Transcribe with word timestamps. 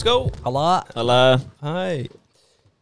Let's 0.00 0.08
go! 0.08 0.30
Halla. 0.46 0.82
Halla. 0.96 1.16
Hei. 1.60 2.06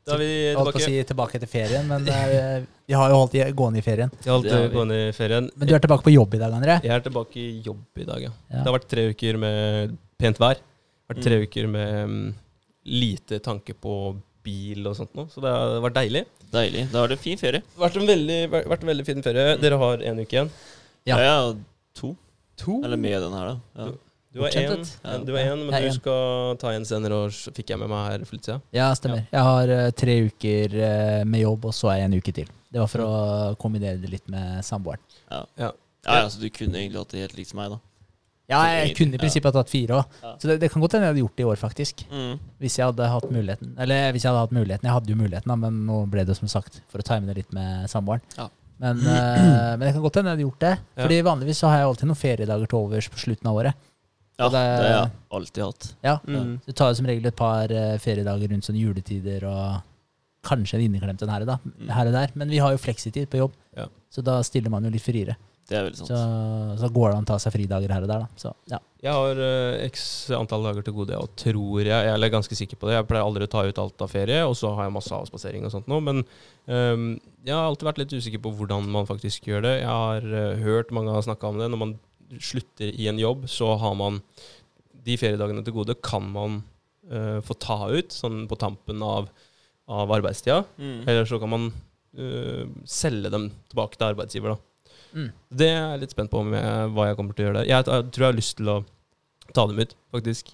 Da 0.06 0.14
er 0.14 0.20
vi 0.22 0.26
Jeg 0.28 0.54
holdt 0.54 0.68
på 0.70 0.78
å 0.78 0.82
tilbake. 0.84 0.84
si 0.86 1.06
tilbake 1.08 1.38
til 1.42 1.48
ferien, 1.50 1.88
men 1.90 2.04
eh, 2.06 2.60
vi 2.86 2.94
har 2.94 3.10
jo 3.10 3.16
holdt 3.18 3.34
i, 3.34 3.40
gående 3.58 3.80
i 3.80 3.82
ferien. 3.82 4.12
Jeg 4.22 4.30
har 4.30 4.44
Det 4.44 4.52
er 4.54 4.68
vi. 4.68 4.76
gående 4.76 4.98
i 5.08 5.08
ferien. 5.16 5.48
Men 5.58 5.66
du 5.66 5.74
er 5.74 5.82
tilbake 5.82 6.06
på 6.06 6.12
jobb 6.14 6.36
i 6.36 6.40
dag, 6.44 6.54
André? 6.54 6.76
Jeg 6.86 6.94
er 6.94 7.02
tilbake 7.02 7.40
i 7.42 7.58
jobb 7.66 7.98
i 7.98 8.06
dag, 8.06 8.22
ja. 8.22 8.30
Ja. 8.52 8.60
Det 8.62 8.70
har 8.70 8.76
vært 8.78 8.86
tre 8.94 9.08
uker 9.10 9.40
med 9.42 9.96
pent 10.22 10.38
vær. 10.38 10.54
Det 10.62 11.10
har 11.10 11.16
vært 11.16 11.26
tre 11.26 11.40
Mm. 11.40 11.42
uker 11.48 11.66
med 11.74 12.08
mm, 12.08 12.34
lite 12.86 13.40
tanke 13.42 13.74
på 13.74 13.96
bil 14.46 14.86
og 14.86 14.94
sånt 14.96 15.14
noe, 15.18 15.26
så 15.26 15.42
det 15.42 15.50
har 15.58 15.80
vært 15.90 15.98
deilig. 15.98 16.24
deilig. 16.54 16.86
Da 16.92 17.00
har 17.02 17.08
du 17.08 17.16
fin 17.16 17.36
ferie. 17.36 17.60
Det 17.66 17.78
har 17.82 17.88
vært 17.90 17.96
en 18.00 18.06
veldig, 18.14 18.40
vært 18.70 18.82
en 18.86 18.94
veldig 18.94 19.06
fin 19.10 19.22
ferie. 19.26 19.56
Dere 19.58 19.76
har 19.82 19.98
en 20.06 20.18
uke 20.22 20.30
igjen. 20.38 20.50
Ja. 21.04 21.18
Ja, 21.18 21.24
ja 21.26 21.54
to. 21.98 22.14
To? 22.62 22.78
Eller 22.84 22.96
med 22.96 23.20
den 23.26 23.32
her, 23.32 23.56
da. 23.56 23.58
Ja. 23.74 23.92
Du 24.34 24.42
har 24.44 24.52
én. 24.52 24.84
Men 25.02 25.82
du 25.82 25.90
skal 25.96 26.56
ta 26.60 26.72
en 26.76 26.86
senere, 26.86 27.16
og 27.24 27.56
fikk 27.56 27.72
jeg 27.72 27.80
med 27.80 27.90
meg 27.90 28.06
her 28.10 28.24
for 28.28 28.36
litt 28.36 28.48
siden. 28.48 28.64
Ja, 28.76 28.90
stemmer. 28.98 29.24
Jeg 29.32 29.44
har 29.48 29.72
uh, 29.72 29.88
tre 29.96 30.16
uker 30.28 30.78
uh, 30.78 31.24
med 31.24 31.44
jobb, 31.46 31.68
og 31.70 31.76
så 31.76 31.92
er 31.94 32.02
jeg 32.02 32.10
en 32.10 32.16
uke 32.20 32.34
til. 32.36 32.54
Det 32.68 32.82
var 32.82 32.90
for 32.92 33.04
å 33.06 33.12
kombinere 33.60 34.00
det 34.02 34.12
litt 34.12 34.26
med 34.28 34.60
samboeren. 34.66 35.00
Ja. 35.30 35.44
Ja. 35.56 35.70
ja, 36.04 36.18
ja, 36.20 36.26
så 36.28 36.42
du 36.42 36.50
kunne 36.52 36.76
egentlig 36.82 37.00
hatt 37.00 37.14
det 37.14 37.24
helt 37.24 37.38
likt 37.38 37.54
som 37.54 37.62
meg, 37.62 37.72
da. 37.72 37.80
Ja, 38.48 38.62
jeg 38.72 38.94
kunne 38.96 39.16
i 39.16 39.20
prinsippet 39.20 39.52
ja. 39.52 39.60
tatt 39.60 39.68
fire 39.68 39.96
òg. 39.98 40.20
Ja. 40.24 40.30
Så 40.40 40.48
det, 40.48 40.54
det 40.62 40.70
kan 40.72 40.80
godt 40.80 40.94
hende 40.96 41.08
jeg 41.08 41.12
hadde 41.12 41.20
gjort 41.20 41.34
det 41.36 41.44
i 41.44 41.48
år, 41.48 41.58
faktisk. 41.60 42.04
Mm. 42.08 42.38
Hvis 42.64 42.78
jeg 42.78 42.88
hadde 42.88 43.08
hatt 43.12 43.26
muligheten. 43.32 43.74
Eller 43.84 44.14
hvis 44.16 44.24
jeg 44.24 44.32
hadde 44.32 44.44
hatt 44.46 44.54
muligheten. 44.56 44.88
Jeg 44.88 44.96
hadde 44.96 45.12
jo 45.12 45.18
muligheten, 45.20 45.52
da, 45.52 45.56
men 45.66 45.82
nå 45.88 45.98
ble 46.08 46.24
det 46.28 46.36
som 46.38 46.48
sagt 46.48 46.80
for 46.88 47.04
å 47.04 47.04
time 47.04 47.28
det 47.28 47.42
litt 47.42 47.52
med 47.56 47.90
samboeren. 47.92 48.24
Ja. 48.38 48.48
Men, 48.80 49.02
eh, 49.02 49.42
men 49.76 49.84
det 49.84 49.92
kan 49.92 50.04
godt 50.06 50.20
hende 50.20 50.32
jeg 50.32 50.38
hadde 50.38 50.46
gjort 50.46 50.64
det. 50.64 50.72
Ja. 50.78 51.02
Fordi 51.02 51.20
vanligvis 51.28 51.60
så 51.60 51.72
har 51.72 51.82
jeg 51.82 51.90
alltid 51.90 52.10
noen 52.10 52.22
feriedager 52.22 52.72
til 52.72 52.80
overs 52.80 53.10
på 53.12 53.20
slutten 53.26 53.50
av 53.52 53.60
året. 53.60 53.84
Ja, 54.38 54.48
det 54.48 54.52
det- 54.52 54.86
har 54.86 54.88
jeg 55.02 55.10
alltid 55.32 55.64
hatt. 55.64 55.94
Ja, 56.04 56.18
Mm. 56.26 56.60
Det 56.66 56.76
tar 56.76 56.88
jo 56.90 56.94
som 56.94 57.06
regel 57.06 57.26
et 57.26 57.36
par 57.36 57.64
eh, 57.72 57.98
feriedager 57.98 58.48
rundt 58.50 58.64
sånn 58.64 58.78
juletider 58.78 59.44
og 59.44 59.82
kanskje 60.46 60.74
en 60.78 60.86
inneklemt 60.92 61.22
en 61.22 61.28
her 61.28 61.40
og, 61.42 61.46
da, 61.46 61.58
Mm. 61.66 61.88
her 61.90 62.06
og 62.06 62.12
der. 62.12 62.28
Men 62.34 62.48
vi 62.48 62.58
har 62.58 62.70
jo 62.72 62.78
fleksitid 62.78 63.26
på 63.28 63.38
jobb, 63.38 63.52
Ja. 63.76 63.86
så 64.10 64.22
da 64.22 64.40
stiller 64.42 64.70
man 64.70 64.84
jo 64.84 64.90
litt 64.90 65.02
friere. 65.02 65.36
Det 65.68 65.76
er 65.76 65.82
veldig 65.90 65.96
sant. 65.96 66.08
Så, 66.08 66.78
så 66.80 66.88
går 66.90 67.10
det 67.10 67.16
an 67.18 67.24
å 67.24 67.26
ta 67.26 67.36
seg 67.36 67.52
fridager 67.52 67.90
her 67.92 68.00
og 68.00 68.08
der, 68.08 68.20
da. 68.20 68.28
Så 68.38 68.54
ja. 68.70 68.78
Jeg 69.02 69.12
har 69.12 69.34
uh, 69.36 69.84
x 69.84 70.30
antall 70.30 70.62
dager 70.64 70.82
til 70.82 70.94
gode, 70.94 71.14
og 71.14 71.28
tror 71.36 71.84
jeg 71.84 71.86
Jeg 71.86 72.08
er 72.22 72.30
ganske 72.30 72.56
sikker 72.56 72.76
på 72.80 72.88
det. 72.88 72.94
Jeg 72.96 73.06
pleier 73.06 73.22
aldri 73.26 73.44
å 73.44 73.50
ta 73.50 73.62
ut 73.68 73.78
alt 73.78 74.00
av 74.00 74.08
ferie, 74.10 74.40
og 74.48 74.54
så 74.56 74.74
har 74.74 74.84
jeg 74.84 74.92
masse 74.94 75.12
avspasering 75.12 75.64
og 75.66 75.70
sånt 75.70 75.86
nå. 75.86 76.00
Men 76.02 76.24
um, 76.66 77.20
jeg 77.44 77.52
har 77.54 77.68
alltid 77.68 77.84
vært 77.86 77.98
litt 77.98 78.14
usikker 78.16 78.40
på 78.40 78.56
hvordan 78.56 78.88
man 78.88 79.04
faktisk 79.06 79.44
gjør 79.44 79.62
det. 79.62 79.74
Jeg 79.82 79.86
har 79.92 80.22
uh, 80.24 80.56
hørt 80.56 80.90
mange 80.90 81.12
har 81.12 81.20
snakka 81.22 81.48
om 81.50 81.58
det. 81.58 81.68
Når 81.70 81.78
man 81.78 81.98
slutter 82.36 82.90
i 82.92 83.08
en 83.08 83.18
jobb, 83.20 83.46
så 83.48 83.72
har 83.80 83.94
man 83.98 84.20
de 85.08 85.16
feriedagene 85.16 85.62
til 85.64 85.72
gode 85.78 85.94
kan 86.04 86.26
man 86.34 86.58
uh, 87.10 87.38
få 87.46 87.54
ta 87.62 87.78
ut 87.94 88.12
sånn 88.12 88.42
på 88.50 88.58
tampen 88.60 89.00
av, 89.04 89.30
av 89.88 90.10
arbeidstida. 90.18 90.62
Mm. 90.76 90.98
Eller 91.08 91.24
så 91.30 91.38
kan 91.40 91.52
man 91.54 91.68
uh, 92.18 92.66
selge 92.84 93.30
dem 93.32 93.48
tilbake 93.70 93.96
til 93.96 94.10
arbeidsgiver, 94.10 94.56
da. 94.56 94.92
Mm. 95.16 95.28
Det 95.62 95.68
er 95.72 95.78
jeg 95.94 96.00
litt 96.02 96.12
spent 96.12 96.30
på 96.34 96.42
om 96.44 96.52
jeg, 96.52 96.88
hva 96.92 97.06
jeg 97.08 97.16
kommer 97.16 97.32
til 97.38 97.46
å 97.46 97.48
gjøre 97.48 97.60
der. 97.62 97.70
Jeg, 97.70 97.86
jeg 97.88 98.10
tror 98.12 98.26
jeg 98.26 98.32
har 98.34 98.36
lyst 98.42 98.56
til 98.60 98.68
å 98.74 98.78
ta 99.56 99.64
dem 99.70 99.80
ut, 99.80 99.94
faktisk. 100.12 100.50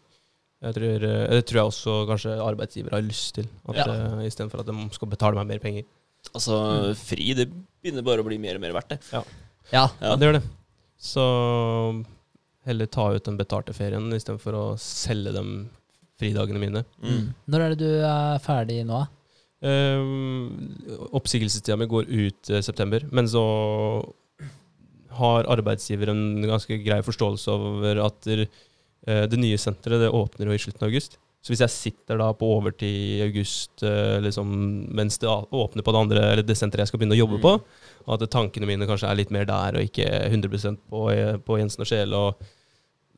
Jeg 0.65 0.77
tror, 0.78 1.03
eh, 1.10 1.25
det 1.34 1.43
tror 1.50 1.59
jeg 1.59 1.71
også 1.72 1.94
kanskje 2.09 2.34
arbeidsgiver 2.41 2.94
har 2.94 3.03
lyst 3.04 3.34
til. 3.41 3.48
At, 3.66 3.81
Ja. 3.82 3.87
uh, 4.15 4.22
Istedenfor 4.25 4.62
at 4.62 4.71
de 4.71 4.77
skal 4.94 5.10
betale 5.10 5.37
meg 5.41 5.50
mer 5.50 5.59
penger. 5.65 5.88
Altså, 6.32 6.56
fri, 6.97 7.32
det 7.37 7.48
begynner 7.82 8.06
bare 8.06 8.22
å 8.22 8.28
bli 8.28 8.38
mer 8.41 8.56
og 8.56 8.62
mer 8.62 8.72
verdt, 8.78 8.94
det. 8.94 9.00
ja. 9.10 9.25
Ja, 9.75 9.88
Ja. 10.00 10.15
det 10.16 10.28
gjør 10.28 10.38
det. 10.38 10.44
Så 11.00 11.25
heller 12.65 12.88
ta 12.88 13.10
ut 13.15 13.25
den 13.27 13.38
betalte 13.38 13.75
ferien 13.77 14.12
istedenfor 14.16 14.56
å 14.56 14.65
selge 14.81 15.34
dem 15.34 15.50
fridagene 16.21 16.62
mine. 16.62 16.84
Mm. 17.03 17.32
Når 17.50 17.65
er 17.65 17.75
det 17.75 17.82
du 17.82 18.05
er 18.06 18.41
ferdig 18.44 18.81
nå? 18.87 19.03
da? 19.03 19.10
Uh, 19.65 20.50
oppsigelsestida 21.16 21.77
mi 21.81 21.88
går 21.88 22.10
ut 22.10 22.53
i 22.53 22.60
september, 22.65 23.04
men 23.15 23.28
så 23.31 23.44
har 25.15 25.49
arbeidsgiver 25.53 26.10
en 26.12 26.44
ganske 26.44 26.78
grei 26.83 27.00
forståelse 27.06 27.53
over 27.54 28.00
at 28.03 28.27
eh, 28.34 28.49
det 29.31 29.38
nye 29.38 29.60
senteret 29.62 30.03
det 30.03 30.09
åpner 30.10 30.50
jo 30.50 30.56
i 30.56 30.62
slutten 30.62 30.83
av 30.83 30.91
august. 30.91 31.21
Så 31.44 31.53
hvis 31.53 31.60
jeg 31.60 31.72
sitter 31.75 32.16
da 32.22 32.31
på 32.32 32.49
overtid 32.56 32.88
i 32.88 33.21
august 33.27 33.82
eh, 33.84 34.16
liksom, 34.25 34.49
mens 34.97 35.19
det 35.21 35.28
åpner 35.28 35.84
på 35.84 35.93
det 35.93 36.00
andre, 36.00 36.22
eller 36.32 36.47
det 36.49 36.56
senteret 36.56 36.87
jeg 36.87 36.93
skal 36.94 37.03
begynne 37.03 37.19
å 37.19 37.21
jobbe 37.21 37.37
Mm. 37.37 37.44
på, 37.44 37.53
og 38.06 38.15
at 38.22 38.31
tankene 38.32 38.69
mine 38.71 38.87
kanskje 38.88 39.10
er 39.10 39.19
litt 39.21 39.31
mer 39.34 39.44
der, 39.44 39.77
og 39.77 39.84
ikke 39.84 40.06
100 40.31 40.78
på, 40.88 41.03
eh, 41.12 41.37
på 41.44 41.59
Jensen 41.60 41.84
og 41.84 41.91
Sjele, 41.91 42.16
og 42.16 42.49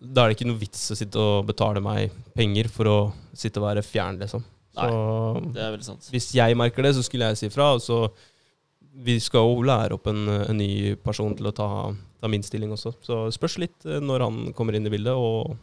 da 0.03 0.25
er 0.25 0.33
det 0.33 0.37
ikke 0.41 0.49
noe 0.51 0.59
vits 0.61 0.83
å 0.91 0.97
sitte 0.99 1.23
og 1.23 1.47
betale 1.49 1.81
meg 1.81 2.11
penger 2.37 2.67
for 2.69 2.91
å 2.91 2.97
sitte 3.33 3.63
og 3.63 3.69
være 3.71 3.87
fjern, 3.87 4.19
liksom. 4.21 4.43
Så 4.77 5.53
Det 5.55 5.63
er 5.63 5.71
veldig 5.73 5.87
sant. 5.87 6.11
hvis 6.13 6.33
jeg 6.35 6.57
merker 6.59 6.83
det, 6.85 6.95
så 6.99 7.03
skulle 7.07 7.31
jeg 7.31 7.39
si 7.41 7.49
fra. 7.49 7.71
Og 7.79 7.81
så 7.81 8.11
vi 9.07 9.19
skal 9.21 9.41
jo 9.47 9.63
lære 9.65 9.95
opp 9.97 10.07
en, 10.11 10.29
en 10.29 10.57
ny 10.59 10.97
person 10.97 11.35
til 11.37 11.47
å 11.49 11.55
ta, 11.55 11.69
ta 12.21 12.29
min 12.29 12.43
stilling 12.45 12.73
også. 12.75 12.93
Så 13.07 13.23
spørs 13.33 13.57
litt 13.63 13.87
eh, 13.87 14.01
når 14.05 14.21
han 14.27 14.53
kommer 14.53 14.75
inn 14.77 14.85
i 14.89 14.93
bildet, 14.93 15.15
og, 15.17 15.57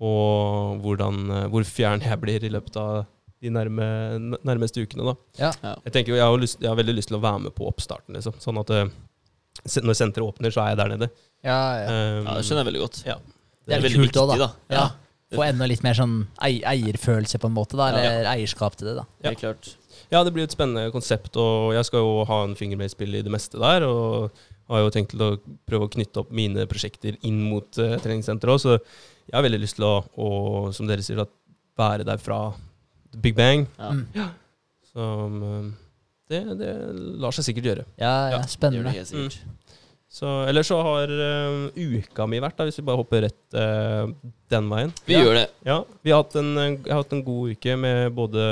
og 0.00 0.80
hvordan, 0.82 1.18
eh, 1.30 1.48
hvor 1.52 1.66
fjern 1.68 2.02
jeg 2.04 2.20
blir 2.22 2.44
i 2.44 2.52
løpet 2.52 2.78
av 2.80 3.04
de 3.42 3.50
nærme, 3.50 3.86
nærmeste 4.46 4.84
ukene. 4.84 5.12
da. 5.12 5.14
Ja. 5.38 5.74
Jeg 5.84 5.92
tenker 5.92 6.12
jo, 6.12 6.18
jeg 6.20 6.24
har, 6.24 6.38
lyst, 6.38 6.60
jeg 6.62 6.70
har 6.70 6.78
veldig 6.78 6.94
lyst 6.94 7.10
til 7.10 7.18
å 7.18 7.22
være 7.22 7.48
med 7.48 7.54
på 7.56 7.66
oppstarten, 7.66 8.14
liksom. 8.14 8.36
Sånn 8.42 8.60
at 8.62 8.70
eh, 8.70 8.90
når 9.82 9.98
senteret 9.98 10.26
åpner, 10.26 10.54
så 10.54 10.62
er 10.64 10.72
jeg 10.72 10.80
der 10.82 10.92
nede. 10.94 11.10
Ja, 11.42 11.60
ja. 11.82 11.86
Um, 11.90 12.26
Ja, 12.26 12.36
det 12.38 12.46
skjønner 12.46 12.62
jeg 12.62 12.70
veldig 12.70 12.82
godt. 12.84 13.00
Ja. 13.06 13.16
Det 13.66 13.76
er 13.76 13.84
veldig 13.86 14.04
kult 14.06 14.20
òg, 14.22 14.32
da. 14.32 14.46
da. 14.46 14.50
Ja. 14.74 14.86
Få 15.32 15.44
enda 15.46 15.66
litt 15.70 15.82
mer 15.82 15.96
sånn 15.96 16.16
eierfølelse, 16.44 17.40
på 17.40 17.48
en 17.50 17.56
måte, 17.56 17.78
da. 17.80 17.90
Eller 17.90 18.30
eierskap 18.34 18.76
til 18.78 18.92
det, 18.92 18.96
da. 19.00 19.06
Ja. 19.22 19.30
Helt 19.32 19.42
klart. 19.42 19.70
Ja, 20.12 20.22
det 20.26 20.32
blir 20.34 20.44
et 20.44 20.54
spennende 20.54 20.92
konsept, 20.92 21.36
og 21.40 21.72
jeg 21.76 21.88
skal 21.88 22.02
jo 22.04 22.24
ha 22.28 22.42
en 22.46 22.56
finger 22.58 22.78
med 22.80 22.90
i 22.90 22.94
spillet 22.94 23.22
i 23.22 23.26
det 23.26 23.32
meste 23.32 23.60
der. 23.60 23.86
Og 23.88 24.30
har 24.72 24.84
jo 24.84 24.92
tenkt 24.94 25.14
til 25.14 25.24
å 25.24 25.30
prøve 25.68 25.88
å 25.88 25.92
knytte 25.92 26.22
opp 26.22 26.30
mine 26.34 26.66
prosjekter 26.70 27.16
inn 27.26 27.40
mot 27.48 27.66
uh, 27.80 27.96
treningssenteret 28.02 28.54
òg, 28.54 28.60
så 28.62 28.76
jeg 29.28 29.36
har 29.38 29.44
veldig 29.46 29.60
lyst 29.62 29.76
til 29.78 29.86
å, 29.88 29.94
å 30.16 30.28
som 30.74 30.88
dere 30.90 31.04
sier, 31.04 31.20
at 31.24 31.30
være 31.78 32.04
der 32.04 32.18
fra 32.20 32.40
the 33.12 33.20
big 33.22 33.34
bang. 33.38 33.66
Ja. 33.78 33.92
Mm. 33.92 34.30
Som 34.92 35.38
uh, 35.42 35.70
det, 36.32 36.42
det 36.60 36.72
lar 37.20 37.32
seg 37.36 37.46
sikkert 37.50 37.70
gjøre. 37.70 37.84
Ja, 38.00 38.12
ja, 38.12 38.30
Ja, 38.36 38.42
Det 38.44 38.52
spennende. 38.52 38.90
det 38.90 38.98
helt 39.02 39.08
sikkert. 39.12 39.40
Så, 40.12 40.28
eller 40.44 40.60
så 40.68 40.76
har 40.84 41.08
uh, 41.08 41.70
uka 41.72 42.26
mi 42.28 42.36
vært, 42.44 42.58
da, 42.58 42.66
hvis 42.68 42.76
vi 42.76 42.84
bare 42.84 43.00
hopper 43.00 43.22
rett 43.24 43.56
uh, 43.56 44.10
den 44.52 44.66
veien. 44.68 44.90
Vi 45.08 45.14
Ja. 45.16 45.22
gjør 45.24 45.38
det. 45.40 45.46
Ja, 45.64 45.78
vi 46.04 46.12
har 46.12 46.20
hatt 46.20 46.36
en, 46.36 46.50
jeg 46.60 46.82
har 46.90 47.00
hatt 47.00 47.14
en 47.16 47.24
god 47.24 47.54
uke 47.54 47.76
med 47.80 48.12
både, 48.12 48.42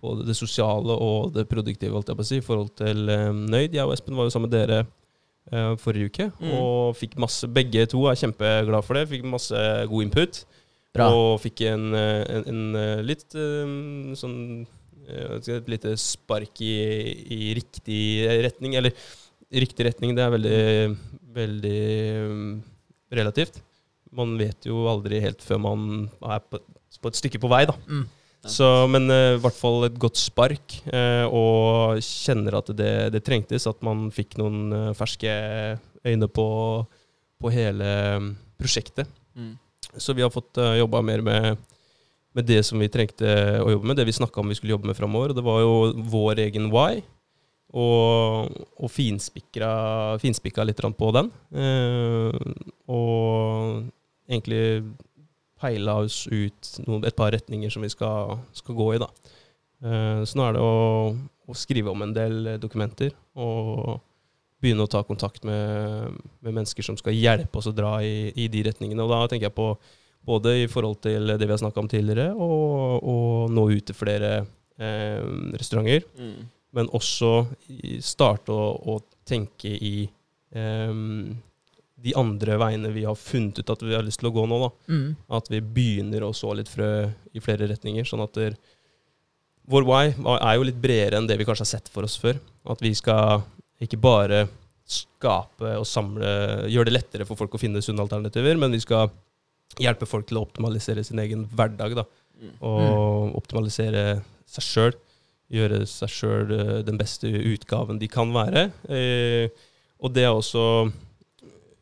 både 0.00 0.24
det 0.30 0.36
sosiale 0.38 0.96
og 0.96 1.34
det 1.36 1.44
produktive, 1.50 1.92
holdt 1.92 2.08
jeg 2.08 2.16
på 2.16 2.24
å 2.24 2.30
si, 2.30 2.38
i 2.40 2.46
forhold 2.46 2.72
til 2.80 3.04
um, 3.12 3.42
Nøyd. 3.52 3.76
Jeg 3.76 3.84
og 3.84 3.92
Espen 3.92 4.16
var 4.16 4.24
jo 4.30 4.32
sammen 4.32 4.48
med 4.48 4.56
dere 4.56 4.86
forrige 5.78 6.08
uke, 6.10 6.24
Mm. 6.40 6.52
og 6.58 6.96
fikk 6.98 7.16
masse 7.22 7.46
Begge 7.46 7.86
to 7.86 8.06
er 8.10 8.16
kjempeglade 8.18 8.82
for 8.84 8.94
det. 8.98 9.04
Fikk 9.08 9.24
masse 9.30 9.54
god 9.88 10.02
input. 10.02 10.44
Bra. 10.96 11.10
Og 11.12 11.40
fikk 11.42 11.60
en, 11.68 11.94
eh, 11.94 12.24
en, 12.34 12.44
en 12.48 12.76
eh, 12.80 13.02
litt 13.04 13.34
eh, 13.36 14.14
sånn 14.16 14.66
eh, 15.08 15.36
Et 15.58 15.68
lite 15.68 15.92
spark 16.00 16.60
i, 16.64 16.72
i 17.30 17.54
riktig 17.54 18.00
retning. 18.42 18.74
Eller 18.80 18.92
riktig 19.52 19.86
retning, 19.86 20.16
det 20.16 20.24
er 20.24 20.32
veldig, 20.34 20.96
veldig 21.36 22.62
relativt. 23.12 23.60
Man 24.16 24.36
vet 24.40 24.66
jo 24.66 24.86
aldri 24.90 25.20
helt 25.22 25.42
før 25.44 25.60
man 25.62 25.86
er 26.24 26.40
på, 26.40 26.58
på 27.02 27.12
et 27.12 27.18
stykke 27.20 27.38
på 27.42 27.50
vei, 27.52 27.64
da. 27.68 27.74
Mm. 27.86 28.06
Så, 28.50 28.66
men 28.90 29.10
eh, 29.10 29.34
i 29.36 29.42
hvert 29.42 29.58
fall 29.58 29.86
et 29.88 29.98
godt 30.00 30.18
spark, 30.20 30.78
uh, 30.92 31.26
og 31.28 32.00
kjenner 32.04 32.58
at 32.60 32.70
det, 32.78 32.94
det 33.14 33.22
trengtes. 33.26 33.66
At 33.68 33.82
man 33.86 34.06
fikk 34.14 34.36
noen 34.40 34.72
uh, 34.72 34.90
ferske 34.96 35.30
øyne 36.06 36.28
på, 36.30 36.48
på 37.42 37.52
hele 37.54 37.88
mm, 38.22 38.28
prosjektet. 38.60 39.10
Mm. 39.36 39.56
Så 39.96 40.14
vi 40.16 40.24
har 40.24 40.32
fått 40.34 40.60
uh, 40.62 40.76
jobba 40.78 41.02
mer 41.06 41.24
med, 41.26 41.58
med 42.36 42.48
det 42.48 42.62
som 42.68 42.80
vi 42.82 42.90
trengte 42.92 43.26
å 43.62 43.72
jobbe 43.74 43.90
med. 43.90 43.98
Det 43.98 44.06
vi 44.08 44.16
snakka 44.16 44.42
om 44.42 44.52
vi 44.52 44.58
skulle 44.58 44.76
jobbe 44.76 44.92
med 44.92 44.98
framover. 44.98 45.34
Og 45.34 45.40
det 45.40 45.46
var 45.46 45.60
jo 45.64 45.76
vår 46.14 46.46
egen 46.46 46.70
why. 46.74 47.02
Og, 47.76 48.54
og 48.78 48.88
finspikra, 48.88 49.72
litt 50.64 50.80
på 50.96 51.08
den. 51.12 51.28
Og 52.88 53.82
egentlig 54.30 54.62
peila 55.60 56.00
oss 56.04 56.24
ut 56.28 56.72
noen, 56.86 57.06
et 57.08 57.16
par 57.16 57.32
retninger 57.34 57.72
som 57.72 57.84
vi 57.84 57.92
skal, 57.92 58.36
skal 58.56 58.76
gå 58.78 58.90
i. 58.94 59.00
da. 59.02 59.08
Eh, 59.84 60.24
så 60.26 60.38
nå 60.38 60.48
er 60.48 60.56
det 60.56 60.64
å, 60.64 61.14
å 61.46 61.56
skrive 61.56 61.92
om 61.92 62.04
en 62.04 62.14
del 62.16 62.56
dokumenter. 62.62 63.14
Og 63.40 63.98
begynne 64.62 64.86
å 64.86 64.90
ta 64.90 65.02
kontakt 65.06 65.44
med, 65.46 66.16
med 66.40 66.54
mennesker 66.54 66.84
som 66.84 66.96
skal 66.98 67.16
hjelpe 67.16 67.60
oss 67.60 67.68
å 67.70 67.76
dra 67.76 67.98
i, 68.04 68.32
i 68.34 68.48
de 68.52 68.64
retningene. 68.66 69.04
Og 69.04 69.12
da 69.12 69.22
tenker 69.30 69.50
jeg 69.50 69.56
på 69.56 69.70
både 70.26 70.56
i 70.64 70.68
forhold 70.70 71.00
til 71.04 71.34
det 71.36 71.44
vi 71.44 71.52
har 71.52 71.60
snakka 71.60 71.82
om 71.82 71.90
tidligere, 71.90 72.32
og, 72.34 73.04
og 73.06 73.52
nå 73.54 73.66
ut 73.76 73.86
til 73.86 73.96
flere 73.96 74.32
eh, 74.40 75.22
restauranter. 75.54 76.06
Mm. 76.18 76.48
Men 76.76 76.90
også 76.96 77.32
starte 78.04 78.52
å, 78.52 78.72
å 78.96 78.98
tenke 79.28 79.70
i 79.70 80.08
em, 80.56 81.36
de 82.06 82.14
andre 82.18 82.56
veiene 82.60 82.92
vi 82.94 83.04
har 83.06 83.18
funnet 83.18 83.58
ut 83.58 83.72
at 83.72 83.82
vi 83.82 83.94
har 83.96 84.04
lyst 84.06 84.20
til 84.22 84.30
å 84.30 84.34
gå 84.34 84.44
nå. 84.46 84.60
da. 84.62 84.70
Mm. 84.92 85.08
At 85.38 85.50
vi 85.50 85.60
begynner 85.60 86.26
å 86.26 86.34
så 86.36 86.52
litt 86.54 86.70
frø 86.70 86.90
i 87.34 87.42
flere 87.42 87.68
retninger. 87.70 88.06
Sånn 88.06 88.22
at 88.22 88.36
der, 88.38 88.54
vår 89.66 89.86
why 89.88 90.12
er 90.36 90.52
jo 90.54 90.68
litt 90.68 90.78
bredere 90.82 91.18
enn 91.18 91.26
det 91.26 91.38
vi 91.40 91.46
kanskje 91.48 91.66
har 91.66 91.72
sett 91.74 91.90
for 91.92 92.06
oss 92.06 92.18
før. 92.22 92.38
At 92.70 92.82
vi 92.84 92.94
skal 92.94 93.42
ikke 93.82 93.98
bare 94.00 94.46
skape 94.86 95.72
og 95.80 95.86
samle 95.88 96.28
Gjøre 96.70 96.88
det 96.88 96.94
lettere 96.94 97.26
for 97.26 97.38
folk 97.38 97.56
å 97.56 97.60
finne 97.60 97.82
sunne 97.82 98.04
alternativer, 98.04 98.54
men 98.60 98.74
vi 98.74 98.84
skal 98.84 99.10
hjelpe 99.82 100.06
folk 100.06 100.28
til 100.28 100.38
å 100.38 100.44
optimalisere 100.46 101.02
sin 101.04 101.18
egen 101.22 101.42
hverdag. 101.58 101.96
da. 101.98 102.06
Mm. 102.38 102.52
Og 102.60 103.34
optimalisere 103.40 104.20
seg 104.46 104.66
sjøl. 104.68 104.94
Gjøre 105.50 105.82
seg 105.90 106.10
sjøl 106.10 106.54
den 106.86 106.98
beste 106.98 107.30
utgaven 107.30 107.98
de 107.98 108.08
kan 108.10 108.30
være. 108.34 108.68
Eh, 108.90 109.50
og 110.02 110.14
det 110.14 110.26
er 110.26 110.34
også 110.34 110.62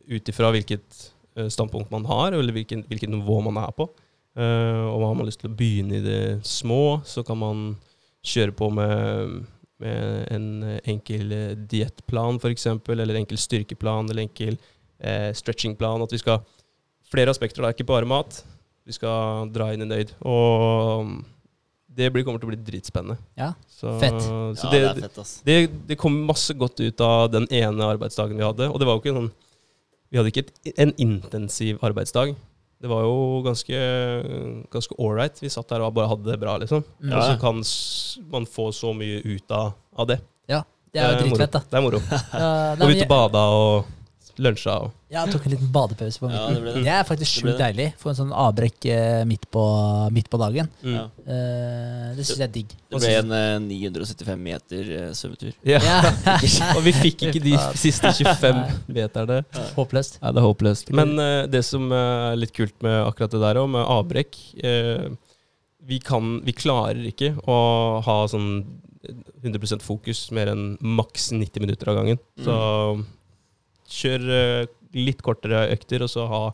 ut 0.08 0.30
ifra 0.30 0.50
hvilket 0.54 1.04
eh, 1.36 1.48
standpunkt 1.52 1.92
man 1.92 2.06
har, 2.08 2.32
eller 2.32 2.54
hvilken, 2.54 2.84
hvilket 2.88 3.12
nivå 3.12 3.40
man 3.46 3.60
er 3.64 3.72
på. 3.76 3.88
Uh, 4.34 4.90
og 4.90 5.04
har 5.06 5.12
man 5.14 5.28
lyst 5.28 5.44
til 5.44 5.52
å 5.52 5.54
begynne 5.54 6.00
i 6.00 6.02
det 6.02 6.22
små, 6.42 6.98
så 7.06 7.22
kan 7.22 7.38
man 7.38 7.60
kjøre 8.26 8.54
på 8.58 8.66
med, 8.74 9.44
med 9.84 10.24
en 10.34 10.48
enkel 10.90 11.30
eh, 11.36 11.52
diettplan, 11.70 12.40
f.eks., 12.42 12.66
eller 12.90 13.20
enkel 13.20 13.38
styrkeplan, 13.38 14.10
eller 14.10 14.24
enkel 14.26 14.56
uh, 14.58 15.30
stretchingplan. 15.36 16.02
At 16.06 16.14
vi 16.14 16.22
skal 16.24 16.42
Flere 17.14 17.30
aspekter, 17.30 17.62
da, 17.62 17.68
ikke 17.70 17.84
bare 17.86 18.08
mat. 18.08 18.40
Vi 18.88 18.94
skal 18.96 19.46
dra 19.54 19.68
inn 19.70 19.84
i 19.84 19.86
nøyd. 19.86 20.08
Og 20.26 21.12
det 21.94 22.08
blir, 22.10 22.24
kommer 22.26 22.40
til 22.42 22.48
å 22.48 22.50
bli 22.50 22.58
dritspennende. 22.58 23.20
Ja, 23.38 23.52
Så, 23.70 23.92
Fett. 24.02 24.18
Så 24.24 24.66
ja, 24.66 24.70
det, 24.72 24.80
det 24.80 24.88
er 24.88 25.00
fett, 25.04 25.20
ass. 25.22 25.34
det, 25.46 25.56
det 25.92 25.98
kom 26.00 26.16
masse 26.26 26.56
godt 26.58 26.82
ut 26.82 27.04
av 27.04 27.28
den 27.30 27.46
ene 27.54 27.86
arbeidsdagen 27.86 28.40
vi 28.40 28.46
hadde. 28.46 28.66
Og 28.66 28.80
det 28.80 28.88
var 28.88 28.98
jo 28.98 29.04
ikke 29.04 29.14
sånn 29.14 29.30
Vi 30.14 30.20
hadde 30.20 30.31
ikke 30.31 30.44
et, 30.46 30.75
en 30.78 30.93
intensiv 31.02 31.82
arbeidsdag. 31.82 32.37
Det 32.78 32.90
var 32.90 33.02
jo 33.02 33.40
ganske 33.43 33.78
ganske 34.70 34.94
ålreit. 35.02 35.40
Vi 35.43 35.50
satt 35.50 35.72
der 35.72 35.82
og 35.82 35.96
bare 35.96 36.12
hadde 36.12 36.28
det 36.28 36.38
bra, 36.38 36.55
liksom. 36.62 36.84
Ja. 37.02 37.16
Og 37.16 37.26
så 37.26 37.34
kan 37.43 37.58
man 38.31 38.46
få 38.46 38.69
så 38.76 38.93
mye 38.94 39.19
ut 39.25 39.50
av, 39.50 39.72
av 39.99 40.06
det. 40.12 40.20
Det 40.94 41.02
er 41.02 41.16
jo 41.19 41.26
moro. 41.26 41.34
dritfett, 41.34 41.55
da. 41.56 41.61
Det 41.70 41.78
er 41.78 41.82
moro. 41.82 42.00
Ja, 42.06 42.50
Gå 42.78 42.88
ut 42.93 43.02
og 43.02 43.08
bada 43.11 43.40
og 43.50 43.88
lunsja 44.42 44.72
og 44.86 44.92
Jeg 45.14 45.31
tok 45.31 45.44
en 45.46 45.52
liten 45.52 45.69
badepause 45.70 46.19
på 46.19 46.28
Ja, 46.31 46.46
midten. 46.48 46.54
det 46.54 46.62
ble 46.64 46.72
det. 46.75 46.82
det, 46.86 46.92
er 46.94 47.04
faktisk 47.06 47.40
sjukt 47.40 47.60
deilig. 47.60 47.86
Få 48.00 48.10
en 48.10 48.16
sånn 48.19 48.32
avbrekk 48.34 48.86
eh, 48.90 49.20
midt, 49.31 49.44
på, 49.54 49.62
midt 50.16 50.31
på 50.32 50.40
dagen. 50.42 50.70
mm. 50.82 50.94
Ja. 50.96 51.04
Eh, 51.22 52.08
det 52.16 52.26
syns 52.26 52.40
jeg 52.40 52.48
er 52.48 52.52
digg. 52.56 52.75
Det 52.90 53.00
ble 53.02 53.12
en 53.20 53.34
eh, 53.38 53.58
975 53.62 54.42
meter 54.48 54.90
eh, 54.98 55.10
svømmetur. 55.14 55.52
Ja. 55.70 55.78
Ja. 55.86 56.00
og 56.76 56.82
vi 56.86 56.94
fikk 56.98 57.26
ikke 57.28 57.44
de 57.44 57.54
siste 57.78 58.10
25 58.10 58.62
meterne. 58.96 59.42
Håpløst. 59.78 60.19
Ja, 60.22 60.32
det 60.34 60.42
er 60.42 60.48
håpløst. 60.48 60.90
Men 60.98 61.14
eh, 61.22 61.44
det 61.52 61.62
som 61.69 61.87
eh, 61.94 62.30
er 62.32 62.40
litt 62.42 62.54
kult 62.56 62.75
med 62.82 63.00
akkurat 63.04 63.34
det 63.37 63.42
der 63.46 63.62
òg, 63.62 63.70
med 63.76 63.87
avbrekk 63.87 64.40
eh, 64.66 65.08
vi, 65.84 66.00
kan, 66.02 66.40
vi 66.46 66.54
klarer 66.56 67.04
ikke 67.10 67.34
å 67.46 68.00
ha 68.02 68.22
sånn 68.30 68.80
100% 69.44 69.82
fokus 69.84 70.30
mer 70.32 70.48
enn 70.54 70.78
maks 70.80 71.26
90 71.37 71.60
minutter 71.60 71.90
av 71.92 71.98
gangen. 71.98 72.20
Så 72.40 72.54
kjør 73.90 74.26
eh, 74.38 74.66
litt 74.94 75.22
kortere 75.25 75.69
økter, 75.75 76.04
og 76.06 76.12
så 76.12 76.28
ha 76.31 76.44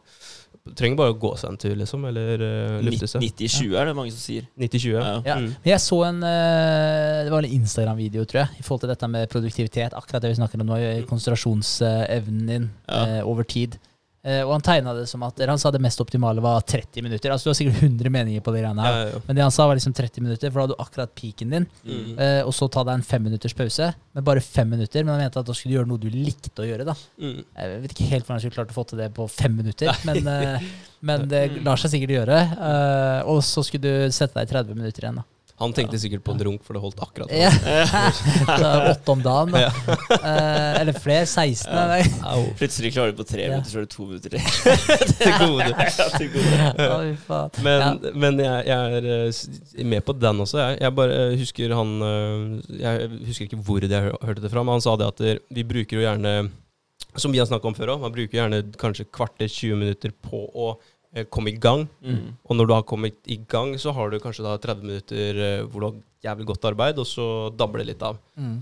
Trenger 0.76 0.98
bare 0.98 1.12
å 1.14 1.16
gå 1.16 1.30
seg 1.40 1.54
en 1.54 1.56
tur, 1.58 1.72
liksom, 1.74 2.02
eller 2.04 2.42
uh, 2.44 2.74
lufte 2.84 3.06
seg. 3.08 3.22
90-20 3.24 3.78
er 3.80 3.88
det 3.88 3.94
mange 3.96 4.12
som 4.12 4.20
sier. 4.20 4.44
90-20. 4.60 4.90
Ja. 4.92 5.14
Ja. 5.24 5.36
Mm. 5.40 5.54
Jeg 5.66 5.82
så 5.82 5.98
en 6.04 6.18
eh, 6.28 7.22
Det 7.24 7.32
var 7.32 7.40
en 7.40 7.54
Instagram-video, 7.56 8.26
tror 8.28 8.42
jeg, 8.42 8.60
i 8.60 8.66
forhold 8.66 8.82
til 8.84 8.92
dette 8.92 9.08
med 9.10 9.32
produktivitet. 9.32 9.96
Akkurat 9.96 10.22
det 10.22 10.34
vi 10.34 10.38
snakker 10.38 10.60
om 10.60 10.68
nå, 10.68 10.76
i 10.84 11.06
konsentrasjonsevnen 11.08 12.44
din 12.52 12.68
Ja. 12.84 13.22
over 13.24 13.48
tid. 13.48 13.80
Eh, 14.20 14.42
og 14.44 14.50
han 14.52 14.64
tegna 14.64 14.92
det 14.92 15.06
som 15.08 15.22
at 15.24 15.38
eller 15.38 15.54
Han 15.54 15.60
sa 15.62 15.70
det 15.72 15.80
mest 15.80 16.00
optimale 16.02 16.42
var 16.44 16.60
30 16.60 17.00
minutter. 17.06 17.32
Altså 17.32 17.48
Du 17.48 17.50
har 17.50 17.56
sikkert 17.56 17.82
100 17.86 18.10
meninger 18.12 18.42
på 18.44 18.52
de 18.52 18.60
greiene 18.60 18.84
her. 18.84 18.96
Ja, 18.98 19.06
ja, 19.06 19.14
ja. 19.14 19.20
Men 19.26 19.38
det 19.38 19.44
han 19.46 19.54
sa, 19.54 19.66
var 19.70 19.78
liksom 19.78 19.94
30 19.96 20.26
minutter, 20.26 20.50
for 20.50 20.60
da 20.60 20.66
hadde 20.66 20.76
du 20.76 20.84
akkurat 20.84 21.14
peaken 21.16 21.54
din. 21.56 21.66
Mm. 21.86 22.18
Eh, 22.18 22.42
og 22.44 22.52
så 22.56 22.68
ta 22.68 22.84
deg 22.84 22.98
en 23.00 23.06
femminutters 23.06 23.56
pause. 23.56 23.88
Men 24.12 24.26
bare 24.26 24.44
fem 24.44 24.68
minutter. 24.68 25.06
Men 25.06 25.14
han 25.14 25.24
mente 25.24 25.40
at 25.40 25.48
da 25.48 25.56
skulle 25.56 25.72
du 25.72 25.78
gjøre 25.78 25.90
noe 25.92 26.02
du 26.02 26.10
likte 26.12 26.64
å 26.64 26.68
gjøre. 26.68 26.84
da 26.92 26.96
Mm. 27.20 27.40
Jeg 27.56 27.80
vet 27.82 27.92
ikke 27.94 28.10
helt 28.10 28.26
hvordan 28.26 28.38
jeg 28.38 28.44
skulle 28.50 28.58
klart 28.60 28.72
å 28.72 28.76
få 28.76 28.84
til 28.88 29.00
det 29.00 29.08
på 29.16 29.26
fem 29.30 29.56
minutter, 29.56 29.90
men, 30.04 30.26
eh, 30.26 30.68
men 31.00 31.28
det 31.28 31.42
lar 31.66 31.80
seg 31.80 31.92
sikkert 31.94 32.14
gjøre. 32.18 32.38
Eh, 32.68 33.28
og 33.30 33.42
så 33.44 33.64
skulle 33.64 33.88
du 33.88 34.12
sette 34.12 34.36
deg 34.36 34.48
i 34.48 34.52
30 34.52 34.76
minutter 34.78 35.04
igjen, 35.04 35.20
da. 35.20 35.24
Han 35.60 35.74
tenkte 35.76 35.98
sikkert 36.00 36.22
på 36.24 36.32
en 36.32 36.40
runk, 36.46 36.62
for 36.64 36.72
det 36.76 36.80
holdt 36.80 37.00
akkurat. 37.04 37.30
Ja. 37.36 37.50
Åtte 38.94 39.12
om 39.12 39.20
dagen, 39.22 39.50
da. 39.52 39.66
Eh, 40.16 40.80
eller 40.80 40.96
flere. 40.96 41.26
16. 41.28 41.68
Nei. 41.74 42.00
Plutselig 42.60 42.92
klarer 42.94 43.12
du 43.12 43.18
på 43.20 43.26
tre 43.28 43.44
Ja. 43.44 43.50
minutter, 43.52 43.70
så 43.70 43.82
er 43.82 43.84
det 43.84 43.92
to 43.92 44.06
minutter 44.08 44.32
til. 44.32 44.40
Gode. 45.40 45.66
Ja, 45.68 46.06
til 46.16 46.30
gode. 46.32 47.42
Men, 47.64 47.80
Ja. 47.80 48.12
men 48.24 48.40
jeg, 48.40 48.66
jeg 48.70 48.96
er 49.00 49.10
eh, 49.28 49.84
med 49.92 50.04
på 50.08 50.14
den 50.16 50.40
også. 50.46 50.58
Jeg, 50.64 50.78
jeg 50.80 50.94
bare 50.96 51.18
eh, 51.26 51.36
husker 51.40 51.74
han 51.76 51.92
eh, 52.08 52.78
Jeg 52.80 53.10
husker 53.28 53.48
ikke 53.50 53.60
hvor 53.66 53.80
det 53.84 53.90
jeg 53.92 54.14
hørte 54.24 54.42
det 54.44 54.50
fra, 54.52 54.62
men 54.64 54.78
han 54.78 54.84
sa 54.84 54.96
det 55.00 55.10
at 55.12 55.22
vi 55.54 55.64
bruker 55.66 55.98
jo 56.00 56.04
gjerne 56.06 56.32
Som 57.20 57.32
vi 57.34 57.40
har 57.42 57.48
snakka 57.50 57.68
om 57.68 57.76
før 57.76 57.94
òg, 57.96 58.00
man 58.04 58.12
bruker 58.14 58.38
gjerne 58.40 58.62
kanskje 58.80 59.06
kvarter 59.12 59.48
20 59.50 59.76
minutter 59.80 60.12
på 60.24 60.44
å 60.54 60.72
eh, 61.14 61.24
komme 61.30 61.50
i 61.52 61.58
gang. 61.58 61.86
Mm. 62.04 62.34
Og 62.44 62.56
når 62.56 62.66
du 62.70 62.74
har 62.74 62.82
kommet 62.88 63.16
i 63.26 63.36
gang, 63.48 63.74
så 63.78 63.92
har 63.96 64.10
du 64.10 64.18
kanskje 64.22 64.44
da 64.46 64.56
30 64.58 64.82
minutter 64.86 65.42
eh, 65.46 65.62
hvor 65.66 65.80
du 65.80 65.88
har 65.90 65.98
jævlig 66.30 66.46
godt 66.52 66.64
arbeid, 66.72 66.98
og 66.98 67.06
så 67.08 67.26
dabler 67.56 67.84
det 67.84 67.94
litt 67.94 68.02
av. 68.02 68.18
Mm. 68.36 68.58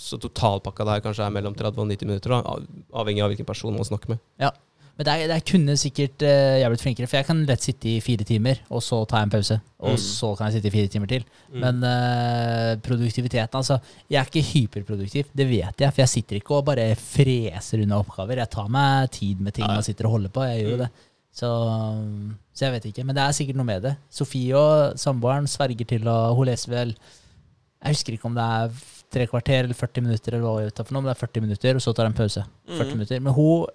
Så 0.00 0.16
totalpakka 0.18 0.84
der 0.88 1.00
kanskje 1.04 1.26
er 1.26 1.30
mellom 1.34 1.54
30 1.54 1.78
og 1.84 1.88
90 1.90 2.06
minutter, 2.08 2.30
da, 2.30 2.56
avhengig 3.02 3.22
av 3.22 3.30
hvilken 3.34 3.46
person 3.48 3.74
man 3.76 3.84
snakker 3.86 4.14
med. 4.14 4.18
Ja. 4.40 4.50
Men 5.00 5.06
der, 5.06 5.22
der 5.30 5.40
kunne 5.48 5.74
sikkert 5.80 6.20
uh, 6.26 6.58
jeg 6.60 6.68
blitt 6.68 6.82
flinkere, 6.84 7.06
for 7.08 7.16
jeg 7.16 7.24
kan 7.24 7.38
lett 7.48 7.62
sitte 7.64 7.88
i 7.88 8.00
fire 8.04 8.24
timer, 8.28 8.58
og 8.68 8.82
så 8.84 8.98
ta 9.08 9.22
en 9.24 9.30
pause. 9.32 9.56
Og 9.80 9.94
Mm. 9.94 10.00
så 10.02 10.28
kan 10.36 10.50
jeg 10.50 10.58
sitte 10.58 10.68
i 10.68 10.74
fire 10.74 10.90
timer 10.92 11.08
til. 11.08 11.22
Mm. 11.48 11.60
Men 11.62 11.78
uh, 11.88 12.74
produktiviteten, 12.84 13.56
altså 13.56 13.78
Jeg 14.10 14.20
er 14.20 14.28
ikke 14.28 14.42
hyperproduktiv, 14.50 15.30
det 15.32 15.46
vet 15.48 15.80
jeg. 15.80 15.92
For 15.94 16.02
jeg 16.02 16.12
sitter 16.12 16.36
ikke 16.36 16.58
og 16.58 16.66
bare 16.68 16.90
freser 17.00 17.80
unna 17.86 18.00
oppgaver. 18.02 18.42
Jeg 18.42 18.50
tar 18.52 18.68
meg 18.68 19.08
tid 19.16 19.40
med 19.40 19.54
ting 19.56 19.64
Ja, 19.64 19.70
ja. 19.72 19.78
man 19.80 19.86
sitter 19.88 20.08
og 20.10 20.18
holder 20.18 20.34
på. 20.36 20.44
Jeg 20.50 20.64
gjør 20.66 20.70
jo 20.70 20.76
Mm. 20.76 20.84
det. 20.84 20.90
Så, 21.32 21.48
så 22.52 22.66
jeg 22.66 22.72
vet 22.74 22.86
ikke. 22.90 23.04
Men 23.06 23.14
det 23.16 23.22
er 23.24 23.34
sikkert 23.36 23.58
noe 23.60 23.68
med 23.68 23.84
det. 23.86 23.92
Sofie 24.12 24.54
og 24.58 24.96
samboeren 25.00 25.46
sverger 25.50 25.86
til 25.92 26.08
å 26.10 26.16
Hun 26.36 26.48
leser 26.50 26.72
vel 26.74 26.94
Jeg 26.94 27.94
husker 27.94 28.16
ikke 28.16 28.26
om 28.28 28.34
det 28.36 28.44
er 28.44 28.80
tre 29.10 29.26
kvarter 29.26 29.64
eller 29.64 29.74
40 29.74 30.04
minutter, 30.06 30.34
eller 30.36 30.44
hva 30.46 30.60
jeg 30.60 30.68
vet 30.70 30.80
for 30.86 30.94
noe, 30.94 31.02
men 31.02 31.08
det 31.10 31.16
er 31.16 31.26
40 31.26 31.42
minutter, 31.42 31.74
og 31.78 31.82
så 31.82 31.94
tar 31.96 32.06
hun 32.06 32.12
en 32.12 32.18
pause. 32.20 32.42
40 32.68 32.84
Mm. 32.84 32.96
minutter. 32.98 33.20
Men 33.24 33.32
hun 33.34 33.66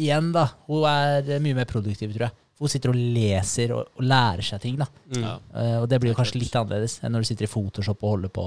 igjen, 0.00 0.32
da. 0.34 0.46
Hun 0.66 0.84
er 0.88 1.38
mye 1.44 1.54
mer 1.54 1.68
produktiv, 1.70 2.10
tror 2.14 2.24
jeg. 2.26 2.32
Hun 2.60 2.68
sitter 2.68 2.90
og 2.90 2.96
leser 2.96 3.72
og, 3.76 3.86
og 3.96 4.02
lærer 4.04 4.42
seg 4.42 4.60
ting. 4.64 4.76
da 4.80 4.86
Mm. 5.10 5.22
Ja. 5.22 5.34
Eh, 5.54 5.76
Og 5.82 5.88
det 5.88 6.00
blir 6.00 6.10
jo 6.14 6.16
kanskje 6.18 6.40
litt 6.40 6.56
annerledes 6.56 6.98
enn 7.04 7.12
når 7.12 7.20
du 7.20 7.28
sitter 7.30 7.44
i 7.44 7.52
Photoshop 7.52 8.02
og 8.02 8.10
holder 8.16 8.28
på 8.28 8.46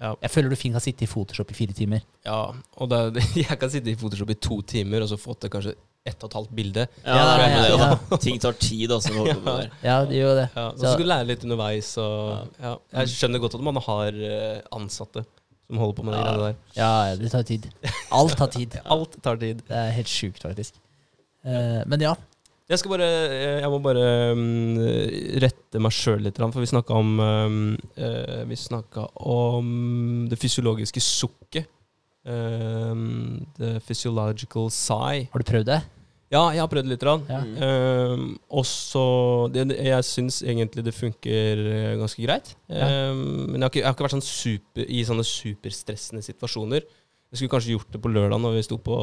Ja. 0.00 0.14
Jeg 0.20 0.30
føler 0.30 0.50
du 0.50 0.56
fint 0.56 0.74
kan 0.74 0.80
sitte 0.84 1.02
i 1.04 1.06
Photoshop 1.06 1.50
i 1.50 1.54
fire 1.54 1.72
timer. 1.72 2.02
Ja, 2.24 2.52
og 2.76 2.88
det, 2.90 2.98
er- 3.16 3.32
jeg 3.48 3.58
kan 3.58 3.70
sitte 3.70 3.88
i 3.90 3.94
Photoshop 3.96 4.30
i 4.30 4.34
to 4.34 4.60
timer 4.62 5.00
og 5.02 5.08
så 5.08 5.16
fått 5.16 5.40
det 5.46 5.50
kanskje 5.52 5.74
ett 6.06 6.22
og 6.22 6.30
et 6.30 6.36
halvt 6.38 6.52
bilde. 6.58 6.86
Ja, 7.04 7.16
Ja, 7.16 7.48
ja, 7.50 7.78
ja. 7.80 8.18
Ting 8.24 8.38
tar 8.42 8.56
tid, 8.60 8.92
altså. 8.94 9.12
Ja, 9.82 10.04
det 10.08 10.20
gjør 10.20 10.36
det. 10.42 10.46
Så 10.54 10.84
skal 10.84 11.02
du 11.02 11.08
lære 11.10 11.28
litt 11.32 11.46
underveis. 11.46 11.94
Og, 12.02 12.52
ja. 12.62 12.76
Jeg 13.00 13.14
skjønner 13.14 13.42
godt 13.42 13.58
at 13.58 13.66
man 13.66 13.82
har 13.88 14.22
eh, 14.30 14.60
ansatte 14.76 15.26
som 15.66 15.82
holder 15.82 15.98
på 15.98 16.06
med 16.06 16.14
de 16.14 16.18
Ja. 16.20 16.24
greiene 16.24 16.46
der. 16.46 16.56
Ja, 16.76 17.16
det 17.18 17.30
tar 17.32 17.42
tid. 17.42 17.68
Alt 18.12 18.36
tar 18.38 18.50
tid. 18.54 18.78
Alt 18.94 19.18
tar 19.22 19.36
tid. 19.36 19.62
Det 19.66 19.76
er 19.76 19.90
helt 19.98 20.10
sjukt, 20.10 20.42
faktisk. 20.42 20.78
Eh, 21.44 21.82
men 21.86 22.00
ja. 22.00 22.14
Jeg 22.66 22.80
skal 22.80 22.90
bare 22.96 23.06
eh, 23.30 23.60
Jeg 23.62 23.70
må 23.70 23.78
bare 23.78 24.06
um, 24.34 24.78
rette 25.42 25.78
meg 25.78 25.94
sjøl 25.94 26.24
litt, 26.26 26.38
for 26.38 26.62
vi 26.62 26.66
snakka 26.66 26.96
om 26.98 27.12
um, 27.22 27.58
uh, 27.94 28.42
Vi 28.50 28.58
om 29.22 30.26
det 30.30 30.38
fysiologiske 30.38 31.00
sukket. 31.00 31.70
Um, 32.26 33.46
the 33.58 33.76
physiological 33.86 34.70
sigh. 34.74 35.28
Har 35.32 35.42
du 35.42 35.46
prøvd 35.46 35.68
det? 35.70 35.80
Ja, 36.34 36.40
jeg 36.50 36.58
har 36.58 36.66
prøvd 36.72 36.88
litt. 36.90 37.04
Ja. 37.06 37.38
Um, 38.10 38.32
og 38.50 38.64
så 38.66 39.04
det, 39.54 39.68
det- 39.70 39.78
Jeg 39.86 40.02
syns 40.08 40.40
egentlig 40.42 40.82
det 40.84 40.94
funker 40.96 41.60
eh, 41.70 41.96
ganske 42.00 42.22
greit. 42.26 42.54
Ja. 42.68 43.10
Um, 43.12 43.52
men 43.52 43.60
jeg 43.60 43.62
har, 43.62 43.70
ikke, 43.70 43.82
jeg 43.84 43.86
har 43.86 43.94
ikke 43.94 44.06
vært 44.08 44.16
sånn 44.18 44.26
super, 44.26 44.88
i 44.90 45.04
sånne 45.06 45.22
superstressende 45.26 46.24
situasjoner. 46.26 46.82
Jeg 47.34 47.40
skulle 47.40 47.50
kanskje 47.56 47.72
gjort 47.74 47.90
det 47.90 47.98
på 48.02 48.10
lørdag 48.14 48.38
når 48.38 48.52
vi 48.54 48.60
sto 48.62 48.76
på 48.78 48.96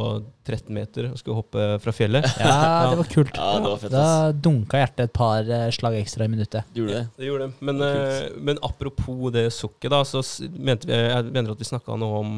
13 0.47 0.69
meter 0.73 1.09
og 1.11 1.17
skulle 1.19 1.35
hoppe 1.41 1.63
fra 1.83 1.91
fjellet. 1.95 2.23
Ja, 2.39 2.89
det 2.91 2.99
var 3.01 3.09
kult. 3.11 3.33
Ja, 3.35 3.47
det 3.59 3.67
var 3.71 3.81
fett, 3.81 3.91
Da 3.95 4.31
dunka 4.31 4.79
hjertet 4.79 5.03
et 5.09 5.13
par 5.15 5.43
eh, 5.51 5.65
slag 5.75 5.97
ekstra 5.99 6.27
i 6.27 6.31
minuttet. 6.31 6.67
Du 6.75 6.81
gjorde 6.81 7.01
det? 7.01 7.05
Det 7.19 7.27
gjorde 7.29 7.47
det. 7.49 7.55
Men, 7.67 7.79
Kult. 7.83 8.19
eh, 8.19 8.37
men 8.51 8.61
apropos 8.63 9.31
det 9.35 9.47
sukket, 9.55 9.89
da, 9.95 10.03
så 10.07 10.23
mente 10.55 10.87
vi, 10.91 10.99
jeg 10.99 11.31
mener 11.31 11.51
at 11.55 11.63
vi 11.63 11.67
snakka 11.71 11.97
noe 11.99 12.19
om 12.23 12.35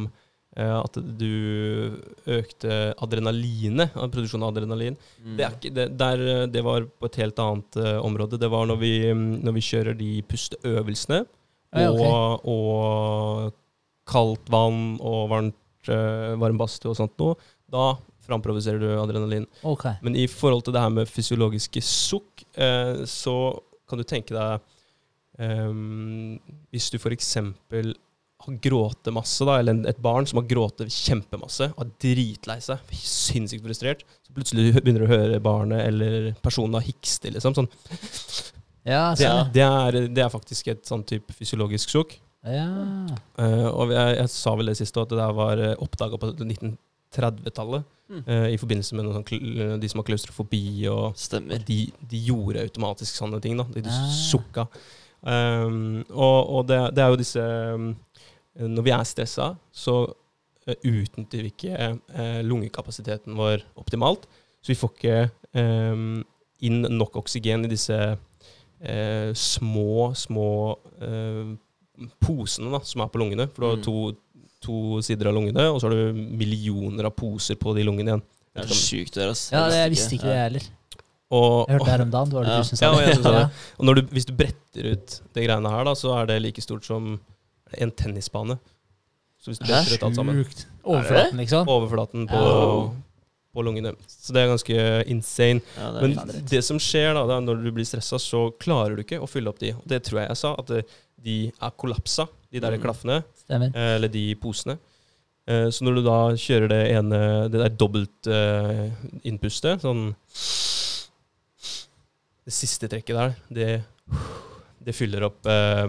at 0.56 0.98
du 1.20 1.98
økte 2.32 2.94
adrenalinet, 3.04 3.96
av 4.00 4.08
produksjonen 4.14 4.46
av 4.48 4.54
adrenalin. 4.54 4.96
Mm. 5.20 5.34
Det, 5.36 5.44
er 5.44 5.58
ikke, 5.58 5.72
det, 5.76 5.88
der, 6.00 6.24
eh, 6.32 6.46
det 6.48 6.64
var 6.64 6.86
på 6.88 7.10
et 7.10 7.20
helt 7.20 7.42
annet 7.44 7.80
uh, 7.82 7.98
område. 8.06 8.40
Det 8.40 8.50
var 8.52 8.70
når 8.70 8.80
vi, 8.80 8.94
mm, 9.12 9.26
når 9.44 9.58
vi 9.58 9.66
kjører 9.70 10.00
de 10.00 10.12
pusteøvelsene, 10.30 11.26
Ja, 11.76 11.90
ok. 11.92 12.00
og, 12.08 12.46
og 12.48 13.56
kaldt 14.08 14.48
vann 14.54 14.96
og 15.04 15.26
varmt 15.34 15.90
uh, 15.92 16.38
varm 16.40 16.62
badstue 16.62 16.94
og 16.94 17.00
sånt 17.02 17.18
noe, 17.20 17.36
da 17.72 17.96
framprovoserer 18.26 18.80
du 18.80 18.88
adrenalin. 18.96 19.46
Okay. 19.68 20.00
Men 20.06 20.16
i 20.16 20.26
forhold 20.32 20.64
til 20.66 20.76
det 20.78 20.82
her 20.86 20.94
med 20.94 21.12
fysiologiske 21.12 21.84
sukk, 21.84 22.46
uh, 22.56 23.04
så 23.04 23.36
kan 23.90 24.00
du 24.00 24.08
tenke 24.08 24.34
deg 24.34 24.64
um, 25.38 26.40
Hvis 26.74 26.88
du 26.90 26.98
f.eks. 26.98 27.36
har 28.46 28.58
grått 28.64 29.10
masse, 29.14 29.46
da, 29.48 29.58
eller 29.62 29.86
et 29.90 30.00
barn 30.04 30.26
som 30.30 30.40
har 30.42 30.48
grått 30.50 30.84
kjempemasse, 30.92 31.72
og 31.76 31.82
er 31.86 31.92
dritlei 32.04 32.58
seg, 32.64 32.80
sinnssykt 32.96 33.64
frustrert, 33.66 34.04
så 34.26 34.34
plutselig 34.36 34.74
begynner 34.82 35.06
du 35.06 35.08
å 35.08 35.14
høre 35.16 35.40
barnet 35.44 35.82
eller 35.88 36.32
personen 36.46 36.78
da 36.78 36.84
hikste, 36.86 37.32
liksom. 37.36 37.56
Sånn. 37.58 37.70
Ja, 38.86 39.16
Det, 39.18 39.26
sånn. 39.26 39.52
det, 39.56 39.64
er, 39.66 40.00
det 40.14 40.24
er 40.26 40.30
faktisk 40.34 40.68
et 40.76 40.86
sånn 40.86 41.04
type 41.10 41.34
fysiologisk 41.34 41.90
sjokk. 41.90 42.18
ja. 42.46 42.68
Uh, 43.40 43.70
og 43.74 43.90
jeg, 43.96 44.18
jeg 44.20 44.30
sa 44.32 44.54
vel 44.56 44.70
det 44.70 44.78
siste, 44.78 45.02
at 45.02 45.10
det 45.10 45.18
der 45.18 45.34
var 45.36 45.62
oppdaga 45.82 46.20
på 46.22 46.30
1930-tallet. 46.38 47.84
Mm. 48.10 48.20
Uh, 48.28 48.48
I 48.54 48.58
forbindelse 48.62 48.96
med 49.00 49.08
sånn, 49.16 49.80
de 49.82 49.90
som 49.90 50.02
har 50.04 50.06
klaustrofobi 50.06 50.62
og 50.92 51.16
Stemmer. 51.18 51.64
de, 51.66 51.80
de 52.06 52.20
gjorde 52.28 52.62
automatisk 52.68 53.18
sånne 53.18 53.40
ting. 53.42 53.58
da. 53.58 53.66
De, 53.74 53.82
de 53.82 53.90
Ah. 53.90 54.06
sukka. 54.14 54.68
Um, 55.26 56.04
og 56.14 56.52
og 56.60 56.68
det, 56.70 56.78
det 56.94 57.02
er 57.02 57.10
jo 57.10 57.18
disse 57.18 57.42
um, 57.74 57.88
Når 58.60 58.84
vi 58.88 58.92
er 58.96 59.04
stressa, 59.04 59.50
så 59.76 59.96
uh, 60.08 60.76
utnytter 60.88 61.44
vi 61.44 61.52
ikke 61.52 61.76
uh, 62.16 62.42
lungekapasiteten 62.48 63.36
vår 63.38 63.64
optimalt. 63.78 64.28
Så 64.64 64.72
vi 64.74 64.80
får 64.80 64.94
ikke 64.96 65.18
inn 66.66 66.82
nok 66.98 67.16
oksygen 67.22 67.64
i 67.64 67.70
disse 67.70 67.96
små, 69.40 70.10
små 70.18 70.48
posene 72.24 72.72
da, 72.74 72.80
som 72.84 73.04
er 73.06 73.12
på 73.14 73.22
lungene. 73.22 73.46
For 73.54 73.62
du 73.62 73.68
har 73.70 73.78
Mm. 73.78 73.84
to, 73.86 73.96
to 74.66 75.02
sider 75.06 75.30
av 75.30 75.36
lungene, 75.38 75.68
og 75.72 75.80
så 75.80 75.88
har 75.90 75.96
du 75.96 76.14
millioner 76.14 77.06
av 77.06 77.14
poser 77.16 77.56
på 77.56 77.76
de 77.78 77.84
lungene 77.88 78.10
igjen. 78.16 78.24
Det 78.56 78.64
er 78.66 78.74
sjukt 78.74 79.14
det 79.16 79.28
altså. 79.30 79.52
ja, 79.54 79.64
det, 79.70 79.80
jeg 79.84 79.94
visste 79.96 80.16
ikke 80.16 80.28
det, 80.30 80.36
jeg 80.36 80.46
heller. 80.50 80.68
Og, 81.36 81.68
Jeg 81.68 81.74
hørte 81.76 81.86
det 81.86 81.92
her 81.96 82.02
om 82.06 82.12
dagen. 82.12 82.30
Det 82.30 82.36
var 82.36 82.44
det 82.44 82.52
Ja. 82.52 82.58
du 82.58 82.64
som 82.68 82.78
sa 82.78 82.86
Ja, 82.86 82.92
og 82.92 83.02
jeg 83.02 83.16
det. 83.16 83.24
det. 83.24 83.34
Ja. 83.34 83.50
Og 83.80 83.86
når 83.86 83.94
du, 83.96 84.02
hvis 84.16 84.26
du 84.26 84.34
bretter 84.34 84.92
ut 84.94 85.22
det 85.34 85.44
greiene 85.48 85.70
her, 85.72 85.84
da, 85.84 85.94
så 85.94 86.14
er 86.22 86.26
det 86.26 86.42
like 86.42 86.62
stort 86.62 86.84
som 86.86 87.20
en 87.74 87.92
tennisbane. 87.92 88.60
Så 89.42 89.52
hvis 89.52 89.60
du 89.60 89.66
bretter 89.66 89.96
ut 89.98 90.04
alt 90.04 90.16
sammen 90.16 90.44
Sjukt. 90.44 90.66
Overflaten, 90.84 91.38
liksom. 91.38 91.68
Overflaten 91.68 92.28
på, 92.30 92.34
Ja. 92.34 92.94
på 93.56 93.64
lungene. 93.64 93.96
Så 94.08 94.34
det 94.34 94.42
er 94.44 94.48
ganske 94.52 95.08
insane. 95.08 95.62
Ja, 95.78 95.92
det 95.92 96.02
er 96.04 96.08
Men 96.08 96.46
det 96.50 96.64
som 96.64 96.78
skjer 96.78 97.14
da, 97.14 97.26
det 97.28 97.36
er 97.38 97.42
når 97.42 97.64
du 97.64 97.72
blir 97.72 97.86
stressa, 97.86 98.18
så 98.20 98.52
klarer 98.60 98.96
du 98.96 99.04
ikke 99.04 99.20
å 99.22 99.28
fylle 99.30 99.48
opp 99.50 99.60
de. 99.60 99.72
Og 99.74 99.86
det 99.88 100.04
tror 100.04 100.22
jeg 100.22 100.28
jeg 100.30 100.38
sa, 100.38 100.56
at 100.58 100.68
de 101.26 101.52
er 101.62 101.72
kollapsa, 101.72 102.28
de 102.52 102.60
der 102.60 102.72
Mm. 102.78 102.82
klaffene, 102.84 103.24
Stemmer. 103.46 103.72
eh, 103.76 103.96
eller 103.96 104.08
de 104.10 104.36
posene. 104.36 104.78
Eh, 105.48 105.70
Så 105.70 105.82
når 105.84 105.96
du 105.96 106.02
da 106.04 106.32
kjører 106.34 106.68
det 106.70 106.92
ene, 106.92 107.50
det 107.50 107.60
der 107.62 107.70
dobbelt 107.70 108.28
eh, 108.28 108.92
innpustet, 109.26 109.82
sånn 109.82 110.16
Det 112.46 112.54
siste 112.54 112.88
trekket 112.88 113.16
der, 113.16 113.36
det, 113.52 113.84
det 114.86 114.94
fyller, 114.94 115.26
opp, 115.28 115.42
eh, 115.50 115.86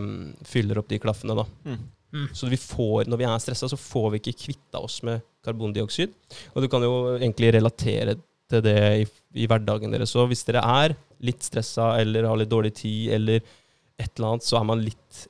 fyller 0.48 0.80
opp 0.80 0.88
de 0.88 1.00
klaffene, 1.02 1.36
da. 1.36 1.44
Mm. 1.66 1.82
Mm. 2.16 2.28
Så 2.32 2.48
vi 2.48 2.56
får, 2.56 3.10
når 3.10 3.20
vi 3.20 3.26
er 3.28 3.42
stressa, 3.42 3.68
så 3.68 3.76
får 3.76 4.10
vi 4.14 4.20
ikke 4.22 4.38
kvitta 4.46 4.80
oss 4.80 5.02
med 5.06 5.24
karbondioksid. 5.44 6.14
Og 6.54 6.64
du 6.64 6.68
kan 6.72 6.84
jo 6.84 6.94
egentlig 7.18 7.52
relatere 7.58 8.16
til 8.50 8.62
det 8.64 8.78
i, 9.02 9.06
i 9.42 9.48
hverdagen 9.50 9.92
deres. 9.92 10.14
Så 10.14 10.24
hvis 10.30 10.46
dere 10.48 10.62
er 10.64 10.96
litt 11.26 11.44
stressa 11.44 11.94
eller 12.00 12.28
har 12.28 12.38
litt 12.40 12.52
dårlig 12.52 12.74
tid 12.78 13.12
eller 13.18 13.42
et 13.42 14.10
eller 14.16 14.34
annet, 14.34 14.46
så 14.46 14.60
er 14.60 14.68
man 14.68 14.84
litt 14.84 15.26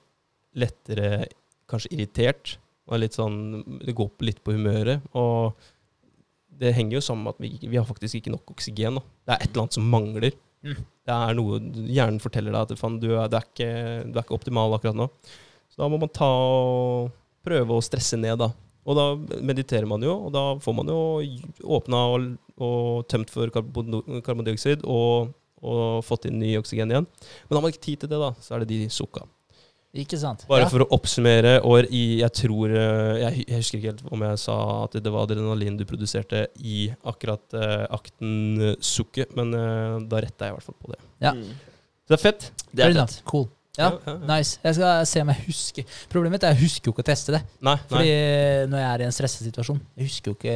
lettere 0.56 1.26
kanskje 1.70 1.92
irritert. 1.96 2.56
Og 2.86 2.96
er 2.96 3.02
litt 3.02 3.16
sånn, 3.18 3.38
det 3.82 3.96
går 3.98 4.26
litt 4.28 4.42
på 4.46 4.54
humøret. 4.54 5.02
Og 5.18 5.56
det 6.56 6.74
henger 6.76 6.98
jo 6.98 7.04
sammen 7.04 7.26
med 7.26 7.34
at 7.34 7.42
vi, 7.42 7.70
vi 7.72 7.78
har 7.80 7.88
faktisk 7.88 8.20
ikke 8.20 8.34
nok 8.34 8.54
oksygen. 8.54 9.00
Da. 9.00 9.06
Det 9.26 9.34
er 9.34 9.42
et 9.42 9.50
eller 9.50 9.66
annet 9.66 9.78
som 9.80 9.90
mangler. 9.96 10.36
Mm. 10.66 10.84
Det 11.06 11.14
er 11.14 11.36
noe 11.38 11.60
Hjernen 11.86 12.22
forteller 12.22 12.54
deg 12.54 12.74
at 12.74 12.80
faen, 12.80 12.98
du, 13.02 13.12
er, 13.14 13.30
du, 13.30 13.38
er 13.38 13.46
ikke, 13.46 13.70
du 14.10 14.16
er 14.16 14.24
ikke 14.24 14.36
optimal 14.36 14.74
akkurat 14.74 14.98
nå. 14.98 15.08
Så 15.70 15.82
da 15.82 15.88
må 15.92 16.00
man 16.02 16.12
ta 16.12 16.26
og 16.26 17.12
prøve 17.46 17.76
å 17.76 17.84
stresse 17.84 18.18
ned, 18.18 18.40
da. 18.42 18.50
Og 18.86 18.98
da 18.98 19.06
mediterer 19.42 19.86
man 19.90 20.02
jo, 20.02 20.14
og 20.28 20.34
da 20.34 20.44
får 20.62 20.74
man 20.78 20.90
jo 20.90 20.98
åpna 21.78 22.02
og, 22.14 22.26
og 22.62 23.06
tømt 23.10 23.32
for 23.34 23.50
karbondioksid 23.54 24.84
og, 24.86 25.32
og 25.62 26.04
fått 26.06 26.28
inn 26.30 26.38
ny 26.42 26.52
oksygen 26.60 26.92
igjen. 26.94 27.08
Men 27.46 27.58
har 27.58 27.64
man 27.64 27.74
ikke 27.74 27.86
tid 27.88 28.04
til 28.04 28.12
det, 28.12 28.20
da, 28.22 28.30
så 28.42 28.54
er 28.54 28.62
det 28.62 28.70
de 28.70 28.86
sukka. 28.94 29.26
Ikke 29.96 30.18
sant? 30.20 30.44
Bare 30.48 30.66
ja. 30.66 30.70
for 30.70 30.84
å 30.84 30.88
oppsummere, 30.96 31.56
og 31.64 31.88
i, 31.94 32.18
jeg 32.20 32.32
tror 32.36 32.72
eh, 32.74 33.20
jeg, 33.22 33.44
jeg 33.46 33.60
husker 33.62 33.78
ikke 33.78 33.92
helt 33.92 34.12
om 34.12 34.24
jeg 34.26 34.40
sa 34.42 34.56
at 34.82 34.96
det 35.00 35.12
var 35.12 35.24
adrenalin 35.24 35.78
du 35.78 35.86
produserte 35.88 36.42
i 36.60 36.88
akkurat 37.08 37.56
eh, 37.56 37.84
akten 37.96 38.34
eh, 38.60 38.74
sukket, 38.84 39.32
men 39.38 39.54
eh, 39.56 39.96
da 40.10 40.20
retta 40.24 40.48
jeg 40.48 40.54
i 40.54 40.58
hvert 40.58 40.66
fall 40.66 40.78
på 40.82 40.92
det. 40.92 41.00
Ja. 41.24 41.32
Mm. 41.38 41.54
Så 42.06 42.12
det 42.12 42.18
er 42.18 42.24
fett. 42.24 42.50
Det 42.72 42.84
er 42.84 42.98
fett. 42.98 43.16
Cool. 43.30 43.48
Ja, 43.76 43.90
ja, 43.92 44.00
ja. 44.08 44.18
nice. 44.28 44.60
Jeg 44.64 44.76
skal 44.78 45.00
se 45.04 45.20
om 45.20 45.30
jeg 45.34 45.42
husker 45.50 45.96
Problemet 46.08 46.38
mitt 46.38 46.44
er 46.48 46.54
jeg 46.54 46.62
husker 46.62 46.88
jo 46.88 46.94
ikke 46.94 47.02
å 47.04 47.08
teste 47.10 47.34
det. 47.34 47.42
Nei, 47.60 47.74
nei. 47.76 47.82
Fordi 47.90 48.14
når 48.72 48.80
jeg 48.80 48.86
er 48.88 49.02
i 49.02 49.04
en 49.04 49.12
stresset 49.12 49.44
situasjon 49.44 49.82
Jeg 50.00 50.06
husker 50.08 50.32
jo 50.32 50.36
ikke 50.38 50.54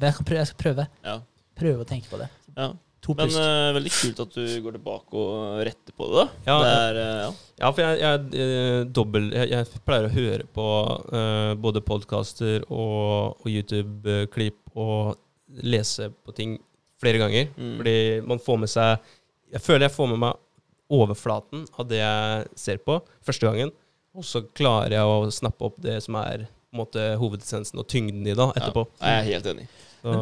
Men 0.00 0.06
jeg, 0.06 0.16
kan 0.16 0.28
prøve, 0.30 0.38
jeg 0.38 0.48
skal 0.48 0.62
prøve. 0.62 0.86
Ja. 1.04 1.18
Prøve 1.60 1.84
å 1.84 1.90
tenke 1.90 2.08
på 2.08 2.22
det. 2.22 2.30
ja. 2.56 2.70
To 3.00 3.14
Men 3.16 3.30
pust. 3.30 3.38
eh, 3.40 3.70
veldig 3.76 3.92
kult 3.96 4.18
at 4.26 4.34
du 4.36 4.44
går 4.64 4.76
tilbake 4.76 5.16
og 5.16 5.60
retter 5.64 5.94
på 5.96 6.08
det, 6.10 6.16
da. 6.20 6.26
Ja, 6.50 6.56
det 6.60 6.72
er, 6.72 6.98
uh, 6.98 7.20
ja. 7.22 7.30
Ja, 7.60 7.70
for 7.70 7.84
jeg, 7.84 8.00
jeg, 8.00 8.42
eh, 8.44 8.80
dobbel, 8.98 9.30
jeg, 9.36 9.50
jeg 9.54 9.82
pleier 9.88 10.08
å 10.08 10.12
høre 10.12 10.46
på 10.56 10.66
uh, 11.14 11.54
både 11.60 11.82
podkaster 11.84 12.66
og, 12.68 13.40
og 13.40 13.48
YouTube-klipp 13.48 14.76
og 14.76 15.16
lese 15.64 16.10
på 16.12 16.36
ting 16.36 16.58
flere 17.00 17.22
ganger. 17.22 17.50
Mm. 17.56 17.74
Fordi 17.80 17.98
man 18.28 18.44
får 18.44 18.60
med 18.60 18.70
seg 18.70 19.10
Jeg 19.50 19.64
føler 19.64 19.88
jeg 19.88 19.96
får 19.96 20.10
med 20.12 20.20
meg 20.22 20.46
overflaten 20.90 21.64
av 21.78 21.88
det 21.90 22.02
jeg 22.02 22.48
ser 22.58 22.80
på 22.84 23.00
første 23.26 23.48
gangen. 23.48 23.72
Og 24.14 24.26
så 24.26 24.42
klarer 24.44 24.98
jeg 24.98 25.06
å 25.06 25.30
snappe 25.34 25.66
opp 25.66 25.78
det 25.82 25.96
som 26.04 26.18
er 26.20 26.44
på 26.44 26.76
en 26.76 26.82
måte, 26.84 27.04
hovedessensen 27.18 27.80
og 27.82 27.88
tyngden 27.90 28.26
i 28.26 28.34
det 28.34 28.46
etterpå. 28.60 28.84
Ja, 29.00 29.16
jeg 29.16 29.20
er 29.20 29.28
helt 29.32 29.48
enig. 29.54 29.66
Så, 30.00 30.12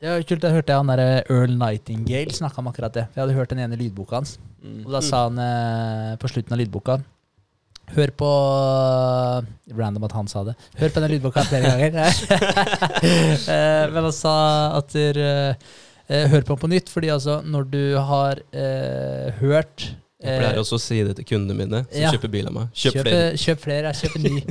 Det 0.00 0.10
var 0.10 0.22
kult, 0.28 0.44
Jeg 0.46 0.54
hørte 0.54 0.76
han 0.78 0.92
der 0.92 1.02
Earl 1.30 1.56
Nightingale 1.58 2.34
snakka 2.34 2.62
om 2.62 2.68
akkurat 2.70 2.94
det. 2.94 3.06
Jeg 3.14 3.22
hadde 3.24 3.34
hørt 3.34 3.50
den 3.50 3.64
ene 3.64 3.78
lydboka 3.80 4.20
hans. 4.20 4.36
Mm. 4.62 4.84
Og 4.86 4.92
da 4.94 5.00
sa 5.04 5.24
han 5.28 5.40
eh, 5.42 6.14
på 6.22 6.30
slutten 6.30 6.54
av 6.54 6.62
lydboka 6.62 7.00
Hør 7.94 8.10
på 8.16 8.28
Random 9.76 10.06
at 10.06 10.14
han 10.16 10.28
sa 10.30 10.44
det. 10.46 10.54
Hør 10.80 10.92
på 10.94 11.02
den 11.04 11.12
lydboka 11.12 11.44
flere 11.48 11.72
ganger. 11.72 11.98
Eh, 13.04 13.84
Men 13.92 14.06
han 14.06 14.14
sa 14.16 14.36
at 14.78 14.94
eh, 14.96 15.52
Hør 16.08 16.44
på 16.46 16.54
den 16.54 16.60
på 16.62 16.70
nytt, 16.72 16.88
fordi 16.92 17.10
altså 17.12 17.38
når 17.44 17.66
du 17.72 17.82
har 18.00 18.40
eh, 18.52 19.34
hørt 19.40 19.90
jeg 20.24 20.40
pleier 20.40 20.58
også 20.62 20.78
å 20.78 20.82
si 20.82 21.02
det 21.04 21.16
til 21.20 21.24
kundene 21.30 21.56
mine 21.58 21.80
som 21.90 22.00
Ja. 22.00 22.10
kjøper 22.14 22.30
bil 22.32 22.46
av 22.50 22.52
meg. 22.56 22.68
Kjøp 22.74 22.94
Kjøp, 22.96 23.06
flere. 23.08 23.32
kjøp 23.44 23.60
flere, 23.64 23.92
jeg 23.92 24.00
kjøper 24.02 24.24
ny. 24.24 24.44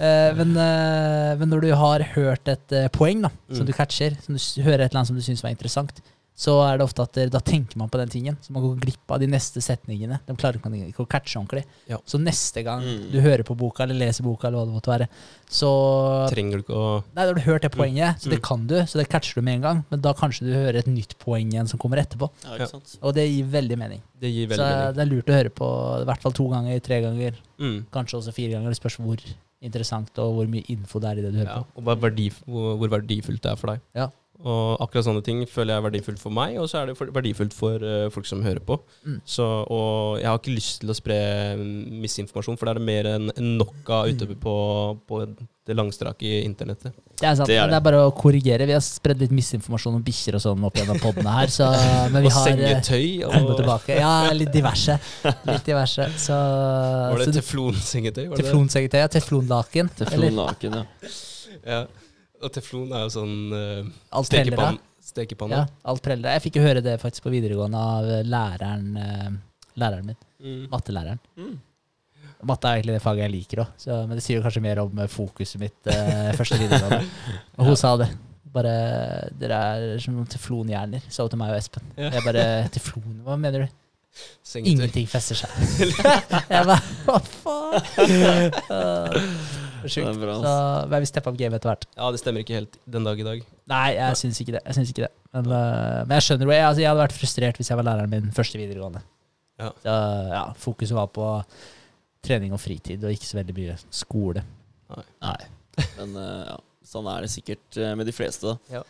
uh, 0.00 0.30
men, 0.40 0.54
uh, 0.56 1.36
men 1.40 1.48
når 1.52 1.60
du 1.66 1.70
har 1.74 2.06
hørt 2.14 2.48
et 2.48 2.72
uh, 2.76 2.88
poeng 2.88 3.22
da, 3.26 3.30
som 3.52 3.62
Mm. 3.64 3.66
du 3.66 3.72
catcher, 3.76 4.16
som 4.24 4.34
du 4.34 4.62
hører 4.62 4.84
et 4.86 4.90
eller 4.90 5.00
annet 5.02 5.06
som 5.12 5.16
du 5.16 5.22
syns 5.22 5.42
var 5.44 5.50
interessant, 5.54 6.00
så 6.40 6.54
er 6.64 6.78
det 6.80 6.86
ofte 6.86 7.04
at 7.04 7.18
da 7.34 7.40
tenker 7.44 7.76
man 7.76 7.90
på 7.92 7.98
den 8.00 8.08
tingen. 8.08 8.36
Så 8.40 8.54
man 8.56 8.62
går 8.64 8.78
glipp 8.80 9.12
av 9.12 9.20
de 9.20 9.26
neste 9.28 9.60
setningene. 9.60 10.20
De 10.24 10.36
klarer 10.40 10.56
man 10.64 10.72
ikke 10.86 11.04
å 11.04 11.08
catche 11.10 11.36
ordentlig. 11.36 11.66
Ja. 11.90 11.98
Så 12.08 12.16
neste 12.22 12.62
gang 12.64 12.80
Mm. 12.80 13.10
du 13.12 13.18
hører 13.20 13.44
på 13.44 13.54
boka 13.60 13.82
eller 13.84 13.98
leser 14.00 14.24
boka, 14.24 14.48
eller 14.48 14.58
hva 14.62 14.66
det 14.70 14.74
måtte 14.78 14.92
være, 14.94 15.08
så 15.50 15.68
Trenger 16.32 16.56
du 16.56 16.62
ikke 16.64 16.78
å 16.78 17.02
Nei, 17.14 17.24
da 17.24 17.26
har 17.28 17.34
du 17.34 17.40
hørt 17.44 17.62
det 17.66 17.72
poenget, 17.72 18.20
så 18.22 18.30
det 18.30 18.38
Mm. 18.40 18.42
kan 18.48 18.66
du, 18.66 18.74
så 18.86 18.98
det 18.98 19.08
catcher 19.10 19.34
du 19.34 19.42
med 19.42 19.54
en 19.56 19.60
gang. 19.60 19.84
Men 19.90 20.00
da 20.00 20.14
kanskje 20.14 20.46
du 20.46 20.52
hører 20.54 20.76
et 20.78 20.86
nytt 20.86 21.18
poeng 21.18 21.52
igjen 21.52 21.68
som 21.68 21.78
kommer 21.78 21.98
etterpå. 21.98 22.30
Ja, 22.44 22.56
ikke 22.56 22.70
sant? 22.70 22.96
Og 23.02 23.14
det 23.14 23.28
gir 23.28 23.44
veldig 23.44 23.76
mening. 23.78 24.00
Det 24.18 24.32
gir 24.32 24.48
Så 24.48 24.58
mening. 24.64 24.94
det 24.94 25.02
er 25.04 25.10
lurt 25.12 25.26
å 25.26 25.36
høre 25.42 25.50
på 25.50 26.00
i 26.00 26.04
hvert 26.04 26.22
fall 26.22 26.32
to 26.32 26.48
ganger, 26.48 26.80
tre 26.80 27.00
ganger, 27.02 27.34
Mm. 27.58 27.84
kanskje 27.92 28.16
også 28.18 28.32
fire 28.32 28.52
ganger. 28.52 28.70
Det 28.70 28.80
spørs 28.80 28.96
hvor 28.96 29.18
interessant 29.62 30.08
og 30.18 30.34
hvor 30.36 30.48
mye 30.48 30.64
info 30.70 30.98
det 31.00 31.08
er 31.10 31.18
i 31.18 31.22
det 31.22 31.32
du 31.34 31.38
hører 31.44 31.56
Ja, 31.56 31.62
på. 31.76 31.84
og 31.86 32.00
verdif 32.00 32.42
hvor 32.48 32.88
verdifullt 32.88 33.42
det 33.42 33.52
er 33.52 33.56
for 33.56 33.66
deg. 33.74 33.80
Ja. 33.94 34.08
Og 34.40 34.80
akkurat 34.80 35.04
sånne 35.04 35.20
ting 35.26 35.42
føler 35.44 35.74
jeg 35.74 35.82
er 35.82 35.84
verdifullt 35.90 36.20
for 36.22 36.32
meg, 36.32 36.54
og 36.62 36.68
så 36.70 36.80
er 36.80 36.88
det 36.88 36.96
verdifullt 37.12 37.52
for 37.52 37.82
uh, 37.84 38.06
folk 38.14 38.24
som 38.28 38.40
hører 38.44 38.62
på. 38.64 38.78
Mm. 39.04 39.18
Så, 39.28 39.44
og 39.68 40.16
jeg 40.20 40.30
har 40.30 40.38
ikke 40.40 40.54
lyst 40.56 40.80
til 40.80 40.92
å 40.92 40.96
spre 40.96 41.18
mm, 41.60 42.00
misinformasjon, 42.00 42.56
for 42.56 42.68
det 42.70 42.72
er 42.72 42.80
det 42.80 42.86
mer 42.88 43.10
enn 43.16 43.28
enn 43.36 43.56
nok 43.60 43.90
av 43.98 44.08
ute 44.08 44.28
Mm. 44.30 44.36
på, 44.40 44.54
på 45.08 45.20
det 45.66 45.74
langstrake 45.76 46.40
internettet. 46.44 46.94
Det 47.20 47.26
er 47.28 47.34
sant, 47.36 47.48
Det 47.50 47.56
er 47.58 47.66
men 47.66 47.74
det 47.74 47.78
er 47.78 47.84
bare 47.84 48.00
å 48.08 48.12
korrigere. 48.16 48.66
Vi 48.68 48.74
har 48.74 48.82
spredd 48.84 49.20
litt 49.22 49.32
misinformasjon 49.34 49.98
om 49.98 50.02
bikkjer 50.04 50.38
og 50.38 50.44
sånn 50.44 50.64
opp 50.66 50.76
gjennom 50.80 51.00
podene 51.02 51.34
her, 51.36 51.52
så 51.52 51.68
Men 52.12 52.24
vi 52.24 52.30
Og 52.30 52.36
har 52.38 52.48
eh, 52.48 52.58
sengetøy. 52.80 53.06
og. 53.28 53.90
Ja, 53.92 54.12
litt 54.36 54.52
diverse. 54.54 54.96
Litt 55.24 55.68
diverse. 55.68 56.08
Så, 56.16 56.36
var 56.36 57.24
det 57.26 57.36
teflonsengetøy? 57.38 58.24
var 58.30 58.36
det 58.36 58.44
det? 58.44 58.48
Teflonsengetøy. 58.48 59.00
Ja, 59.04 59.10
teflonlaken. 59.18 59.92
Teflonlaken, 60.00 60.80
ja. 60.80 60.86
Ja. 61.60 61.84
Og 62.40 62.52
teflon 62.54 62.92
er 62.96 63.04
jo 63.04 63.14
sånn 63.14 63.34
uh, 63.52 63.90
alt 64.16 64.30
preller 64.32 64.54
stekepanne. 64.54 64.84
stekepanne. 65.04 65.58
Ja, 65.60 65.80
alt 65.92 66.04
preller. 66.04 66.36
Jeg 66.38 66.46
fikk 66.46 66.60
jo 66.60 66.64
høre 66.64 66.84
det 66.84 66.96
faktisk 67.02 67.26
på 67.26 67.34
videregående 67.34 67.80
av 67.94 68.08
eh, 68.08 68.22
læreren, 68.24 68.86
uh, 68.96 69.74
læreren 69.80 70.12
min. 70.12 70.20
Mm. 70.40 70.62
Mattelæreren. 70.72 71.20
Mm. 71.36 71.58
Matte 72.46 72.70
er 72.70 72.78
egentlig 72.78 72.96
det 72.96 73.02
faget 73.04 73.26
jeg 73.26 73.32
liker 73.34 73.60
òg, 73.64 73.86
men 74.08 74.16
det 74.16 74.22
sier 74.24 74.38
jo 74.38 74.44
kanskje 74.44 74.62
mer 74.64 74.80
om 74.82 75.02
eh, 75.02 75.10
fokuset 75.12 75.60
mitt 75.60 75.90
eh, 75.92 76.30
første 76.38 76.56
videregående. 76.60 77.02
Og 77.58 77.70
hun 77.70 77.78
sa 77.78 77.92
det. 78.00 78.08
Bare 78.50 78.74
Dere 79.38 79.58
er 79.76 80.00
som 80.02 80.16
noen 80.16 80.30
teflonhjerner, 80.30 81.04
sa 81.12 81.22
hun 81.26 81.30
til 81.34 81.38
meg 81.38 81.52
og 81.52 81.60
Espen. 81.60 81.84
Ja. 81.94 82.08
Jeg 82.16 82.24
bare 82.24 82.44
Teflon, 82.74 83.20
hva 83.26 83.36
mener 83.38 83.66
du? 83.66 83.76
Sengetøy. 84.42 84.72
Ingenting 84.72 85.06
fester 85.06 85.38
seg. 85.38 85.50
jeg 86.50 86.64
bare 86.66 86.80
Hva 87.06 87.20
faen? 87.36 87.76
Sjukt. 89.86 90.20
Så 90.20 90.54
vi 90.92 91.08
steppa 91.08 91.32
opp 91.32 91.38
gamet 91.40 91.60
etter 91.60 91.70
hvert. 91.72 91.86
Ja, 91.96 92.10
det 92.12 92.20
stemmer 92.22 92.44
ikke 92.44 92.58
helt 92.58 92.78
den 92.90 93.06
dag 93.06 93.20
i 93.22 93.26
dag. 93.26 93.42
Nei, 93.70 93.86
jeg 93.96 94.18
syns 94.20 94.40
ikke 94.42 94.54
det. 94.58 94.62
Jeg 94.66 94.78
syns 94.78 94.92
ikke 94.92 95.04
det. 95.06 95.12
Men, 95.34 95.50
uh, 95.52 96.00
men 96.04 96.14
jeg 96.18 96.26
skjønner 96.26 96.48
jo. 96.48 96.54
Jeg, 96.54 96.66
altså, 96.66 96.82
jeg 96.82 96.90
hadde 96.90 97.04
vært 97.04 97.16
frustrert 97.16 97.60
hvis 97.60 97.70
jeg 97.70 97.78
var 97.80 97.86
læreren 97.86 98.12
min 98.12 98.32
første 98.34 98.60
videregående. 98.60 99.02
Ja. 99.60 99.70
Så, 99.84 99.94
ja, 100.32 100.44
fokuset 100.58 100.96
var 100.96 101.10
på 101.14 101.28
trening 102.24 102.52
og 102.56 102.60
fritid, 102.60 103.04
og 103.04 103.14
ikke 103.14 103.28
så 103.28 103.38
veldig 103.40 103.56
mye 103.56 103.76
skole. 103.94 104.44
Nei. 105.22 105.38
Men 105.96 106.16
uh, 106.18 106.44
ja, 106.50 106.56
sånn 106.90 107.08
er 107.12 107.24
det 107.24 107.30
sikkert 107.32 107.78
eh, 107.80 107.94
med 107.96 108.08
de 108.08 108.14
fleste, 108.16 108.50
da. 108.50 108.80
Ja. 108.80 108.82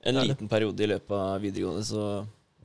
En 0.00 0.16
Det 0.16 0.22
det. 0.22 0.28
liten 0.30 0.48
periode 0.48 0.84
i 0.84 0.88
løpet 0.88 1.12
av 1.12 1.42
videregående, 1.42 1.84
så 1.84 2.04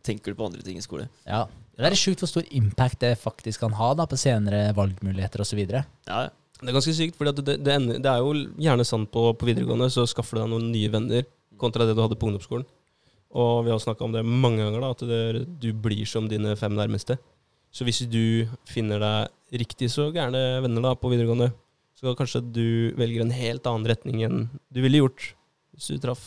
tenker 0.06 0.32
du 0.32 0.40
på 0.40 0.48
andre 0.48 0.64
ting 0.64 0.78
i 0.80 0.84
skole. 0.86 1.10
Ja. 1.28 1.44
Det 1.76 1.90
er 1.90 1.98
sjukt 2.00 2.22
hvor 2.24 2.30
stor 2.32 2.46
impact 2.56 3.02
det 3.04 3.16
faktisk 3.20 3.66
kan 3.66 3.74
ha 3.76 3.90
da, 4.00 4.06
på 4.08 4.16
senere 4.20 4.70
valgmuligheter 4.78 5.44
osv. 5.44 5.60
Ja, 5.66 5.82
ja. 6.08 6.30
Det 6.62 6.72
er 6.72 6.78
ganske 6.78 6.96
sykt, 6.96 7.18
for 7.20 7.28
det, 7.28 7.44
det, 7.44 7.76
det 8.00 8.10
er 8.12 8.24
jo 8.24 8.32
gjerne 8.62 8.86
sånn 8.88 9.06
på, 9.12 9.28
på 9.36 9.48
videregående, 9.50 9.90
så 9.92 10.06
skaffer 10.08 10.38
du 10.38 10.44
deg 10.44 10.52
noen 10.54 10.70
nye 10.72 10.92
venner 10.94 11.26
kontra 11.60 11.88
det 11.88 11.96
du 11.98 12.02
hadde 12.04 12.18
på 12.20 12.30
ungdomsskolen. 12.30 12.66
Og 13.36 13.66
vi 13.66 13.74
har 13.74 13.82
snakka 13.84 14.06
om 14.06 14.14
det 14.16 14.24
mange 14.24 14.64
ganger, 14.64 14.84
da, 14.84 14.92
at 14.96 15.04
det, 15.10 15.46
du 15.60 15.70
blir 15.76 16.08
som 16.08 16.30
dine 16.32 16.56
fem 16.60 16.76
nærmeste. 16.78 17.18
Så 17.76 17.84
hvis 17.84 18.06
du 18.08 18.48
finner 18.70 19.02
deg 19.04 19.60
riktig 19.60 19.90
så 19.92 20.08
gærne 20.16 20.62
venner 20.64 20.86
da 20.86 20.94
på 20.96 21.12
videregående, 21.12 21.52
så 22.00 22.16
kanskje 22.16 22.44
du 22.56 22.68
velger 23.00 23.24
en 23.24 23.34
helt 23.36 23.68
annen 23.68 23.88
retning 23.88 24.24
enn 24.24 24.46
du 24.72 24.82
ville 24.84 25.00
gjort 25.02 25.34
hvis 25.76 25.92
du 25.92 26.00
traff 26.04 26.24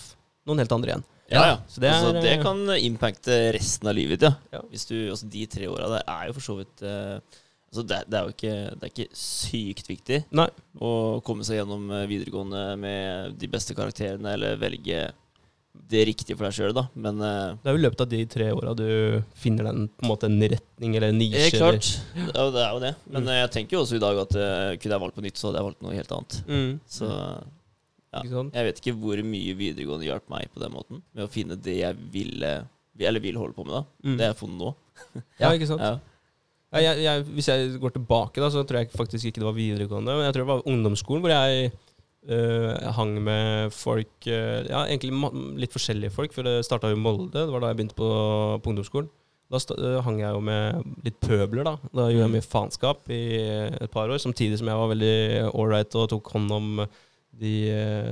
noen 0.48 0.60
helt 0.60 0.72
andre 0.74 0.92
igjen. 0.92 1.06
Ja, 1.28 1.42
ja. 1.44 1.56
Så 1.68 1.80
det 1.80 1.90
altså, 1.92 2.12
er, 2.14 2.22
det 2.24 2.34
eh, 2.38 2.44
kan 2.44 2.62
impacte 2.76 3.36
resten 3.56 3.88
av 3.88 3.96
livet 3.96 4.16
ditt, 4.16 4.28
ja. 4.28 4.58
Ja. 4.58 4.62
Hvis 4.72 4.88
du, 4.88 4.96
altså, 5.12 5.28
de 5.28 5.44
tre 5.50 5.68
åra 5.68 5.90
der 5.92 6.04
er 6.08 6.28
jo 6.28 6.36
for 6.38 6.44
så 6.44 6.56
vidt 6.60 6.84
eh, 6.84 7.40
altså, 7.70 7.86
det, 7.86 8.02
det 8.08 8.18
er 8.18 8.26
jo 8.26 8.34
ikke, 8.34 8.56
det 8.80 8.82
er 8.88 8.92
ikke 8.94 9.08
sykt 9.18 9.88
viktig 9.88 10.18
Nei. 10.34 10.48
å 10.80 10.90
komme 11.26 11.44
seg 11.46 11.60
gjennom 11.60 11.90
eh, 11.92 12.06
videregående 12.10 12.66
med 12.80 13.38
de 13.38 13.48
beste 13.52 13.74
karakterene, 13.78 14.34
eller 14.36 14.56
velge 14.60 15.08
det 15.88 16.00
riktige 16.08 16.34
for 16.36 16.48
deg 16.48 16.56
sjøl, 16.56 16.72
da. 16.74 16.82
Men 16.98 17.20
eh, 17.22 17.52
Det 17.62 17.70
er 17.70 17.76
jo 17.76 17.78
i 17.80 17.84
løpet 17.84 18.00
av 18.02 18.08
de 18.10 18.18
tre 18.28 18.48
åra 18.52 18.72
du 18.76 18.88
finner 19.38 19.68
den, 19.70 19.84
på 19.94 20.04
en 20.04 20.10
måte 20.10 20.26
en 20.26 20.40
retning 20.42 20.96
eller 20.98 21.12
en 21.12 21.20
nisje. 21.20 21.44
Helt 21.44 21.60
klart. 21.60 21.90
Det 22.16 22.24
er 22.34 22.42
jo- 22.48 22.54
det 22.56 22.64
er 22.64 22.72
jo 22.74 22.80
det. 22.82 22.94
Men 23.12 23.22
Mm. 23.22 23.28
eh, 23.28 23.38
jeg 23.44 23.50
tenker 23.54 23.76
jo 23.76 23.82
også 23.84 23.96
i 23.96 24.02
dag 24.02 24.18
at 24.24 24.34
eh, 24.34 24.76
kunne 24.82 24.92
jeg 24.96 25.00
valgt 25.04 25.16
på 25.16 25.22
nytt, 25.28 25.38
så 25.38 25.46
hadde 25.48 25.60
jeg 25.62 25.68
valgt 25.68 25.82
noe 25.86 25.94
helt 25.94 26.12
annet. 26.18 26.40
Mm. 26.48 26.80
Så 26.88 27.06
Ja. 28.08 28.22
Ikke 28.24 28.32
sant? 28.40 28.54
jeg 28.56 28.64
vet 28.64 28.78
ikke 28.80 28.96
hvor 28.98 29.20
mye 29.22 29.54
videregående 29.54 30.06
hjalp 30.08 30.28
meg 30.32 30.48
på 30.54 30.60
den 30.64 30.72
måten. 30.72 31.02
Med 31.14 31.26
å 31.28 31.30
finne 31.30 31.56
det 31.60 31.76
jeg 31.78 31.94
ville 32.10 32.64
Eller 32.98 33.20
vil 33.20 33.36
holde 33.38 33.54
på 33.54 33.64
med, 33.64 33.74
da. 33.76 33.82
Mm. 34.02 34.16
Det 34.16 34.24
jeg 34.24 34.32
har 34.32 34.38
funnet 34.40 34.58
nå. 34.58 34.74
Ja, 35.38 35.50
ikke 35.54 35.68
sant? 35.68 35.80
Ja. 35.86 35.98
Ja, 36.68 36.82
jeg, 36.84 37.00
jeg, 37.00 37.24
hvis 37.32 37.48
jeg 37.48 37.76
går 37.80 37.94
tilbake, 37.94 38.40
da, 38.42 38.50
så 38.52 38.62
tror 38.62 38.82
jeg 38.82 38.90
faktisk 38.92 39.28
ikke 39.28 39.40
det 39.40 39.48
var 39.48 39.56
videregående. 39.56 40.16
Men 40.18 40.26
jeg 40.26 40.34
tror 40.36 40.44
det 40.44 40.50
var 40.50 40.66
ungdomsskolen 40.68 41.22
hvor 41.24 41.32
jeg 41.32 41.70
øh, 42.28 42.74
hang 42.98 43.14
med 43.24 43.70
folk 43.72 44.28
øh, 44.28 44.66
Ja, 44.68 44.82
egentlig 44.84 45.14
litt 45.62 45.72
forskjellige 45.72 46.12
folk, 46.12 46.34
for 46.36 46.44
det 46.44 46.66
starta 46.68 46.90
i 46.92 46.98
Molde. 46.98 47.30
Det 47.32 47.46
var 47.52 47.64
da 47.64 47.72
jeg 47.72 47.80
begynte 47.80 47.96
på, 47.96 48.10
på 48.60 48.74
ungdomsskolen. 48.74 49.08
Da 49.48 49.62
øh, 49.78 50.02
hang 50.04 50.20
jeg 50.20 50.34
jo 50.36 50.42
med 50.44 50.82
litt 51.06 51.16
pøbler, 51.24 51.64
da. 51.64 51.74
Da 51.88 52.10
gjorde 52.10 52.26
jeg 52.26 52.34
mye 52.36 52.44
faenskap 52.44 53.08
i 53.16 53.22
et 53.80 53.94
par 53.94 54.12
år. 54.12 54.20
Samtidig 54.20 54.60
som 54.60 54.68
jeg 54.68 54.82
var 54.82 54.92
veldig 54.92 55.16
ålreit 55.54 55.96
og 55.96 56.10
tok 56.12 56.28
hånd 56.36 56.52
om 56.52 56.84
de 57.38 57.54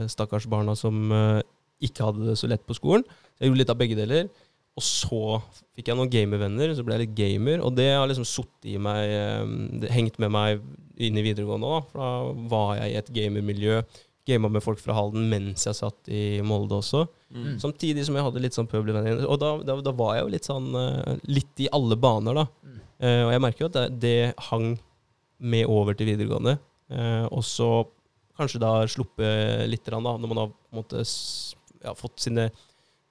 stakkars 0.09 0.47
barna 0.49 0.73
som 0.79 1.13
ikke 1.83 2.09
hadde 2.09 2.31
det 2.31 2.39
så 2.41 2.49
lett 2.49 2.65
på 2.65 2.77
skolen. 2.79 3.05
Så 3.37 3.45
jeg 3.45 3.51
gjorde 3.51 3.61
litt 3.61 3.73
av 3.75 3.81
begge 3.81 3.99
deler. 3.99 4.31
Og 4.77 4.85
så 4.85 5.21
fikk 5.77 5.89
jeg 5.89 5.97
noen 5.97 6.11
gamervenner, 6.13 6.75
så 6.77 6.85
ble 6.85 6.99
jeg 6.99 7.07
litt 7.07 7.15
gamer. 7.17 7.63
Og 7.65 7.73
det 7.79 7.89
har 7.95 8.05
liksom 8.09 8.27
sittet 8.29 8.69
i 8.75 8.77
meg, 8.81 9.09
eh, 9.09 9.55
det 9.81 9.93
hengt 9.95 10.19
med 10.21 10.35
meg 10.35 10.61
inn 11.01 11.17
i 11.17 11.25
videregående 11.25 11.71
òg. 11.79 11.87
For 11.93 12.03
da 12.03 12.11
var 12.53 12.75
jeg 12.81 12.93
i 12.93 12.99
et 13.01 13.15
gamermiljø. 13.17 13.81
Gama 14.27 14.51
med 14.51 14.65
folk 14.65 14.81
fra 14.83 14.97
Halden 14.97 15.29
mens 15.31 15.65
jeg 15.69 15.79
satt 15.79 16.11
i 16.11 16.43
Molde 16.45 16.81
også. 16.81 17.05
Mm. 17.31 17.57
Samtidig 17.63 18.05
som 18.07 18.19
jeg 18.19 18.27
hadde 18.27 18.43
litt 18.43 18.59
sånn 18.59 18.69
pøbelvenner. 18.69 19.25
Og 19.25 19.41
da, 19.41 19.55
da, 19.65 19.79
da 19.87 19.95
var 19.97 20.17
jeg 20.17 20.27
jo 20.27 20.33
litt 20.35 20.49
sånn 20.49 20.69
eh, 20.81 21.13
Litt 21.31 21.63
i 21.63 21.71
alle 21.73 21.97
baner, 22.01 22.43
da. 22.43 22.47
Mm. 22.67 22.83
Uh, 22.97 23.23
og 23.27 23.31
jeg 23.35 23.43
merker 23.45 23.63
jo 23.63 23.69
at 23.69 23.77
det, 23.77 23.89
det 24.01 24.47
hang 24.49 24.71
med 25.53 25.69
over 25.69 25.97
til 25.97 26.09
videregående. 26.09 26.57
Uh, 26.89 27.27
og 27.29 27.43
så 27.45 27.69
kanskje 28.37 28.61
da 28.63 28.73
sluppet 28.89 29.69
litt, 29.69 29.89
da, 29.89 30.01
når 30.01 30.31
man 30.31 30.41
har 30.43 30.55
måte, 30.77 31.05
ja, 31.85 31.93
fått 31.97 32.25
sine 32.25 32.51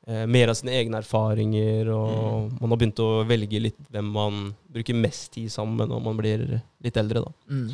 mer 0.06 0.52
av 0.52 0.54
sine 0.60 0.70
egne 0.78 1.00
erfaringer, 1.02 1.88
og 1.90 2.52
man 2.62 2.70
har 2.70 2.78
begynt 2.78 3.00
å 3.02 3.24
velge 3.26 3.58
litt 3.64 3.80
hvem 3.90 4.12
man 4.14 4.36
bruker 4.70 4.94
mest 4.94 5.32
tid 5.34 5.50
sammen 5.50 5.80
med 5.80 5.90
når 5.90 6.04
man 6.06 6.20
blir 6.20 6.44
litt 6.86 6.98
eldre. 7.02 7.24
da. 7.26 7.32
Mm. 7.50 7.72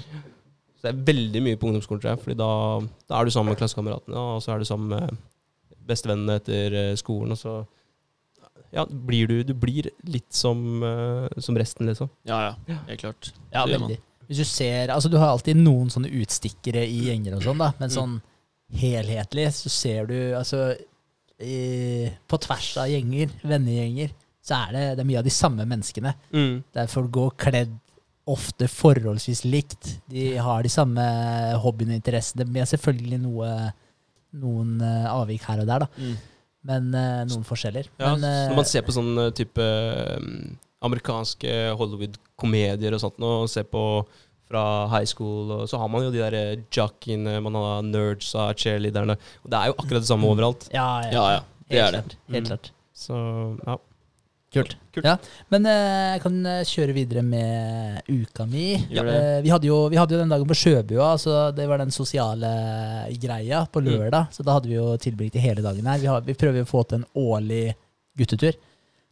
Så 0.78 0.86
det 0.88 0.94
er 0.94 1.02
veldig 1.12 1.41
mye 1.44 1.58
på 1.60 1.67
ungdomsskolen, 1.67 2.02
tror 2.02 2.13
jeg, 2.15 2.22
fordi 2.24 2.38
da, 2.39 2.48
da 3.12 3.20
er 3.20 3.28
du 3.28 3.32
sammen 3.36 3.52
med 3.52 3.60
klassekameratene, 3.60 4.15
og 4.15 4.39
så 4.46 4.54
er 4.56 4.63
du 4.63 4.65
sammen 4.70 4.88
med 4.96 5.20
bestevennene 5.91 6.38
etter 6.39 6.78
eh, 6.80 6.94
skolen, 6.96 7.36
og 7.36 7.41
så 7.41 7.58
ja, 8.72 8.86
blir 8.88 9.28
du, 9.28 9.36
du 9.44 9.52
blir 9.58 9.89
litt 10.08 10.32
som, 10.32 10.62
eh, 10.88 11.28
som 11.44 11.58
resten, 11.60 11.89
liksom. 11.91 12.10
Ja, 12.30 12.54
ja. 12.70 12.78
Helt 12.88 13.02
klart. 13.04 13.34
Ja, 13.52 13.65
Det 13.67 13.76
veldig. 13.76 14.00
Hvis 14.32 14.39
du 14.39 14.46
ser 14.48 14.94
Altså, 14.96 15.10
du 15.12 15.17
har 15.20 15.34
alltid 15.34 15.58
noen 15.60 15.89
sånne 15.91 16.08
utstikkere 16.22 16.86
i 16.88 17.02
gjenger 17.10 17.36
og 17.36 17.44
sånn, 17.44 17.60
da, 17.60 17.74
men 17.82 17.89
Mm. 17.91 17.96
sånn 17.98 18.22
helhetlig 18.80 19.50
så 19.52 19.70
ser 19.70 20.06
du 20.08 20.15
altså 20.38 20.78
i, 21.43 22.10
På 22.30 22.39
tvers 22.41 22.73
av 22.82 22.89
gjenger, 22.91 23.32
vennegjenger, 23.43 24.13
så 24.41 24.58
er 24.65 24.75
det, 24.75 24.84
det 24.97 25.04
er 25.04 25.10
mye 25.12 25.21
av 25.21 25.27
de 25.27 25.34
samme 25.34 25.65
menneskene. 25.69 26.13
Der 26.73 26.89
folk 26.91 27.12
går 27.13 27.36
kledd 27.39 27.75
ofte 28.30 28.67
forholdsvis 28.69 29.43
likt. 29.47 29.95
De 30.12 30.36
har 30.41 30.63
de 30.63 30.71
samme 30.71 31.04
hobbyene 31.63 31.95
og 31.95 32.01
interessene, 32.01 32.45
med 32.49 32.69
selvfølgelig 32.69 33.21
noe, 33.23 33.51
noen 34.41 34.75
eh, 34.86 35.08
avvik 35.12 35.45
her 35.49 35.63
og 35.63 35.69
der, 35.69 35.86
da. 35.86 35.89
Mm. 35.97 36.17
Men 36.71 36.91
eh, 36.93 37.21
noen 37.32 37.45
forskjeller. 37.47 37.89
Ja, 37.97 38.13
Men, 38.13 38.25
eh, 38.27 38.49
når 38.51 38.60
man 38.62 38.69
ser 38.69 38.86
på 38.86 38.95
sånn 38.95 39.15
type 39.38 39.65
mm, 40.21 40.51
amerikanske 40.86 41.56
Hollywood-komedier 41.80 42.97
og 42.97 43.04
sånt, 43.04 43.17
og 43.25 43.49
ser 43.51 43.65
på 43.69 43.86
fra 44.51 44.63
high 44.91 45.07
school, 45.07 45.55
og 45.61 45.69
så 45.71 45.79
har 45.81 45.89
man 45.91 46.03
jo 46.05 46.11
de 46.13 46.21
der 46.21 46.35
eh, 46.37 46.65
jockeyene, 46.75 47.39
man 47.47 47.55
har 47.57 47.85
nerdsa, 47.87 48.51
cheerleaderne. 48.59 49.15
Og 49.45 49.51
det 49.53 49.61
er 49.63 49.71
jo 49.71 49.77
akkurat 49.79 50.03
det 50.03 50.11
samme 50.11 50.27
overalt. 50.29 50.67
ja, 50.75 50.89
ja, 51.07 51.15
Ja, 51.15 51.29
ja. 51.39 51.47
Det 51.71 51.79
helt 51.79 51.87
er 51.87 51.97
det. 51.97 52.03
klart. 52.03 52.19
Helt 52.35 52.51
Mm. 52.51 52.77
Så 53.01 53.15
ja. 53.65 53.77
Kult. 54.51 54.73
Kult. 54.91 55.05
Ja, 55.07 55.13
men 55.47 55.65
eh, 55.65 56.09
jeg 56.11 56.21
kan 56.25 56.33
eh, 56.45 56.63
kjøre 56.67 56.93
videre 56.93 57.21
med 57.23 58.01
uka 58.11 58.43
mi. 58.45 58.73
Ja. 58.91 59.05
Eh, 59.07 59.37
vi, 59.45 59.49
hadde 59.49 59.69
jo, 59.69 59.77
vi 59.87 59.95
hadde 59.95 60.11
jo 60.17 60.19
den 60.19 60.33
dagen 60.33 60.49
på 60.49 60.57
Sjøbua, 60.59 61.13
så 61.17 61.37
det 61.55 61.69
var 61.71 61.79
den 61.79 61.93
sosiale 61.95 62.49
greia 63.23 63.63
på 63.71 63.79
lørdag. 63.85 64.27
Så 64.35 64.43
da 64.43 64.57
hadde 64.57 64.67
vi 64.67 64.75
jo 64.75 64.89
tilbringt 64.99 65.39
hele 65.39 65.63
dagen 65.63 65.87
her. 65.87 66.03
Vi, 66.03 66.09
har, 66.11 66.25
vi 66.27 66.35
prøver 66.35 66.59
jo 66.59 66.67
å 66.67 66.71
få 66.73 66.83
til 66.83 66.99
en 66.99 67.07
årlig 67.15 67.63
guttetur 68.19 68.59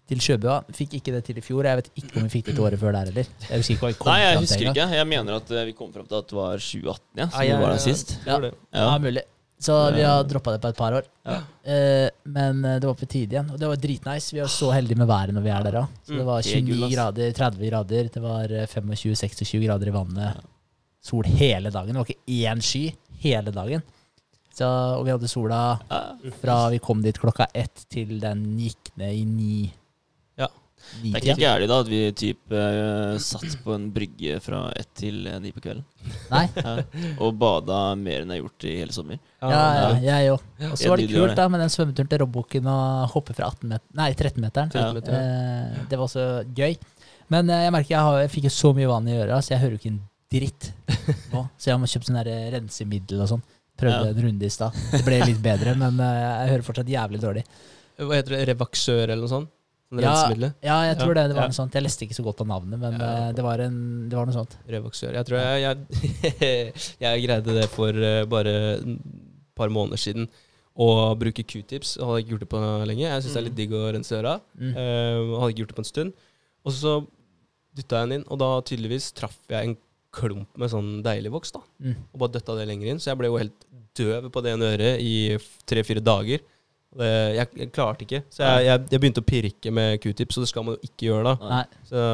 til 0.10 0.19
Sjøbua. 0.26 0.60
Fikk 0.76 0.93
ikke 1.00 1.13
det 1.15 1.24
til 1.30 1.38
i 1.39 1.43
fjor. 1.45 1.63
Jeg 1.69 1.80
vet 1.80 1.89
ikke 2.02 2.17
om 2.19 2.26
vi 2.28 2.32
fikk 2.34 2.45
det 2.50 2.56
til 2.58 2.65
året 2.65 2.82
før 2.82 2.95
der 2.98 3.10
heller. 3.12 3.28
Jeg 3.48 3.62
husker 3.62 3.76
ikke 3.76 3.86
hva 3.86 3.91
vi 3.93 3.98
kom 4.02 4.10
Nei, 4.12 4.19
jeg 4.26 4.38
husker 4.43 4.69
ikke. 4.72 4.88
Jeg 5.00 5.08
mener 5.08 5.36
at 5.39 5.52
eh, 5.56 5.65
vi 5.69 5.74
kom 5.78 5.91
fram 5.95 6.08
til 6.10 6.17
at 6.19 6.28
det 6.32 6.38
var 6.39 6.58
2018, 6.58 7.04
ja. 7.22 7.28
Som 7.30 7.41
Ja, 7.43 7.48
jeg- 7.50 7.60
var 7.62 7.69
der 7.76 7.84
sist. 7.86 8.15
Ja. 8.26 8.39
Ja, 8.39 8.52
Ja. 8.74 8.98
mulig. 9.00 9.24
Så 9.60 9.74
vi 9.91 10.02
har 10.08 10.24
droppa 10.24 10.54
det 10.56 10.62
på 10.63 10.69
et 10.69 10.78
par 10.78 10.93
år. 10.95 11.04
Ja. 11.28 11.39
Eh, 11.67 12.10
men 12.26 12.63
eh, 12.65 12.78
det 12.80 12.88
var 12.88 12.95
på 12.95 13.06
tide 13.12 13.34
igjen. 13.36 13.50
Og 13.52 13.60
det 13.60 13.67
var 13.67 13.76
dritnice. 13.76 14.32
Vi 14.32 14.39
er 14.39 14.48
så 14.48 14.72
heldige 14.72 14.95
med 14.98 15.08
været 15.08 15.34
når 15.36 15.43
vi 15.43 15.50
er 15.52 15.63
der 15.67 15.80
òg. 15.82 15.88
Så 16.08 16.13
det 16.15 16.22
Mm, 16.22 16.26
var 16.26 16.39
er 16.39 16.62
29 16.62 16.91
grader, 16.95 17.32
30 17.34 17.69
grader, 17.69 18.10
det 18.13 18.22
var 18.24 18.43
eh, 18.52 18.65
25-26 18.67 19.65
grader 19.67 19.88
i 19.88 19.91
vannet. 19.91 20.38
Sol 21.04 21.24
hele 21.26 21.69
dagen. 21.72 21.93
Det 21.93 21.95
var 22.00 22.06
ikke 22.06 22.56
én 22.56 22.62
sky 22.62 22.93
hele 23.19 23.52
dagen. 23.52 23.84
Så, 24.56 24.65
og 24.67 25.06
vi 25.06 25.12
hadde 25.12 25.28
sola 25.28 25.80
fra 26.41 26.69
vi 26.69 26.80
kom 26.80 27.02
dit 27.02 27.15
klokka 27.19 27.45
ett 27.56 27.86
til 27.89 28.17
den 28.19 28.58
gikk 28.60 28.89
ned 28.98 29.13
i 29.15 29.26
ni. 29.26 29.74
Det 31.04 31.12
er 31.13 31.22
ikke 31.24 31.36
gærent 31.44 31.70
da 31.72 31.78
at 31.84 31.89
vi 31.92 32.00
typ 32.18 32.54
eh, 32.56 33.18
satt 33.22 33.58
på 33.63 33.74
en 33.76 33.88
brygge 33.94 34.39
fra 34.44 34.62
ett 34.80 34.89
til 34.98 35.28
eh, 35.30 35.38
ni 35.44 35.52
på 35.56 35.62
kvelden. 35.63 35.86
Nei. 36.32 36.46
Ja. 36.60 36.74
Og 37.24 37.36
bada 37.39 37.96
mer 38.00 38.24
enn 38.24 38.32
jeg 38.34 38.39
har 38.42 38.46
gjort 38.48 38.65
i 38.70 38.76
hele 38.80 38.96
sommer. 38.96 39.20
Ja, 39.42 39.50
ja, 40.00 40.15
jeg 40.20 40.34
òg. 40.34 40.44
Og 40.72 40.78
så 40.80 40.89
var 40.92 41.02
det 41.02 41.10
kult 41.13 41.36
da 41.38 41.46
med 41.52 41.62
den 41.63 41.72
svømmeturen 41.74 42.10
til 42.12 42.22
Robbukken 42.24 42.68
og 42.72 43.13
hoppe 43.13 43.36
fra 43.38 43.52
18 43.54 43.70
meter, 43.74 43.86
nei, 44.00 44.10
13-meteren. 44.15 44.74
Ja. 44.74 44.89
Eh, 45.20 45.84
det 45.92 46.00
var 46.02 46.12
så 46.12 46.26
gøy. 46.58 46.76
Men 47.30 47.50
eh, 47.54 47.65
jeg 47.68 47.76
merker 47.76 47.94
jeg, 47.96 48.02
har, 48.10 48.20
jeg 48.26 48.34
fikk 48.34 48.48
jo 48.50 48.56
så 48.58 48.74
mye 48.78 48.89
vann 48.89 49.08
i 49.12 49.18
øra, 49.22 49.38
så 49.46 49.54
jeg 49.54 49.62
hører 49.63 49.76
jo 49.78 49.82
ikke 49.84 49.94
en 49.94 50.02
dritt 50.34 50.72
nå. 51.34 51.46
Så 51.58 51.72
jeg 51.72 51.82
må 51.82 51.89
kjøpe 51.89 52.10
sånn 52.10 52.20
der 52.24 52.32
eh, 52.34 52.50
rensemiddel 52.58 53.24
og 53.26 53.32
sånn. 53.36 53.46
Prøvde 53.80 54.10
Ja. 54.10 54.12
en 54.12 54.26
runde 54.26 54.44
i 54.44 54.52
stad. 54.52 54.76
Det 54.92 55.04
ble 55.06 55.22
litt 55.24 55.39
bedre, 55.44 55.72
men 55.80 56.02
eh, 56.04 56.18
jeg 56.26 56.50
hører 56.56 56.65
fortsatt 56.68 56.89
jævlig 56.92 57.22
dårlig. 57.24 57.46
Hva 58.00 58.15
heter 58.18 58.34
det? 58.36 58.42
Revaksør 58.50 59.06
eller 59.06 59.22
noe 59.24 59.32
sånt? 59.32 59.50
Sånn 59.89 60.02
Ja. 60.04 60.13
Ja, 60.62 60.78
jeg 60.86 60.97
tror 60.99 61.15
Ja, 61.15 61.21
det. 61.23 61.30
det 61.30 61.36
var 61.36 61.43
ja. 61.47 61.49
noe 61.49 61.58
sånt. 61.58 61.73
Jeg 61.73 61.84
leste 61.84 62.06
ikke 62.06 62.17
så 62.19 62.23
godt 62.23 62.41
av 62.41 62.47
navnet, 62.47 62.78
men 62.80 62.93
Ja. 62.99 63.30
eh, 63.30 63.32
det, 63.34 63.43
var 63.43 63.60
en, 63.60 64.10
det 64.10 64.15
var 64.15 64.25
noe 64.30 64.34
sånt. 64.36 64.54
Revoxør. 64.69 65.13
Jeg 65.17 65.25
tror 65.25 65.39
jeg, 65.39 65.62
jeg, 65.63 66.73
jeg 67.06 67.23
greide 67.25 67.56
det 67.58 67.69
for 67.73 67.89
eh, 67.89 68.25
bare 68.30 68.54
et 68.78 69.02
par 69.56 69.69
måneder 69.73 69.97
siden. 69.97 70.30
Å 70.80 71.15
bruke 71.19 71.43
q-tips. 71.43 71.97
Hadde 71.99 72.21
ikke 72.23 72.36
gjort 72.38 72.43
det 72.45 72.52
på 72.54 72.60
lenge. 72.88 73.04
Jeg 73.04 73.23
syns 73.25 73.34
det 73.34 73.39
er 73.41 73.47
litt 73.49 73.58
digg 73.58 73.73
å 73.75 73.82
rense 73.91 74.15
øra. 74.15 74.38
Mm. 74.56 74.69
Uh, 74.78 75.39
hadde 75.41 75.49
ikke 75.52 75.63
gjort 75.65 75.73
det 75.73 75.80
på 75.80 75.84
en 75.84 75.89
stund. 75.89 76.13
Og 76.63 76.71
så 76.78 76.93
dytta 77.75 77.99
jeg 77.99 78.08
den 78.08 78.15
inn, 78.21 78.23
og 78.32 78.39
da 78.39 78.47
tydeligvis 78.63 79.10
traff 79.17 79.36
jeg 79.52 79.67
en 79.67 79.75
klump 80.15 80.56
med 80.58 80.71
sånn 80.71 81.02
deilig 81.04 81.34
voks. 81.34 81.52
da 81.52 81.60
Mm. 81.84 81.97
Og 82.13 82.19
bare 82.23 82.32
døtta 82.38 82.56
det 82.62 82.67
lenger 82.69 82.88
inn. 82.93 82.99
Så 83.02 83.10
jeg 83.12 83.17
ble 83.19 83.28
jo 83.28 83.38
helt 83.41 83.65
døv 83.99 84.30
på 84.32 84.41
det 84.45 84.54
ene 84.56 84.71
øret 84.78 85.02
i 85.04 85.13
tre-fire 85.67 85.99
dager. 85.99 86.39
Det, 86.89 87.08
jeg, 87.38 87.47
jeg 87.60 87.69
klarte 87.69 88.02
ikke. 88.06 88.19
Så 88.34 88.41
jeg, 88.41 88.63
jeg, 88.65 88.86
jeg 88.89 89.02
begynte 89.04 89.21
å 89.21 89.25
pirke 89.28 89.71
med 89.78 89.99
q-tips, 90.02 90.39
og 90.39 90.45
det 90.45 90.49
skal 90.49 90.63
man 90.65 90.73
jo 90.78 90.88
ikke 90.89 91.06
gjøre 91.06 91.25
da. 91.28 91.49
Nei. 91.52 91.60
Så 91.86 92.06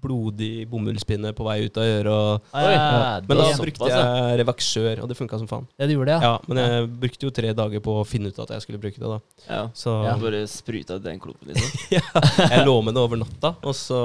blodig 0.00 0.50
bomullspinne 0.70 1.32
på 1.36 1.44
vei 1.48 1.56
ut 1.66 1.80
av 1.82 1.88
øret. 1.88 2.10
Og, 2.14 2.52
Oi, 2.56 2.62
ja. 2.72 3.18
Men 3.26 3.40
da 3.42 3.48
brukte 3.58 3.90
jeg 3.90 4.38
revaksør, 4.40 5.02
og 5.02 5.10
det 5.10 5.18
funka 5.18 5.40
som 5.42 5.50
faen. 5.50 5.66
Ja, 5.74 5.88
det 5.90 5.96
gjorde 5.98 6.12
det, 6.14 6.20
ja? 6.22 6.30
Ja, 6.30 6.46
Men 6.46 6.62
jeg 6.62 6.86
brukte 7.02 7.26
jo 7.28 7.34
tre 7.40 7.50
dager 7.58 7.82
på 7.84 7.96
å 8.00 8.06
finne 8.08 8.30
ut 8.30 8.38
at 8.46 8.54
jeg 8.54 8.64
skulle 8.68 8.80
bruke 8.82 9.02
det. 9.02 9.10
da 9.10 9.18
Ja. 9.50 9.64
Så 9.74 9.96
Ja. 10.06 10.14
Bare 10.22 10.44
spruta 10.48 10.96
ut 11.00 11.04
den 11.04 11.20
klumpen, 11.20 11.50
liksom. 11.50 12.00
jeg 12.54 12.64
lå 12.66 12.78
med 12.86 12.94
det 12.94 13.02
over 13.02 13.20
natta, 13.20 13.56
og 13.66 13.74
så 13.76 14.00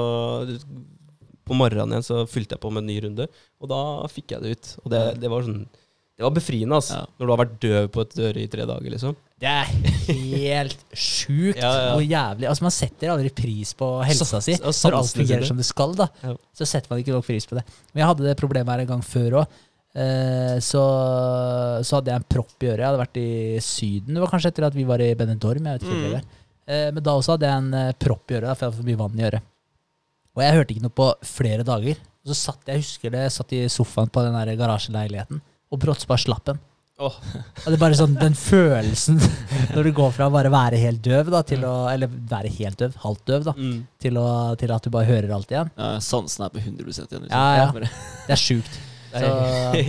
på 1.46 1.54
morgenen 1.54 1.94
igjen 1.94 2.06
så 2.06 2.24
fylte 2.26 2.56
jeg 2.56 2.62
på 2.64 2.70
med 2.74 2.82
en 2.82 2.88
ny 2.90 2.96
runde, 3.04 3.26
og 3.62 3.70
da 3.70 3.80
fikk 4.10 4.34
jeg 4.34 4.42
det 4.42 4.54
ut. 4.56 4.70
Og 4.82 4.90
det, 4.90 5.02
det 5.22 5.30
var 5.30 5.46
sånn 5.46 5.62
Det 6.16 6.24
var 6.24 6.32
befriende, 6.32 6.74
altså. 6.78 6.94
Ja. 7.02 7.06
Når 7.20 7.26
du 7.28 7.32
har 7.34 7.40
vært 7.42 7.56
døv 7.60 7.86
på 7.92 8.00
et 8.06 8.14
øre 8.24 8.40
i 8.40 8.46
tre 8.48 8.64
dager, 8.64 8.88
liksom. 8.94 9.16
Det 9.36 9.50
er 9.52 9.68
helt 10.08 10.78
sjukt 10.96 11.58
Ja, 11.60 11.70
ja. 11.76 11.88
og 11.92 12.00
jævlig 12.08 12.46
Altså 12.48 12.64
Man 12.64 12.72
setter 12.72 13.10
aldri 13.12 13.28
pris 13.36 13.74
på 13.76 13.88
helsa 14.08 14.38
si 14.40 14.54
når 14.62 14.94
alt 14.96 15.10
fungerer 15.12 15.44
som 15.44 15.58
det 15.60 15.66
skal. 15.68 15.92
da. 15.98 16.06
Så 16.56 16.64
setter 16.64 16.88
man 16.94 17.02
ikke 17.02 17.12
nok 17.12 17.26
pris 17.28 17.44
på 17.44 17.58
det. 17.58 17.66
Men 17.92 18.00
jeg 18.00 18.08
hadde 18.08 18.24
det 18.30 18.36
problemet 18.40 18.72
her 18.72 18.84
en 18.86 18.90
gang 18.94 19.04
før 19.04 19.36
òg. 19.42 19.58
Eh, 19.96 20.56
så, 20.64 20.82
så 21.84 21.98
hadde 21.98 22.12
jeg 22.14 22.20
en 22.22 22.26
propp 22.32 22.64
i 22.64 22.70
øret. 22.70 22.80
Jeg 22.80 22.88
hadde 22.88 23.02
vært 23.04 23.20
i 23.20 23.28
Syden. 23.64 24.16
Det 24.16 24.22
var 24.24 24.32
kanskje 24.32 24.50
etter 24.54 24.66
at 24.70 24.76
vi 24.76 24.84
var 24.88 25.04
i 25.04 25.10
Benedorm. 25.20 25.68
Jeg 25.68 25.78
vet 25.80 25.86
ikke 25.88 26.00
Mm. 26.00 26.16
det. 26.16 26.22
Eh, 26.66 26.88
men 26.96 27.02
da 27.06 27.12
også 27.14 27.36
hadde 27.36 27.46
jeg 27.50 27.60
en 27.62 27.74
eh, 27.78 27.92
propp 28.00 28.32
i 28.32 28.38
øret, 28.40 28.48
da, 28.48 28.54
for 28.56 28.64
jeg 28.66 28.72
hadde 28.72 28.80
for 28.80 28.88
mye 28.88 29.00
vann 29.04 29.20
i 29.20 29.26
øret. 29.28 29.44
Og 30.36 30.42
jeg 30.44 30.56
hørte 30.56 30.74
ikke 30.74 30.84
noe 30.88 30.96
på 30.96 31.10
flere 31.24 31.64
dager. 31.64 32.00
Og 32.24 32.32
så 32.32 32.36
satt 32.40 32.72
jeg 32.72 32.80
husker 32.82 33.12
det, 33.14 33.20
jeg 33.28 33.36
satt 33.36 33.52
i 33.56 33.60
sofaen 33.72 34.10
på 34.12 34.24
den 34.26 34.34
der 34.36 34.56
garasjeleiligheten, 34.58 35.40
og 35.70 35.80
brått 35.82 36.02
så 36.04 36.10
bare 36.10 36.22
slapp 36.22 36.44
den. 36.48 36.58
Oh. 36.96 37.12
Og 37.12 37.66
det 37.68 37.74
er 37.76 37.80
bare 37.82 37.96
sånn 37.98 38.14
den 38.16 38.32
følelsen 38.40 39.18
når 39.74 39.84
du 39.84 39.90
går 39.98 40.14
fra 40.16 40.30
å 40.30 40.32
bare 40.32 40.48
være 40.48 40.78
helt 40.80 41.02
døv, 41.04 41.28
da, 41.34 41.42
til 41.44 41.66
å 41.68 41.74
Eller 41.92 42.08
være 42.08 42.48
helt 42.56 42.78
døv, 42.80 42.94
halvt 43.02 43.24
døv, 43.28 43.44
da, 43.50 43.52
Mm. 43.52 43.82
til, 44.00 44.16
å, 44.16 44.28
til 44.56 44.72
at 44.72 44.86
du 44.86 44.92
bare 44.94 45.04
hører 45.10 45.34
alt 45.36 45.52
igjen. 45.52 45.68
Ja, 45.76 45.90
sansen 46.00 46.46
er 46.46 46.54
på 46.54 46.62
100 46.62 46.88
igjen. 46.88 47.26
Liksom. 47.26 47.34
Ja, 47.36 47.66
ja. 47.66 47.90
Det 48.26 48.32
er 48.38 48.40
sjukt. 48.40 48.78
Så, 49.16 49.28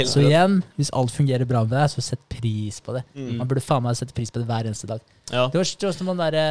så 0.07 0.21
igjen, 0.23 0.61
hvis 0.77 0.91
alt 0.95 1.11
fungerer 1.11 1.43
bra 1.49 1.65
med 1.65 1.73
deg, 1.75 1.89
så 1.91 2.03
sett 2.05 2.21
pris 2.31 2.77
på 2.79 2.93
det. 2.95 3.01
Mm. 3.17 3.33
Man 3.41 3.49
burde 3.49 3.63
faen 3.65 3.83
meg 3.83 3.97
sette 3.99 4.15
pris 4.15 4.31
på 4.31 4.39
det 4.39 4.47
hver 4.47 4.69
eneste 4.69 4.87
dag. 4.87 5.01
Ja. 5.33 5.49
Det 5.51 5.59
var 5.59 5.67
sånn 5.97 6.11
den 6.13 6.21
derre 6.21 6.43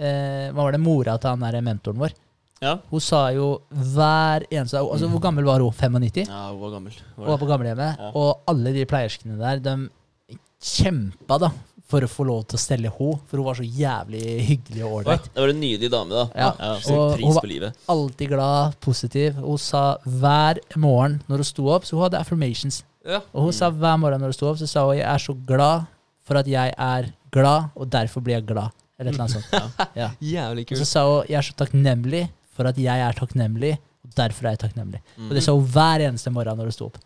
eh, 0.00 0.46
Hva 0.52 0.62
var 0.62 0.72
det 0.72 0.80
mora 0.80 1.18
til 1.20 1.34
han 1.34 1.44
der 1.44 1.58
mentoren 1.66 2.00
vår? 2.00 2.14
Ja. 2.62 2.76
Hun 2.92 3.00
sa 3.02 3.24
jo 3.34 3.46
hver 3.74 4.44
eneste 4.50 4.78
altså 4.78 5.08
Hvor 5.10 5.20
gammel 5.24 5.44
var 5.44 5.58
hun? 5.64 5.72
95? 5.74 6.28
ja, 6.28 6.44
hun 6.52 6.60
var 6.62 6.70
gammel. 6.76 6.92
Hun 7.16 7.26
var 7.26 7.38
på 7.42 7.48
gamlehjemmet. 7.50 7.98
Ja. 7.98 8.10
Og 8.14 8.40
alle 8.46 8.72
de 8.76 8.84
pleierskene 8.86 9.36
der, 9.40 9.58
de 9.58 10.38
kjempa 10.62 11.38
da 11.42 11.50
for 11.92 12.06
å 12.06 12.08
få 12.08 12.24
lov 12.24 12.44
til 12.48 12.56
å 12.56 12.60
stelle 12.62 12.88
henne, 12.94 13.18
for 13.28 13.36
hun 13.36 13.44
var 13.50 13.58
så 13.58 13.66
jævlig 13.66 14.22
hyggelig 14.46 14.84
og 14.86 14.92
ålreit. 15.02 15.26
Det 15.34 15.42
var 15.42 15.50
en 15.52 15.58
nydelig 15.60 15.90
dame, 15.92 16.14
da. 16.14 16.22
Ja. 16.38 16.46
Ja, 16.56 16.70
Og 16.94 17.02
hun 17.10 17.16
pris 17.18 17.34
var- 17.34 17.42
på 17.44 17.50
livet. 17.50 17.76
Alltid 17.92 18.28
glad, 18.30 18.78
positiv. 18.80 19.34
Hun 19.34 19.58
sa 19.58 19.82
hver 20.06 20.60
morgen 20.76 21.18
når 21.28 21.36
hun 21.42 21.44
sto 21.50 21.66
opp, 21.68 21.84
så 21.84 21.98
hun 21.98 22.04
hadde 22.06 22.20
affirmations. 22.22 22.82
Ja. 23.04 23.20
Og 23.34 23.42
hun 23.50 23.52
sa 23.52 23.68
hver 23.70 23.98
morgen 24.00 24.20
når 24.22 24.32
hun 24.32 24.38
sto 24.38 24.48
opp, 24.48 24.56
så 24.62 24.66
sa 24.68 24.86
hun 24.86 24.96
'jeg 24.96 25.04
er 25.14 25.18
så 25.18 25.34
glad 25.46 25.86
for 26.24 26.36
at 26.38 26.46
jeg 26.46 26.74
er 26.78 27.12
glad, 27.30 27.70
og 27.76 27.90
derfor 27.90 28.22
blir 28.22 28.34
jeg 28.40 28.46
glad'. 28.46 28.70
Eller 28.98 29.10
et 29.10 29.18
eller 29.18 29.24
annet 29.24 29.42
sånt. 29.42 29.86
Ja. 29.96 30.10
Jævlig 30.22 30.70
Og 30.72 30.78
så 30.78 30.86
sa 30.86 31.04
hun 31.04 31.26
'jeg 31.26 31.36
er 31.36 31.42
så 31.42 31.54
takknemlig 31.56 32.28
for 32.52 32.68
at 32.68 32.76
jeg 32.78 33.00
er 33.00 33.12
takknemlig', 33.18 33.78
og 34.04 34.14
derfor 34.18 34.46
er 34.46 34.56
jeg 34.56 34.62
takknemlig. 34.66 35.00
Mm. 35.16 35.28
Og 35.30 35.34
det 35.38 35.42
sa 35.44 35.52
hun 35.56 35.66
hver 35.66 36.04
eneste 36.08 36.30
morgen 36.34 36.56
når 36.58 36.68
hun 36.70 36.72
sto 36.76 36.86
opp. 36.90 36.98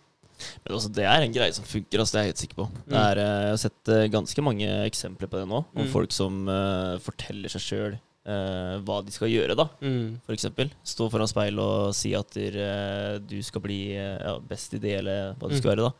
Men 0.66 0.74
altså, 0.76 0.90
det 0.92 1.04
er 1.08 1.22
en 1.24 1.32
greie 1.32 1.52
som 1.56 1.64
funker, 1.64 1.98
altså, 1.98 2.12
det 2.12 2.18
er 2.20 2.24
jeg 2.26 2.32
helt 2.34 2.42
sikker 2.44 2.58
på. 2.60 2.66
Det 2.88 2.98
er, 3.00 3.18
eh, 3.22 3.42
jeg 3.46 3.52
har 3.54 3.62
sett 3.62 3.88
eh, 3.88 4.08
ganske 4.12 4.42
mange 4.44 4.66
eksempler 4.84 5.28
på 5.32 5.38
det 5.40 5.46
nå, 5.48 5.62
om 5.74 5.86
Mm. 5.86 5.92
folk 5.92 6.12
som 6.12 6.42
uh, 6.48 6.98
forteller 6.98 7.48
seg 7.48 7.60
sjøl 7.64 7.96
hva 8.26 9.04
de 9.06 9.12
skal 9.14 9.28
gjøre, 9.30 9.54
da. 9.54 9.68
Mm. 9.80 10.18
For 10.26 10.34
eksempel. 10.34 10.72
Stå 10.82 11.06
foran 11.12 11.28
speil 11.30 11.60
og 11.62 11.94
si 11.94 12.10
at 12.18 12.26
uh, 12.36 13.18
du 13.22 13.36
skal 13.40 13.60
bli 13.62 13.94
ja, 13.94 14.32
best 14.42 14.74
i 14.74 14.80
det, 14.82 14.96
eller 14.98 15.34
hva 15.38 15.46
du 15.48 15.54
Mm. 15.54 15.60
skal 15.60 15.76
være, 15.76 15.86
da. 15.86 15.92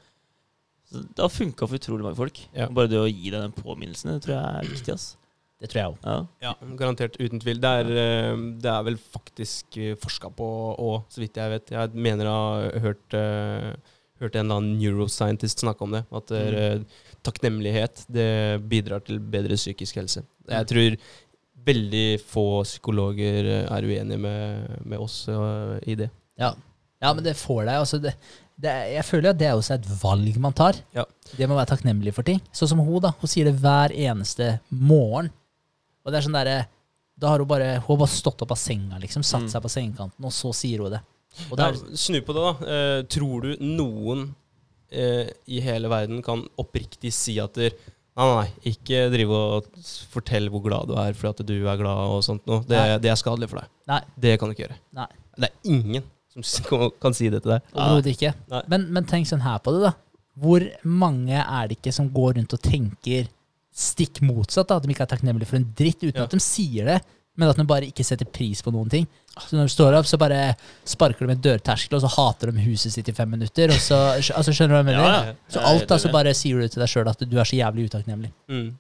Så 0.91 1.03
det 1.07 1.23
har 1.23 1.29
funka 1.31 1.69
for 1.69 1.79
utrolig 1.79 2.03
mange 2.03 2.17
folk. 2.19 2.41
Ja. 2.53 2.67
Bare 2.67 2.89
det 2.91 2.99
å 2.99 3.07
gi 3.07 3.31
deg 3.31 3.41
den 3.41 3.53
påminnelsen, 3.55 4.11
det 4.19 4.23
tror 4.27 4.35
jeg 4.37 4.43
er 4.43 4.75
viktig. 4.75 4.93
ass. 4.95 5.17
Det 5.61 5.71
tror 5.73 5.81
jeg 5.81 5.91
òg. 5.91 5.99
Ja. 6.05 6.17
Ja, 6.45 6.55
garantert. 6.77 7.19
Uten 7.21 7.41
tvil. 7.41 7.61
Det 7.63 7.75
er, 7.81 7.91
eh, 8.05 8.47
det 8.61 8.71
er 8.73 8.87
vel 8.91 8.99
faktisk 9.01 9.79
forska 10.03 10.31
på 10.37 10.49
òg, 10.77 11.05
så 11.09 11.23
vidt 11.23 11.41
jeg 11.41 11.55
vet. 11.55 11.73
Jeg 11.73 11.95
mener 11.95 12.29
jeg 12.29 12.33
har 12.33 12.81
hørt, 12.87 13.17
eh, 13.17 13.71
hørt 14.21 14.37
en 14.37 14.45
eller 14.47 14.61
annen 14.61 14.79
neuroscientist 14.81 15.65
snakke 15.65 15.83
om 15.83 15.97
det. 15.97 16.05
At 16.13 16.33
mm. 16.33 16.85
takknemlighet 17.25 18.05
det 18.13 18.63
bidrar 18.69 19.01
til 19.05 19.19
bedre 19.21 19.57
psykisk 19.57 19.97
helse. 19.97 20.25
Jeg 20.47 20.69
tror 20.71 20.99
veldig 21.67 22.07
få 22.23 22.47
psykologer 22.67 23.49
eh, 23.51 23.67
er 23.67 23.87
uenige 23.87 24.21
med, 24.23 24.77
med 24.87 25.03
oss 25.03 25.25
eh, 25.33 25.77
i 25.91 25.97
det. 25.99 26.11
Ja. 26.39 26.53
ja, 27.03 27.13
men 27.13 27.25
det 27.27 27.37
får 27.39 27.65
deg. 27.65 27.79
Altså 27.81 28.01
det, 28.03 28.15
det, 28.55 28.71
er- 28.71 28.93
jeg 28.99 29.09
føler 29.09 29.33
at 29.33 29.41
det 29.41 29.49
er 29.49 29.57
også 29.59 29.79
et 29.79 29.89
valg 30.03 30.39
man 30.43 30.57
tar. 30.57 30.79
Ja. 30.97 31.07
Det 31.33 31.43
med 31.47 31.57
å 31.57 31.61
være 31.61 31.73
takknemlig 31.75 32.15
for 32.17 32.27
ting. 32.27 32.43
Sånn 32.55 32.71
som 32.75 32.83
hun, 32.85 33.01
da. 33.05 33.15
Hun 33.21 33.33
sier 33.33 33.49
det 33.51 33.57
hver 33.63 33.95
eneste 33.95 34.57
morgen. 34.71 35.33
Og 36.07 36.13
det 36.15 36.21
er 36.21 36.27
sånn 36.29 36.37
derre 36.39 36.57
Da 37.19 37.33
har 37.33 37.43
hun 37.43 37.49
bare 37.51 37.69
Hun 37.81 37.89
har 37.97 38.01
bare 38.05 38.13
stått 38.13 38.43
opp 38.45 38.53
av 38.55 38.59
senga, 38.61 38.99
liksom. 39.03 39.25
Satt 39.27 39.43
Mm. 39.47 39.51
seg 39.51 39.63
på 39.65 39.71
sengekanten, 39.73 40.25
og 40.25 40.33
så 40.33 40.53
sier 40.55 40.83
hun 40.85 40.93
det. 40.93 41.01
Og 41.51 41.57
det 41.59 41.65
Ja, 41.67 41.69
er, 41.73 41.97
snu 41.97 42.21
på 42.25 42.35
det, 42.37 42.43
da. 42.47 42.73
Eh, 42.77 43.03
tror 43.13 43.43
du 43.43 43.57
noen 43.65 44.35
eh, 44.93 45.29
i 45.49 45.61
hele 45.61 45.89
verden 45.89 46.23
kan 46.23 46.47
oppriktig 46.59 47.13
si 47.13 47.39
at 47.43 47.55
der, 47.55 47.71
Nei, 48.17 48.25
nei, 48.33 48.73
ikke 48.73 49.11
drive 49.13 49.31
og 49.37 49.67
fortell 50.09 50.47
hvor 50.49 50.63
glad 50.65 50.89
du 50.89 50.95
er 50.97 51.13
fordi 51.13 51.29
at 51.35 51.47
du 51.47 51.67
er 51.69 51.77
glad 51.77 51.99
og 52.15 52.23
sånt 52.25 52.47
noe. 52.49 52.63
Det, 52.65 52.79
det 53.03 53.11
er 53.13 53.19
skadelig 53.21 53.51
for 53.51 53.61
deg. 53.61 53.69
Nei. 53.91 53.99
Det 54.17 54.39
kan 54.41 54.49
du 54.49 54.55
ikke 54.55 54.65
gjøre. 54.69 54.79
Nei. 54.97 55.07
Det 55.37 55.51
er 55.51 55.69
ingen 55.75 56.03
som 56.33 56.89
kan, 57.03 57.13
si 57.13 57.29
det 57.29 57.43
til 57.45 57.53
deg. 57.53 57.63
Overhodet 57.75 58.15
ikke. 58.15 58.31
Men, 58.73 58.87
men 58.97 59.05
tenk 59.05 59.29
sånn 59.29 59.45
her 59.45 59.59
på 59.61 59.75
det, 59.77 59.83
da. 59.91 59.93
Hvor 60.41 60.65
mange 60.85 61.37
er 61.45 61.69
det 61.69 61.77
ikke 61.77 61.93
som 61.93 62.09
går 62.09 62.39
rundt 62.39 62.57
og 62.57 62.63
tenker 62.65 63.29
stikk 63.77 64.23
motsatt? 64.25 64.69
da, 64.71 64.79
At 64.81 64.87
de 64.87 64.95
ikke 64.95 65.05
er 65.05 65.13
takknemlige 65.13 65.51
for 65.51 65.61
en 65.61 65.69
dritt, 65.77 66.01
uten 66.03 66.17
Ja. 66.23 66.25
at 66.25 66.33
de 66.35 66.41
sier 66.41 66.89
det, 66.89 66.99
men 67.37 67.51
at 67.53 67.59
de 67.61 67.67
bare 67.69 67.85
ikke 67.91 68.05
setter 68.09 68.25
pris 68.25 68.63
på 68.65 68.73
noen 68.73 68.89
ting. 68.89 69.07
Så 69.37 69.53
når 69.59 69.69
de 69.69 69.75
står 69.75 69.99
opp, 69.99 70.07
så 70.09 70.17
bare 70.17 70.55
sparker 70.89 71.27
de 71.29 71.35
en 71.37 71.43
dørterskel, 71.45 71.99
og 71.99 72.01
så 72.07 72.09
hater 72.15 72.51
de 72.57 72.65
huset 72.65 72.95
sitt 72.95 73.11
i 73.13 73.13
fem 73.13 73.29
minutter. 73.29 73.69
Og 73.75 73.77
så, 73.85 73.99
altså 74.17 74.55
Skjønner 74.57 74.73
du 74.73 74.79
hva 74.79 74.81
jeg 74.81 74.89
mener? 74.89 75.05
Ja. 75.05 75.35
Så 75.53 75.61
alt 75.61 75.87
da, 75.91 75.99
så 76.01 76.09
bare 76.15 76.33
sier 76.35 76.57
du 76.65 76.69
til 76.73 76.81
deg 76.81 76.89
sjøl 76.89 77.11
at 77.13 77.21
du 77.29 77.37
er 77.37 77.45
så 77.45 77.59
jævlig 77.61 77.91
utakknemlig. 77.91 78.33
Mm. 78.49 78.71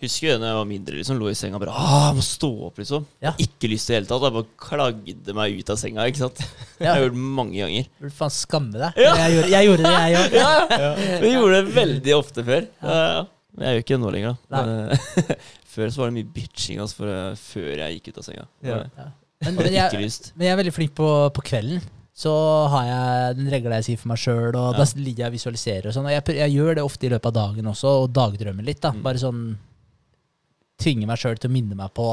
Husker 0.00 0.28
jo 0.28 0.34
da 0.38 0.46
jeg 0.52 0.56
var 0.60 0.66
mindre, 0.70 0.94
liksom, 0.94 1.18
lå 1.18 1.28
i 1.28 1.34
senga 1.34 1.58
bare 1.58 1.72
ah, 1.74 2.12
må 2.14 2.22
stå 2.22 2.48
opp, 2.68 2.76
liksom. 2.78 3.04
Ja. 3.20 3.32
Ikke 3.42 3.66
lyst 3.68 3.90
i 3.90 3.92
det 3.92 3.96
hele 3.98 4.06
tatt. 4.08 4.22
Jeg 4.28 4.36
bare 4.36 4.50
klagde 4.62 5.34
meg 5.34 5.56
ut 5.58 5.70
av 5.74 5.80
senga, 5.80 6.04
ikke 6.08 6.22
sant. 6.24 6.38
Ja. 6.78 6.84
Jeg 6.84 6.92
har 6.94 7.00
gjort 7.02 7.16
det 7.16 7.24
mange 7.42 7.56
ganger. 7.58 7.88
Du 7.98 8.12
faen 8.14 8.30
skamme 8.30 8.78
deg. 8.78 9.00
Ja. 9.02 9.14
Jeg, 9.18 9.32
gjorde, 9.34 9.48
jeg 9.50 9.66
gjorde 9.68 9.82
det, 9.82 9.96
jeg 9.98 10.20
òg. 10.22 10.36
Ja, 10.84 10.92
Vi 11.24 11.32
gjorde 11.34 11.56
det 11.58 11.74
veldig 11.74 12.14
ofte 12.14 12.44
før. 12.46 12.68
Ja, 12.80 13.00
ja. 13.18 13.26
Men 13.58 13.66
jeg 13.66 13.74
gjør 13.74 13.84
ikke 13.84 13.94
det 13.96 14.00
nå 14.06 14.10
lenger, 14.14 14.36
da. 14.48 14.62
Men, 14.62 14.90
eh, 14.94 15.34
før 15.74 15.90
så 15.92 16.00
var 16.04 16.10
det 16.12 16.16
mye 16.20 16.32
bitching 16.38 16.78
altså, 16.82 16.96
for, 17.02 17.10
eh, 17.12 17.34
før 17.42 17.70
jeg 17.82 17.98
gikk 17.98 18.08
ut 18.12 18.18
av 18.22 18.26
senga. 18.28 18.44
Ja. 18.62 18.76
Ja. 18.96 19.08
Men, 19.44 19.54
men, 19.58 19.72
jeg. 19.74 20.10
Men 20.34 20.46
jeg 20.48 20.52
er 20.54 20.60
veldig 20.62 20.74
flink 20.74 20.94
på, 20.98 21.08
på 21.34 21.44
kvelden. 21.50 21.82
Så 22.18 22.32
har 22.72 22.86
jeg 22.88 23.36
den 23.38 23.50
regla 23.52 23.76
jeg 23.78 23.84
sier 23.92 23.98
for 24.00 24.10
meg 24.10 24.18
sjøl, 24.18 24.48
og 24.58 24.72
Ja. 24.74 24.80
da 24.80 24.86
ligger 24.98 25.22
jeg 25.22 25.30
og 25.30 25.36
visualiserer 25.36 25.86
og 25.86 25.94
sånn. 25.94 26.08
Og 26.10 26.14
jeg, 26.16 26.24
jeg 26.40 26.54
gjør 26.56 26.74
det 26.80 26.82
ofte 26.82 27.06
i 27.06 27.10
løpet 27.12 27.28
av 27.30 27.36
dagen 27.36 27.68
også, 27.70 27.92
og 28.00 28.08
dagdrømmer 28.16 28.66
litt. 28.66 28.80
da. 28.82 28.90
Mm. 28.96 29.04
Bare 29.06 29.20
sånn 29.22 29.44
tvinge 30.82 31.06
meg 31.10 31.18
sjøl 31.22 31.38
til 31.38 31.50
å 31.50 31.54
minne 31.54 31.78
meg 31.78 31.92
på 31.94 32.08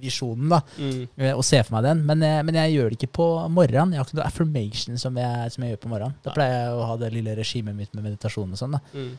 visjonen, 0.00 0.48
da. 0.50 0.60
Mm. 0.80 1.00
eh, 1.20 1.32
Og 1.36 1.44
se 1.44 1.60
for 1.62 1.76
meg 1.76 1.84
den. 1.86 2.04
Men, 2.06 2.20
jeg- 2.26 2.44
men 2.48 2.54
jeg 2.58 2.74
gjør 2.74 2.90
det 2.90 2.98
ikke 2.98 3.12
på 3.20 3.26
morgenen. 3.52 3.92
Jeg 3.94 4.00
har 4.00 4.06
ikke 4.08 4.18
noe 4.18 4.26
affirmation 4.26 4.98
som 4.98 5.16
jeg, 5.18 5.52
som 5.52 5.64
jeg 5.64 5.74
gjør 5.76 5.82
på 5.84 5.90
morgenen. 5.94 6.14
Da 6.24 6.32
pleier 6.34 6.56
jeg 6.64 6.74
å 6.78 6.86
ha 6.90 6.96
det 6.96 7.12
lille 7.12 7.34
regimet 7.36 7.76
mitt 7.76 7.94
med 7.94 8.04
meditasjon 8.04 8.50
og 8.50 8.58
sånn. 8.58 8.72
da. 8.72 8.80
Mm. 8.94 9.18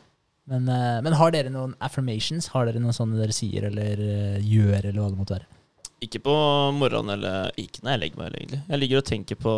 Men, 0.52 0.68
eh, 0.68 1.00
men 1.06 1.16
har 1.16 1.32
dere 1.32 1.50
noen 1.54 1.74
affirmations? 1.80 2.50
Har 2.52 2.68
dere 2.68 2.82
noen 2.84 2.96
sånne 2.96 3.20
dere 3.22 3.34
sier 3.36 3.70
eller 3.70 4.02
eh, 4.04 4.40
gjør, 4.44 4.82
eller 4.90 5.00
hva 5.00 5.10
det 5.14 5.20
måtte 5.22 5.38
være? 5.38 5.48
Ikke 6.02 6.20
på 6.26 6.34
morgenen 6.74 7.14
eller 7.14 7.52
ikke 7.62 7.84
når 7.86 7.94
jeg 7.94 8.02
legger 8.02 8.20
meg 8.24 8.34
egentlig. 8.36 8.60
Jeg 8.74 8.82
ligger 8.82 9.02
og 9.04 9.06
tenker 9.06 9.38
på 9.38 9.52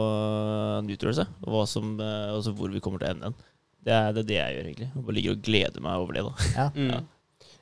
Nutrose 0.85 1.25
og 1.41 1.49
hva 1.53 1.63
som, 1.71 1.95
eh, 2.03 2.29
altså 2.35 2.53
hvor 2.57 2.69
vi 2.73 2.81
kommer 2.83 3.01
til 3.01 3.09
å 3.09 3.15
ende 3.15 3.29
den. 3.31 3.37
Det 3.83 3.91
er, 3.95 4.13
det 4.15 4.21
er 4.23 4.27
det 4.29 4.37
jeg 4.37 4.55
gjør, 4.57 4.67
egentlig. 4.69 4.89
Jeg 4.93 5.05
bare 5.07 5.15
ligger 5.17 5.35
og 5.37 5.41
gleder 5.47 5.83
meg 5.87 6.03
over 6.03 6.17
det. 6.19 6.23
da. 6.27 6.33
Ja. 6.59 6.67
Mm. 6.75 6.91
Ja. 6.93 7.01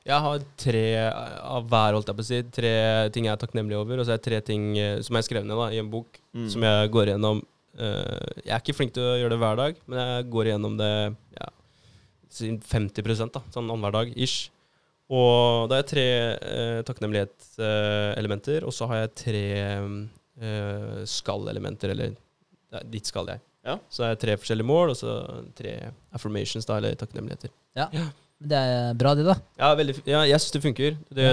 Jeg 0.01 0.17
har 0.25 0.43
tre 0.57 0.83
av 1.13 1.65
hver, 1.69 1.93
holdt 1.93 2.09
jeg 2.09 2.17
på 2.17 2.23
å 2.23 2.25
si. 2.25 2.37
Tre 2.57 2.69
ting 3.13 3.27
jeg 3.27 3.35
er 3.35 3.41
takknemlig 3.41 3.75
over. 3.77 3.99
Og 4.01 4.07
så 4.07 4.15
er 4.15 4.17
det 4.17 4.25
tre 4.25 4.39
ting 4.47 4.63
som 5.05 5.17
jeg 5.19 5.27
skrev 5.27 5.45
ned 5.45 5.59
da, 5.61 5.67
i 5.69 5.77
en 5.81 5.91
bok, 5.93 6.17
Mm. 6.33 6.47
som 6.49 6.63
jeg 6.65 6.89
går 6.95 7.09
igjennom. 7.11 7.41
Eh, 7.77 8.29
jeg 8.47 8.53
er 8.55 8.61
ikke 8.63 8.73
flink 8.77 8.93
til 8.95 9.03
å 9.05 9.17
gjøre 9.19 9.33
det 9.35 9.39
hver 9.43 9.59
dag, 9.59 9.77
men 9.91 9.99
jeg 10.01 10.25
går 10.33 10.47
igjennom 10.49 10.77
det 10.79 10.89
ja, 11.37 11.49
50% 12.31 13.35
da, 13.35 13.43
sånn 13.53 13.69
annenhver 13.69 13.95
dag 13.95 14.11
ish. 14.15 14.49
Og 15.11 15.67
da 15.67 15.75
har 15.75 15.81
jeg 15.81 15.89
tre 15.91 16.07
eh, 16.31 16.81
takknemlighetselementer, 16.87 18.63
og 18.63 18.75
så 18.75 18.87
har 18.87 19.01
jeg 19.01 19.15
tre 19.25 19.45
eh, 19.67 21.01
skal-elementer, 21.11 21.91
eller 21.91 22.13
ja, 22.71 22.83
dit 22.93 23.09
skal 23.09 23.27
jeg. 23.33 23.43
Ja. 23.67 23.75
Så 23.91 24.05
er 24.05 24.15
det 24.15 24.21
tre 24.23 24.37
forskjellige 24.39 24.69
mål, 24.69 24.93
og 24.93 24.97
så 24.97 25.17
tre 25.57 25.75
affirmations, 26.15 26.65
da, 26.65 26.79
eller 26.79 26.95
takknemligheter. 26.97 27.51
Ja 27.77 27.87
Det 28.41 28.57
er 28.57 28.95
bra, 28.97 29.11
det, 29.13 29.27
da. 29.27 29.35
Ja, 29.59 29.73
veldig, 29.77 29.99
ja 30.09 30.23
jeg 30.25 30.41
syns 30.41 30.55
det 30.55 30.63
funker. 30.63 30.95
Det, 31.13 31.27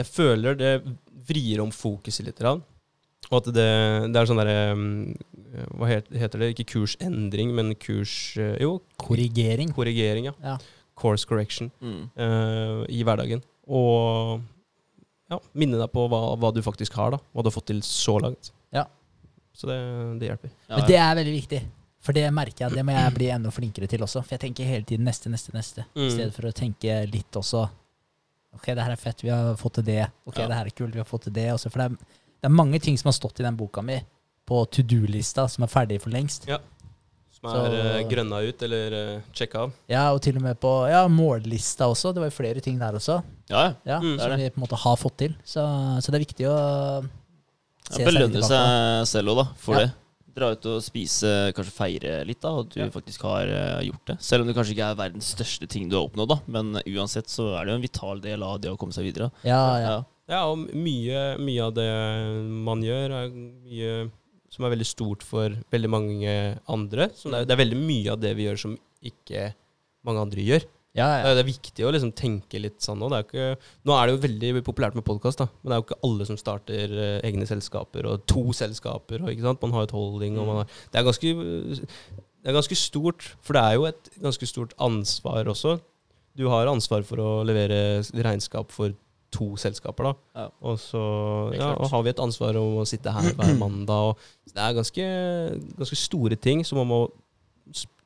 jeg 0.00 0.08
føler 0.08 0.56
det 0.58 0.72
vrir 1.28 1.60
om 1.62 1.70
fokuset 1.74 2.26
litt. 2.26 2.40
grann. 2.40 2.64
Og 3.30 3.36
at 3.42 3.48
det, 3.52 3.64
det 4.12 4.16
er 4.16 4.28
sånn 4.30 4.38
derre 4.40 4.72
um, 4.72 5.14
Hva 5.76 5.88
heter 5.90 6.38
det? 6.40 6.48
Ikke 6.54 6.64
kursendring, 6.74 7.50
men 7.56 7.74
kurs 7.76 8.36
eh, 8.40 8.54
Jo, 8.62 8.78
Korrigering. 8.96 9.72
korrigering, 9.76 10.30
ja. 10.30 10.34
Ja. 10.44 10.56
Course 10.98 11.26
correction 11.28 11.70
Mm. 11.80 12.08
uh, 12.18 12.84
i 12.88 13.02
hverdagen. 13.04 13.42
Og 13.68 14.40
ja, 15.30 15.38
minne 15.54 15.76
deg 15.78 15.90
på 15.92 16.06
hva, 16.08 16.22
hva 16.40 16.50
du 16.56 16.62
faktisk 16.64 16.94
har, 16.96 17.12
da. 17.12 17.18
Hva 17.34 17.42
du 17.44 17.50
har 17.50 17.54
fått 17.58 17.68
til 17.70 17.82
så 17.84 18.16
langt. 18.20 18.50
Ja. 18.72 18.86
Så 19.52 19.68
det, 19.68 19.76
det 20.22 20.30
hjelper. 20.30 20.50
Ja, 20.68 20.76
Men 20.78 20.86
det 20.88 20.96
er 21.02 21.18
veldig 21.20 21.34
viktig. 21.36 21.60
For 22.00 22.16
det 22.16 22.28
merker 22.32 22.64
jeg, 22.64 22.76
det 22.78 22.84
må 22.86 22.94
jeg 22.94 23.14
bli 23.16 23.26
enda 23.34 23.50
flinkere 23.52 23.88
til 23.90 24.00
også. 24.06 24.22
For 24.24 24.36
jeg 24.38 24.44
tenker 24.46 24.64
hele 24.70 24.86
tiden 24.88 25.04
neste, 25.04 25.28
neste, 25.28 25.52
neste. 25.52 25.84
I 25.94 26.06
Mm. 26.06 26.10
stedet 26.14 26.32
for 26.36 26.48
å 26.48 26.54
tenke 26.56 27.02
litt 27.12 27.36
også 27.36 27.66
Ok, 28.54 28.64
det 28.72 28.80
her 28.80 28.90
er 28.94 28.96
fett, 28.96 29.20
vi 29.22 29.28
har 29.28 29.54
fått 29.60 29.74
til 29.76 29.84
det. 29.84 30.06
Ok, 30.26 30.38
Ja. 30.38 30.46
det 30.48 30.56
her 30.56 30.66
er 30.66 30.70
kult, 30.74 30.94
vi 30.94 30.98
har 30.98 31.04
fått 31.06 31.24
til 31.28 31.32
det. 31.36 31.50
Også, 31.52 31.68
for 31.70 31.78
det 31.84 31.90
er, 31.92 31.96
det 32.40 32.48
er 32.48 32.54
mange 32.54 32.80
ting 32.80 32.96
som 32.98 33.08
har 33.08 33.16
stått 33.18 33.40
i 33.40 33.46
den 33.46 33.56
boka 33.56 33.82
mi 33.82 34.00
på 34.48 34.62
to 34.70 34.82
do-lista, 34.82 35.48
som 35.50 35.64
er 35.64 35.68
ferdig 35.68 36.00
for 36.00 36.10
lengst. 36.10 36.46
Ja. 36.48 36.58
Som 37.38 37.50
er 37.50 37.70
Så- 37.70 37.74
eh, 38.00 38.08
grønna 38.08 38.40
ut, 38.48 38.62
eller 38.62 38.94
uh, 39.18 39.20
sjekka 39.32 39.58
av. 39.66 39.72
Ja, 39.88 40.12
og 40.12 40.20
til 40.22 40.36
og 40.36 40.42
med 40.42 40.58
på 40.60 40.88
ja, 40.90 41.06
mållista 41.08 41.86
også. 41.86 42.12
Det 42.14 42.20
var 42.22 42.30
jo 42.30 42.36
flere 42.38 42.60
ting 42.60 42.78
der 42.78 42.92
også. 42.98 43.22
ja, 43.50 43.62
ja. 43.68 43.74
Ja, 43.86 44.00
Mm. 44.00 44.16
Det 44.16 44.20
Som 44.22 44.36
vi 44.38 44.50
på 44.50 44.58
en 44.58 44.66
måte 44.66 44.76
har 44.82 44.96
fått 44.96 45.16
til. 45.18 45.34
Så, 45.44 45.60
så 46.02 46.10
det 46.10 46.14
er 46.20 46.24
viktig 46.26 46.46
å 46.48 47.08
se 47.90 48.02
Ja, 48.02 48.08
belønne 48.10 48.42
seg 48.42 49.06
selv 49.06 49.28
òg, 49.32 49.36
da, 49.36 49.44
for 49.56 49.74
Ja. 49.74 49.78
det. 49.86 49.92
Dra 50.38 50.50
ut 50.52 50.66
og 50.66 50.82
spise, 50.82 51.52
kanskje 51.52 51.72
feire 51.74 52.24
litt, 52.26 52.40
da, 52.40 52.60
at 52.60 52.68
du 52.70 52.80
Ja. 52.80 52.88
faktisk 52.88 53.22
har 53.22 53.42
eh, 53.48 53.80
gjort 53.90 54.04
det. 54.06 54.16
Selv 54.22 54.42
om 54.42 54.46
det 54.46 54.54
kanskje 54.56 54.74
ikke 54.76 54.90
er 54.90 54.94
verdens 54.94 55.34
største 55.34 55.68
ting 55.68 55.88
du 55.88 55.96
har 55.96 56.08
oppnådd, 56.08 56.28
da. 56.28 56.40
Men 56.46 56.74
uansett 56.86 57.26
så 57.28 57.58
er 57.58 57.64
det 57.64 57.72
jo 57.72 57.74
en 57.76 57.82
vital 57.82 58.20
del 58.20 58.42
av 58.42 58.60
det 58.60 58.70
å 58.70 58.76
komme 58.78 58.92
seg 58.92 59.04
videre. 59.12 59.30
Ja, 59.44 59.78
ja. 59.78 60.02
Ja, 60.28 60.44
og 60.44 60.66
mye, 60.76 61.20
mye 61.40 61.66
av 61.66 61.76
det 61.76 61.88
man 62.68 62.82
gjør, 62.84 63.14
er 63.16 63.30
mye 63.32 63.92
som 64.52 64.64
er 64.64 64.74
veldig 64.74 64.88
stort 64.88 65.24
for 65.26 65.54
veldig 65.72 65.90
mange 65.92 66.34
andre. 66.68 67.08
Så 67.16 67.30
det, 67.30 67.42
er, 67.42 67.48
det 67.48 67.54
er 67.54 67.62
veldig 67.62 67.78
mye 67.80 68.12
av 68.12 68.20
det 68.20 68.34
vi 68.36 68.48
gjør 68.48 68.60
som 68.64 68.74
ikke 69.08 69.52
mange 70.08 70.24
andre 70.24 70.44
gjør. 70.44 70.66
ja, 70.96 71.06
Det 71.06 71.16
ja. 71.20 71.30
er, 71.30 71.36
det 71.36 71.42
er 71.44 71.48
viktig 71.48 71.86
å 71.86 71.92
liksom 71.94 72.12
tenke 72.16 72.60
litt 72.60 72.80
sånn 72.84 73.00
nå. 73.00 73.10
Ikke, 73.18 73.50
nå 73.88 73.96
er 73.96 74.08
det 74.08 74.16
jo 74.16 74.22
veldig 74.24 74.64
populært 74.66 74.96
med 74.98 75.06
podkast, 75.06 75.44
men 75.44 75.70
det 75.70 75.76
er 75.76 75.82
jo 75.82 75.86
ikke 75.86 76.00
alle 76.08 76.28
som 76.28 76.40
starter 76.40 76.94
eh, 76.96 77.18
egne 77.28 77.48
selskaper, 77.48 78.08
og 78.10 78.24
to 78.30 78.48
selskaper, 78.56 79.24
og. 79.24 79.44
Man 79.62 79.76
har 79.76 79.88
et 79.88 79.96
holding, 79.96 80.36
har 80.38 80.64
Det 80.92 81.00
er 81.00 81.06
ganske, 81.06 81.34
det 81.78 82.50
er 82.50 82.56
ganske 82.56 82.78
stort, 82.78 83.32
for 83.44 83.56
det 83.56 83.64
er 83.64 83.78
jo 83.78 83.88
et 83.88 84.10
ganske 84.22 84.48
stort 84.48 84.74
ansvar 84.82 85.48
også. 85.50 85.78
Du 86.38 86.46
har 86.52 86.70
ansvar 86.70 87.04
for 87.06 87.20
å 87.20 87.30
levere 87.46 88.02
regnskap 88.24 88.70
for 88.74 88.92
to 89.34 89.52
selskaper, 89.60 90.10
da. 90.10 90.42
Ja. 90.42 90.48
Og 90.70 90.78
så 90.80 91.00
ja, 91.56 91.72
og 91.76 91.90
har 91.92 92.04
vi 92.04 92.12
et 92.14 92.22
ansvar 92.22 92.56
om 92.60 92.80
å 92.82 92.86
sitte 92.88 93.12
her 93.12 93.32
hver 93.36 93.56
mandag. 93.62 94.12
Og 94.12 94.52
det 94.54 94.62
er 94.64 94.76
ganske, 94.78 95.08
ganske 95.80 95.98
store 96.00 96.38
ting, 96.40 96.64
så 96.66 96.78
man 96.78 96.88
må 96.90 97.02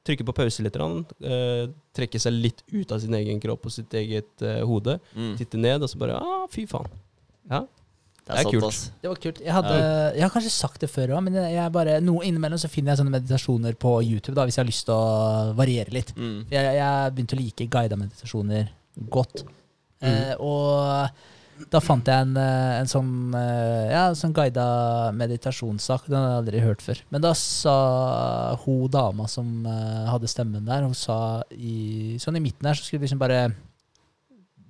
trykke 0.06 0.26
på 0.26 0.34
pause 0.34 0.64
litt. 0.64 0.78
Eh, 0.78 1.68
trekke 1.94 2.20
seg 2.22 2.34
litt 2.34 2.64
ut 2.72 2.94
av 2.94 3.02
sin 3.02 3.14
egen 3.18 3.38
kropp 3.42 3.68
og 3.68 3.74
sitt 3.74 3.94
eget 3.98 4.42
eh, 4.42 4.62
hode. 4.66 4.98
Mm. 5.14 5.36
Titte 5.38 5.60
ned, 5.60 5.84
og 5.84 5.92
så 5.92 6.00
bare 6.02 6.18
ah, 6.18 6.42
fy 6.52 6.66
faen. 6.70 6.90
Ja. 7.50 7.64
Det 8.22 8.36
er, 8.36 8.36
Det 8.38 8.42
er 8.42 8.50
kult. 8.54 8.82
Det 9.02 9.10
var 9.10 9.18
kult. 9.22 9.40
Jeg, 9.42 9.52
hadde, 9.54 9.78
jeg 10.14 10.22
har 10.22 10.30
kanskje 10.30 10.52
sagt 10.54 10.84
det 10.84 10.88
før 10.90 11.16
òg, 11.16 11.24
men 11.26 11.38
jeg, 11.40 11.56
jeg 11.56 11.74
bare, 11.74 11.96
noe 12.04 12.22
innimellom 12.26 12.60
så 12.60 12.70
finner 12.70 12.92
jeg 12.92 13.00
sånne 13.00 13.14
meditasjoner 13.16 13.78
på 13.82 13.96
YouTube 14.06 14.36
da, 14.38 14.44
hvis 14.46 14.58
jeg 14.58 14.62
har 14.62 14.70
lyst 14.70 14.86
til 14.86 14.94
å 14.94 15.56
variere 15.58 15.94
litt. 15.94 16.12
Mm. 16.14 16.44
Jeg, 16.52 16.76
jeg 16.78 17.16
begynte 17.16 17.38
å 17.38 17.40
like 17.40 17.66
guida 17.72 17.98
meditasjoner 17.98 18.70
godt. 19.10 19.42
Eh, 20.02 20.34
og 20.42 21.08
da 21.70 21.78
fant 21.80 22.04
jeg 22.10 22.24
en, 22.26 22.36
eh, 22.36 22.80
en 22.80 22.86
sånn, 22.90 23.10
eh, 23.38 23.90
ja, 23.92 24.08
sånn 24.18 24.32
guida 24.34 25.12
meditasjonssak. 25.14 26.08
Den 26.08 26.18
hadde 26.18 26.32
jeg 26.32 26.40
aldri 26.42 26.62
hørt 26.66 26.82
før. 26.82 27.02
Men 27.10 27.20
da 27.22 27.32
sa 27.38 28.56
hun 28.64 28.88
dama 28.90 29.28
som 29.28 29.64
hadde 29.64 30.26
stemmen 30.28 30.64
der, 30.66 30.82
hun 30.82 30.94
sa 30.94 31.42
i, 31.54 32.16
sånn 32.18 32.36
i 32.36 32.40
midten 32.42 32.66
her, 32.66 32.74
så 32.74 32.82
skulle 32.88 33.00
vi 33.04 33.06
liksom 33.06 33.22
bare 33.22 33.44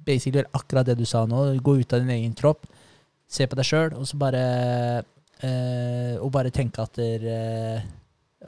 basically 0.04 0.40
gjøre 0.42 0.52
akkurat 0.58 0.86
det 0.86 0.98
du 0.98 1.04
sa 1.08 1.24
nå. 1.26 1.44
Gå 1.62 1.78
ut 1.80 1.92
av 1.94 2.00
din 2.02 2.10
egen 2.16 2.34
kropp, 2.34 2.66
se 3.32 3.46
på 3.48 3.56
deg 3.56 3.64
sjøl, 3.68 3.94
og 3.96 4.04
så 4.08 4.18
bare 4.20 4.42
eh, 5.42 6.18
Og 6.20 6.30
bare 6.30 6.50
tenke 6.54 6.82
at 6.84 6.92
der, 6.94 7.24
eh, 7.26 7.82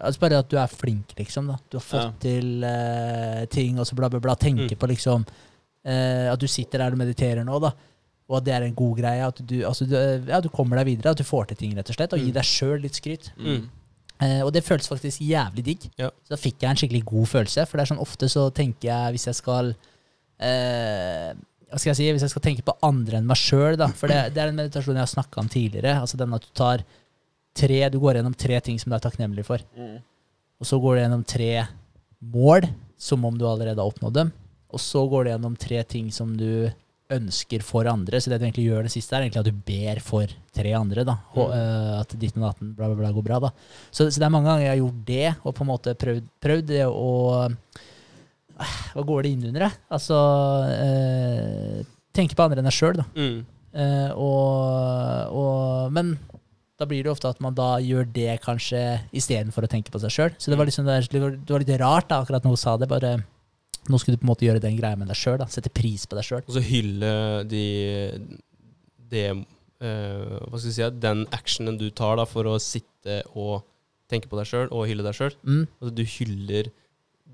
Altså 0.00 0.20
bare 0.20 0.38
at 0.42 0.48
du 0.50 0.56
er 0.58 0.66
flink, 0.66 1.14
liksom. 1.16 1.46
da 1.48 1.56
Du 1.70 1.78
har 1.78 1.84
fått 1.86 2.02
Ja. 2.04 2.12
til 2.20 2.64
eh, 2.64 3.46
ting, 3.46 3.78
og 3.78 3.86
så 3.86 3.94
bla, 3.94 4.08
bla, 4.08 4.18
bla. 4.20 4.34
Tenke 4.34 4.74
Mm. 4.74 4.78
på 4.78 4.88
liksom 4.90 5.24
eh, 5.84 6.32
at 6.32 6.40
du 6.40 6.46
sitter 6.50 6.78
der 6.82 6.92
og 6.96 6.98
mediterer 7.00 7.44
nå, 7.46 7.60
da. 7.62 7.72
Og 8.30 8.38
at 8.38 8.44
det 8.46 8.54
er 8.56 8.64
en 8.64 8.74
god 8.74 8.96
greie. 8.98 9.24
At 9.26 9.40
du, 9.44 9.58
altså, 9.68 9.84
du, 9.86 9.94
ja, 10.30 10.38
du 10.40 10.48
kommer 10.48 10.80
deg 10.80 10.86
videre, 10.94 11.12
at 11.12 11.20
du 11.20 11.24
får 11.28 11.50
til 11.50 11.56
ting, 11.60 11.74
rett 11.76 11.90
og 11.92 11.96
slett. 11.98 12.14
Og 12.16 12.22
Mm. 12.24 12.32
deg 12.32 12.44
sjøl 12.48 12.78
litt 12.80 12.96
skryt. 12.96 13.30
Mm. 13.36 13.66
Eh, 14.24 14.40
og 14.46 14.52
det 14.54 14.62
føltes 14.64 14.88
faktisk 14.88 15.20
jævlig 15.20 15.64
digg. 15.66 15.84
Ja. 16.00 16.08
Så 16.24 16.32
da 16.32 16.38
fikk 16.40 16.62
jeg 16.62 16.70
en 16.70 16.76
skikkelig 16.80 17.04
god 17.04 17.26
følelse. 17.28 17.66
For 17.68 17.76
det 17.76 17.84
er 17.84 17.90
sånn 17.94 18.00
ofte 18.00 18.30
så 18.32 18.46
tenker 18.54 18.88
jeg, 18.88 19.12
hvis 19.16 19.26
jeg 19.28 19.34
skal 19.42 19.74
eh, 20.40 21.34
Hva 21.68 21.80
skal 21.80 21.90
jeg 21.90 21.98
si? 21.98 22.08
Hvis 22.14 22.22
jeg 22.26 22.32
skal 22.32 22.44
tenke 22.44 22.64
på 22.64 22.76
andre 22.86 23.18
enn 23.18 23.26
meg 23.28 23.36
sjøl, 23.40 23.76
da. 23.80 23.88
For 23.98 24.08
det, 24.10 24.32
det 24.36 24.40
er 24.44 24.52
en 24.52 24.58
meditasjon 24.60 24.94
jeg 24.96 25.02
har 25.04 25.10
snakka 25.10 25.42
om 25.42 25.48
tidligere. 25.50 25.96
Altså 26.00 26.16
den 26.20 26.32
at 26.36 26.46
du 26.46 26.52
tar 26.56 26.84
tre 27.54 27.80
Du 27.92 28.00
går 28.02 28.16
gjennom 28.18 28.34
tre 28.34 28.60
ting 28.66 28.78
som 28.82 28.90
du 28.90 28.96
er 28.96 29.02
takknemlig 29.04 29.44
for. 29.46 29.62
Mm. 29.78 29.98
Og 30.62 30.66
så 30.70 30.78
går 30.80 30.96
du 30.96 31.02
gjennom 31.04 31.24
tre 31.26 31.50
mål, 32.34 32.68
som 32.96 33.24
om 33.26 33.36
du 33.38 33.44
allerede 33.46 33.76
har 33.82 33.90
oppnådd 33.90 34.14
dem. 34.16 34.32
Og 34.74 34.82
så 34.82 35.04
går 35.10 35.26
det 35.26 35.34
gjennom 35.34 35.54
tre 35.60 35.82
ting 35.88 36.10
som 36.14 36.34
du 36.38 36.70
ønsker 37.14 37.62
for 37.64 37.86
andre. 37.90 38.20
Så 38.20 38.32
det 38.32 38.40
du 38.40 38.46
egentlig 38.46 38.66
gjør 38.66 38.86
det 38.86 38.92
siste, 38.94 39.14
er 39.16 39.26
egentlig 39.26 39.42
at 39.42 39.48
du 39.50 39.64
ber 39.68 40.00
for 40.04 40.36
tre 40.56 40.74
andre. 40.76 41.06
da. 41.06 41.16
Og, 41.36 41.50
uh, 41.52 42.00
at 42.00 42.14
ditt 42.18 42.36
og 42.38 42.46
datten 42.48 42.74
bla, 42.76 42.90
bla, 42.90 42.98
bla 43.02 43.14
går 43.14 43.26
bra. 43.26 43.40
da. 43.46 43.52
Så, 43.90 44.08
så 44.08 44.18
det 44.18 44.28
er 44.28 44.34
mange 44.34 44.50
ganger 44.50 44.66
jeg 44.66 44.74
har 44.74 44.82
gjort 44.82 45.02
det, 45.08 45.26
og 45.42 45.56
på 45.56 45.64
en 45.64 45.72
måte 45.72 45.96
prøvd, 46.00 46.30
prøvd 46.44 46.70
det 46.72 46.84
å 46.88 47.10
uh, 47.44 47.82
Hva 48.94 49.02
går 49.02 49.26
det 49.26 49.34
inn 49.34 49.48
under, 49.50 49.66
det? 49.66 49.82
Altså 49.90 50.20
uh, 50.70 51.82
Tenke 52.14 52.36
på 52.38 52.44
andre 52.44 52.62
enn 52.62 52.70
deg 52.70 52.76
sjøl, 52.76 53.00
da. 53.00 53.08
Mm. 53.18 53.42
Eh, 53.74 54.10
og, 54.14 55.34
og, 55.34 55.92
men 55.94 56.14
da 56.78 56.86
blir 56.86 57.02
det 57.02 57.10
ofte 57.10 57.30
at 57.30 57.40
man 57.42 57.56
da 57.58 57.74
gjør 57.82 58.06
det 58.14 58.36
kanskje 58.44 58.80
istedenfor 59.14 59.66
å 59.66 59.70
tenke 59.70 59.90
på 59.90 59.98
seg 60.02 60.14
sjøl. 60.14 60.36
Så 60.38 60.52
det 60.52 60.58
var, 60.60 60.70
liksom, 60.70 60.86
det 60.86 61.50
var 61.50 61.64
litt 61.64 61.80
rart 61.82 62.06
da, 62.10 62.20
akkurat 62.22 62.46
når 62.46 62.54
hun 62.54 62.60
sa 62.60 62.76
det. 62.78 62.90
bare 62.90 63.16
Nå 63.90 63.98
skulle 64.00 64.16
du 64.16 64.22
på 64.22 64.26
en 64.28 64.32
måte 64.32 64.46
gjøre 64.46 64.62
den 64.64 64.78
greia 64.78 64.96
med 64.96 65.10
deg 65.12 65.18
sjøl. 65.18 65.42
Sette 65.52 65.70
pris 65.72 66.06
på 66.08 66.16
deg 66.16 66.24
sjøl. 66.24 66.44
Og 66.46 66.54
så 66.56 66.62
hylle 66.64 67.10
de 67.50 67.64
de 69.14 69.24
uh, 69.30 70.38
Hva 70.48 70.58
skal 70.58 70.70
jeg 70.70 70.76
si 70.78 70.86
Den 71.02 71.26
actionen 71.36 71.76
du 71.80 71.90
tar 71.94 72.16
da 72.20 72.24
for 72.28 72.48
å 72.48 72.56
sitte 72.62 73.20
og 73.36 73.64
tenke 74.10 74.30
på 74.30 74.38
deg 74.40 74.48
sjøl 74.48 74.70
og 74.72 74.86
hylle 74.88 75.04
deg 75.06 75.16
sjøl. 75.16 75.36
Mm, 75.44 75.66
Altså, 75.80 75.92
du 75.96 76.04
hyller 76.16 76.70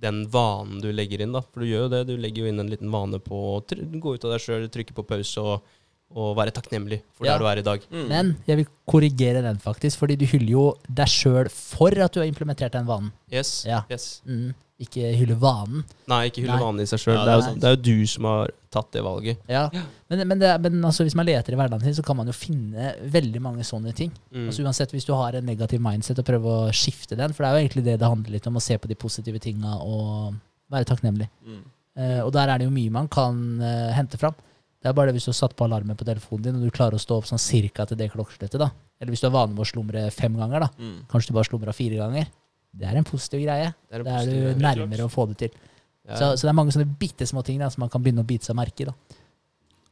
den 0.00 0.22
vanen 0.32 0.80
du 0.80 0.88
legger 0.96 1.20
inn, 1.20 1.34
da. 1.36 1.42
For 1.44 1.60
du 1.62 1.68
gjør 1.68 1.82
jo 1.86 1.90
det. 1.92 1.98
Du 2.08 2.14
legger 2.16 2.46
jo 2.46 2.48
inn 2.50 2.62
en 2.62 2.70
liten 2.72 2.88
vane 2.92 3.18
på 3.20 3.36
å 3.36 3.58
gå 3.60 4.14
ut 4.16 4.24
av 4.24 4.32
deg 4.32 4.40
sjøl, 4.46 4.64
trykke 4.72 4.94
på 4.96 5.04
pause 5.10 5.42
og, 5.44 5.74
og 6.16 6.30
være 6.38 6.54
takknemlig 6.56 7.02
for 7.18 7.28
Ja. 7.28 7.34
der 7.36 7.42
du 7.44 7.48
er 7.50 7.60
i 7.60 7.66
dag. 7.66 7.84
Mm. 7.92 8.06
men 8.08 8.30
jeg 8.48 8.62
vil 8.62 8.70
korrigere 8.88 9.42
den, 9.44 9.58
faktisk. 9.60 10.00
Fordi 10.00 10.16
du 10.16 10.24
hyller 10.30 10.54
jo 10.54 10.64
deg 10.88 11.06
sjøl 11.12 11.50
for 11.52 11.92
at 12.00 12.14
du 12.16 12.22
har 12.22 12.30
implementert 12.30 12.72
den 12.72 12.88
vanen. 12.88 13.12
Yes. 13.30 13.66
Ja. 13.68 13.82
yes. 13.92 14.22
Mm, 14.24 14.54
ikke 14.80 15.10
hylle 15.18 15.36
vanen. 15.40 15.84
Nei, 16.10 16.22
ikke 16.30 16.42
hylle 16.42 16.56
Nei. 16.56 16.62
vanen 16.64 16.84
i 16.84 16.88
seg 16.88 17.02
sjøl. 17.02 17.16
Ja, 17.18 17.24
det, 17.28 17.34
er 17.36 17.58
det 17.60 17.68
er 17.68 17.76
jo- 17.76 17.82
du 17.84 18.06
som 18.08 18.28
har 18.30 18.52
tatt 18.72 18.92
det 18.94 19.02
valget. 19.04 19.40
Ja. 19.50 19.66
Men, 20.08 20.22
men, 20.28 20.38
det, 20.40 20.52
men 20.64 20.84
altså, 20.84 21.04
hvis 21.04 21.16
man 21.18 21.26
leter 21.28 21.52
i 21.52 21.58
hverdagen 21.58 21.84
sin, 21.84 21.96
så 21.98 22.04
kan 22.06 22.16
man 22.16 22.30
jo 22.30 22.36
finne 22.36 22.94
veldig 23.12 23.42
mange 23.44 23.66
sånne 23.66 23.92
ting. 23.96 24.12
Mm. 24.32 24.46
Altså 24.46 24.64
Uansett 24.64 24.94
hvis 24.94 25.08
du 25.08 25.12
har 25.18 25.36
en 25.36 25.46
negativ 25.46 25.82
mindset 25.84 26.22
og 26.22 26.28
prøve 26.28 26.54
å 26.54 26.70
skifte 26.72 27.18
den. 27.18 27.34
For 27.34 27.44
det 27.44 27.50
er 27.50 27.56
jo 27.58 27.64
egentlig 27.66 27.86
det 27.88 27.98
det 28.00 28.12
handler 28.12 28.36
litt 28.36 28.48
om, 28.48 28.56
å 28.56 28.64
se 28.64 28.78
på 28.78 28.88
de 28.88 28.98
positive 28.98 29.42
tinga 29.42 29.76
og 29.84 30.38
være 30.70 30.88
takknemlig. 30.88 31.28
Mm. 31.44 31.64
Uh, 32.00 32.20
og 32.24 32.30
der 32.32 32.48
er 32.48 32.60
det 32.60 32.68
jo 32.68 32.72
mye 32.72 32.94
man 32.94 33.10
kan 33.10 33.36
uh, 33.60 33.90
hente 33.92 34.20
fram. 34.20 34.36
Det 34.80 34.88
er 34.88 34.94
bare 34.96 35.10
det 35.10 35.18
hvis 35.18 35.26
du 35.28 35.34
har 35.34 35.42
satt 35.42 35.56
på 35.58 35.66
alarmen 35.66 35.98
på 35.98 36.06
telefonen 36.08 36.46
din, 36.46 36.56
og 36.56 36.64
du 36.64 36.72
klarer 36.72 36.96
å 36.96 37.02
stå 37.02 37.18
opp 37.20 37.26
sånn 37.28 37.42
cirka 37.42 37.84
til 37.84 37.98
det 38.00 38.08
klokkeslettet, 38.14 38.56
da. 38.62 38.70
Eller 39.00 39.12
hvis 39.12 39.20
du 39.20 39.26
har 39.28 39.34
vane 39.34 39.52
med 39.52 39.66
å 39.66 39.68
slumre 39.68 40.06
fem 40.14 40.38
ganger, 40.40 40.64
da. 40.64 40.70
Mm. 40.80 41.02
Kanskje 41.10 41.32
du 41.32 41.36
bare 41.36 41.48
slumra 41.50 41.74
fire 41.76 41.98
ganger. 42.00 42.30
Det 42.70 42.86
er 42.86 43.00
en 43.00 43.06
positiv 43.06 43.42
greie. 43.44 43.72
Det 43.88 43.98
er 43.98 44.06
det 44.06 44.14
er 44.14 44.28
du 44.30 44.36
nærmere 44.36 44.84
nærmere 44.84 45.08
å 45.08 45.12
få 45.12 45.26
det 45.32 45.38
til. 45.44 45.58
Ja. 46.06 46.16
Så, 46.16 46.30
så 46.36 46.46
det 46.46 46.52
er 46.52 46.58
mange 46.58 46.74
sånne 46.74 46.88
bitte 47.00 47.26
små 47.28 47.42
ting 47.46 47.58
da, 47.62 47.70
som 47.72 47.84
man 47.84 47.90
kan 47.92 48.02
begynne 48.02 48.24
å 48.24 48.28
bite 48.28 48.46
seg 48.46 48.58
merke 48.58 48.84
i. 48.84 48.88
da. 48.88 49.18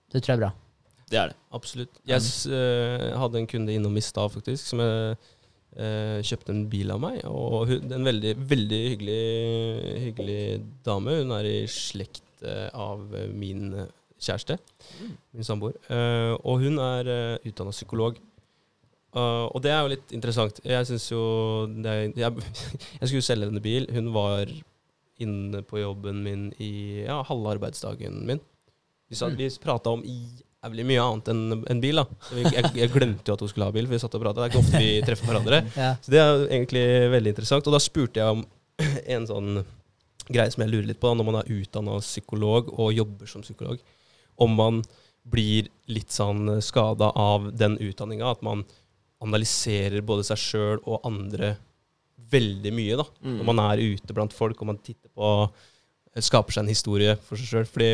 Det 0.09 0.23
tror 0.23 0.33
jeg 0.33 0.37
er 0.39 0.45
bra. 0.45 0.53
Det 1.09 1.19
er 1.21 1.33
det. 1.33 1.39
Absolutt. 1.57 1.99
Jeg 2.09 2.31
eh, 2.53 3.11
hadde 3.17 3.41
en 3.41 3.51
kunde 3.51 3.75
innom 3.75 3.97
i 3.97 4.05
stad, 4.05 4.33
faktisk, 4.33 4.71
som 4.73 4.83
jeg, 4.85 5.19
uh, 5.79 6.19
kjøpte 6.25 6.53
en 6.55 6.65
bil 6.71 6.93
av 6.95 7.03
meg. 7.03 7.21
Og 7.29 7.69
hun, 7.71 7.93
en 7.95 8.09
veldig, 8.09 8.35
veldig 8.51 8.81
hyggelig, 8.93 9.21
hyggelig 10.07 10.41
dame. 10.87 11.21
Hun 11.23 11.35
er 11.39 11.49
i 11.49 11.59
slekt 11.73 12.45
uh, 12.45 12.69
av 12.73 13.15
eh, 13.17 13.29
min 13.35 13.73
eh, 13.75 13.91
kjæreste, 14.19 14.59
min 15.35 15.47
samboer. 15.47 15.77
Eh, 15.93 16.35
og 16.43 16.65
hun 16.65 16.81
er 16.83 17.13
uh, 17.13 17.47
utdanna 17.47 17.75
psykolog. 17.75 18.19
Uh, 19.17 19.47
og 19.55 19.63
det 19.65 19.71
er 19.73 19.81
jo 19.83 19.93
litt 19.95 20.13
interessant. 20.15 20.59
Jeg 20.69 20.87
syns 20.91 21.07
jo 21.11 21.23
det 21.81 21.93
er, 21.93 22.03
jeg, 22.13 22.49
jeg 23.01 23.09
skulle 23.11 23.25
selge 23.25 23.49
denne 23.49 23.63
bil. 23.65 23.89
Hun 23.95 24.11
var 24.15 24.51
inne 25.19 25.63
på 25.67 25.81
jobben 25.81 26.21
min 26.23 26.45
i 26.63 27.05
ja, 27.07 27.23
halve 27.27 27.57
arbeidsdagen 27.57 28.21
min. 28.29 28.43
Vi, 29.09 29.17
sa, 29.17 29.31
Mm. 29.31 29.39
vi 29.41 29.49
prata 29.63 29.91
om 29.97 30.03
jævlig 30.05 30.85
mye 30.87 31.01
annet 31.03 31.31
enn 31.33 31.65
en 31.73 31.81
bil. 31.81 31.97
da 32.03 32.05
jeg, 32.53 32.69
jeg 32.77 32.93
glemte 32.93 33.31
jo 33.31 33.35
at 33.39 33.41
hun 33.43 33.49
skulle 33.51 33.67
ha 33.71 33.75
bil, 33.75 33.89
for 33.89 33.97
vi 33.97 34.03
satt 34.05 34.15
og 34.19 34.23
prata. 34.23 34.43
Det 34.43 34.47
er 34.47 34.53
ikke 34.53 34.63
ofte 34.63 34.83
vi 34.85 34.93
treffer 35.09 35.31
hverandre. 35.33 35.63
Ja. 35.75 35.91
Så 36.05 36.13
det 36.13 36.21
er 36.23 36.29
jo 36.35 36.47
egentlig 36.53 36.85
veldig 37.17 37.33
interessant. 37.35 37.67
Og 37.67 37.75
da 37.75 37.81
spurte 37.83 38.21
jeg 38.23 38.37
om 38.37 38.45
en 39.17 39.27
sånn 39.31 39.51
greie 40.29 40.53
som 40.53 40.63
jeg 40.63 40.71
lurer 40.75 40.91
litt 40.93 41.01
på, 41.01 41.09
da, 41.09 41.17
når 41.23 41.31
man 41.31 41.41
er 41.41 41.53
utdanna 41.57 41.97
psykolog 42.05 42.69
og 42.77 42.93
jobber 42.93 43.31
som 43.33 43.43
psykolog, 43.47 43.81
om 44.39 44.53
man 44.61 44.83
blir 45.29 45.67
litt 45.91 46.13
sånn 46.15 46.59
skada 46.63 47.09
av 47.19 47.49
den 47.59 47.75
utdanninga. 47.81 48.37
At 48.37 48.45
man 48.45 48.63
analyserer 49.25 50.05
både 50.07 50.27
seg 50.29 50.41
sjøl 50.41 50.83
og 50.85 51.07
andre 51.09 51.57
veldig 52.29 52.73
mye, 52.75 52.99
da. 53.01 53.07
Mm. 53.25 53.37
Når 53.41 53.49
man 53.51 53.65
er 53.65 53.85
ute 53.95 54.17
blant 54.17 54.35
folk 54.37 54.61
og 54.63 54.73
man 54.75 54.81
titter 54.83 55.11
på 55.15 55.33
Skaper 56.19 56.51
seg 56.51 56.65
en 56.65 56.71
historie 56.73 57.13
for 57.29 57.39
seg 57.39 57.47
sjøl. 57.47 57.67
Fordi 57.69 57.93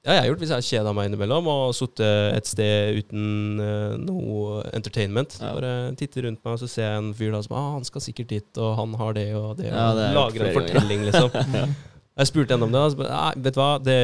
ja, 0.00 0.14
jeg 0.14 0.20
har 0.20 0.26
gjort 0.30 0.40
hvis 0.40 0.52
jeg 0.52 0.62
har 0.62 0.66
kjeda 0.68 0.92
meg 0.96 1.08
innimellom 1.08 1.48
og 1.50 1.74
sittet 1.76 2.36
et 2.36 2.46
sted 2.48 3.00
uten 3.00 3.58
uh, 3.58 3.96
noe 4.00 4.62
entertainment. 4.76 5.34
Ja. 5.42 5.50
Bare 5.56 5.72
titter 5.98 6.28
rundt 6.28 6.40
meg, 6.44 6.54
og 6.54 6.62
så 6.62 6.68
ser 6.70 6.86
jeg 6.86 7.02
en 7.02 7.10
fyr 7.16 7.34
da 7.34 7.42
som 7.44 7.56
ah, 7.58 7.72
han 7.74 7.84
skal 7.88 8.04
sikkert 8.04 8.30
dit, 8.32 8.50
og 8.62 8.78
han 8.78 8.94
har 9.00 9.16
det 9.18 9.26
og 9.36 9.58
det. 9.58 9.68
Ja, 9.72 9.90
det 9.98 10.08
lager 10.16 10.46
en 10.46 10.56
fortelling, 10.56 11.04
liksom. 11.10 11.34
Jeg 12.18 12.28
spurte 12.28 12.52
henne 12.56 12.66
om 12.66 12.72
det. 12.74 12.80
Og 12.82 13.02
Nei, 13.04 13.30
vet 13.44 13.56
du 13.56 13.60
hva, 13.60 13.68
det, 13.80 13.98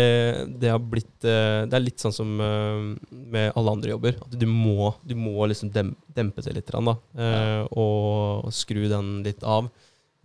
det 0.62 0.70
har 0.72 0.78
blitt 0.80 1.26
eh, 1.26 1.64
Det 1.68 1.76
er 1.76 1.82
litt 1.84 2.02
sånn 2.02 2.14
som 2.14 2.30
eh, 2.40 3.10
med 3.10 3.50
alle 3.58 3.74
andre 3.76 3.92
jobber. 3.92 4.20
At 4.22 4.36
du 4.38 4.46
må, 4.48 4.92
du 5.04 5.16
må 5.18 5.48
liksom 5.50 5.72
dempe 5.74 6.44
det 6.44 6.54
litt, 6.56 6.70
da, 6.70 6.94
eh, 7.18 7.62
og 7.76 8.48
skru 8.54 8.86
den 8.92 9.18
litt 9.26 9.42
av. 9.44 9.68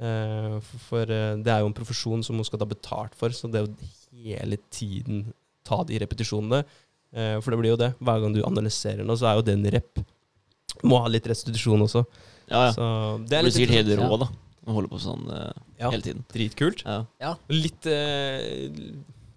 Eh, 0.02 0.56
for 0.88 1.10
det 1.10 1.52
er 1.52 1.64
jo 1.64 1.72
en 1.72 1.78
profesjon 1.78 2.24
som 2.26 2.40
hun 2.40 2.48
skal 2.48 2.62
ta 2.62 2.70
betalt 2.70 3.18
for, 3.18 3.34
så 3.36 3.50
det 3.52 3.66
å 3.66 3.74
hele 4.22 4.60
tiden 4.74 5.28
ta 5.68 5.82
de 5.88 6.00
repetisjonene 6.02 6.62
eh, 6.62 7.38
For 7.42 7.54
det 7.54 7.60
blir 7.62 7.74
jo 7.74 7.82
det. 7.82 7.92
Hver 8.00 8.22
gang 8.24 8.36
du 8.36 8.42
analyserer 8.46 9.06
noe, 9.08 9.20
så 9.20 9.32
er 9.32 9.40
jo 9.40 9.48
det 9.50 9.58
en 9.58 9.68
rep. 9.76 10.06
Må 10.88 11.02
ha 11.04 11.12
litt 11.12 11.28
restitusjon 11.30 11.84
også. 11.90 12.06
Ja, 12.52 12.70
ja. 12.70 12.72
Så 12.78 12.86
det 13.26 13.28
Du 13.28 13.36
er 13.36 13.44
blir 13.44 13.50
litt 13.50 13.58
sikkert 13.60 13.78
helt 13.82 14.00
rå, 14.00 14.22
da. 14.22 14.32
Å 14.62 14.78
holde 14.78 14.92
på 14.92 15.02
sånn 15.02 15.26
Ja, 15.82 15.90
hele 15.90 16.06
tiden. 16.06 16.22
dritkult. 16.32 16.84
Ja. 16.86 17.34
Litt 17.52 17.88
eh, 17.90 18.70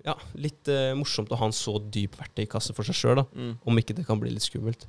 Ja, 0.04 0.14
litt 0.36 0.68
eh, 0.68 0.90
morsomt 0.98 1.30
å 1.32 1.38
ha 1.40 1.46
en 1.48 1.54
så 1.56 1.78
dyp 1.80 2.18
verktøykasse 2.20 2.74
for 2.76 2.84
seg 2.84 2.98
sjøl. 2.98 3.22
Mm. 3.32 3.54
Om 3.64 3.80
ikke 3.80 3.96
det 3.96 4.04
kan 4.04 4.20
bli 4.20 4.34
litt 4.34 4.44
skummelt. 4.44 4.84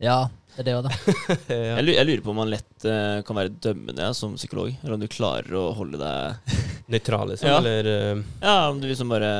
ja, 0.00 0.30
det 0.56 0.62
er 0.62 0.66
det 0.70 0.74
òg, 0.78 0.86
da. 0.88 0.94
ja. 1.52 1.76
Jeg, 1.76 1.84
lurer, 1.84 1.98
jeg 1.98 2.06
lurer 2.08 2.22
på 2.24 2.32
om 2.32 2.38
man 2.40 2.50
lett 2.52 2.86
eh, 2.88 3.18
kan 3.28 3.36
være 3.36 3.52
dømmende 3.62 4.08
ja, 4.08 4.14
som 4.16 4.34
psykolog. 4.38 4.72
Eller 4.82 4.96
om 4.96 5.02
du 5.04 5.08
klarer 5.12 5.54
å 5.60 5.66
holde 5.76 6.00
deg 6.00 6.56
Nøytral, 6.94 7.30
liksom. 7.34 7.48
Ja. 7.52 7.60
Eller 7.60 7.90
eh, 7.92 8.24
Ja, 8.40 8.56
om 8.72 8.80
du 8.80 8.88
liksom 8.88 9.12
bare 9.12 9.30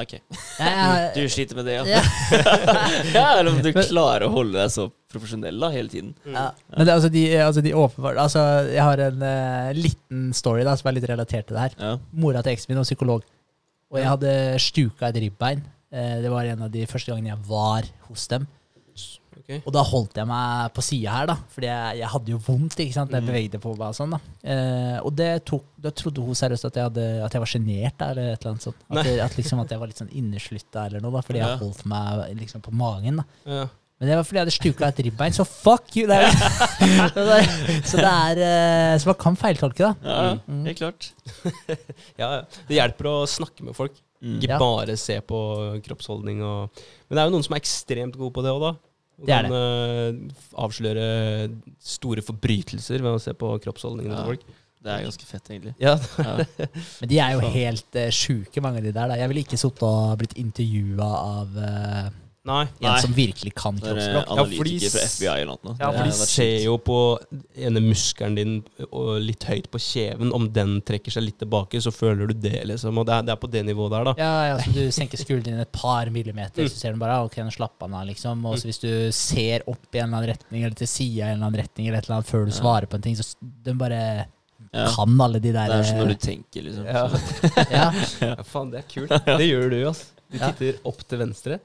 OK. 0.00 0.14
Jeg, 0.16 1.10
Du 1.16 1.22
sliter 1.30 1.58
med 1.58 1.68
det, 1.68 1.76
ja. 1.78 1.84
ja. 1.86 2.02
ja 3.16 3.26
eller 3.38 3.52
om 3.52 3.60
du 3.62 3.70
klarer 3.76 4.26
å 4.26 4.32
holde 4.34 4.58
deg 4.58 4.72
så 4.74 4.88
profesjonell 5.14 5.60
da, 5.62 5.70
hele 5.74 5.92
tiden. 5.92 6.14
Ja. 6.26 6.48
Men 6.74 6.88
det, 6.88 6.96
altså, 6.96 7.10
de, 7.14 7.22
altså, 7.38 7.62
de 7.64 7.74
åpenbart 7.78 8.18
Altså, 8.24 8.42
jeg 8.72 8.82
har 8.82 9.04
en 9.06 9.22
uh, 9.22 9.70
liten 9.78 10.26
story 10.34 10.66
da 10.66 10.74
som 10.78 10.90
er 10.90 10.98
litt 10.98 11.08
relatert 11.10 11.48
til 11.48 11.58
det 11.58 11.68
her. 11.68 11.78
Ja. 11.78 11.94
Mora 12.24 12.42
til 12.42 12.56
eksen 12.56 12.72
min 12.72 12.82
var 12.82 12.88
psykolog, 12.88 13.24
og 13.92 14.00
jeg 14.00 14.10
hadde 14.10 14.34
stuka 14.62 15.10
et 15.10 15.22
ribbein. 15.22 15.62
Uh, 15.94 16.18
det 16.24 16.34
var 16.34 16.50
en 16.50 16.66
av 16.66 16.74
de 16.74 16.86
første 16.90 17.12
gangene 17.12 17.34
jeg 17.36 17.46
var 17.50 17.90
hos 18.08 18.26
dem. 18.32 18.48
Ok. 19.44 19.60
Og 19.66 19.72
da 19.76 19.82
holdt 19.84 20.14
jeg 20.16 20.26
meg 20.26 20.72
på 20.74 20.82
sida 20.82 21.10
her, 21.12 21.26
da. 21.26 21.36
Fordi 21.54 21.66
jeg, 21.68 21.98
jeg 22.00 22.08
hadde 22.14 22.32
jo 22.34 22.38
vondt 22.46 22.76
ikke 22.80 22.94
sant? 22.96 23.10
jeg 23.12 23.22
Mhm. 23.22 23.28
bevegde 23.30 23.60
på 23.60 23.76
meg. 23.76 23.86
og 23.88 23.94
sånn 23.94 24.10
da. 24.16 24.20
Eh, 24.42 24.98
og 25.04 25.14
det 25.16 25.44
tok, 25.44 25.64
da 25.80 25.90
trodde 25.90 26.24
hun 26.24 26.34
seriøst 26.34 26.64
at 26.64 26.74
jeg, 26.74 26.82
hadde, 26.88 27.06
at 27.24 27.32
jeg 27.32 27.40
var 27.44 27.52
sjenert, 27.52 28.00
eller 28.08 28.32
et 28.32 28.40
eller 28.40 28.50
annet 28.54 28.62
sånt. 28.66 28.76
At, 28.90 29.04
jeg, 29.04 29.20
at, 29.20 29.36
liksom, 29.36 29.60
at 29.60 29.70
jeg 29.70 29.78
var 29.78 29.86
litt 29.92 29.98
sånn 30.00 30.12
inneslutta 30.16 30.86
eller 30.88 31.00
noe, 31.04 31.12
da, 31.12 31.20
fordi 31.20 31.38
Ja. 31.38 31.48
jeg 31.54 31.58
holdt 31.64 31.84
meg 31.86 32.36
liksom 32.40 32.60
på 32.62 32.72
magen. 32.72 33.16
da. 33.16 33.24
Ja. 33.46 33.66
Men 34.00 34.08
det 34.10 34.16
var 34.16 34.24
fordi 34.24 34.38
jeg 34.40 34.44
hadde 34.44 34.58
stuka 34.58 34.86
et 34.88 34.98
ribbein, 35.06 35.32
så 35.32 35.44
fuck 35.46 35.94
you! 35.96 36.06
Det 36.08 36.18
så 37.14 37.14
det 37.14 37.36
er, 37.38 37.82
så 37.86 37.96
det 38.02 38.42
eh, 38.42 38.98
Så 38.98 39.06
man 39.06 39.14
kan 39.14 39.36
feiltolke, 39.36 39.78
da. 39.78 39.94
Ja, 40.02 40.22
ja, 40.24 40.34
Mm. 40.48 40.64
helt 40.66 40.78
klart. 40.78 41.12
ja. 42.18 42.42
Det 42.68 42.74
hjelper 42.76 43.06
å 43.08 43.14
snakke 43.30 43.62
med 43.62 43.74
folk. 43.76 43.92
Mm. 44.24 44.40
Ikke 44.42 44.58
bare 44.58 44.96
se 44.96 45.20
på 45.20 45.38
kroppsholdning 45.84 46.40
og 46.42 46.70
Men 47.08 47.16
det 47.16 47.20
er 47.22 47.28
jo 47.28 47.34
noen 47.36 47.44
som 47.44 47.54
er 47.54 47.60
ekstremt 47.60 48.16
gode 48.16 48.32
på 48.34 48.42
det 48.42 48.50
òg, 48.54 48.60
da. 48.64 48.72
Og 49.20 49.26
Det 49.28 49.34
er 49.36 49.46
kan 49.46 49.54
uh, 49.54 50.42
avsløre 50.64 51.04
store 51.78 52.22
forbrytelser 52.26 53.02
ved 53.04 53.14
å 53.14 53.22
se 53.22 53.34
på 53.38 53.52
kroppsholdningene 53.62 54.14
Ja. 54.16 54.22
til 54.24 54.32
folk. 54.34 54.60
Det 54.84 54.92
er 54.92 55.04
ganske 55.06 55.24
fett, 55.24 55.46
egentlig. 55.48 55.74
Ja, 55.80 55.94
Ja. 56.20 56.34
Men 57.00 57.08
de 57.08 57.18
er 57.24 57.30
jo 57.38 57.52
helt 57.54 57.96
uh, 57.96 58.08
sjuke, 58.12 58.60
mange 58.60 58.82
av 58.82 58.84
de 58.84 58.92
der. 58.92 59.08
da. 59.08 59.16
Jeg 59.22 59.30
ville 59.30 59.44
ikke 59.46 59.56
sittet 59.60 59.86
og 59.86 60.18
blitt 60.20 60.34
intervjua 60.36 61.08
av 61.40 61.56
eh, 61.56 62.10
Nei. 62.44 62.62
en 62.66 62.84
Nei. 62.84 63.00
som 63.00 63.12
virkelig 63.16 63.54
kan 63.56 63.78
er 63.78 63.86
kroppsspråk. 63.86 64.26
Ja, 64.26 64.34
analytiker 64.34 64.90
fra 64.92 65.04
FBI 65.08 65.28
eller 65.42 65.58
noe. 65.64 65.76
Ja, 65.80 65.88
for 65.96 66.04
de 66.04 66.12
ser 66.28 66.58
jo 66.66 66.74
på 66.84 66.96
ene 67.56 67.80
muskelen 67.80 68.34
din 68.36 68.52
og 68.90 69.14
litt 69.24 69.46
høyt 69.48 69.70
på 69.72 69.80
kjeven. 69.80 70.32
Om 70.36 70.50
den 70.52 70.74
trekker 70.84 71.14
seg 71.14 71.24
litt 71.24 71.38
tilbake, 71.40 71.80
så 71.80 71.88
føler 71.94 72.28
du 72.28 72.34
det, 72.44 72.60
liksom. 72.68 73.00
Og 73.00 73.06
det 73.08 73.14
er, 73.16 73.22
det 73.30 73.32
er 73.32 73.40
på 73.40 73.50
det 73.54 73.64
nivået 73.64 73.94
der, 73.96 74.10
da. 74.10 74.14
Ja, 74.20 74.32
ja, 74.50 74.58
så 74.60 74.74
Du 74.76 74.82
senker 74.92 75.22
skuldrene 75.22 75.56
din 75.56 75.64
et 75.64 75.72
par 75.72 76.10
millimeter, 76.12 76.68
så 76.68 76.76
ser 76.82 76.92
du 76.92 77.00
bare 77.00 77.16
ah, 77.16 77.24
ok, 77.30 77.40
nå 77.48 77.54
slapper 77.56 77.88
han 77.88 77.96
av. 78.02 78.06
liksom. 78.12 78.44
Og 78.52 78.60
så 78.60 78.68
hvis 78.68 78.82
du 78.84 78.90
ser 79.16 79.64
opp 79.66 79.88
i 79.96 80.02
en 80.04 80.12
eller 80.12 80.20
annen 80.20 80.32
retning, 80.34 80.64
eller 80.68 80.76
til 80.84 80.90
sida 80.92 81.24
i 81.24 81.32
en 81.32 81.38
eller 81.38 81.48
annen 81.48 81.60
retning, 81.64 81.88
eller 81.88 81.98
et 82.04 82.08
eller 82.10 82.20
annet 82.20 82.28
før 82.34 82.44
du 82.44 82.52
Ja. 82.52 82.60
svarer 82.60 82.86
på 82.92 83.00
en 83.00 83.08
ting, 83.08 83.16
så 83.16 83.24
den 83.64 83.78
bare 83.80 84.00
Ja. 84.74 84.88
kan 84.92 85.20
alle 85.20 85.38
de 85.40 85.52
der 85.52 85.68
Det 85.68 85.80
er 85.80 85.84
sånn 85.88 86.00
når 86.04 86.08
du 86.12 86.20
tenker, 86.20 86.62
liksom. 86.62 86.84
Ja. 86.84 87.08
Ja. 87.70 87.90
Ja, 88.20 88.34
faen, 88.44 88.70
det 88.70 88.84
er 88.84 88.90
kult. 88.92 89.08
Det 89.24 89.48
gjør 89.48 89.70
du, 89.70 89.78
ass. 89.88 90.10
Du 90.30 90.38
titter 90.44 90.74
opp 90.84 91.00
til 91.08 91.18
venstre. 91.24 91.60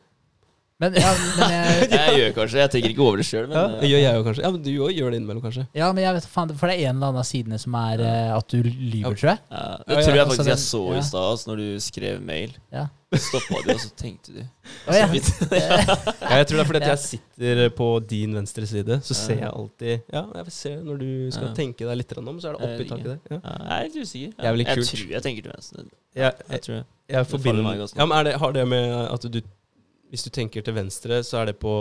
Men, 0.80 0.94
ja, 0.96 1.10
men 1.36 1.52
jeg, 1.58 1.88
Jeg 1.92 2.20
gjør 2.20 2.36
kanskje 2.38 2.60
Jeg 2.62 2.72
tenker 2.72 2.94
ikke 2.94 3.04
over 3.04 3.20
det 3.20 3.26
sjøl, 3.28 3.50
Ja, 3.52 3.64
men 3.68 3.82
det 3.82 3.90
gjør 3.90 4.00
jeg 4.00 4.20
jo 4.20 4.28
kanskje. 4.28 4.44
Ja, 4.46 4.52
men 4.56 4.62
du 4.64 4.70
òg 4.86 4.94
gjør 4.96 5.12
det 5.12 5.18
innimellom, 5.20 5.44
kanskje. 5.44 5.66
ja, 5.76 5.90
men 5.92 6.06
jeg 6.06 6.16
vet 6.16 6.28
faen, 6.32 6.54
for 6.62 6.72
det 6.72 6.78
er 6.78 6.90
en 6.90 6.96
eller 6.96 7.10
annen 7.10 7.24
av 7.24 7.28
sidene 7.28 7.60
som 7.60 7.76
er 7.82 8.04
uh, 8.06 8.38
at 8.38 8.54
du 8.54 8.62
lyver, 8.64 9.18
tror 9.20 9.34
jeg. 9.34 9.42
Ja, 9.52 9.60
Ja, 9.60 9.74
det 9.90 10.06
tror 10.06 10.16
jeg 10.16 10.24
altså 10.24 10.38
faktisk 10.38 10.54
jeg 10.54 10.64
så 10.64 10.82
ja. 10.86 11.02
i 11.02 11.04
stad, 11.10 11.28
altså, 11.34 11.52
når 11.52 11.62
du 11.64 11.68
skrev 11.84 12.24
mail. 12.32 12.56
Ja. 12.72 12.86
Stoppa 13.18 13.60
du, 13.66 13.72
og 13.74 13.80
så 13.82 13.90
tenkte 13.98 14.36
du. 14.36 14.40
oh, 14.88 14.96
ja. 15.02 15.08
Ja, 15.10 16.38
jeg 16.38 16.48
tror 16.48 16.60
det 16.60 16.64
er 16.64 16.70
fordi 16.70 16.82
at 16.84 16.88
jeg 16.92 17.00
sitter 17.04 17.64
på 17.76 17.88
din 18.10 18.36
venstre 18.38 18.68
side, 18.70 19.00
så 19.04 19.18
ser 19.18 19.42
jeg 19.42 19.50
alltid 19.50 20.14
Ja, 20.14 20.24
jeg 20.38 20.46
vil 20.46 20.54
se 20.54 20.76
når 20.86 21.02
du 21.02 21.12
skal 21.34 21.52
tenke 21.58 21.90
deg 21.90 22.00
litt 22.04 22.16
om, 22.22 22.32
så 22.40 22.54
er 22.54 22.56
det 22.56 22.70
oppi 22.70 22.88
taket 22.92 23.10
der. 23.10 23.20
Ja. 23.34 23.42
Ja, 23.42 23.58
jeg 23.66 23.80
er 23.80 23.90
litt 23.90 24.00
usikker. 24.00 24.32
Jeg, 24.38 24.64
jeg 24.64 24.90
tror 24.94 25.16
jeg 25.18 25.26
tenker 25.28 25.48
til 25.48 25.56
venstre. 25.58 25.88
Jeg, 26.16 26.24
Jeg 26.24 26.34
jeg, 26.54 26.62
tror 26.68 26.84
jeg 27.10 27.26
forbinder 27.30 27.66
meg 27.66 27.82
ganske 27.82 27.98
ja, 27.98 28.06
men 28.06 28.18
er 28.20 28.28
det, 28.28 28.34
Har 28.42 28.54
det 28.54 28.68
med 28.70 28.94
at 29.10 29.26
du 29.34 29.40
Hvis 30.10 30.24
du 30.26 30.30
tenker 30.34 30.64
til 30.66 30.74
venstre, 30.74 31.20
så 31.24 31.42
er 31.42 31.52
det 31.52 31.60
på 31.62 31.74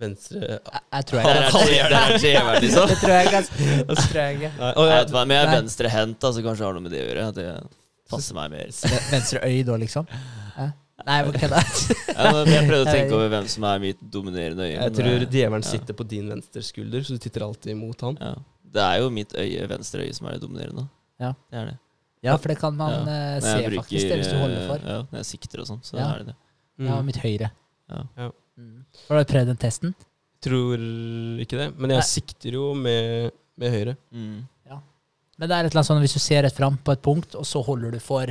venstre 0.00 0.40
Jeg, 0.40 0.60
jeg 0.94 1.06
tror 1.10 1.18
jeg 1.20 1.26
er 1.26 1.34
det 1.34 2.32
er 2.32 2.60
liksom. 2.62 2.88
Det 2.88 2.98
tror 3.02 3.14
jeg 3.16 3.46
Det 3.88 3.96
tror 3.98 4.20
jeg 4.22 4.36
ikke. 4.38 4.50
Nei, 4.58 4.72
Jeg 4.88 4.94
vet 4.94 5.14
hva, 5.14 5.24
Men 5.26 5.36
jeg 5.36 5.46
er 5.46 5.54
venstrehendt, 5.56 6.20
så 6.22 6.42
kanskje 6.44 6.62
det 6.62 6.68
har 6.68 6.76
noe 6.78 6.84
med 6.86 6.94
det 6.94 7.02
å 7.02 7.08
gjøre. 7.08 7.24
At 7.32 7.38
det 7.40 7.48
passer 8.08 8.38
meg 8.38 8.52
mer. 8.54 8.70
Venstre 9.12 9.42
øy 9.44 9.58
da, 9.68 9.76
liksom? 9.84 10.06
Ja. 10.58 10.68
Nei, 11.06 11.16
jeg 11.20 11.26
bare 11.28 11.40
kødda. 11.44 11.58
Jeg 12.50 12.62
prøvde 12.68 12.78
å 12.82 12.92
tenke 12.92 13.14
over 13.14 13.28
hvem 13.30 13.44
som 13.52 13.66
er 13.70 13.82
mitt 13.84 14.00
dominerende 14.12 14.64
øye. 14.66 14.76
jeg 14.78 14.94
tror 14.98 15.26
djevelen 15.30 15.62
ja. 15.66 15.70
sitter 15.70 15.94
på 15.94 16.06
din 16.10 16.30
venstre 16.32 16.62
skulder, 16.66 17.04
så 17.06 17.14
du 17.14 17.22
titter 17.22 17.44
alltid 17.46 17.74
imot 17.76 18.00
han. 18.06 18.16
ja. 18.22 18.32
Det 18.68 18.82
er 18.84 18.98
jo 19.00 19.06
mitt 19.08 19.30
øye, 19.32 19.62
venstre 19.70 20.02
øye, 20.04 20.12
som 20.12 20.26
er 20.28 20.34
det 20.36 20.42
dominerende. 20.42 20.82
Ja. 21.22 21.30
Det 21.48 21.56
er 21.60 21.70
det. 21.70 21.76
Ja, 22.26 22.34
for 22.36 22.50
det 22.52 22.58
kan 22.60 22.74
man 22.76 22.90
Ja. 23.06 23.14
eh, 23.14 23.40
se 23.40 23.54
bruker, 23.64 23.78
faktisk, 23.80 24.08
det, 24.10 24.18
hvis 24.20 24.28
du 24.28 24.36
holder 24.42 24.66
for. 24.66 24.76
eh, 24.82 24.90
Ja, 24.92 24.98
når 25.12 25.18
jeg 25.22 25.28
sikter 25.30 25.62
og 25.62 25.66
sånn, 25.70 25.80
så 25.86 25.96
Ja. 25.96 26.08
er 26.12 26.18
det 26.18 26.26
det. 26.26 26.34
Ja, 26.78 26.98
Mm. 27.00 27.06
mitt 27.06 27.16
høyre. 27.22 27.50
Ja. 27.90 28.02
Ja. 28.16 28.30
Mm. 28.58 28.84
Har 29.08 29.18
du 29.18 29.32
prøvd 29.32 29.46
den 29.46 29.56
testen? 29.56 29.94
Tror 30.40 30.78
ikke 31.42 31.58
det, 31.58 31.72
men 31.78 31.90
jeg 31.90 31.98
Nei. 31.98 32.06
sikter 32.06 32.52
jo 32.54 32.74
med, 32.74 33.32
med 33.58 33.70
høyre. 33.74 33.96
Mm. 34.12 34.46
Men 35.38 35.48
det 35.48 35.54
er 35.54 35.64
et 35.66 35.70
eller 35.70 35.78
annet 35.78 35.86
sånn 35.86 36.00
hvis 36.02 36.14
du 36.14 36.18
ser 36.18 36.42
rett 36.42 36.54
fram 36.56 36.76
på 36.82 36.90
et 36.92 37.02
punkt, 37.02 37.34
og 37.38 37.44
så 37.46 37.60
holder 37.62 37.92
du 37.94 38.00
for 38.02 38.26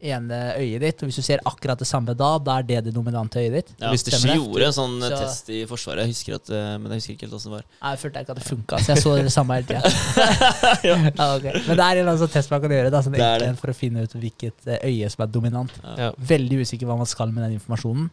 ene 0.00 0.36
øyet 0.58 0.80
ditt. 0.80 1.02
Og 1.02 1.08
hvis 1.10 1.16
du 1.18 1.22
ser 1.26 1.40
akkurat 1.48 1.78
det 1.80 1.86
samme 1.90 2.14
da, 2.14 2.30
da 2.38 2.58
er 2.58 2.66
det 2.68 2.84
det 2.86 2.92
dominante 2.94 3.40
øyet 3.42 3.52
ditt. 3.56 3.72
Ja, 3.80 3.90
Hvis 3.90 4.04
det 4.06 4.14
ikke 4.14 4.36
gjorde 4.38 4.66
en 4.68 4.76
sånn 4.76 4.96
Så- 5.02 5.16
test 5.18 5.48
i 5.50 5.64
Forsvaret, 5.66 6.04
jeg 6.06 6.14
husker 6.14 6.34
at, 6.38 6.50
eh, 6.50 6.78
men 6.78 6.92
jeg 6.92 7.00
husker 7.02 7.14
ikke 7.16 7.26
helt 7.26 7.34
åssen 7.38 7.50
det 7.50 7.56
var. 7.58 7.64
Nei, 7.82 7.90
Jeg 7.90 7.98
følte 8.04 8.20
ikke 8.22 8.30
at 8.30 8.38
det 8.38 8.46
funka, 8.48 8.78
så 8.78 8.94
jeg 8.94 9.02
så 9.02 9.16
det 9.22 9.32
samme 9.32 9.54
hele 9.58 9.66
tida. 9.66 9.82
ja, 10.88 11.34
okay. 11.36 11.52
Men 11.66 11.76
det 11.76 11.84
er 11.84 11.90
en 11.90 11.98
eller 11.98 12.12
annen 12.12 12.22
sånn 12.22 12.32
test 12.32 12.50
man 12.50 12.60
kan 12.62 12.70
gjøre 12.70 12.90
da, 12.94 13.02
sånn 13.02 13.12
Det 13.18 13.30
det. 13.42 13.50
for 13.58 13.68
å 13.72 13.74
finne 13.74 14.02
ut 14.06 14.12
hvilket 14.14 14.66
eh, 14.66 14.78
øye 14.86 15.10
som 15.10 15.22
er 15.26 15.32
dominant. 15.34 15.72
Ja. 15.96 16.12
Veldig 16.18 16.60
usikker 16.62 16.86
hva 16.86 16.96
man 16.96 17.06
skal 17.06 17.32
med 17.32 17.44
den 17.48 17.58
informasjonen. 17.58 18.10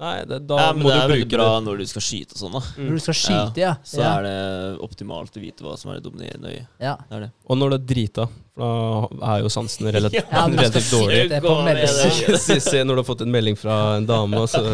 Nei, 0.00 0.24
det, 0.24 0.38
da 0.48 0.56
Ja, 0.58 0.68
må 0.72 0.88
det 0.88 0.94
du 0.94 1.00
er 1.02 1.10
bruke 1.12 1.36
bra 1.36 1.46
det. 1.58 1.64
når 1.66 1.80
du 1.82 1.86
skal 1.90 2.02
skyte 2.02 2.34
og 2.34 2.40
sånn, 2.40 2.54
da. 2.56 2.62
Mm. 2.74 2.86
Når 2.88 2.94
du 2.96 3.02
skal 3.04 3.16
skyte, 3.18 3.60
ja. 3.60 3.72
Så 3.86 4.00
ja. 4.00 4.12
er 4.18 4.24
det 4.26 4.38
optimalt 4.86 5.36
å 5.36 5.42
vite 5.42 5.66
hva 5.66 5.74
som 5.78 5.92
er 5.92 5.98
det 6.00 6.06
dominerende 6.06 6.48
øyet. 6.54 6.70
ja. 6.82 6.94
Det 7.10 7.18
er 7.18 7.26
det. 7.26 7.28
Og 7.46 7.58
når 7.60 7.74
det 7.74 7.78
er 7.78 7.84
drita, 7.92 8.24
for 8.56 8.64
da 8.64 9.28
er 9.34 9.42
jo 9.44 9.50
sansene 9.52 9.92
relativt, 9.94 10.32
Ja, 10.32 10.46
men 10.48 10.58
relativt 10.58 10.90
dårlige. 10.96 12.60
se 12.70 12.80
når 12.82 12.94
du 12.98 13.02
har 13.02 13.08
fått 13.12 13.22
en 13.26 13.34
melding 13.36 13.58
fra 13.60 13.76
en 13.98 14.08
dame, 14.08 14.40
og 14.40 14.48
så 14.50 14.64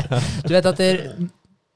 Du 0.48 0.54
vet 0.54 0.70
at 0.70 0.80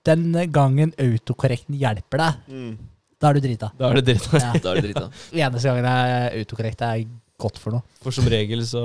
den 0.06 0.24
gangen 0.54 0.94
autokorrekten 0.98 1.76
hjelper 1.78 2.22
deg, 2.22 2.78
da 3.22 3.30
er 3.30 3.36
du 3.38 3.44
drita. 3.44 3.68
Da 3.78 3.90
er 3.90 4.00
du 4.00 4.06
drita. 4.08 4.38
Ja. 4.40 4.52
Da 4.62 4.72
er 4.72 4.80
du 4.80 4.86
drita. 4.88 5.04
Eneste 5.30 5.68
gangen 5.68 5.86
er 5.90 6.38
autokorrekt 6.40 6.80
er 6.86 7.04
godt 7.42 7.58
for 7.58 7.74
noe. 7.76 7.82
For 8.02 8.14
som 8.14 8.26
regel 8.30 8.62
så 8.66 8.80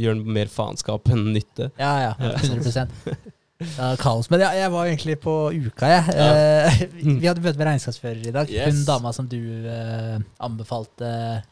gjør 0.00 0.20
den 0.20 0.28
mer 0.36 0.48
faenskap 0.52 1.08
enn 1.12 1.32
nytte. 1.34 1.70
Ja, 1.80 2.12
ja. 2.12 2.32
100 2.38 3.16
ja, 3.62 3.88
Kaos. 4.00 4.26
Men 4.32 4.42
jeg, 4.42 4.58
jeg 4.60 4.72
var 4.74 4.88
egentlig 4.90 5.14
på 5.22 5.34
uka, 5.54 5.88
jeg. 5.88 6.14
Eh, 6.18 6.78
vi 6.98 7.16
vi 7.22 7.28
hadde 7.30 7.44
møte 7.44 7.60
med 7.60 7.68
regnskapsfører 7.70 8.26
i 8.28 8.34
dag. 8.34 8.50
Yes. 8.50 8.72
Hun 8.74 8.84
dama 8.88 9.12
som 9.14 9.28
du 9.30 9.38
eh, 9.70 10.16
anbefalte 10.42 11.10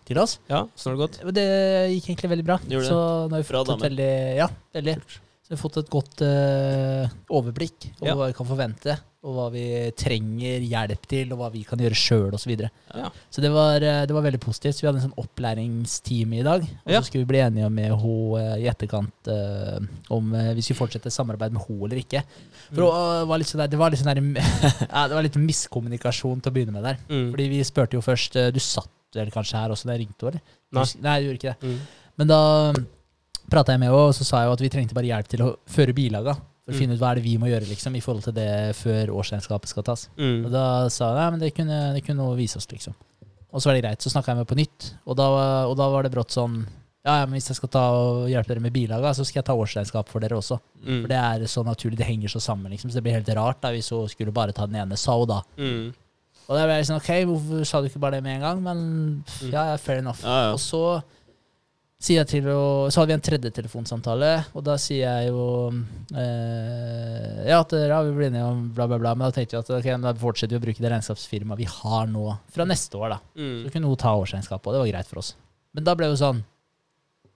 til 0.08 0.18
oss. 0.22 0.38
Ja, 0.50 0.64
sånn 0.74 0.92
har 0.92 0.98
det 0.98 1.04
gått. 1.06 1.20
Det 1.38 1.46
gikk 1.94 2.10
egentlig 2.10 2.32
veldig 2.34 2.48
bra. 2.48 2.58
Gjorde 2.66 2.88
det? 2.88 2.90
Så 2.90 3.02
nå 3.30 3.38
har 3.38 3.44
vi 3.44 3.48
Bra 3.52 3.62
fått 3.62 3.68
et 3.68 3.74
dame. 3.76 3.88
veldig 3.90 4.10
Ja, 4.42 4.48
veldig. 4.78 4.96
Så 5.52 5.58
vi 5.58 5.58
har 5.58 5.68
fått 5.68 5.76
et 5.82 5.88
godt 5.92 6.22
eh, 6.24 7.10
overblikk 7.28 7.90
over 8.00 8.08
Ja. 8.08 8.14
hva 8.16 8.28
vi 8.30 8.36
kan 8.38 8.46
forvente, 8.48 8.94
og 9.22 9.34
hva 9.36 9.42
vi 9.52 9.64
trenger 10.00 10.62
hjelp 10.64 11.02
til, 11.06 11.32
og 11.34 11.38
hva 11.42 11.50
vi 11.52 11.60
kan 11.68 11.78
gjøre 11.78 11.94
sjøl, 11.98 12.30
osv. 12.32 12.40
Så, 12.40 12.48
videre. 12.48 12.70
Ja. 12.96 13.10
så 13.30 13.42
det 13.44 13.50
var, 13.52 13.76
eh, 13.84 14.06
det 14.08 14.14
var 14.16 14.22
veldig 14.24 14.40
positivt. 14.40 14.74
Så 14.78 14.80
vi 14.80 14.88
hadde 14.88 15.02
en 15.02 15.10
sånn 15.10 15.20
opplæringsteam 15.20 16.32
i 16.38 16.42
dag. 16.42 16.62
Og 16.62 16.90
Ja. 16.90 17.00
så 17.02 17.04
skulle 17.10 17.26
vi 17.26 17.32
bli 17.34 17.42
enige 17.44 17.68
med 17.70 17.92
henne 17.92 18.58
i 18.62 18.66
etterkant 18.72 19.28
eh, 19.28 19.78
om 20.10 20.34
eh, 20.34 20.54
vi 20.54 20.62
skulle 20.64 20.80
fortsette 20.88 21.12
samarbeid 21.12 21.52
med 21.52 21.62
henne 21.68 21.84
eller 21.84 22.00
ikke. 22.00 22.24
For 22.72 22.80
det 22.80 23.28
var 23.28 23.38
litt 23.38 23.48
sånn 23.52 23.60
der, 23.60 23.68
det 23.68 23.78
var 23.78 23.90
litt 23.92 24.00
sånn 24.00 24.14
der, 24.14 24.22
det 25.12 25.14
var 25.20 25.22
litt 25.22 25.36
miskommunikasjon 25.36 26.40
til 26.40 26.50
å 26.50 26.54
begynne 26.56 26.72
med 26.72 26.82
der. 26.88 26.96
Mm. 27.12 27.28
Fordi 27.36 27.48
vi 27.52 27.60
spurte 27.68 28.00
jo 28.00 28.00
først 28.00 28.36
eh, 28.40 28.50
Du 28.50 28.58
satt 28.58 28.88
vel 29.14 29.28
kanskje 29.30 29.60
her 29.60 29.68
også 29.68 29.84
da 29.90 29.98
jeg 29.98 30.06
ringte 30.06 30.30
henne? 30.32 30.40
eller? 30.72 30.96
Nei. 30.96 31.02
Nei, 31.04 31.20
du 31.20 31.28
gjorde 31.28 31.40
ikke 31.42 31.52
det. 31.52 31.68
Mm. 31.68 31.80
Men 32.16 32.26
da 32.32 32.40
prata 33.52 33.74
jeg 33.76 33.80
med 33.82 33.90
henne, 33.92 34.06
og 34.08 34.14
så 34.16 34.24
sa 34.26 34.40
jeg 34.42 34.48
jo 34.50 34.56
at 34.56 34.64
vi 34.64 34.72
trengte 34.72 34.96
bare 34.96 35.10
hjelp 35.10 35.28
til 35.30 35.44
å 35.46 35.52
føre 35.68 35.94
bilaga. 35.96 36.34
For 36.62 36.72
å 36.72 36.74
Mm. 36.76 36.78
finne 36.78 36.94
ut 36.94 37.00
hva 37.02 37.10
er 37.10 37.14
det 37.18 37.24
vi 37.24 37.36
må 37.42 37.48
gjøre 37.50 37.66
liksom, 37.68 37.96
i 37.98 38.00
forhold 38.00 38.22
til 38.22 38.34
det 38.36 38.50
før 38.78 39.10
årsregnskapet 39.18 39.66
skal 39.68 39.82
tas. 39.82 40.08
Mm. 40.16 40.44
Og 40.46 40.50
da 40.52 40.88
sa 40.94 41.08
hun 41.12 41.32
men 41.36 41.40
det 41.42 41.54
kunne, 41.56 41.92
det 41.96 42.04
kunne 42.06 42.22
hun 42.22 42.36
vise 42.38 42.56
oss, 42.56 42.66
liksom. 42.70 42.94
Og 43.52 43.60
så 43.60 43.66
var 43.68 43.74
det 43.74 43.82
greit. 43.82 43.98
Så 44.00 44.08
snakka 44.14 44.30
jeg 44.32 44.36
med 44.38 44.46
på 44.48 44.56
nytt, 44.56 44.92
og 45.04 45.16
da, 45.18 45.26
og 45.66 45.76
da 45.76 45.88
var 45.90 46.02
det 46.06 46.12
brått 46.14 46.30
sånn 46.30 46.64
ja, 47.04 47.16
ja, 47.18 47.26
men 47.26 47.34
hvis 47.34 47.48
jeg 47.50 47.56
skal 47.58 47.68
ta 47.68 47.80
og 47.98 48.28
hjelpe 48.30 48.46
dere 48.54 48.60
med 48.62 48.72
bilaga, 48.72 49.10
så 49.10 49.24
skal 49.26 49.40
jeg 49.42 49.46
ta 49.48 49.56
årsregnskap 49.58 50.06
for 50.08 50.20
dere 50.22 50.36
også. 50.38 50.60
Mm. 50.86 51.00
For 51.02 51.08
det 51.10 51.18
er 51.18 51.46
så 51.50 51.64
naturlig, 51.66 51.96
det 51.98 52.06
henger 52.06 52.30
så 52.30 52.38
sammen, 52.40 52.70
liksom. 52.70 52.92
Så 52.92 52.94
det 52.94 53.02
blir 53.02 53.16
helt 53.18 53.32
rart 53.34 53.60
da, 53.60 53.72
hvis 53.74 53.90
hun 53.90 54.06
skulle 54.06 54.30
bare 54.32 54.52
ta 54.54 54.66
den 54.70 54.76
ene, 54.78 54.94
sa 54.96 55.16
hun 55.18 55.26
da. 55.26 55.40
Mm. 55.58 55.92
Og 56.48 56.54
da 56.56 56.62
ble 56.64 56.76
jeg 56.78 56.86
sånn, 56.86 57.00
ok, 57.02 57.10
hvorfor 57.26 57.66
sa 57.66 57.80
du 57.82 57.88
ikke 57.90 57.98
bare 57.98 58.20
det 58.20 58.22
med 58.22 58.36
en 58.36 58.40
gang? 58.46 58.62
Men 58.62 58.78
Mm. 59.42 59.50
ja, 59.50 59.64
ja, 59.72 59.76
fair 59.78 59.98
enough. 59.98 60.22
Ja, 60.22 60.36
ja. 60.46 60.52
Og 60.52 60.60
så 60.62 61.02
å, 62.02 62.62
Så 62.90 63.00
hadde 63.00 63.12
vi 63.12 63.14
en 63.14 63.24
tredje 63.24 63.52
telefonsamtale, 63.54 64.30
og 64.58 64.64
da 64.66 64.74
sier 64.80 65.04
jeg 65.06 65.30
jo 65.30 65.44
eh, 66.18 67.48
Ja, 67.48 67.60
at 67.60 67.74
ja, 67.76 68.00
vi 68.02 68.14
blir 68.16 68.28
enige 68.30 68.46
om 68.48 68.64
bla, 68.74 68.88
bla, 68.90 68.98
bla, 68.98 69.14
men 69.14 69.28
da 69.28 69.34
tenkte 69.36 69.56
vi 69.56 69.62
at 69.62 69.74
ok, 69.78 69.90
men 69.94 70.08
da 70.08 70.14
fortsetter 70.18 70.56
vi 70.56 70.60
å 70.60 70.64
bruke 70.66 70.82
det 70.82 70.92
regnskapsfirmaet 70.92 71.62
vi 71.62 71.68
har 71.70 72.08
nå, 72.10 72.24
fra 72.54 72.66
neste 72.68 72.98
år, 72.98 73.14
da. 73.14 73.20
Mm. 73.38 73.58
Så 73.64 73.74
kunne 73.74 73.92
hun 73.92 74.00
ta 74.02 74.16
årsregnskapet, 74.18 74.66
og 74.66 74.74
det 74.74 74.82
var 74.84 74.92
greit 74.94 75.12
for 75.12 75.22
oss. 75.22 75.34
Men 75.72 75.86
da 75.86 75.94
ble 75.96 76.08
det 76.10 76.16
jo 76.16 76.24
sånn 76.24 76.42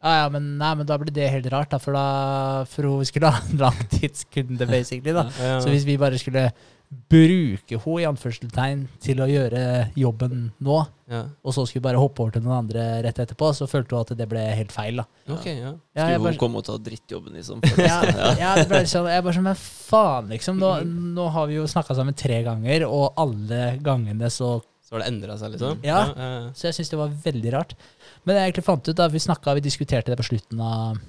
ja, 0.06 0.12
ja, 0.20 0.26
men, 0.30 0.52
nei, 0.60 0.72
men 0.76 0.86
da 0.86 0.98
blir 1.00 1.10
det 1.14 1.30
helt 1.32 1.48
rart, 1.50 1.70
da, 1.72 1.80
for 1.82 1.96
da 1.96 2.64
For 2.70 2.86
hun 2.86 3.06
skulle 3.08 3.30
ha 3.32 3.40
en 3.42 3.58
langtidskunde, 3.64 4.68
basically. 4.68 5.14
da. 5.16 5.24
Ja. 5.40 5.60
Så 5.64 5.72
hvis 5.72 5.86
vi 5.88 5.96
bare 6.00 6.20
skulle 6.20 6.50
bruke 6.87 7.78
henne 7.82 8.03
i 8.03 8.07
anførselstegn 8.07 8.84
til 9.03 9.20
å 9.22 9.26
gjøre 9.30 9.62
jobben 9.99 10.51
nå, 10.62 10.76
ja. 11.11 11.22
og 11.43 11.55
så 11.55 11.64
skulle 11.66 11.84
bare 11.87 12.01
hoppe 12.01 12.22
over 12.22 12.37
til 12.37 12.45
noen 12.45 12.61
andre 12.61 12.84
rett 13.07 13.18
etterpå, 13.22 13.51
så 13.57 13.68
følte 13.70 13.97
hun 13.97 14.07
at 14.07 14.12
det 14.18 14.28
ble 14.30 14.45
helt 14.59 14.74
feil. 14.74 15.03
da. 15.03 15.07
Ok, 15.34 15.49
ja. 15.51 15.72
Ja, 15.72 15.74
Skulle 15.74 16.12
jeg 16.12 16.20
hun 16.20 16.28
bare, 16.28 16.41
komme 16.43 16.62
og 16.62 16.68
ta 16.68 16.76
drittjobben, 16.89 17.34
liksom? 17.39 17.64
ja, 17.82 17.99
ja, 18.39 18.55
det 18.61 18.68
ble 18.70 18.84
sånn, 18.91 19.11
jeg 19.11 19.26
bare 19.26 19.39
sånn, 19.39 19.49
men 19.49 19.59
faen, 19.59 20.30
liksom. 20.34 20.62
Nå, 20.62 20.72
nå 21.18 21.26
har 21.34 21.51
vi 21.51 21.59
jo 21.59 21.66
snakka 21.70 21.99
sammen 21.99 22.16
tre 22.18 22.41
ganger, 22.47 22.87
og 22.87 23.18
alle 23.22 23.76
gangene 23.82 24.30
så 24.32 24.57
Så 24.87 24.95
har 24.95 25.03
det 25.03 25.11
endra 25.11 25.34
seg, 25.41 25.57
liksom? 25.57 25.82
Ja. 25.82 26.05
ja. 26.14 26.30
Så 26.55 26.68
jeg 26.68 26.78
syns 26.78 26.93
det 26.93 27.03
var 27.03 27.14
veldig 27.24 27.53
rart. 27.57 27.74
Men 28.22 28.37
det 28.37 28.43
jeg 28.45 28.53
egentlig 28.53 28.68
fant 28.68 28.87
ut 28.87 28.99
da, 28.99 29.11
vi 29.11 29.22
snakket, 29.22 29.57
vi 29.59 29.66
diskuterte 29.66 30.12
det 30.12 30.20
på 30.20 30.28
slutten 30.28 30.62
av 30.62 31.01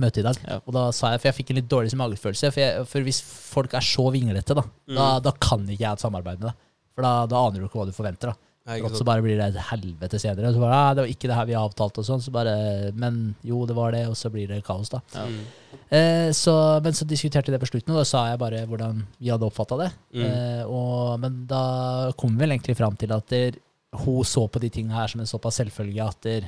møtet 0.00 0.22
i 0.22 0.26
dag. 0.28 0.38
Ja. 0.48 0.58
Og 0.64 0.72
da 0.76 0.86
sa 0.94 1.12
jeg, 1.12 1.20
for 1.22 1.28
jeg 1.30 1.38
fikk 1.40 1.50
en 1.54 1.60
litt 1.60 1.68
dårlig 1.70 1.94
magefølelse, 1.98 2.50
for, 2.54 2.60
jeg, 2.64 2.86
for 2.90 3.06
hvis 3.06 3.22
folk 3.26 3.74
er 3.78 3.84
så 3.84 4.08
vinglete, 4.14 4.54
da, 4.58 4.62
Mm. 4.88 4.94
da, 4.96 5.06
da 5.28 5.32
kan 5.38 5.64
ikke 5.68 5.82
jeg 5.84 5.88
ha 5.90 5.96
et 5.98 6.04
samarbeid 6.06 6.38
med 6.40 6.48
deg. 6.50 6.60
For 6.94 7.02
da, 7.06 7.14
da 7.30 7.46
aner 7.46 7.60
du 7.60 7.66
ikke 7.68 7.78
hva 7.82 7.86
du 7.90 7.92
forventer. 7.96 8.32
da. 8.32 8.36
Og 8.84 8.90
så 8.92 9.00
bare 9.06 9.22
blir 9.24 9.38
det 9.38 9.46
et 9.54 9.62
helvete 9.70 10.18
senere. 10.20 10.50
Så 10.52 10.60
bare, 10.60 10.76
ah, 10.76 10.90
det 10.92 11.00
var 11.00 11.08
ikke 11.08 11.28
det 11.30 11.36
her 11.38 11.46
vi 11.48 11.54
avtalte, 11.56 12.02
og 12.02 12.04
sånn. 12.04 12.20
Så 12.20 12.28
bare, 12.34 12.90
men 13.00 13.34
jo, 13.42 13.62
det 13.64 13.72
var 13.78 13.94
det, 13.96 14.02
og 14.10 14.16
så 14.18 14.28
blir 14.30 14.46
det 14.50 14.58
kaos, 14.66 14.90
da. 14.92 15.00
Ja. 15.14 15.22
Mm. 15.24 15.78
Eh, 15.88 16.30
så, 16.36 16.52
men 16.84 16.92
så 16.92 17.06
diskuterte 17.08 17.48
vi 17.48 17.54
det 17.56 17.62
på 17.62 17.70
slutten, 17.70 17.94
og 17.94 18.02
da 18.02 18.04
sa 18.04 18.26
jeg 18.28 18.38
bare 18.42 18.66
hvordan 18.68 19.00
vi 19.16 19.30
hadde 19.32 19.48
oppfatta 19.48 19.78
det. 19.80 19.88
Mm. 20.12 20.26
Eh, 20.26 20.64
og, 20.68 21.16
men 21.22 21.46
da 21.48 22.12
kom 22.20 22.36
vi 22.36 22.44
vel 22.44 22.52
egentlig 22.58 22.76
fram 22.76 22.96
til 23.00 23.14
at 23.16 23.26
der, 23.32 23.56
hun 24.04 24.20
så 24.28 24.44
på 24.52 24.60
de 24.60 24.68
tingene 24.68 24.92
her 24.98 25.08
som 25.08 25.22
en 25.24 25.30
såpass 25.32 25.62
selvfølge 25.62 26.04
at 26.04 26.20
der, 26.28 26.44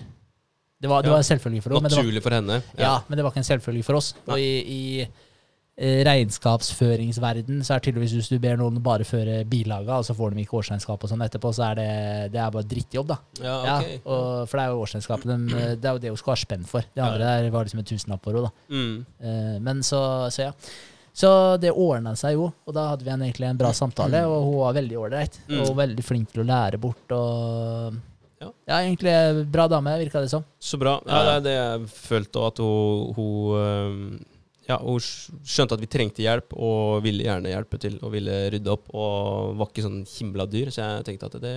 det, 0.81 0.89
var, 0.89 1.03
det 1.03 1.11
Ja. 1.11 1.17
var 1.17 1.19
en 1.25 1.29
selvfølge 1.31 1.63
for 1.63 1.75
henne. 1.77 1.89
Naturlig 1.93 2.23
for 2.25 2.31
henne. 2.39 2.63
ja, 2.79 2.95
men 3.09 3.17
det 3.19 3.25
var 3.25 3.31
ikke 3.35 3.43
en 3.45 3.51
selvfølge 3.53 3.85
for 3.85 3.99
oss. 4.01 4.15
Og 4.27 4.39
i, 4.41 4.53
i 4.65 4.81
eh, 5.81 6.01
regnskapsføringsverden 6.09 7.63
så 7.65 7.75
er 7.77 7.85
tydeligvis 7.85 8.13
hvis 8.17 8.29
du 8.33 8.39
ber 8.43 8.57
noen 8.61 8.81
bare 8.85 9.05
føre 9.09 9.41
bilaga, 9.49 9.99
og 10.01 10.05
så 10.09 10.15
får 10.17 10.35
de 10.37 10.45
ikke 10.45 10.59
årsregnskap 10.61 11.05
og 11.07 11.11
sånn 11.13 11.25
etterpå, 11.25 11.53
så 11.57 11.71
er 11.71 11.79
det, 11.81 11.89
det 12.35 12.41
er 12.43 12.55
bare 12.55 12.69
drittjobb, 12.69 13.09
da. 13.13 13.19
Ja, 13.41 13.57
Ja, 13.67 13.77
ok. 13.81 14.07
og, 14.07 14.49
for 14.51 14.57
det 14.59 14.65
er 14.65 14.71
jo 14.75 14.85
årsregnskapet 14.87 15.31
dem, 15.33 15.49
eh, 15.59 15.75
Det 15.81 15.89
er 15.91 15.97
jo 15.99 16.03
det 16.07 16.15
hun 16.15 16.21
skal 16.23 16.35
ha 16.37 16.41
spenn 16.45 16.65
for. 16.69 16.89
Det 16.95 17.05
andre 17.05 17.35
der 17.43 17.51
var 17.55 17.65
liksom 17.69 17.81
en 17.85 17.91
tusenlapp 17.93 18.25
for 18.25 18.33
henne, 18.41 18.49
da. 18.51 18.77
Mm. 18.77 18.97
Eh, 19.21 19.59
men 19.69 19.83
så, 19.87 20.03
så 20.33 20.49
ja. 20.51 20.53
Så 21.21 21.29
det 21.61 21.73
ordna 21.75 22.13
seg 22.17 22.37
jo, 22.37 22.45
og 22.65 22.73
da 22.77 22.85
hadde 22.93 23.05
vi 23.05 23.11
en, 23.11 23.23
egentlig 23.27 23.49
en 23.49 23.59
bra 23.59 23.73
samtale, 23.75 24.21
og 24.31 24.45
hun 24.47 24.61
var 24.63 24.77
veldig 24.79 24.97
ålreit. 25.01 25.41
Mm. 25.51 25.59
Og 25.65 25.73
veldig 25.77 26.05
flink 26.07 26.31
til 26.33 26.45
å 26.45 26.47
lære 26.47 26.79
bort 26.81 27.13
og 27.17 27.97
Ja. 28.41 28.51
Ja, 28.71 28.77
egentlig 28.81 29.13
bra 29.53 29.67
dame, 29.69 29.99
virka 30.01 30.21
det 30.25 30.31
som. 30.33 30.45
Så 30.59 30.79
bra. 30.81 30.97
Ja, 31.07 31.21
det 31.27 31.33
er 31.35 31.43
det 31.45 31.57
jeg 31.57 31.89
følte, 31.93 32.41
òg, 32.41 32.47
at 32.55 32.63
hun, 32.65 33.11
hun 33.19 34.21
ja, 34.71 34.79
hun 34.79 35.01
skjønte 35.03 35.77
at 35.77 35.83
vi 35.83 35.89
trengte 35.91 36.23
hjelp, 36.23 36.55
og 36.55 37.03
ville 37.05 37.27
gjerne 37.27 37.51
hjelpe 37.51 37.81
til, 37.83 37.99
og 38.05 38.15
ville 38.15 38.37
rydde 38.55 38.71
opp, 38.73 38.89
og 38.95 39.57
var 39.59 39.71
ikke 39.71 39.85
sånn 39.87 40.01
himla 40.07 40.47
dyr, 40.51 40.71
så 40.71 40.85
jeg 40.85 41.07
tenkte 41.09 41.31
at 41.31 41.39
det 41.43 41.55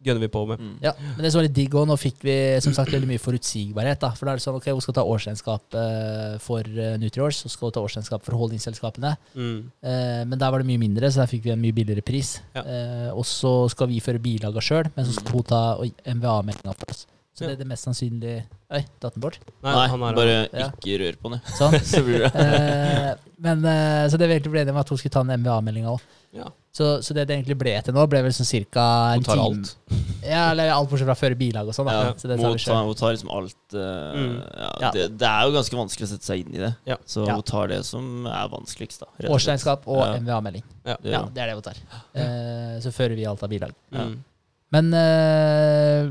gønner 0.00 0.22
vi 0.24 0.30
på 0.32 0.42
med. 0.48 0.62
Mm. 0.62 0.76
Ja, 0.80 0.94
Men 1.02 1.20
det 1.26 1.32
som 1.32 1.40
var 1.40 1.44
litt 1.44 1.56
digg 1.58 1.74
òg, 1.76 1.84
nå 1.90 1.96
fikk 2.00 2.22
vi 2.24 2.36
som 2.64 2.72
sagt 2.76 2.94
veldig 2.94 3.10
mye 3.10 3.20
forutsigbarhet. 3.20 4.00
da, 4.00 4.12
For 4.16 4.24
da 4.24 4.32
er 4.32 4.40
det 4.40 4.44
sånn, 4.46 4.56
ok, 4.56 4.70
hun 4.72 4.80
skal 4.84 4.96
ta 4.96 5.04
årsregnskap 5.04 5.76
eh, 5.76 6.38
for 6.40 6.64
uh, 6.64 6.94
Nutriors, 7.02 7.42
så 7.44 7.52
skal 7.52 7.68
hun 7.68 7.76
ta 7.76 7.84
årsregnskap 7.84 8.24
for 8.24 8.40
holdingsselskapene, 8.40 9.16
Mm. 9.36 9.70
Eh, 9.84 10.22
men 10.26 10.38
der 10.38 10.50
var 10.50 10.62
det 10.62 10.68
mye 10.68 10.80
mindre, 10.80 11.08
så 11.10 11.20
der 11.22 11.28
fikk 11.30 11.44
vi 11.44 11.52
en 11.52 11.60
mye 11.60 11.74
billigere 11.76 12.04
pris. 12.04 12.38
Ja. 12.56 12.62
Eh, 12.64 13.10
og 13.12 13.24
så 13.28 13.68
skal 13.72 13.90
vi 13.90 14.00
føre 14.02 14.22
bilaga 14.22 14.62
sjøl, 14.64 14.88
men 14.96 15.06
så 15.06 15.18
skal 15.18 15.36
hun 15.36 15.48
ta 15.50 15.62
MVA-meldinga 16.14 16.74
for 16.78 16.94
oss. 16.94 17.06
Så 17.34 17.46
det 17.46 17.52
er 17.54 17.60
det 17.62 17.66
mest 17.70 17.86
sannsynlig 17.86 18.42
Oi, 18.74 18.80
datt 19.00 19.14
den 19.14 19.22
bort? 19.22 19.38
Nei, 19.62 19.72
Nei, 19.72 19.86
han 19.88 20.02
er 20.02 20.14
bare 20.18 20.36
Ja. 20.52 20.66
ikke 20.76 20.96
rør 21.00 21.16
på 21.22 21.30
den. 21.32 21.40
Sånn. 21.56 21.76
Så 21.92 22.00
Eh, 22.04 23.14
men, 23.40 23.64
eh, 23.64 24.06
så 24.10 24.18
det 24.20 24.26
vi 24.28 24.34
egentlig 24.36 24.52
ble 24.52 24.60
enige 24.64 24.74
om, 24.74 24.80
at 24.82 24.88
hun 24.92 24.98
skulle 25.00 25.14
ta 25.14 25.22
den 25.24 25.40
MVA-meldinga 25.40 25.88
òg. 25.94 26.02
Ja. 26.36 26.50
Så, 26.70 27.00
så 27.02 27.14
det 27.16 27.24
det 27.26 27.34
egentlig 27.38 27.56
ble 27.58 27.72
til 27.82 27.94
nå, 27.96 28.04
ble 28.10 28.20
vel 28.22 28.34
sånn 28.36 28.46
cirka 28.46 28.82
en 29.14 29.22
Hun 29.22 29.26
tar 29.26 29.40
time. 29.40 29.46
alt. 29.62 30.20
Ja, 30.22 30.42
eller 30.52 30.70
alt 30.74 30.90
bortsett 30.90 31.08
fra 31.08 31.16
føre 31.18 31.38
bilag 31.40 31.66
og 31.66 31.74
sånn. 31.74 31.88
Ja, 31.90 32.12
Så 32.14 32.28
tar 32.28 32.36
hun, 32.36 32.54
vi 32.54 32.62
tar, 32.66 32.84
hun 32.84 32.94
tar 33.00 33.14
liksom 33.16 33.32
alt 33.34 33.74
uh, 33.74 34.12
Mm. 34.20 34.36
ja. 34.84 34.90
Det, 34.94 35.06
det 35.18 35.26
er 35.32 35.48
jo 35.48 35.54
ganske 35.56 35.80
vanskelig 35.80 36.06
å 36.06 36.12
sette 36.12 36.28
seg 36.28 36.44
inn 36.44 36.54
i 36.54 36.62
det. 36.62 36.72
Ja. 36.86 36.96
Så 37.06 37.24
Ja. 37.26 37.34
hun 37.40 37.42
tar 37.42 37.66
det 37.72 37.80
som 37.88 38.26
er 38.26 38.48
vanskeligst. 38.52 39.00
da 39.00 39.06
og. 39.08 39.34
Årsregnskap 39.38 39.88
og 39.88 40.02
Ja. 40.04 40.18
MVA-melding. 40.20 40.62
Ja. 40.84 40.96
Det 41.02 41.10
Ja, 41.16 41.22
det 41.26 41.38
er 41.42 41.46
det 41.46 41.54
hun 41.54 41.62
tar. 41.62 41.78
Uh, 42.14 42.76
så 42.84 42.92
fører 42.94 43.16
vi 43.16 43.24
alt 43.26 43.42
av 43.42 43.48
bilag. 43.50 43.72
Ja. 43.90 44.04
Mm. 44.04 44.18
Men 44.70 44.94
eh, 44.94 46.10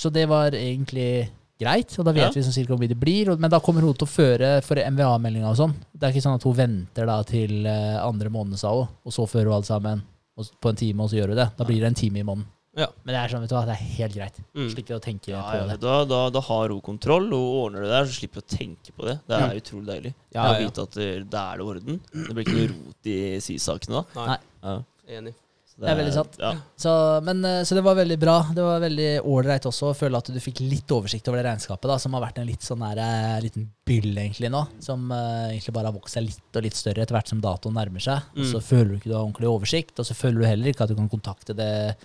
Så 0.00 0.08
det 0.12 0.24
var 0.30 0.54
egentlig 0.56 1.28
greit, 1.60 1.92
og 2.00 2.06
da 2.08 2.12
vet 2.16 2.22
Ja. 2.24 2.30
vi 2.32 2.40
sånn 2.46 2.54
cirka 2.56 2.72
hvor 2.72 2.80
mye 2.80 2.88
det 2.88 2.96
blir. 3.00 3.34
Men 3.36 3.50
da 3.52 3.58
kommer 3.60 3.82
hun 3.84 3.92
til 3.94 4.06
å 4.06 4.10
føre 4.10 4.62
for 4.64 4.76
MVA-meldinga 4.80 5.50
og 5.50 5.58
sånn. 5.60 5.74
Det 5.92 6.06
er 6.08 6.14
ikke 6.14 6.24
sånn 6.24 6.38
at 6.40 6.46
hun 6.48 6.56
venter 6.56 7.04
da 7.10 7.18
til 7.28 7.66
eh, 7.68 7.98
andre 8.00 8.30
måned, 8.32 8.56
sa 8.58 8.72
hun, 8.72 8.88
og 9.04 9.12
så 9.12 9.26
fører 9.28 9.50
hun 9.52 9.58
alt 9.60 9.68
sammen 9.68 10.00
og, 10.38 10.46
på 10.62 10.70
en 10.72 10.76
time, 10.80 11.02
og 11.04 11.10
så 11.12 11.18
gjør 11.20 11.34
hun 11.34 11.36
det. 11.42 11.50
Da 11.58 11.64
blir 11.68 11.80
det 11.84 11.90
en 11.92 12.00
time 12.00 12.16
i 12.22 12.24
måneden. 12.24 12.46
Men 12.80 13.12
det 13.12 13.16
er 13.18 13.28
sånn, 13.28 13.42
vet 13.42 13.50
du 13.50 13.54
hva, 13.56 13.66
det 13.66 13.74
er 13.74 13.84
helt 13.98 14.14
greit. 14.14 14.36
Mm. 14.56 14.68
Slipper 14.72 14.94
å 14.96 15.00
tenke 15.04 15.28
Ja, 15.34 15.42
på 15.42 15.56
ja, 15.58 15.66
det. 15.68 15.80
da, 15.82 16.04
da, 16.08 16.20
da 16.30 16.40
har 16.40 16.68
hun 16.72 16.80
kontroll, 16.80 17.26
og 17.34 17.66
ordner 17.66 17.82
det 17.84 17.90
der, 17.92 18.04
så 18.08 18.14
slipper 18.22 18.40
hun 18.40 18.46
å 18.46 18.56
tenke 18.56 18.94
på 18.96 19.04
det. 19.04 19.18
Det 19.28 19.36
er 19.36 19.50
Mm. 19.50 19.60
utrolig 19.60 19.86
deilig. 19.90 20.14
Ja, 20.32 20.42
å 20.46 20.54
ja. 20.54 20.64
vite 20.64 20.82
at 20.86 20.90
det, 20.96 21.08
det 21.28 21.40
er 21.42 21.56
det 21.58 21.66
orden. 21.66 22.00
Det 22.14 22.32
blir 22.32 22.44
ikke 22.46 22.56
noe 22.56 22.68
rot 22.72 23.04
i 23.10 23.18
sysakene 23.44 24.00
da. 24.00 24.04
Nei. 24.16 24.26
Nei. 24.30 24.38
Ja, 24.64 25.18
Enig. 25.18 25.34
Så 25.80 25.86
Det 25.86 25.92
er 25.94 25.96
veldig 25.96 26.12
sant. 26.12 26.34
Ja. 26.38 26.50
Så, 26.76 26.92
men, 27.24 27.38
eh, 27.48 27.62
så 27.64 27.74
det 27.78 27.82
var 27.86 27.94
veldig 27.96 28.18
bra. 28.20 28.34
Det 28.52 28.60
var 28.66 28.82
veldig 28.82 29.06
ålreit 29.24 29.64
også 29.70 29.88
å 29.90 29.96
føle 29.96 30.20
at 30.20 30.28
du 30.28 30.36
fikk 30.44 30.60
litt 30.60 30.92
oversikt 30.92 31.26
over 31.30 31.40
det 31.40 31.46
regnskapet, 31.48 31.88
da, 31.88 31.96
som 32.02 32.12
har 32.18 32.20
vært 32.26 32.38
en 32.42 32.46
litt 32.50 32.60
sånn 32.66 32.84
der, 32.84 33.00
eh, 33.00 33.40
liten 33.46 33.64
byll 33.88 34.12
egentlig 34.12 34.50
nå. 34.52 34.60
Som 34.84 35.08
uh, 35.10 35.48
egentlig 35.48 35.72
bare 35.74 35.88
har 35.88 35.96
vokst 35.96 36.14
seg 36.18 36.28
litt 36.28 36.60
og 36.60 36.62
litt 36.68 36.76
større 36.76 37.02
etter 37.02 37.16
hvert 37.16 37.32
som 37.32 37.40
datoen 37.40 37.74
nærmer 37.80 38.04
seg. 38.04 38.28
Og 38.36 38.44
så 38.44 38.60
Mm. 38.60 38.66
føler 38.68 38.88
du 38.92 38.96
ikke 39.00 39.08
du 39.10 39.16
har 39.16 39.24
ordentlig 39.24 39.48
oversikt, 39.50 39.98
og 39.98 40.06
så 40.06 40.14
føler 40.14 40.38
du 40.44 40.46
heller 40.46 40.68
ikke 40.74 40.84
at 40.84 40.92
du 40.92 40.94
kan 41.00 41.08
kontakte 41.08 41.56
det 41.56 41.96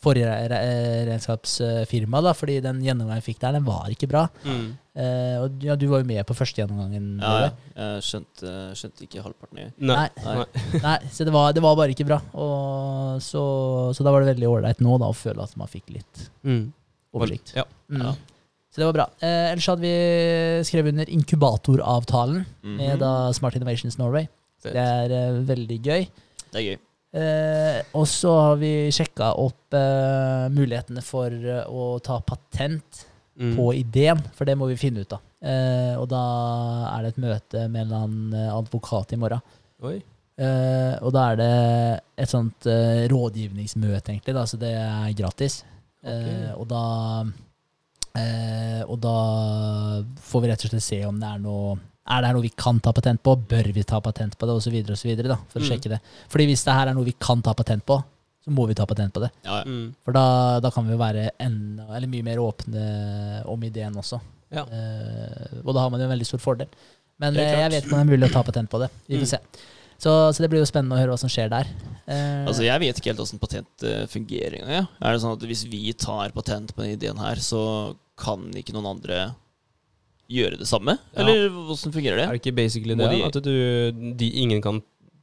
forrige 0.00 0.24
re 0.26 0.46
re 0.48 0.58
regnskapsfirmaet, 1.10 2.24
da, 2.24 2.32
fordi 2.36 2.54
den 2.64 2.78
gjennomgangen 2.84 3.20
jeg 3.20 3.26
fikk 3.34 3.40
der, 3.42 3.52
den 3.58 3.66
var 3.66 3.90
ikke 3.92 4.08
bra. 4.08 4.22
Mm. 4.46 4.70
Eh, 5.00 5.36
og 5.44 5.62
ja, 5.64 5.76
du 5.76 5.84
var 5.90 6.00
jo 6.02 6.08
med 6.08 6.24
på 6.28 6.34
første 6.38 6.62
gjennomgangen. 6.62 7.10
Ja, 7.20 7.34
ja. 7.44 7.50
Jeg 7.76 8.06
skjønte, 8.08 8.54
skjønte 8.80 9.04
ikke 9.06 9.22
halvparten. 9.26 9.60
Jeg. 9.60 9.74
Nei. 9.78 10.06
Nei. 10.24 10.34
Nei. 10.40 10.80
Nei, 10.86 10.96
så 11.12 11.26
det 11.28 11.34
var, 11.36 11.52
det 11.56 11.62
var 11.64 11.76
bare 11.78 11.92
ikke 11.94 12.08
bra. 12.08 12.18
Og 12.32 13.20
så, 13.24 13.44
så 13.96 14.06
da 14.06 14.12
var 14.16 14.24
det 14.24 14.32
veldig 14.34 14.48
ålreit 14.50 14.80
nå 14.84 14.96
da, 15.02 15.12
å 15.12 15.16
føle 15.16 15.44
at 15.44 15.56
man 15.60 15.68
fikk 15.70 15.92
litt 15.98 16.26
Mm. 16.48 16.72
oversikt. 17.12 17.54
Ja. 17.60 17.64
Mm. 17.92 18.02
Ja. 18.08 18.16
Så 18.70 18.78
det 18.80 18.86
var 18.86 18.94
bra. 18.94 19.06
Eh, 19.20 19.46
ellers 19.52 19.66
hadde 19.66 19.82
vi 19.82 19.94
skrevet 20.68 20.92
under 20.94 21.08
inkubatoravtalen 21.10 22.44
Mhm. 22.62 22.76
med 22.78 23.00
da 23.02 23.32
Smart 23.34 23.56
Innovations 23.58 23.98
Norway. 23.98 24.28
Det 24.62 24.76
er 24.76 25.10
eh, 25.10 25.40
veldig 25.48 25.78
gøy. 25.82 26.06
Det 26.52 26.58
er 26.60 26.66
gøy. 26.72 26.78
Eh, 27.10 27.80
og 27.98 28.04
så 28.06 28.32
har 28.38 28.58
vi 28.60 28.72
sjekka 28.94 29.32
opp 29.42 29.74
eh, 29.74 30.44
mulighetene 30.54 31.02
for 31.02 31.34
eh, 31.34 31.64
å 31.66 31.96
ta 32.04 32.20
patent 32.22 33.06
Mm. 33.40 33.54
på 33.56 33.70
ideen, 33.72 34.18
for 34.36 34.44
det 34.44 34.52
må 34.58 34.66
vi 34.68 34.74
finne 34.76 35.00
ut 35.00 35.12
av. 35.16 35.20
Eh, 35.40 35.94
og 35.96 36.10
da 36.10 36.18
er 36.90 37.06
det 37.06 37.12
et 37.14 37.20
møte 37.22 37.62
med 37.72 37.78
en 37.80 37.86
eller 37.86 38.02
annen 38.04 38.34
eh, 38.36 38.50
advokat 38.52 39.14
i 39.14 39.16
morgen. 39.16 39.40
Eh, 40.36 40.96
og 41.00 41.14
da 41.14 41.22
er 41.30 41.38
det 41.40 41.54
et 42.20 42.28
sånt 42.28 42.68
rådgivningsmøte, 43.08 44.12
egentlig, 44.12 44.34
da, 44.36 44.42
så 44.50 44.60
det 44.60 44.74
er 44.76 45.14
gratis. 45.16 45.62
Eh, 46.04 46.50
og 46.52 46.66
da 46.68 46.82
eh, 48.18 48.82
Og 48.84 49.00
da 49.00 49.16
får 50.20 50.42
vi 50.44 50.50
rett 50.50 50.66
og 50.66 50.74
slett 50.74 50.84
se 50.90 51.00
om 51.08 51.18
det 51.22 51.30
er 51.30 51.40
noe 51.40 51.78
er 52.10 52.20
det 52.22 52.26
her 52.30 52.34
noe 52.36 52.42
vi 52.42 52.52
kan 52.58 52.80
ta 52.82 52.92
patent 52.92 53.22
på? 53.22 53.36
Bør 53.48 53.72
vi 53.72 53.82
ta 53.86 54.00
patent 54.02 54.36
på 54.38 54.46
det? 54.48 54.54
Og 54.58 54.62
så 54.64 54.70
videre 54.74 54.92
og 54.96 54.98
så 54.98 55.08
videre, 55.08 55.28
da, 55.32 55.36
for 55.48 55.60
å 55.60 55.62
Mm. 55.62 55.68
sjekke 55.70 55.90
det. 55.94 56.00
Fordi 56.28 56.46
hvis 56.50 56.64
det 56.66 56.74
her 56.74 56.88
er 56.90 56.94
noe 56.94 57.04
vi 57.06 57.14
kan 57.18 57.40
ta 57.42 57.54
patent 57.54 57.84
på, 57.86 58.02
så 58.44 58.50
må 58.50 58.66
vi 58.66 58.74
ta 58.74 58.86
patent 58.86 59.12
på 59.14 59.20
det. 59.20 59.30
Ja, 59.44 59.58
ja. 59.60 59.64
Mm. 59.64 59.94
For 60.04 60.12
da, 60.12 60.60
da 60.60 60.70
kan 60.70 60.86
vi 60.86 60.92
jo 60.92 60.98
være 60.98 61.30
enda, 61.38 61.86
eller 61.94 62.08
mye 62.08 62.24
mer 62.24 62.36
åpne 62.38 63.46
om 63.46 63.60
ideen 63.62 63.94
også. 63.94 64.20
Ja. 64.50 64.64
Eh, 64.64 65.60
og 65.64 65.74
da 65.74 65.80
har 65.84 65.90
man 65.90 66.00
jo 66.00 66.06
en 66.08 66.18
veldig 66.18 66.26
stor 66.26 66.38
fordel. 66.42 66.66
Men 67.20 67.36
eh, 67.36 67.52
jeg 67.60 67.70
vet 67.70 67.84
ikke 67.84 67.92
om 67.92 68.00
det 68.00 68.06
er 68.08 68.16
mulig 68.18 68.30
å 68.30 68.32
ta 68.32 68.42
patent 68.42 68.70
på 68.70 68.80
det. 68.80 68.90
Vi 69.08 69.16
Mm. 69.16 69.22
får 69.22 69.28
se. 69.28 69.38
Så, 70.00 70.10
så 70.32 70.38
det 70.40 70.48
blir 70.50 70.60
jo 70.64 70.64
spennende 70.64 70.96
å 70.96 70.98
høre 70.98 71.12
hva 71.12 71.18
som 71.20 71.28
skjer 71.28 71.50
der. 71.52 71.66
Eh, 72.08 72.46
Altså, 72.48 72.64
Jeg 72.64 72.80
vet 72.80 72.96
ikke 72.96 73.12
helt 73.12 73.20
åssen 73.20 73.38
patent 73.38 73.84
fungerer 74.08 74.56
engang. 74.62 74.70
Ja. 74.72 74.86
Er 75.02 75.12
det 75.12 75.20
sånn 75.20 75.36
at 75.36 75.44
hvis 75.46 75.64
vi 75.68 75.92
tar 75.92 76.30
patent 76.32 76.74
på 76.74 76.82
denne 76.82 76.96
ideen 76.96 77.18
her, 77.20 77.36
så 77.36 77.94
kan 78.16 78.50
ikke 78.56 78.72
noen 78.72 78.86
andre 78.96 79.34
gjøre 80.30 80.58
det 80.60 80.68
samme? 80.70 80.94
Ja. 81.14 81.24
Eller 81.24 81.50
åssen 81.74 81.92
fungerer 81.94 82.20
det? 82.22 82.26
Er 82.28 82.36
det 82.36 82.42
ikke 82.44 82.56
basically 82.56 82.94
det? 82.94 83.10
de- 83.10 83.24
At 83.26 83.38
du, 83.42 84.14
de, 84.16 84.30
ingen 84.42 84.62
kan 84.62 84.80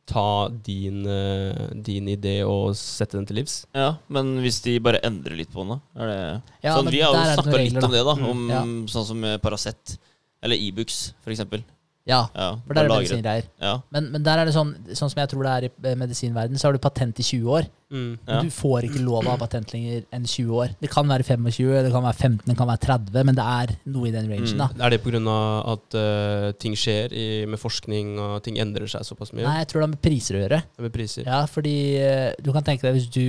ta 0.08 0.48
din, 0.50 1.02
eh, 1.06 1.74
din 1.84 2.08
idé 2.08 2.38
og 2.48 2.76
sette 2.80 3.18
den 3.18 3.26
til 3.28 3.36
livs? 3.42 3.66
Ja, 3.76 3.96
Men 4.08 4.38
hvis 4.44 4.62
de 4.64 4.78
bare 4.80 5.02
endrer 5.04 5.36
litt 5.36 5.52
på 5.52 5.64
den, 5.66 5.76
da? 5.76 5.80
Er 6.04 6.08
det 6.08 6.20
Ja, 6.64 6.76
sånn, 6.78 6.86
men 6.86 6.94
vi 6.94 7.02
har 7.02 7.14
jo 7.14 7.42
snakka 7.42 7.58
litt 7.58 7.84
om 7.84 7.92
det, 7.92 8.04
da. 8.08 8.16
Mm. 8.16 8.50
Ja. 8.50 8.62
sånn 8.88 9.06
som 9.06 9.22
Paracet. 9.44 9.98
Eller 10.44 10.56
Ibux, 10.56 11.14
for 11.26 11.32
eksempel. 11.34 11.64
Ja, 12.08 12.22
Ja, 12.34 12.50
for 12.66 12.74
der 12.74 12.86
er 12.86 12.88
det 12.88 13.00
medisingreier. 13.02 13.50
Ja, 13.62 13.74
Men, 13.92 14.12
men 14.14 14.24
der 14.24 14.40
er 14.42 14.48
det 14.48 14.56
sånn, 14.56 14.76
sånn 14.96 15.12
som 15.12 15.20
jeg 15.20 15.32
tror 15.34 15.44
det 15.44 15.56
er 15.56 15.68
i 15.68 15.72
eh, 15.92 15.98
medisinverden, 16.00 16.60
så 16.60 16.70
har 16.70 16.78
du 16.78 16.84
patent 16.84 17.20
i 17.20 17.26
20 17.26 17.52
år. 17.58 17.68
Mm. 17.88 18.18
ja. 18.28 18.42
Du 18.44 18.50
får 18.52 18.84
ikke 18.90 19.00
lov 19.00 19.22
å 19.22 19.32
ha 19.32 19.38
patent 19.40 19.72
lenger 19.72 20.02
enn 20.12 20.26
20 20.28 20.56
år. 20.60 20.74
Det 20.82 20.90
kan 20.92 21.08
være 21.08 21.24
25, 21.24 21.86
det 21.86 21.92
kan 21.94 22.04
være 22.04 22.20
15, 22.20 22.42
det 22.50 22.58
kan 22.60 22.68
være 22.68 22.84
30, 22.84 23.28
men 23.30 23.38
det 23.38 23.46
er 23.54 23.74
noe 23.94 24.10
i 24.10 24.14
den 24.16 24.28
rangen. 24.32 24.50
Mm. 24.52 24.60
da. 24.64 24.70
Er 24.88 24.96
det 24.96 25.00
pga. 25.06 25.38
at 25.74 25.98
uh, 26.00 26.50
ting 26.60 26.76
skjer 26.80 27.16
i, 27.16 27.28
med 27.48 27.60
forskning, 27.62 28.18
og 28.20 28.42
ting 28.44 28.60
endrer 28.64 28.92
seg 28.92 29.08
såpass 29.08 29.32
mye? 29.34 29.46
Nei, 29.48 29.62
jeg 29.64 29.72
tror 29.72 29.82
det 29.82 29.88
har 29.88 29.94
med 29.96 30.04
priser 30.04 30.40
å 30.40 30.44
gjøre. 30.44 30.62
Med 30.84 30.96
priser? 30.96 31.28
Ja, 31.28 31.42
fordi 31.52 31.78
uh, 32.04 32.30
du 32.44 32.52
kan 32.56 32.68
tenke 32.68 32.88
deg 32.88 33.00
hvis 33.00 33.10
du 33.12 33.26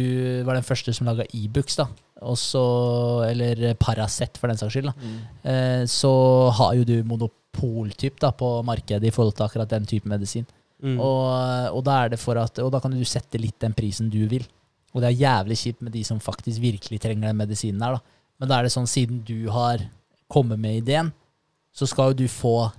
var 0.48 0.58
den 0.58 0.66
første 0.66 0.94
som 0.96 1.10
laga 1.10 1.26
Ibux, 1.34 1.78
da, 1.78 1.86
Også, 2.18 2.60
eller 3.28 3.76
Paracet 3.78 4.38
for 4.42 4.50
den 4.50 4.58
saks 4.58 4.74
skyld, 4.74 4.90
da, 4.90 4.96
Mm. 4.98 5.18
Uh, 5.46 5.84
så 5.86 6.10
har 6.58 6.74
jo 6.74 6.84
du 6.84 6.96
monopoltyp 7.56 8.20
da, 8.20 8.32
på 8.32 8.62
markedet 8.62 9.08
i 9.08 9.10
forhold 9.10 9.34
til 9.36 9.44
akkurat 9.44 9.70
den 9.70 9.86
type 9.86 10.08
medisin. 10.08 10.46
Mm. 10.82 10.98
Og, 11.00 11.74
og, 11.74 11.84
da 11.84 12.04
er 12.04 12.08
det 12.10 12.18
for 12.18 12.36
at, 12.38 12.58
og 12.58 12.70
da 12.72 12.80
kan 12.80 12.90
du 12.90 13.04
sette 13.04 13.38
litt 13.38 13.58
den 13.60 13.74
prisen 13.74 14.10
du 14.10 14.26
vil. 14.28 14.46
Og 14.94 15.02
det 15.02 15.08
er 15.08 15.20
jævlig 15.20 15.56
kjipt 15.58 15.82
med 15.82 15.92
de 15.92 16.04
som 16.04 16.20
faktisk 16.20 16.60
virkelig 16.60 17.00
trenger 17.00 17.28
den 17.28 17.36
medisinen 17.36 17.82
her. 17.82 17.98
da. 17.98 18.00
Men 18.38 18.48
da 18.48 18.58
er 18.58 18.62
det 18.64 18.72
sånn, 18.72 18.86
siden 18.86 19.22
du 19.26 19.48
har 19.50 19.82
kommet 20.28 20.58
med 20.58 20.82
ideen, 20.82 21.12
så 21.74 21.86
skal 21.86 22.12
jo 22.12 22.24
du 22.24 22.28
få 22.28 22.70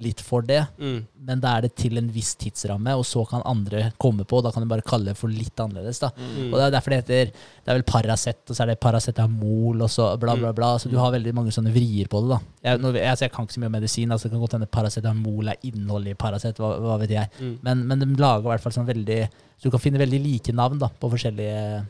litt 0.00 0.20
for 0.24 0.44
det. 0.46 0.60
Mm. 0.80 0.98
Men 1.28 1.42
da 1.42 1.52
er 1.56 1.66
det 1.66 1.72
til 1.78 1.98
en 2.00 2.08
viss 2.12 2.32
tidsramme, 2.40 2.94
og 2.96 3.04
så 3.06 3.22
kan 3.28 3.44
andre 3.48 3.90
komme 4.00 4.24
på. 4.24 4.38
og 4.38 4.46
Da 4.46 4.52
kan 4.54 4.64
du 4.64 4.70
bare 4.70 4.84
kalle 4.86 5.12
det 5.12 5.18
for 5.20 5.32
litt 5.32 5.60
annerledes. 5.60 6.00
da. 6.00 6.10
Mm. 6.16 6.48
Og 6.48 6.56
Det 6.58 6.64
er 6.64 6.74
derfor 6.74 6.90
det 6.94 7.00
heter 7.02 7.32
Det 7.32 7.68
er 7.68 7.78
vel 7.78 7.86
Paracet, 7.86 8.40
og 8.48 8.56
så 8.56 8.62
er 8.64 8.72
det 8.72 8.80
Paracetamol, 8.80 9.82
og 9.82 9.90
så 9.90 10.18
bla, 10.18 10.36
bla, 10.36 10.52
bla. 10.52 10.72
Så 10.78 10.90
du 10.90 10.96
har 10.98 11.12
veldig 11.12 11.34
mange 11.36 11.52
sånne 11.52 11.72
vrier 11.74 12.08
på 12.08 12.22
det. 12.22 12.28
da. 12.30 12.40
Jeg, 12.64 12.80
nå, 12.80 12.94
altså, 12.96 13.24
jeg 13.24 13.32
kan 13.32 13.44
ikke 13.44 13.54
så 13.54 13.60
mye 13.60 13.72
om 13.72 13.78
medisin, 13.78 14.10
altså 14.10 14.28
det 14.28 14.32
kan 14.32 14.40
godt 14.40 14.58
hende 14.58 14.66
Paracetamol 14.66 15.48
er 15.48 15.56
innholdet 15.62 16.14
i 16.14 16.18
Paracet, 16.18 16.56
hva, 16.56 16.74
hva 16.80 16.98
vet 17.00 17.10
jeg. 17.10 17.28
Mm. 17.40 17.58
Men, 17.62 17.86
men 17.86 17.98
de 18.00 18.10
lager 18.16 18.46
i 18.46 18.52
hvert 18.54 18.64
fall 18.64 18.72
sånn 18.72 18.88
veldig 18.88 19.28
Så 19.60 19.68
du 19.68 19.70
kan 19.70 19.80
finne 19.80 20.00
veldig 20.00 20.20
like 20.24 20.52
navn 20.56 20.78
da, 20.80 20.88
på 20.88 21.10
forskjellige 21.12 21.86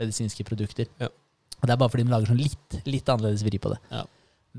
medisinske 0.00 0.44
produkter. 0.48 0.88
Ja. 0.98 1.10
Og 1.60 1.68
Det 1.68 1.74
er 1.74 1.76
bare 1.76 1.92
fordi 1.92 2.06
de 2.06 2.14
lager 2.14 2.32
sånn 2.32 2.40
litt, 2.40 2.80
litt 2.88 3.12
annerledes 3.12 3.44
vri 3.44 3.60
på 3.60 3.74
det. 3.74 3.78
Ja. 3.92 4.06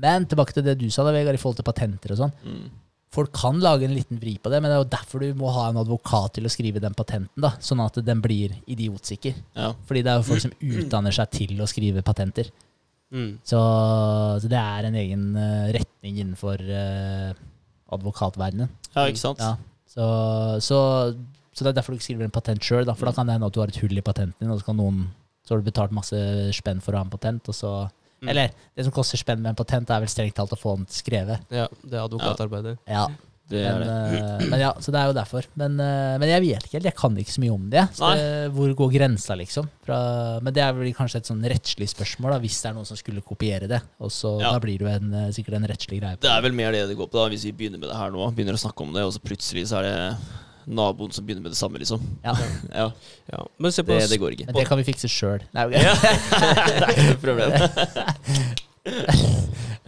Men 0.02 0.26
tilbake 0.28 0.54
til 0.56 0.64
det 0.64 0.78
du 0.80 0.86
sa, 0.90 1.04
da, 1.04 1.12
Vegard, 1.14 1.36
i 1.36 1.40
forhold 1.40 1.58
til 1.60 1.66
patenter 1.66 2.14
og 2.14 2.20
sånn. 2.22 2.32
Mm. 2.46 2.70
Folk 3.12 3.32
kan 3.36 3.58
lage 3.60 3.84
en 3.84 3.92
liten 3.92 4.20
vri 4.20 4.38
på 4.40 4.48
det, 4.48 4.62
men 4.62 4.70
det 4.70 4.76
er 4.78 4.82
jo 4.82 4.92
derfor 4.94 5.20
du 5.20 5.36
må 5.36 5.50
ha 5.52 5.66
en 5.68 5.80
advokat 5.82 6.38
til 6.38 6.48
å 6.48 6.52
skrive 6.52 6.80
den 6.80 6.94
patenten, 6.96 7.42
da, 7.44 7.50
sånn 7.60 7.82
at 7.84 7.98
den 8.06 8.22
blir 8.24 8.54
idiotsikker. 8.64 9.36
Ja. 9.58 9.72
Fordi 9.88 10.04
det 10.04 10.12
er 10.12 10.20
jo 10.20 10.28
folk 10.30 10.44
som 10.46 10.54
utdanner 10.56 11.16
seg 11.16 11.34
til 11.36 11.60
å 11.60 11.68
skrive 11.68 12.04
patenter. 12.06 12.48
Mm. 13.12 13.34
Så, 13.44 13.60
så 14.40 14.48
det 14.48 14.56
er 14.56 14.88
en 14.88 14.96
egen 14.96 15.26
eh, 15.36 15.68
retning 15.76 16.22
innenfor 16.22 16.62
uh, 16.64 17.34
advokatverdenen. 17.92 18.72
ja, 18.94 19.04
ikke 19.04 19.20
sant? 19.20 19.44
Ja. 19.44 19.58
Så, 19.92 20.06
så, 20.64 20.78
så 21.52 21.66
det 21.66 21.74
er 21.74 21.76
derfor 21.76 21.92
du 21.92 22.00
ikke 22.00 22.08
skriver 22.08 22.30
en 22.30 22.32
patent 22.32 22.64
sjøl, 22.64 22.88
for 22.96 23.10
da 23.10 23.12
kan 23.12 23.28
det 23.28 23.36
hende 23.36 23.50
at 23.52 23.52
du 23.52 23.60
har 23.60 23.68
et 23.68 23.82
hull 23.84 23.92
i 23.92 24.04
patenten 24.04 24.40
din, 24.40 24.54
og 24.54 24.62
så 24.62 24.70
kan 24.70 24.80
noen 24.80 25.10
så 25.42 25.52
har 25.52 25.60
du 25.60 25.66
betalt 25.66 25.92
masse 25.92 26.16
spenn 26.56 26.80
for 26.80 26.94
å 26.94 27.02
ha 27.02 27.04
en 27.04 27.12
patent, 27.12 27.50
og 27.50 27.56
så 27.56 27.72
Mm. 28.22 28.28
Eller 28.30 28.50
det 28.76 28.84
som 28.86 28.92
koster 28.94 29.18
spenn 29.18 29.42
med 29.42 29.50
en 29.50 29.58
patent, 29.58 29.90
er 29.90 30.00
vel 30.04 30.08
strengt 30.08 30.36
talt 30.38 30.52
å 30.54 30.58
få 30.60 30.76
den 30.78 30.86
skrevet. 30.86 31.42
Ja, 31.50 31.66
det 31.82 31.98
er 31.98 32.04
advokatarbeidet. 32.06 32.78
Ja, 32.86 33.08
Det 33.52 33.60
er 33.68 33.74
men, 33.82 33.88
det. 33.88 34.18
eh, 34.22 34.48
men 34.48 34.60
ja, 34.62 34.68
så 34.80 34.92
det 34.94 35.00
er 35.02 35.08
jo 35.10 35.16
derfor. 35.18 35.44
Men, 35.58 35.74
eh, 35.82 36.14
men 36.22 36.30
jeg 36.30 36.40
vet 36.40 36.62
ikke 36.64 36.76
helt, 36.78 36.86
jeg 36.88 36.94
kan 36.96 37.16
ikke 37.20 37.34
så 37.34 37.42
mye 37.42 37.52
om 37.52 37.66
det. 37.68 37.82
Så 37.98 38.12
det 38.16 38.52
hvor 38.54 38.70
går 38.78 38.92
grensa, 38.94 39.34
liksom? 39.36 39.66
Fra, 39.84 39.98
men 40.40 40.54
det 40.54 40.62
er 40.62 40.72
vel 40.72 40.94
kanskje 40.96 41.18
et 41.20 41.28
sånn 41.28 41.42
rettslig 41.44 41.90
spørsmål, 41.90 42.30
da, 42.32 42.38
hvis 42.46 42.62
det 42.62 42.70
er 42.70 42.78
noen 42.78 42.86
som 42.88 42.96
skulle 42.96 43.20
kopiere 43.26 43.68
det. 43.68 43.82
Og 44.00 44.08
så 44.14 44.40
Ja. 44.40 44.52
Da 44.54 44.62
blir 44.62 44.78
det 44.78 44.86
jo 44.86 44.92
en, 44.94 45.12
eh, 45.12 45.28
sikkert 45.36 45.58
en 45.58 45.66
rettslig 45.68 46.00
greie. 46.00 46.16
på 46.16 46.20
Det 46.22 46.30
er 46.30 46.40
vel 46.46 46.52
mer 46.56 46.72
det 46.72 46.86
det 46.88 46.96
går 46.96 47.10
på, 47.10 47.18
da, 47.18 47.28
hvis 47.28 47.44
vi 47.44 47.52
begynner 47.52 47.80
med 47.82 47.90
det 47.90 47.96
her 47.98 48.10
nå. 48.14 48.30
Begynner 48.32 48.54
å 48.54 48.62
snakke 48.62 48.80
om 48.86 48.92
det, 48.94 49.02
og 49.02 49.12
så 49.12 49.20
plutselig 49.20 49.66
så 49.68 49.82
er 49.82 49.90
det 49.90 50.16
naboen 50.66 51.12
som 51.14 51.24
begynner 51.26 51.42
med 51.46 51.52
det 51.54 51.58
samme, 51.58 51.78
liksom. 51.82 52.02
Ja, 52.24 52.34
Ja, 52.80 52.90
Ja. 53.32 53.44
Men 53.58 53.72
se 53.72 53.82
på 53.86 53.94
Det, 53.96 54.08
det 54.10 54.18
går 54.20 54.36
ikke. 54.36 54.46
men 54.46 54.54
det 54.60 54.66
kan 54.68 54.78
vi 54.78 54.84
fikse 54.86 55.08
sjøl. 55.10 55.42
det 55.52 55.62
er 55.62 56.92
ikke 56.92 57.08
noe 57.08 57.22
problem. 57.22 57.50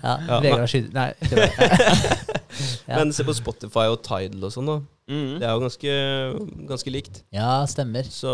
Ja, 0.04 0.14
Ja, 0.28 0.40
Vegard 0.44 0.68
skyter 0.70 0.92
Nei. 0.94 1.08
Ja. 2.86 2.98
Men 3.00 3.12
se 3.16 3.24
på 3.26 3.32
Spotify 3.34 3.88
og 3.90 4.02
Tidal 4.06 4.44
og 4.46 4.52
sånn, 4.54 4.68
da. 4.68 4.76
Mm. 5.10 5.32
Det 5.40 5.46
er 5.48 5.54
jo 5.56 5.62
ganske, 5.64 5.94
ganske 6.68 6.92
likt. 6.92 7.22
ja, 7.34 7.64
stemmer. 7.68 8.06
Så 8.12 8.30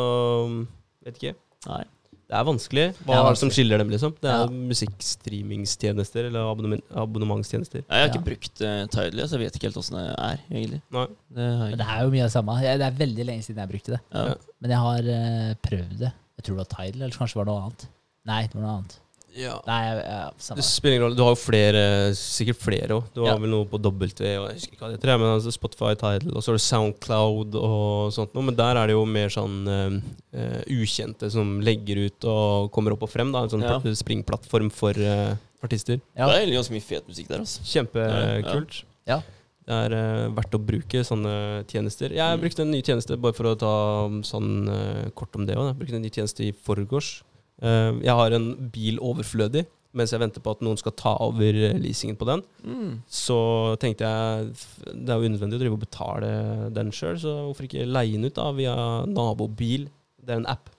vet 1.07 1.17
ikke. 1.21 1.35
Nei. 1.69 1.85
Det 2.31 2.37
er 2.39 2.45
vanskelig. 2.47 2.85
Hva 3.03 3.17
er 3.19 3.29
det 3.35 3.39
som 3.41 3.51
skiller 3.51 3.81
dem, 3.83 3.89
liksom? 3.91 4.13
Det 4.23 4.31
er 4.31 4.45
Ja. 4.45 4.47
musikkstreamingstjenester 4.71 6.29
eller 6.29 6.47
abonnement, 6.53 6.85
abonnementstjenester. 6.95 7.83
Jeg 7.83 7.91
har 7.91 8.09
ikke 8.09 8.21
Ja. 8.21 8.27
brukt 8.29 8.61
uh, 8.63 8.87
Tidely, 8.87 9.23
så 9.27 9.35
jeg 9.37 9.43
vet 9.45 9.57
ikke 9.59 9.67
helt 9.69 9.81
åssen 9.83 9.97
det 9.99 10.05
er, 10.15 10.39
egentlig. 10.51 10.81
Nei. 10.95 11.07
Det 11.35 11.49
har 11.59 11.69
jeg 11.71 11.79
det 11.81 11.87
er 11.91 12.03
jo 12.05 12.11
mye 12.15 12.23
av 12.23 12.29
det 12.31 12.35
samme. 12.37 12.57
Det 12.61 12.87
er 12.87 12.99
veldig 13.03 13.27
lenge 13.27 13.43
siden 13.43 13.61
jeg 13.65 13.73
brukte 13.75 13.91
det. 13.97 14.01
Ja. 14.15 14.25
Ja. 14.31 14.35
Men 14.61 14.71
jeg 14.71 14.79
har 14.87 15.11
uh, 15.11 15.55
prøvd 15.67 15.99
det. 15.99 16.13
Jeg 16.39 16.45
tror 16.47 16.55
det 16.57 16.63
var 16.63 16.71
Tidal, 16.77 17.03
eller 17.03 17.19
kanskje 17.19 17.35
det 17.35 17.41
var 17.43 17.51
noe 17.51 17.63
annet. 17.67 17.87
Nei, 18.31 18.43
det 18.47 18.55
var 18.55 18.63
noe 18.63 18.77
annet. 18.79 18.99
Ja. 19.37 19.61
Nei, 19.67 19.79
jeg, 19.87 20.33
samme. 20.43 20.57
Det 20.59 20.65
spiller 20.67 20.97
ingen 20.97 21.05
rolle. 21.07 21.17
Du 21.17 21.23
har 21.23 21.35
jo 21.37 21.39
flere, 21.39 21.83
sikkert 22.19 22.59
flere 22.59 22.97
òg. 22.97 23.05
Du 23.15 23.21
har 23.23 23.35
Ja. 23.35 23.39
vel 23.39 23.51
noe 23.51 23.65
på 23.71 23.79
W, 23.79 24.05
og 24.41 24.49
jeg 24.51 24.57
husker 24.59 24.73
ikke 24.75 24.83
hva 24.83 24.89
det 24.91 24.99
heter, 24.99 25.19
men 25.19 25.29
altså 25.37 25.53
Spotify, 25.55 25.95
Tidal, 25.95 26.35
og 26.37 26.43
så 26.43 26.51
er 26.51 26.59
det 26.59 26.65
Soundcloud 26.67 27.55
og 27.55 28.13
sånt 28.13 28.35
noe. 28.35 28.43
Men 28.43 28.57
der 28.57 28.77
er 28.77 28.87
det 28.91 28.95
jo 28.97 29.05
mer 29.07 29.29
sånn 29.29 29.69
eh, 29.69 30.01
eh, 30.35 30.63
ukjente 30.67 31.31
som 31.31 31.61
legger 31.61 32.07
ut 32.07 32.25
og 32.25 32.73
kommer 32.73 32.93
opp 32.93 33.03
og 33.03 33.11
frem. 33.11 33.31
da 33.33 33.43
En 33.45 33.49
sånn 33.49 33.63
Ja. 33.63 33.79
pl- 33.79 33.95
springplattform 33.97 34.71
for 34.73 34.91
eh, 34.99 35.37
artister. 35.63 36.01
Ja. 36.17 36.27
Det 36.27 36.35
er 36.35 36.41
egentlig 36.47 36.59
ganske 36.59 36.73
mye 36.73 36.83
fet 36.83 37.07
musikk 37.09 37.29
der, 37.29 37.39
altså. 37.39 37.61
Kjempekult. 37.63 38.83
Ja. 39.07 39.23
Det 39.67 39.77
er 39.77 39.93
eh, 39.95 40.29
verdt 40.35 40.55
å 40.57 40.67
bruke 40.67 41.05
sånne 41.07 41.65
tjenester. 41.69 42.11
Jeg 42.11 42.19
Mm. 42.39 42.41
brukte 42.43 42.61
en 42.63 42.71
ny 42.73 42.83
tjeneste, 42.83 43.17
bare 43.21 43.33
for 43.33 43.45
å 43.45 43.57
ta 43.59 44.07
um, 44.07 44.23
sånn 44.23 44.69
eh, 44.69 45.11
kort 45.15 45.35
om 45.37 45.47
det 45.47 45.55
òg. 45.55 45.77
Brukte 45.79 45.95
en 45.95 46.03
ny 46.03 46.11
tjeneste 46.11 46.41
i 46.49 46.51
forgårs. 46.53 47.23
Eh, 47.61 47.93
jeg 48.07 48.17
har 48.23 48.37
en 48.37 48.51
bil 48.73 49.01
overflødig 49.05 49.67
mens 49.97 50.13
jeg 50.15 50.23
venter 50.23 50.43
på 50.43 50.53
at 50.55 50.61
noen 50.63 50.79
skal 50.79 50.95
ta 50.99 51.17
over 51.25 51.57
eh, 51.57 51.79
leasingen 51.83 52.19
på 52.19 52.29
den. 52.29 52.45
Mm. 52.63 52.91
Så 53.11 53.39
tenkte 53.83 54.07
jeg 54.07 54.53
det 54.95 55.11
er 55.11 55.19
jo 55.19 55.31
unødvendig 55.31 55.59
å 55.59 55.63
drive 55.65 55.79
og 55.79 55.83
betale 55.83 56.31
den 56.77 56.93
sjøl, 56.95 57.19
så 57.19 57.35
hvorfor 57.49 57.67
ikke 57.67 57.89
leie 57.89 58.15
den 58.15 58.29
ut 58.29 58.37
da 58.39 58.51
via 58.55 58.77
nabobil? 59.11 59.89
Det 60.21 60.37
er 60.37 60.43
en 60.45 60.51
app. 60.53 60.71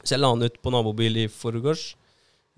Så 0.00 0.14
jeg 0.14 0.22
la 0.22 0.32
den 0.32 0.48
ut 0.48 0.60
på 0.64 0.72
nabobil 0.72 1.20
i 1.20 1.28
forgårs. 1.32 1.90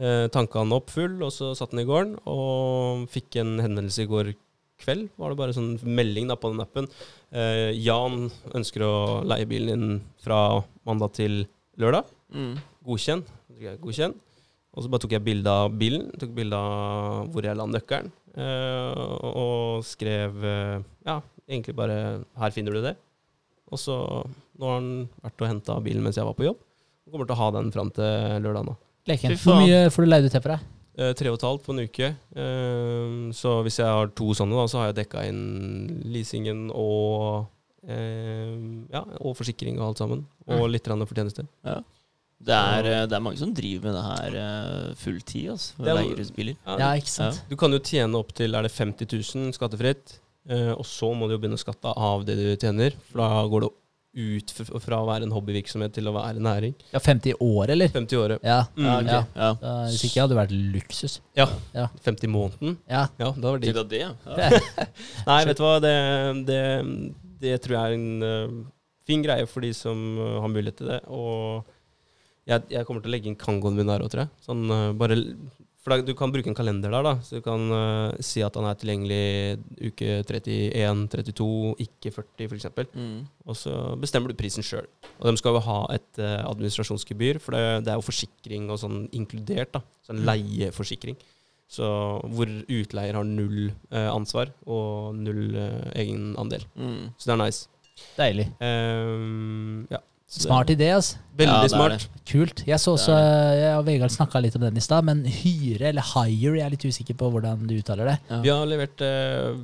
Eh, 0.03 0.29
tanka 0.35 0.63
den 0.63 0.75
opp 0.77 0.93
full, 0.93 1.19
og 1.25 1.35
så 1.35 1.51
satt 1.59 1.75
den 1.75 1.83
i 1.83 1.89
gården. 1.89 2.15
Og 2.31 3.09
fikk 3.11 3.41
en 3.43 3.57
henvendelse 3.63 4.07
i 4.07 4.11
går 4.11 4.33
kveld. 4.83 5.11
Var 5.19 5.33
det 5.33 5.39
bare 5.39 5.57
sånn 5.57 5.75
melding 5.83 6.31
da 6.31 6.39
på 6.39 6.53
den 6.53 6.63
appen. 6.63 6.89
Eh, 7.35 7.71
Jan 7.83 8.29
ønsker 8.55 8.87
å 8.87 8.95
leie 9.27 9.49
bilen 9.51 9.73
din 9.73 10.01
fra 10.23 10.63
mandag 10.87 11.17
til 11.19 11.43
lørdag. 11.81 12.07
Mm. 12.35 12.55
Godkjenn. 12.87 13.27
Trykket 13.63 13.79
jeg 13.79 13.83
Godkjenn. 13.83 14.15
Og 14.73 14.83
så 14.83 14.91
bare 14.91 15.05
tok 15.05 15.15
jeg 15.15 15.25
bilde 15.27 15.53
av 15.53 15.75
bilen, 15.77 16.09
tok 16.19 16.33
bilde 16.35 16.57
av 16.57 17.29
hvor 17.33 17.45
jeg 17.45 17.59
la 17.59 17.67
nøkkelen, 17.69 18.09
eh, 18.41 19.03
og 19.29 19.85
skrev 19.85 20.45
eh, 20.49 20.79
Ja, 21.05 21.21
egentlig 21.47 21.77
bare 21.77 22.25
'Her 22.35 22.51
finner 22.51 22.73
du 22.73 22.81
det'. 22.81 22.97
Og 23.71 23.79
så 23.79 24.27
Nå 24.59 24.67
har 24.67 24.81
han 24.81 25.09
vært 25.23 25.43
og 25.43 25.49
henta 25.49 25.81
bilen 25.83 26.03
mens 26.03 26.17
jeg 26.17 26.25
var 26.25 26.35
på 26.35 26.45
jobb. 26.45 26.59
Og 27.07 27.13
kommer 27.13 27.27
til 27.27 27.35
å 27.35 27.43
ha 27.43 27.51
den 27.51 27.73
fram 27.73 27.91
til 27.91 28.43
lørdag 28.45 28.67
nå. 28.67 28.77
Leken. 29.07 29.33
Hvor 29.33 29.59
mye 29.59 29.91
får 29.91 30.05
du 30.05 30.09
leid 30.09 30.25
ut 30.25 30.31
til 30.31 30.43
for 30.43 30.53
deg? 30.53 30.61
Eh, 30.99 31.13
tre 31.15 31.31
og 31.31 31.39
et 31.39 31.47
halvt 31.49 31.65
på 31.65 31.73
en 31.73 31.83
uke. 31.89 32.09
Eh, 32.37 33.33
så 33.33 33.63
hvis 33.65 33.79
jeg 33.81 33.87
har 33.87 34.07
to 34.09 34.35
sånne, 34.35 34.55
da, 34.55 34.67
så 34.69 34.79
har 34.79 34.93
jeg 34.93 35.07
dekka 35.07 35.25
inn 35.27 36.03
leasingen 36.05 36.71
og 36.71 37.49
eh, 37.89 38.55
Ja, 38.93 39.03
og 39.21 39.37
forsikring 39.37 39.81
og 39.81 39.89
alt 39.89 39.99
sammen. 39.99 40.27
Og 40.47 40.69
litt 40.69 40.85
fortjeneste. 40.85 41.09
fortjeneste. 41.09 41.83
Det, 42.43 42.55
er, 42.59 42.87
eh, 42.91 43.05
det 43.07 43.15
er 43.17 43.23
mange 43.23 43.39
som 43.39 43.53
driver 43.55 43.85
med 43.87 43.95
det 43.95 44.05
her 44.09 44.39
eh, 44.41 44.95
fulltid, 44.99 45.51
altså. 45.53 45.77
Det 45.79 45.93
er- 45.93 45.95
Ja. 46.67 46.79
Ja, 46.79 46.89
ikke 46.99 47.09
sant? 47.13 47.43
Du 47.49 47.55
kan 47.57 47.71
jo 47.73 47.79
tjene 47.79 48.19
opp 48.19 48.33
til 48.35 48.55
er 48.59 48.63
det 48.67 48.73
50 48.73 49.07
000 49.37 49.53
skattefritt, 49.55 50.19
eh, 50.51 50.73
og 50.75 50.85
så 50.85 51.13
må 51.15 51.29
du 51.29 51.37
jo 51.37 51.39
begynne 51.39 51.59
å 51.61 51.63
skatte 51.63 51.93
av 51.97 52.25
det 52.27 52.35
du 52.37 52.57
tjener. 52.57 52.93
For 53.13 53.19
da 53.23 53.47
går 53.47 53.61
det 53.67 53.71
ut 54.15 54.51
fra 54.53 54.97
å 55.01 55.07
være 55.09 55.23
en 55.25 55.31
hobbyvirksomhet 55.33 55.95
til 55.97 56.05
å 56.11 56.13
være 56.13 56.37
næring. 56.43 56.75
Ja, 56.93 56.99
50 57.01 57.31
i 57.31 57.37
år, 57.41 57.71
eller? 57.73 57.89
50 57.89 58.13
i 58.13 58.19
året. 58.21 58.43
Ja. 58.45 58.59
Mm, 58.77 58.85
Ja, 58.85 58.97
okay. 58.99 59.07
ja. 59.15 59.23
ja. 59.37 59.55
Da, 59.63 59.71
hvis 59.89 60.03
ikke 60.05 60.21
hadde 60.21 60.35
det 60.35 60.41
vært 60.43 60.57
luksus. 60.75 61.15
Ja, 61.39 61.47
50 62.05 62.25
i 62.27 62.33
måneden. 62.35 62.75
Ja. 62.91 63.07
Ja, 63.23 63.31
da 63.33 63.51
var 63.55 63.59
det 63.63 63.73
Til 63.73 63.89
det, 63.89 64.01
ja. 64.03 64.13
Nei, 65.31 65.45
vet 65.49 65.57
du 65.57 65.63
hva, 65.65 65.79
det, 65.81 65.95
det, 66.51 66.61
det 67.41 67.55
tror 67.65 67.79
jeg 67.79 67.87
er 67.87 67.97
en 67.97 68.23
uh, 68.23 68.65
fin 69.09 69.23
greie 69.25 69.47
for 69.49 69.65
de 69.65 69.73
som 69.73 69.97
har 70.19 70.49
mulighet 70.53 70.77
til 70.83 70.91
det. 70.93 71.01
Og 71.09 71.65
jeg, 72.49 72.65
jeg 72.73 72.87
kommer 72.87 73.03
til 73.03 73.13
å 73.13 73.15
legge 73.15 73.31
inn 73.31 73.39
kangoen 73.39 73.77
min 73.79 73.91
der 73.91 74.05
òg, 74.05 74.13
tror 74.13 74.25
jeg. 74.25 74.33
Sånn, 74.45 74.65
eh, 74.75 74.87
bare, 74.99 75.19
for 75.83 76.03
du 76.07 76.13
kan 76.19 76.31
bruke 76.35 76.51
en 76.51 76.57
kalender 76.59 76.95
der, 76.95 77.07
da. 77.07 77.15
Så 77.27 77.41
du 77.41 77.45
kan 77.45 77.65
uh, 77.75 78.15
si 78.23 78.43
at 78.47 78.55
han 78.55 78.69
er 78.71 78.79
tilgjengelig 78.79 79.89
uke 79.91 80.21
31, 80.23 81.05
32, 81.11 81.49
ikke 81.83 82.13
40 82.15 82.47
f.eks. 82.47 82.69
Mm. 82.95 83.17
Og 83.51 83.59
så 83.59 83.75
bestemmer 83.99 84.31
du 84.31 84.39
prisen 84.39 84.63
sjøl. 84.63 84.87
Og 85.19 85.27
de 85.27 85.43
skal 85.43 85.59
jo 85.59 85.65
ha 85.67 85.81
et 85.97 86.23
uh, 86.23 86.45
administrasjonsgebyr, 86.53 87.43
for 87.43 87.59
det, 87.59 87.65
det 87.89 87.95
er 87.95 87.99
jo 87.99 88.07
forsikring 88.07 88.71
og 88.71 88.79
sånn 88.85 89.05
inkludert. 89.11 89.75
da, 89.75 89.83
Sånn 90.07 90.23
leieforsikring. 90.29 91.19
Så 91.73 91.89
hvor 92.35 92.51
utleier 92.51 93.17
har 93.17 93.25
null 93.25 93.71
eh, 93.71 94.09
ansvar 94.13 94.51
og 94.69 95.17
null 95.17 95.55
eh, 95.57 95.93
egenandel. 96.03 96.67
Mm. 96.77 97.13
Så 97.17 97.31
det 97.31 97.33
er 97.33 97.41
nice. 97.41 97.69
Deilig. 98.19 98.47
Um, 98.61 99.87
ja. 99.93 100.03
Smart 100.33 100.71
idé, 100.73 100.89
altså. 100.97 101.19
Veldig 101.37 101.53
Ja, 101.53 101.61
det 101.63 101.69
er 101.73 101.77
smart. 101.77 102.09
Kult. 102.29 102.63
Jeg 102.67 102.79
så 102.81 102.93
også, 102.97 103.13
jeg 103.59 103.77
og 103.77 103.85
Vegard 103.87 104.11
snakka 104.15 104.41
litt 104.41 104.55
om 104.57 104.63
den 104.65 104.77
i 104.77 104.81
stad, 104.85 105.05
men 105.05 105.25
hyre, 105.29 105.91
eller 105.91 106.03
hire, 106.15 106.55
jeg 106.59 106.65
er 106.67 106.71
litt 106.73 106.85
usikker 106.89 107.17
på 107.21 107.29
hvordan 107.35 107.67
du 107.69 107.75
uttaler 107.79 108.09
det. 108.13 108.19
Ja. 108.31 108.41
Vi 108.45 108.49
har 108.53 108.67
levert 108.71 109.01
eh, 109.05 109.61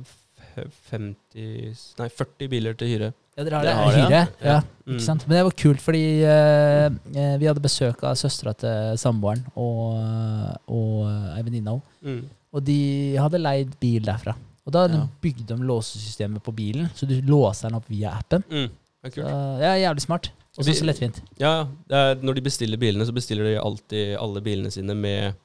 50 0.91 1.97
Nei, 1.99 2.07
40 2.09 2.49
biler 2.51 2.77
til 2.77 2.91
hyre. 2.93 3.09
Ja, 3.39 3.45
dere 3.47 3.55
har 3.59 3.63
Det 3.63 3.69
det? 3.69 3.75
har 3.79 3.91
det, 3.91 4.01
hyre? 4.03 4.11
ja. 4.43 4.49
Ja. 4.53 4.57
Mm. 4.85 4.93
Ikke 4.97 5.05
sant? 5.05 5.25
Men 5.27 5.37
det 5.37 5.43
var 5.47 5.55
kult, 5.63 5.81
fordi 5.81 6.03
eh, 6.27 6.85
eh, 7.15 7.37
vi 7.39 7.47
hadde 7.47 7.63
besøk 7.63 8.03
av 8.03 8.17
søstera 8.19 8.53
til 8.59 8.97
samboeren 8.99 9.45
og, 9.55 10.59
og 10.67 11.07
ei 11.37 11.43
venninne 11.45 11.71
av 11.77 11.81
henne. 12.03 12.19
Mm. 12.19 12.35
Og 12.53 12.63
de 12.65 12.79
hadde 13.21 13.39
leid 13.41 13.73
bil 13.79 14.01
derfra. 14.09 14.33
Og 14.65 14.73
da 14.73 14.83
hadde 14.85 14.97
Ja. 14.99 15.05
de 15.05 15.21
bygd 15.23 15.53
låsesystemet 15.65 16.43
på 16.45 16.53
bilen, 16.53 16.89
så 16.97 17.07
du 17.07 17.15
låser 17.21 17.69
den 17.69 17.77
opp 17.79 17.87
via 17.89 18.11
appen. 18.17 18.43
Mm. 18.49 18.69
Det 19.03 19.17
er 19.17 19.23
Så, 19.23 19.61
ja, 19.61 19.73
jævlig 19.87 20.01
smart. 20.03 20.29
Og 20.59 20.67
så 20.67 20.85
lettvint. 20.85 21.21
Ja, 21.39 21.53
er, 21.87 22.17
når 22.19 22.35
de 22.35 22.43
bestiller 22.43 22.79
bilene, 22.81 23.05
så 23.07 23.15
bestiller 23.15 23.47
de 23.47 23.55
alltid 23.61 24.17
alle 24.19 24.41
bilene 24.43 24.71
sine 24.73 24.95
med 24.97 25.37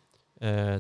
eh, 0.43 0.77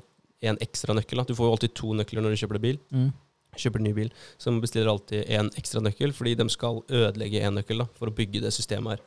en 0.51 0.59
ekstra 0.65 0.97
nøkkel. 0.97 1.21
Da. 1.21 1.29
Du 1.29 1.37
får 1.39 1.47
jo 1.47 1.55
alltid 1.55 1.77
to 1.79 1.95
nøkler 1.95 2.25
når 2.25 2.35
du 2.35 2.43
kjøper 2.43 2.59
deg 2.59 2.67
bil. 2.67 2.81
Mm. 2.91 3.13
Kjøper 3.55 3.85
ny 3.85 3.93
bil, 3.95 4.09
så 4.35 4.51
de 4.51 4.63
bestiller 4.65 4.91
alltid 4.91 5.29
en 5.37 5.53
ekstra 5.55 5.79
nøkkel, 5.85 6.11
fordi 6.17 6.33
de 6.41 6.49
skal 6.51 6.81
ødelegge 6.91 7.45
en 7.47 7.55
nøkkel 7.61 7.85
da, 7.85 7.87
for 7.95 8.11
å 8.11 8.15
bygge 8.17 8.43
det 8.43 8.51
systemet 8.57 8.97
her. 8.97 9.05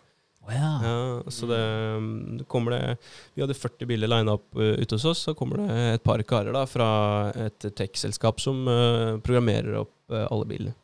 Oh, 0.48 0.54
ja. 0.56 0.70
Ja, 0.80 1.32
så 1.36 1.50
det, 1.50 1.60
det 2.40 2.46
kommer 2.48 2.72
det 2.72 2.82
Vi 3.36 3.44
hadde 3.44 3.58
40 3.58 3.90
biler 3.90 4.08
lina 4.08 4.38
opp 4.38 4.56
uh, 4.56 4.78
ute 4.80 4.96
hos 4.96 5.04
oss. 5.12 5.26
Så 5.28 5.36
kommer 5.36 5.60
det 5.60 5.80
et 5.98 6.06
par 6.08 6.24
karer 6.24 6.56
da 6.56 6.64
fra 6.72 6.88
et 7.36 7.68
tech-selskap 7.76 8.40
som 8.40 8.64
uh, 8.64 9.20
programmerer 9.20 9.82
opp 9.82 9.92
uh, 10.16 10.24
alle 10.24 10.48
bilene. 10.48 10.78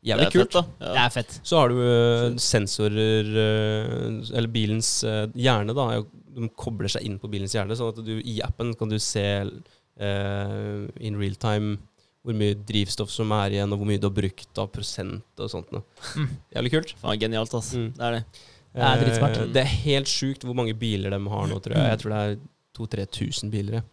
Jævlig 0.00 0.24
Det 0.24 0.28
er 0.28 0.32
kult. 0.32 0.54
fett, 0.54 0.78
da. 0.80 0.92
Det 0.94 1.02
er 1.02 1.12
fett. 1.12 1.34
Så 1.44 1.58
har 1.60 1.68
du 1.68 1.76
uh, 1.76 2.38
sensorer 2.40 3.26
uh, 3.36 4.30
Eller 4.32 4.48
bilens 4.48 4.88
uh, 5.04 5.26
hjerne, 5.36 5.76
da. 5.76 6.00
De 6.36 6.48
kobler 6.56 6.88
seg 6.92 7.04
inn 7.04 7.18
på 7.20 7.28
bilens 7.32 7.54
hjerne, 7.56 7.76
sånn 7.76 7.92
at 7.92 8.00
du 8.06 8.14
i 8.16 8.38
appen 8.44 8.72
kan 8.80 8.88
du 8.88 8.96
se 9.02 9.26
uh, 9.44 10.82
in 10.96 11.20
real 11.20 11.36
time 11.40 11.76
hvor 12.20 12.36
mye 12.36 12.56
drivstoff 12.68 13.12
som 13.12 13.32
er 13.32 13.56
igjen, 13.56 13.72
og 13.72 13.80
hvor 13.80 13.88
mye 13.88 14.00
du 14.00 14.06
har 14.10 14.16
brukt 14.16 14.58
av 14.60 14.68
prosent 14.72 15.40
og 15.40 15.52
sånt 15.52 15.70
noe. 15.72 15.84
Mm. 16.20 16.32
Jævlig 16.56 16.72
kult. 16.74 16.90
Faen, 17.00 17.20
genialt, 17.20 17.54
ass. 17.56 17.70
Mm. 17.76 17.86
Det 17.96 18.06
er 18.06 18.16
det. 18.18 18.24
Det 18.70 18.86
er 18.86 19.00
dritsmart. 19.00 19.38
Det 19.54 19.62
er 19.62 19.70
helt 19.86 20.10
sjukt 20.10 20.44
hvor 20.46 20.56
mange 20.58 20.74
biler 20.78 21.14
de 21.16 21.20
har 21.32 21.48
nå, 21.48 21.56
tror 21.64 21.76
jeg. 21.76 21.94
Jeg 21.94 22.02
tror 22.02 22.12
det 22.14 22.20
er 22.20 22.36
2000-3000 22.76 23.52
biler. 23.54 23.86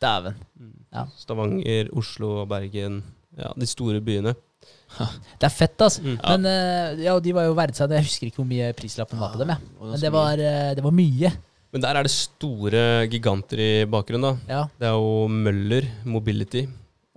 Dæven. 0.00 0.38
Ja. 0.94 1.04
Stavanger, 1.18 1.90
Oslo, 1.98 2.30
Bergen. 2.48 3.02
Ja, 3.38 3.52
de 3.56 3.66
store 3.70 4.00
byene. 4.04 4.34
Det 5.38 5.46
er 5.46 5.52
fett, 5.54 5.78
altså. 5.78 6.02
Mm. 6.02 6.16
Ja. 6.16 6.32
Men 6.34 6.48
eh, 6.50 7.04
ja, 7.06 7.14
de 7.22 7.34
var 7.36 7.46
jo 7.46 7.54
verdsatt. 7.58 7.92
Jeg 7.94 8.08
husker 8.08 8.26
ikke 8.30 8.42
hvor 8.42 8.48
mye 8.50 8.72
prislappen 8.76 9.20
var 9.22 9.36
på 9.36 9.40
dem. 9.44 9.52
Ja. 9.54 9.60
Men 9.92 10.02
det 10.02 10.10
var, 10.14 10.42
eh, 10.42 10.72
det 10.74 10.84
var 10.84 10.94
mye. 10.96 11.30
Men 11.70 11.84
der 11.84 12.00
er 12.00 12.06
det 12.06 12.10
store 12.10 12.82
giganter 13.12 13.62
i 13.62 13.70
bakgrunnen. 13.86 14.40
da. 14.48 14.50
Ja, 14.50 14.62
Det 14.80 14.88
er 14.88 14.96
jo 14.98 15.28
Møller 15.30 15.86
Mobility. 16.04 16.66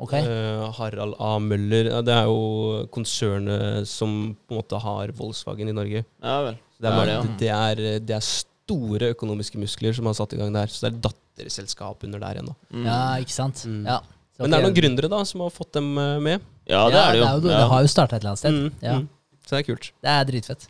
Okay. 0.03 0.21
Uh, 0.25 0.69
Harald 0.77 1.15
A. 1.21 1.37
Møller. 1.39 1.89
Ja, 1.89 2.01
det 2.05 2.13
er 2.13 2.25
jo 2.29 2.85
konsernet 2.93 3.87
som 3.87 4.35
på 4.47 4.53
en 4.55 4.59
måte 4.59 4.79
har 4.81 5.13
Volkswagen 5.17 5.69
i 5.69 5.75
Norge. 5.75 6.03
Ja 6.21 6.37
vel. 6.45 6.57
Det 6.81 6.89
er, 6.91 7.05
Det 7.05 7.13
det, 7.23 7.37
det, 7.39 7.49
er, 7.49 7.83
det 8.03 8.15
er 8.17 8.25
store 8.27 9.13
økonomiske 9.13 9.57
muskler 9.61 9.95
som 9.95 10.09
har 10.09 10.17
satt 10.17 10.33
i 10.33 10.37
gang 10.41 10.53
der. 10.53 10.67
Så 10.67 10.85
det 10.85 10.91
er 10.93 11.09
datterselskap 11.09 12.03
under 12.03 12.19
der 12.19 12.37
igjen. 12.37 12.51
da. 12.51 12.55
Mm. 12.73 12.85
Ja, 12.85 12.99
ikke 13.23 13.35
sant. 13.37 13.63
Mm. 13.69 13.85
Ja. 13.87 13.99
Så 14.33 14.41
Men 14.43 14.51
det 14.51 14.57
er 14.59 14.63
noen 14.65 14.75
gründere 14.77 15.09
da 15.13 15.19
som 15.29 15.41
har 15.45 15.49
fått 15.53 15.71
dem 15.77 15.91
eh, 15.97 16.19
med. 16.19 16.41
Ja, 16.65 16.87
det 16.89 16.97
er 16.99 17.11
det 17.13 17.19
jo. 17.21 17.25
Det, 17.43 17.51
Ja. 17.53 17.67
har 17.69 17.81
jo 17.85 17.87
starta 17.91 18.15
et 18.15 18.21
eller 18.23 18.31
annet 18.33 18.39
sted. 18.41 18.53
Mm, 18.53 18.71
Ja. 18.81 18.93
mm. 18.99 19.09
Så 19.45 19.49
det 19.55 19.59
er 19.59 19.67
kult. 19.73 19.91
Det 20.01 20.09
er 20.09 20.25
dritfett. 20.25 20.67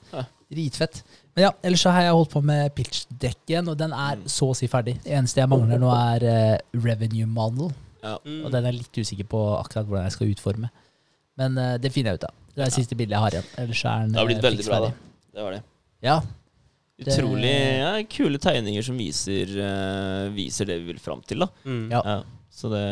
Dritfett. 0.53 1.03
Men 1.36 1.43
ja, 1.45 1.51
ellers 1.64 1.82
så 1.86 1.91
har 1.93 2.01
jeg 2.01 2.14
holdt 2.14 2.32
på 2.34 2.41
med 2.43 2.74
pitchdekken, 2.76 3.70
og 3.70 3.78
den 3.78 3.93
er 3.93 4.16
Mm. 4.18 4.26
så 4.28 4.49
å 4.51 4.55
si 4.55 4.68
ferdig. 4.68 4.97
Det 5.03 5.11
eneste 5.14 5.39
jeg 5.41 5.49
mangler 5.49 5.80
nå, 5.80 5.89
er 5.93 6.26
uh, 6.26 6.57
revenue 6.84 7.26
model. 7.26 7.72
Ja. 8.03 8.18
Mm. 8.26 8.45
Og 8.45 8.51
den 8.51 8.66
er 8.66 8.72
jeg 8.72 8.82
litt 8.82 8.99
usikker 8.99 9.26
på 9.30 9.39
akkurat 9.64 9.86
hvordan 9.88 10.03
jeg 10.09 10.11
skal 10.18 10.28
utforme. 10.34 10.70
Men 11.38 11.57
uh, 11.57 11.78
det 11.78 11.91
finner 11.93 12.11
jeg 12.11 12.20
ut 12.20 12.24
av. 12.26 12.34
Det 12.53 12.61
er 12.61 12.66
det 12.66 12.74
siste 12.76 12.95
bildet 12.97 13.16
jeg 13.16 13.24
har 13.24 13.32
igjen. 13.38 13.47
Ellers 13.64 13.86
er 13.86 13.99
den 14.03 14.11
Det 14.11 14.20
har 14.20 14.26
blitt 14.30 14.43
veldig 14.43 14.66
bra, 14.68 14.80
da. 14.80 14.91
Det 15.34 15.41
var 15.47 15.51
det. 15.55 15.64
Ja. 16.03 16.22
Utrolig 17.03 17.53
ja, 17.80 18.03
kule 18.09 18.38
tegninger 18.38 18.84
som 18.86 18.97
viser, 18.99 19.49
uh, 19.57 20.30
viser 20.36 20.66
det 20.70 20.78
vi 20.84 20.91
vil 20.91 20.99
fram 21.01 21.22
til, 21.26 21.39
da. 21.45 21.47
Mm. 21.66 21.89
Ja. 21.91 22.01
Ja. 22.05 22.18
Så 22.54 22.70
det 22.72 22.86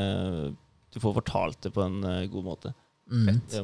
Du 0.91 0.99
får 0.99 1.13
fortalt 1.21 1.61
det 1.63 1.71
på 1.71 1.85
en 1.85 2.01
eh, 2.03 2.27
god 2.31 2.43
måte. 2.43 2.73
Mm. 3.11 3.39
Det. 3.47 3.61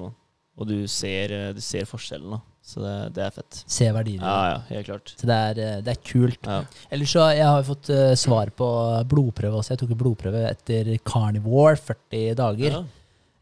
Og 0.57 0.69
du 0.69 0.77
ser, 0.89 1.33
eh, 1.33 1.49
du 1.53 1.59
ser 1.61 1.87
forskjellen, 1.89 2.37
da. 2.37 2.39
Så 2.67 2.81
det, 2.83 2.93
det 3.15 3.23
er 3.23 3.33
fett. 3.35 3.59
Se 3.69 3.87
verdiene. 3.95 4.27
Ja, 4.27 4.53
ja, 4.53 4.61
helt 4.73 4.87
klart. 4.89 5.13
Så 5.15 5.27
det 5.29 5.35
er, 5.49 5.59
eh, 5.63 5.81
det 5.85 5.93
er 5.93 5.99
kult. 6.03 6.47
Ja. 6.47 6.61
Ellers 6.91 7.13
så 7.15 7.27
jeg 7.35 7.47
har 7.47 7.67
fått 7.67 7.91
uh, 7.93 8.11
svar 8.19 8.51
på 8.51 8.67
blodprøve 9.07 9.61
også. 9.61 9.75
Jeg 9.75 9.83
tok 9.83 9.93
en 9.95 10.01
blodprøve 10.01 10.41
etter 10.49 10.89
Carnivore, 11.07 11.77
40 11.79 12.35
dager. 12.41 12.79
Ja. 12.79 12.81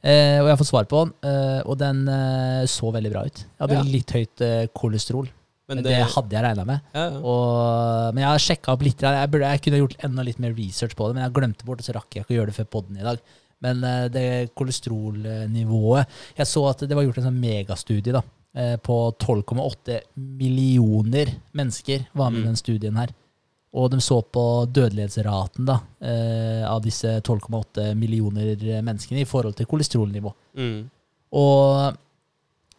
Uh, 0.05 0.37
og 0.43 0.45
jeg 0.45 0.51
har 0.51 0.59
fått 0.59 0.69
svar 0.69 0.89
på 0.91 1.05
den, 1.05 1.15
uh, 1.25 1.61
og 1.65 1.79
den 1.81 2.03
så 2.69 2.91
veldig 2.93 3.13
bra 3.15 3.25
ut. 3.25 3.41
Jeg 3.45 3.63
hadde 3.63 3.89
litt 3.89 4.13
høyt 4.13 4.45
kolesterol. 4.77 5.31
Men 5.67 5.79
det, 5.81 5.89
det, 5.89 6.01
hadde 6.13 6.35
jeg 6.35 6.43
regna 6.45 6.63
med. 6.69 6.79
ja, 6.93 7.05
ja. 7.09 7.19
Og, 7.25 8.13
men 8.13 8.21
jeg 8.21 8.29
har 8.29 8.43
sjekka 8.43 8.73
opp 8.75 8.83
litt. 8.85 9.01
Jeg, 9.01 9.29
burde, 9.33 9.49
jeg 9.55 9.61
kunne 9.65 9.79
gjort 9.81 9.95
enda 10.05 10.25
litt 10.27 10.37
mer 10.43 10.53
research 10.53 10.93
på 10.95 11.07
det, 11.09 11.15
men 11.17 11.23
jeg 11.25 11.33
glemte 11.39 11.65
bort, 11.65 11.81
og 11.81 11.87
så 11.87 11.95
rakk 11.97 12.13
jeg 12.19 12.25
ikke 12.25 12.35
å 12.35 12.37
gjøre 12.39 12.51
det 12.51 12.57
før 12.59 12.67
podden 12.77 12.99
i 13.01 13.07
dag. 13.07 13.23
Men 13.65 13.83
eh, 13.87 14.05
det 14.13 14.25
kolesterolnivået 14.53 16.07
Jeg 16.37 16.47
så 16.49 16.65
at 16.69 16.83
det 16.85 16.95
var 16.97 17.05
gjort 17.07 17.17
en 17.21 17.29
sånn 17.29 17.39
megastudie 17.41 18.13
da, 18.13 18.21
eh, 18.53 18.75
på 18.83 18.97
12,8 19.21 19.99
millioner 20.15 21.31
mennesker 21.55 22.05
var 22.13 22.29
med 22.31 22.39
i 22.39 22.43
Mm. 22.43 22.49
den 22.51 22.55
studien 22.61 22.97
her. 22.97 23.13
Og 23.75 23.89
de 23.91 23.97
så 23.99 24.21
på 24.23 24.43
dødelighetsraten 24.71 25.65
da, 25.67 25.79
eh, 25.99 26.63
av 26.69 26.81
disse 26.83 27.19
12,8 27.21 27.93
millioner 27.95 28.55
menneskene 28.81 29.21
i 29.21 29.25
forhold 29.27 29.55
til 29.55 29.65
kolesterolnivå. 29.65 30.31
Mm. 30.55 30.89
Og 31.33 31.97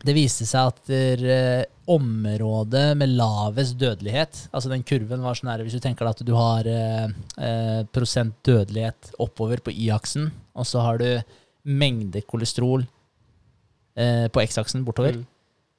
det 0.05 0.15
viste 0.15 0.47
seg 0.47 0.71
at 0.73 1.67
området 1.87 2.97
med 2.99 3.13
lavest 3.15 3.77
dødelighet, 3.79 4.49
altså 4.53 4.69
den 4.73 4.83
kurven 4.87 5.23
var 5.23 5.35
sånn 5.39 5.51
her, 5.53 5.63
hvis 5.65 5.77
du 5.77 5.81
tenker 5.85 6.09
at 6.11 6.23
du 6.27 6.33
har 6.35 6.67
eh, 6.67 7.07
eh, 7.39 7.83
prosent 7.95 8.35
dødelighet 8.47 9.13
oppover 9.23 9.63
på 9.63 9.71
y-aksen, 9.75 10.31
og 10.57 10.67
så 10.67 10.83
har 10.83 10.99
du 10.99 11.09
mengde 11.67 12.23
kolesterol 12.27 12.85
eh, 13.97 14.27
på 14.29 14.43
x-aksen 14.47 14.85
bortover, 14.87 15.17
Mm. 15.17 15.27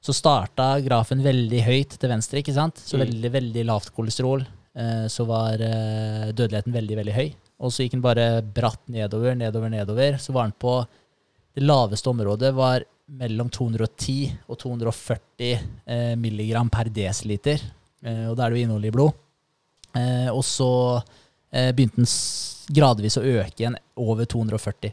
så 0.01 0.13
starta 0.13 0.79
grafen 0.85 1.21
veldig 1.23 1.61
høyt 1.65 1.97
til 1.99 2.09
venstre, 2.09 2.39
ikke 2.41 2.53
sant? 2.55 2.75
Så 2.77 2.97
Mm. 2.97 3.05
veldig, 3.07 3.31
veldig 3.31 3.65
lavt 3.65 3.91
kolesterol. 3.95 4.45
Eh, 4.75 5.07
så 5.09 5.25
var 5.25 5.53
eh, 5.59 6.31
dødeligheten 6.31 6.71
veldig, 6.73 6.95
veldig 6.97 7.13
høy. 7.15 7.33
Og 7.59 7.71
så 7.71 7.83
gikk 7.83 7.91
den 7.97 8.01
bare 8.01 8.41
bratt 8.43 8.79
nedover, 8.87 9.35
nedover, 9.35 9.69
nedover. 9.69 10.17
Så 10.21 10.31
var 10.31 10.43
den 10.43 10.53
på 10.59 10.85
Det 11.57 11.63
laveste 11.65 12.05
området 12.11 12.53
var 12.53 12.83
mellom 13.07 13.49
210 13.49 14.33
og 14.51 14.57
240 14.59 15.51
eh, 15.87 16.13
milligram 16.19 16.69
per 16.69 16.89
desiliter. 16.91 17.61
Eh, 18.03 18.25
og 18.29 18.35
da 18.37 18.45
er 18.45 18.51
det 18.53 18.59
jo 18.59 18.67
innholdet 18.67 18.91
i 18.91 18.95
blod. 18.95 19.13
Eh, 19.97 20.27
og 20.33 20.43
så 20.45 20.69
eh, 21.51 21.71
begynte 21.73 22.01
den 22.03 22.09
gradvis 22.75 23.17
å 23.17 23.23
øke 23.23 23.55
igjen 23.63 23.77
over 24.03 24.27
240. 24.27 24.91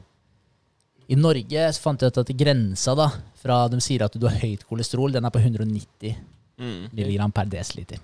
I 1.11 1.17
Norge 1.21 1.67
så 1.77 1.83
fant 1.85 2.01
jeg 2.01 2.15
ut 2.15 2.23
at 2.23 2.31
grensa 2.41 2.95
da, 2.97 3.11
fra 3.37 3.65
de 3.69 3.81
sier 3.85 4.07
at 4.07 4.15
du 4.17 4.25
har 4.29 4.39
høyt 4.41 4.63
kolesterol, 4.69 5.13
den 5.13 5.27
er 5.27 5.35
på 5.35 5.43
190 5.43 6.15
Mm. 6.55 6.85
milligram 6.95 7.33
per 7.35 7.49
desiliter. 7.51 7.99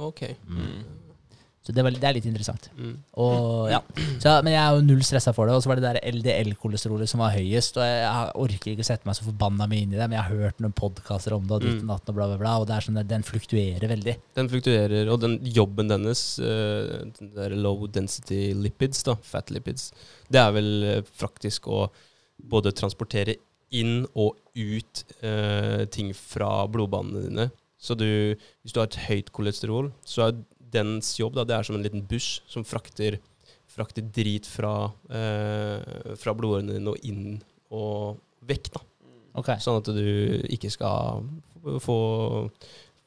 Ok. 0.00 0.22
Mm. 0.48 0.78
Så 1.62 1.70
det, 1.70 1.84
var, 1.86 1.94
det 1.94 2.08
er 2.08 2.16
litt 2.16 2.26
interessant. 2.26 2.64
Mm. 2.74 2.96
Og, 3.22 3.68
ja. 3.70 3.78
så, 4.18 4.34
men 4.42 4.56
jeg 4.56 4.62
er 4.62 4.74
jo 4.74 4.82
null 4.88 5.04
stressa 5.06 5.30
for 5.36 5.46
det. 5.46 5.54
Og 5.54 5.62
så 5.62 5.70
var 5.70 5.78
det 5.78 5.84
der 5.86 6.00
LDL-kolesterolet 6.10 7.10
som 7.10 7.22
var 7.22 7.36
høyest. 7.36 7.78
Og 7.78 7.86
jeg, 7.86 8.00
jeg 8.02 8.32
orker 8.44 8.72
ikke 8.72 8.86
å 8.86 8.88
sette 8.90 9.08
meg 9.08 9.18
så 9.18 9.28
forbanna 9.28 9.68
mye 9.70 9.86
inn 9.86 9.94
i 9.94 10.00
det, 10.00 10.08
men 10.10 10.18
jeg 10.18 10.26
har 10.26 10.42
hørt 10.48 10.64
noen 10.64 10.74
podkaster 10.74 11.36
om 11.38 11.46
det, 11.46 11.60
og 11.60 11.62
ditt 11.66 11.78
og 11.78 11.86
Mm. 11.86 11.94
og 11.94 12.14
bla, 12.16 12.26
bla, 12.32 12.40
bla. 12.40 12.56
Og 12.58 12.66
det 12.66 12.74
er 12.74 12.86
sånn 12.88 12.98
at 12.98 13.08
den 13.10 13.22
fluktuerer 13.26 13.88
veldig. 13.94 14.16
Den 14.38 14.50
fluktuerer, 14.50 15.08
og 15.14 15.22
den 15.22 15.38
jobben 15.46 15.90
dennes, 15.92 16.24
eh, 16.42 17.06
den 17.20 17.32
der 17.36 17.54
low 17.54 17.86
density 17.86 18.52
lipids, 18.58 19.04
da, 19.06 19.14
fat 19.22 19.54
lipids, 19.54 19.90
det 20.32 20.42
er 20.42 20.52
vel 20.56 20.72
praktisk 21.20 21.42
faktisk 21.42 21.68
å 21.68 21.90
både 22.52 22.72
transportere 22.72 23.36
inn 23.72 24.04
og 24.14 24.36
ut 24.54 25.04
eh, 25.22 25.84
ting 25.90 26.12
fra 26.14 26.66
blodbanene 26.68 27.28
dine. 27.28 27.50
Så 27.82 27.96
du, 27.98 28.36
hvis 28.62 28.72
du 28.74 28.78
har 28.78 28.86
et 28.86 29.00
høyt 29.08 29.32
kolesterol, 29.32 29.90
så 30.04 30.28
er 30.28 30.36
dens 30.72 31.14
jobb 31.20 31.36
da, 31.36 31.44
det 31.48 31.56
er 31.56 31.68
som 31.68 31.78
en 31.78 31.84
liten 31.84 32.04
buss 32.08 32.40
som 32.50 32.64
frakter, 32.66 33.18
frakter 33.72 34.04
drit 34.14 34.48
fra, 34.48 34.92
eh, 35.12 36.14
fra 36.20 36.34
blodårene 36.36 36.78
dine 36.78 36.94
og 36.94 37.08
inn 37.08 37.36
og 37.72 38.20
vekk. 38.48 38.72
da. 38.74 38.82
Okay. 39.40 39.60
Sånn 39.64 39.80
at 39.80 39.88
du 39.96 40.42
ikke 40.52 40.70
skal 40.72 41.22
få, 41.80 41.98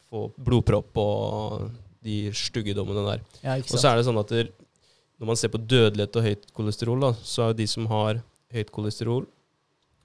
få 0.09 0.24
blodpropp 0.41 0.97
og 1.01 1.68
de 2.05 2.32
styggedommene 2.38 3.05
der. 3.07 3.26
Ja, 3.43 3.57
Og 3.57 3.78
så 3.78 3.89
er 3.89 3.99
det 3.99 4.07
sånn 4.07 4.22
at 4.22 4.34
der, 4.34 4.49
når 5.22 5.32
man 5.32 5.39
ser 5.39 5.53
på 5.53 5.61
dødelighet 5.61 6.18
og 6.20 6.28
høyt 6.28 6.49
kolesterol, 6.57 7.01
da, 7.01 7.13
så 7.26 7.49
er 7.49 7.57
de 7.57 7.68
som 7.70 7.88
har 7.91 8.22
høyt 8.53 8.72
kolesterol 8.74 9.26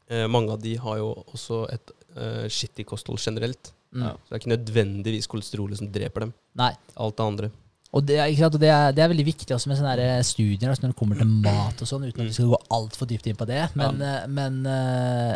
eh, 0.08 0.26
Mange 0.30 0.54
av 0.54 0.62
de 0.62 0.76
har 0.80 1.00
jo 1.00 1.12
også 1.34 1.64
et 1.72 1.92
eh, 2.16 2.46
skittig 2.52 2.86
kosthold 2.88 3.20
generelt. 3.22 3.72
Mm. 3.90 4.04
Ja. 4.06 4.12
Så 4.14 4.28
det 4.28 4.36
er 4.36 4.42
ikke 4.42 4.54
nødvendigvis 4.54 5.30
kolesterolet 5.30 5.80
som 5.80 5.90
dreper 5.92 6.26
dem. 6.26 6.32
Nei. 6.60 6.72
Alt 6.96 7.18
det 7.18 7.26
andre. 7.26 7.50
Og 7.90 8.04
det? 8.06 8.20
Og 8.22 8.58
det, 8.60 8.70
er, 8.70 8.92
det 8.94 9.02
er 9.02 9.10
veldig 9.10 9.26
viktig 9.26 9.54
også 9.56 9.70
med 9.70 9.80
sånne 9.80 10.10
studier 10.26 10.70
altså 10.70 10.84
når 10.84 10.92
det 10.92 10.98
kommer 11.00 11.18
til 11.18 11.30
mat 11.42 11.80
og 11.82 11.88
sånn, 11.90 12.06
uten 12.06 12.22
at 12.22 12.28
vi 12.28 12.36
skal 12.36 12.52
gå 12.52 12.60
altfor 12.76 13.08
dypt 13.10 13.26
inn 13.26 13.38
på 13.38 13.48
det. 13.50 13.64
Men, 13.78 13.98
ja. 13.98 14.18
men 14.30 14.60
eh, 14.70 15.32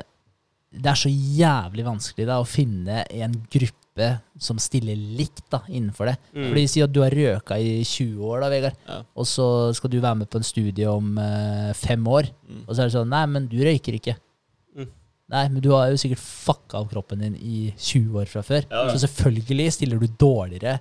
det 0.75 0.91
er 0.91 1.01
så 1.01 1.11
jævlig 1.11 1.87
vanskelig 1.87 2.29
da, 2.31 2.39
å 2.39 2.47
finne 2.49 3.03
en 3.11 3.35
gruppe 3.51 4.09
som 4.43 4.59
stiller 4.59 4.99
likt 5.19 5.45
da, 5.53 5.61
innenfor 5.71 6.11
det. 6.11 6.15
Mm. 6.35 6.47
Fordi 6.49 6.65
Si 6.71 6.83
at 6.83 6.95
du 6.95 7.01
har 7.03 7.15
røka 7.15 7.59
i 7.63 7.77
20 7.87 8.23
år, 8.27 8.41
da, 8.43 8.51
Vegard, 8.51 8.79
Ja. 8.89 9.01
og 9.15 9.29
så 9.31 9.47
skal 9.75 9.91
du 9.93 10.01
være 10.01 10.23
med 10.23 10.31
på 10.31 10.39
en 10.39 10.47
studie 10.47 10.91
om 10.91 11.19
uh, 11.19 11.71
fem 11.79 12.07
år. 12.07 12.31
Mm. 12.49 12.65
Og 12.67 12.73
så 12.75 12.83
er 12.83 12.91
det 12.91 12.97
sånn 12.97 13.11
Nei, 13.11 13.25
men 13.31 13.47
du 13.51 13.59
røyker 13.63 13.99
ikke. 13.99 14.17
Nei, 15.33 15.47
men 15.49 15.63
du 15.65 15.71
har 15.73 15.89
jo 15.89 15.97
sikkert 15.97 16.21
fucka 16.21 16.83
opp 16.83 16.91
kroppen 16.93 17.23
din 17.25 17.37
i 17.41 17.71
20 17.79 18.19
år 18.21 18.27
fra 18.29 18.43
før. 18.45 18.67
Ja, 18.71 18.83
ja. 18.87 18.93
Så 18.93 19.07
selvfølgelig 19.07 19.71
stiller 19.73 19.99
du 19.99 20.07
dårligere 20.21 20.75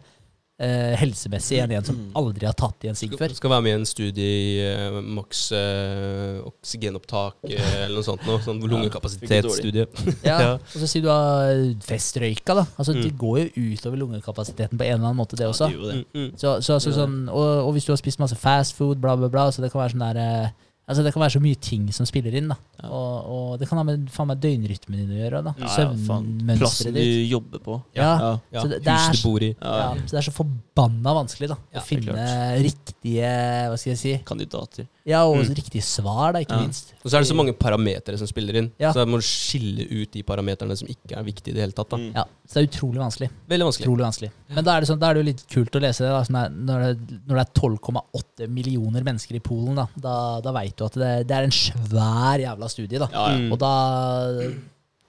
eh, 0.59 0.93
helsemessig 0.99 1.57
enn 1.63 1.71
en 1.77 1.83
som 1.87 1.95
Mm. 1.95 2.11
aldri 2.19 2.45
har 2.45 2.53
tatt 2.53 2.83
i 2.85 2.89
en 2.91 2.95
sigg 2.95 3.09
før. 3.15 3.31
Skal, 3.31 3.35
skal 3.39 3.49
være 3.53 3.63
med 3.65 3.71
i 3.71 3.77
en 3.79 3.85
studie 3.89 4.27
i 4.27 4.51
eh, 4.67 4.97
maks 5.15 5.45
eh, 5.57 6.41
oksygenopptak 6.45 7.39
eh, 7.49 7.85
eller 7.85 7.95
noe 7.97 8.05
sånt. 8.05 8.25
Noe, 8.27 8.41
sånn 8.43 8.59
lungekapasitetsstudie. 8.61 9.87
Ja, 10.27 10.37
Ja. 10.43 10.51
Og 10.59 10.75
så 10.83 10.87
sier 10.91 11.03
du 11.05 11.09
har 11.09 11.63
festrøyka, 11.87 12.55
da. 12.59 12.65
Altså, 12.77 12.93
Det 12.93 13.11
Mm. 13.13 13.17
går 13.23 13.39
jo 13.39 13.47
utover 13.73 13.97
lungekapasiteten 14.03 14.77
på 14.77 14.83
en 14.85 14.93
eller 14.99 15.07
annen 15.07 15.17
måte, 15.23 15.35
det 15.39 15.47
også. 15.47 15.71
Ja, 15.71 15.77
det 15.77 15.87
det. 15.93 16.05
Mm, 16.13 16.27
mm. 16.27 16.37
Så, 16.37 16.61
så, 16.61 16.73
altså, 16.77 16.91
sånn, 16.99 17.17
og, 17.29 17.65
og 17.67 17.73
hvis 17.73 17.85
du 17.87 17.91
har 17.91 17.97
spist 17.97 18.19
masse 18.19 18.35
fast 18.35 18.75
food, 18.75 18.99
bla, 19.01 19.15
bla, 19.15 19.29
bla, 19.29 19.49
så 19.51 19.61
det 19.63 19.71
kan 19.71 19.81
være 19.81 19.95
sånn 19.95 20.05
der 20.13 20.21
eh, 20.21 20.49
Altså 20.89 21.03
Det 21.05 21.13
kan 21.13 21.21
være 21.23 21.31
så 21.37 21.39
mye 21.39 21.55
ting 21.63 21.85
som 21.95 22.05
spiller 22.05 22.33
inn. 22.35 22.49
da 22.51 22.57
Ja. 22.83 22.89
og, 22.89 23.29
og 23.31 23.59
det 23.59 23.69
kan 23.69 23.77
ha 23.79 23.83
med 23.87 24.09
faen 24.11 24.27
meg 24.27 24.41
døgnrytmen 24.43 24.97
din 24.99 25.13
å 25.15 25.19
gjøre. 25.21 25.43
da 25.45 25.53
Ja. 25.57 25.67
Søvnmønsteret 25.77 26.59
Plassen 26.59 26.93
du 26.93 26.99
jobber 27.31 27.59
på. 27.63 27.77
Ja. 27.95 28.39
Ja. 28.51 28.63
Det- 28.63 28.83
det 28.83 28.91
huset 28.91 29.23
du 29.23 29.29
bor 29.29 29.39
i. 29.43 29.55
Ja, 29.61 29.93
så 29.95 30.11
det 30.11 30.19
er 30.19 30.31
så 30.31 30.33
forbanna 30.35 31.13
vanskelig 31.15 31.47
da 31.53 31.55
å 31.79 31.81
finne 31.87 32.17
riktige 32.61 33.29
Hva 33.69 33.77
skal 33.79 33.91
jeg 33.93 33.97
si 33.99 34.17
Kandidater. 34.25 34.87
Ja, 35.05 35.23
og 35.27 35.35
Mm. 35.37 35.53
riktige 35.55 35.81
svar, 35.83 36.31
da, 36.33 36.39
ikke 36.39 36.59
minst. 36.61 36.93
Og 37.03 37.11
så 37.11 37.15
er 37.17 37.19
det 37.21 37.27
så 37.27 37.35
mange 37.35 37.53
parametere 37.53 38.17
som 38.17 38.25
spiller 38.27 38.55
inn. 38.55 38.71
Så 38.79 38.93
da 38.93 39.05
må 39.05 39.17
du 39.19 39.21
skille 39.23 39.83
ut 39.89 40.11
de 40.11 40.23
parameterne 40.23 40.77
som 40.77 40.87
ikke 40.87 41.17
er 41.17 41.23
viktige 41.23 41.49
i 41.49 41.53
det 41.53 41.61
hele 41.61 41.71
tatt. 41.73 41.89
da. 41.89 41.97
Mm. 41.97 42.13
Ja, 42.15 42.23
Så 42.47 42.53
det 42.59 42.63
er 42.63 42.77
utrolig 42.79 42.99
vanskelig. 42.99 43.29
Veldig 43.49 43.65
vanskelig. 43.65 43.87
Utrolig 43.87 44.05
vanskelig. 44.05 44.31
Men 44.49 44.63
da 44.63 44.77
er 44.77 44.79
det, 44.81 44.89
sånn, 44.89 44.99
da 44.99 45.09
er 45.09 45.13
det 45.15 45.25
jo 45.25 45.31
litt 45.31 45.47
kult 45.49 45.71
å 45.75 45.81
lese 45.81 45.99
det. 45.99 46.29
Da, 46.29 46.47
når, 46.49 46.79
det 46.95 47.27
når 47.27 47.35
det 47.35 47.47
er 47.47 47.61
12,8 47.61 48.47
millioner 48.49 49.03
mennesker 49.03 49.35
i 49.35 49.39
Polen, 49.39 49.75
da, 49.75 49.87
da, 49.99 50.41
da 50.41 50.51
veit 50.53 50.72
du 50.79 50.85
at 50.85 50.97
det, 50.99 51.11
det 51.29 51.35
er 51.37 51.47
en 51.47 51.55
svær 51.55 52.41
jævla 52.43 52.69
studie. 52.71 52.99
da 53.01 53.07
Ja, 53.11 53.25
ja. 53.33 53.51
Og 53.53 53.59
da, 53.61 53.73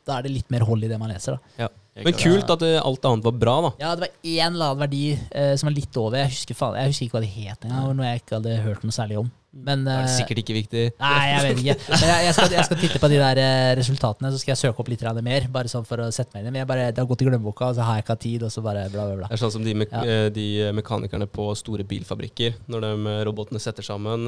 da 0.04 0.18
er 0.18 0.26
det 0.26 0.34
litt 0.34 0.50
mer 0.52 0.64
hold 0.68 0.84
i 0.84 0.90
det 0.90 0.98
man 1.00 1.12
leser. 1.12 1.38
da 1.38 1.64
Ja. 1.64 1.70
Men 1.94 2.16
kult 2.18 2.48
at 2.50 2.58
det, 2.58 2.72
alt 2.82 3.04
annet 3.06 3.22
var 3.22 3.34
bra, 3.38 3.52
da. 3.62 3.68
Ja, 3.78 3.92
det 3.94 4.08
var 4.08 4.14
én 4.26 4.48
eller 4.56 4.72
annen 4.72 4.80
verdi 4.82 5.02
eh, 5.14 5.52
som 5.54 5.68
var 5.68 5.76
litt 5.76 5.94
over. 6.00 6.18
Jeg 6.18 6.32
husker, 6.32 6.56
faen, 6.58 6.74
jeg 6.80 6.90
husker 6.90 7.06
ikke 7.06 7.14
hva 7.20 7.22
det 7.22 7.30
het 7.36 7.66
engang. 7.68 7.92
Noe 7.94 8.08
jeg 8.08 8.22
ikke 8.24 8.34
hadde 8.40 8.54
hørt 8.64 8.82
noe 8.82 8.96
særlig 8.96 9.20
om. 9.20 9.28
Men 9.54 9.84
Det 9.86 9.92
er 9.94 10.02
eh, 10.08 10.12
sikkert 10.16 10.40
ikke 10.42 10.54
viktig. 10.56 10.82
Nei, 10.98 11.18
jeg 11.30 11.42
vet 11.44 11.60
ikke. 11.62 11.74
Men 11.94 12.08
jeg, 12.10 12.24
jeg, 12.26 12.34
skal, 12.36 12.54
jeg 12.56 12.64
skal 12.66 12.78
titte 12.80 13.00
på 13.02 13.10
de 13.12 13.18
der 13.22 13.40
eh, 13.40 13.70
resultatene, 13.78 14.30
så 14.34 14.40
skal 14.42 14.52
jeg 14.54 14.60
søke 14.64 14.82
opp 14.82 14.90
litt 14.90 15.04
mer. 15.22 15.46
Bare 15.54 15.70
sånn 15.70 15.86
for 15.86 16.02
å 16.02 16.08
sette 16.14 16.34
meg 16.34 16.42
inn 16.42 16.48
i. 16.48 16.52
Men 16.56 16.60
jeg 16.64 16.70
bare, 16.72 16.88
det 16.90 16.98
har 17.02 17.06
gått 17.10 17.22
i 17.22 17.28
glemmeboka, 17.28 17.68
og 17.70 17.78
så 17.78 17.86
har 17.86 18.00
jeg 18.00 18.04
ikke 18.06 18.16
hatt 18.16 18.24
tid, 18.26 18.42
og 18.48 18.50
så 18.50 18.64
bare 18.66 18.84
bla, 18.90 19.06
bla, 19.06 19.16
bla. 19.22 19.28
Det 19.30 19.38
er 19.38 19.42
sånn 19.44 19.54
som 19.54 19.64
de, 19.66 19.74
me 19.78 19.86
Ja. 19.90 20.02
eh, 20.02 20.28
de 20.34 20.46
mekanikerne 20.74 21.28
på 21.30 21.46
store 21.60 21.86
bilfabrikker. 21.86 22.58
Når 22.66 22.86
de 22.88 23.16
robotene 23.30 23.62
setter 23.62 23.86
sammen 23.86 24.26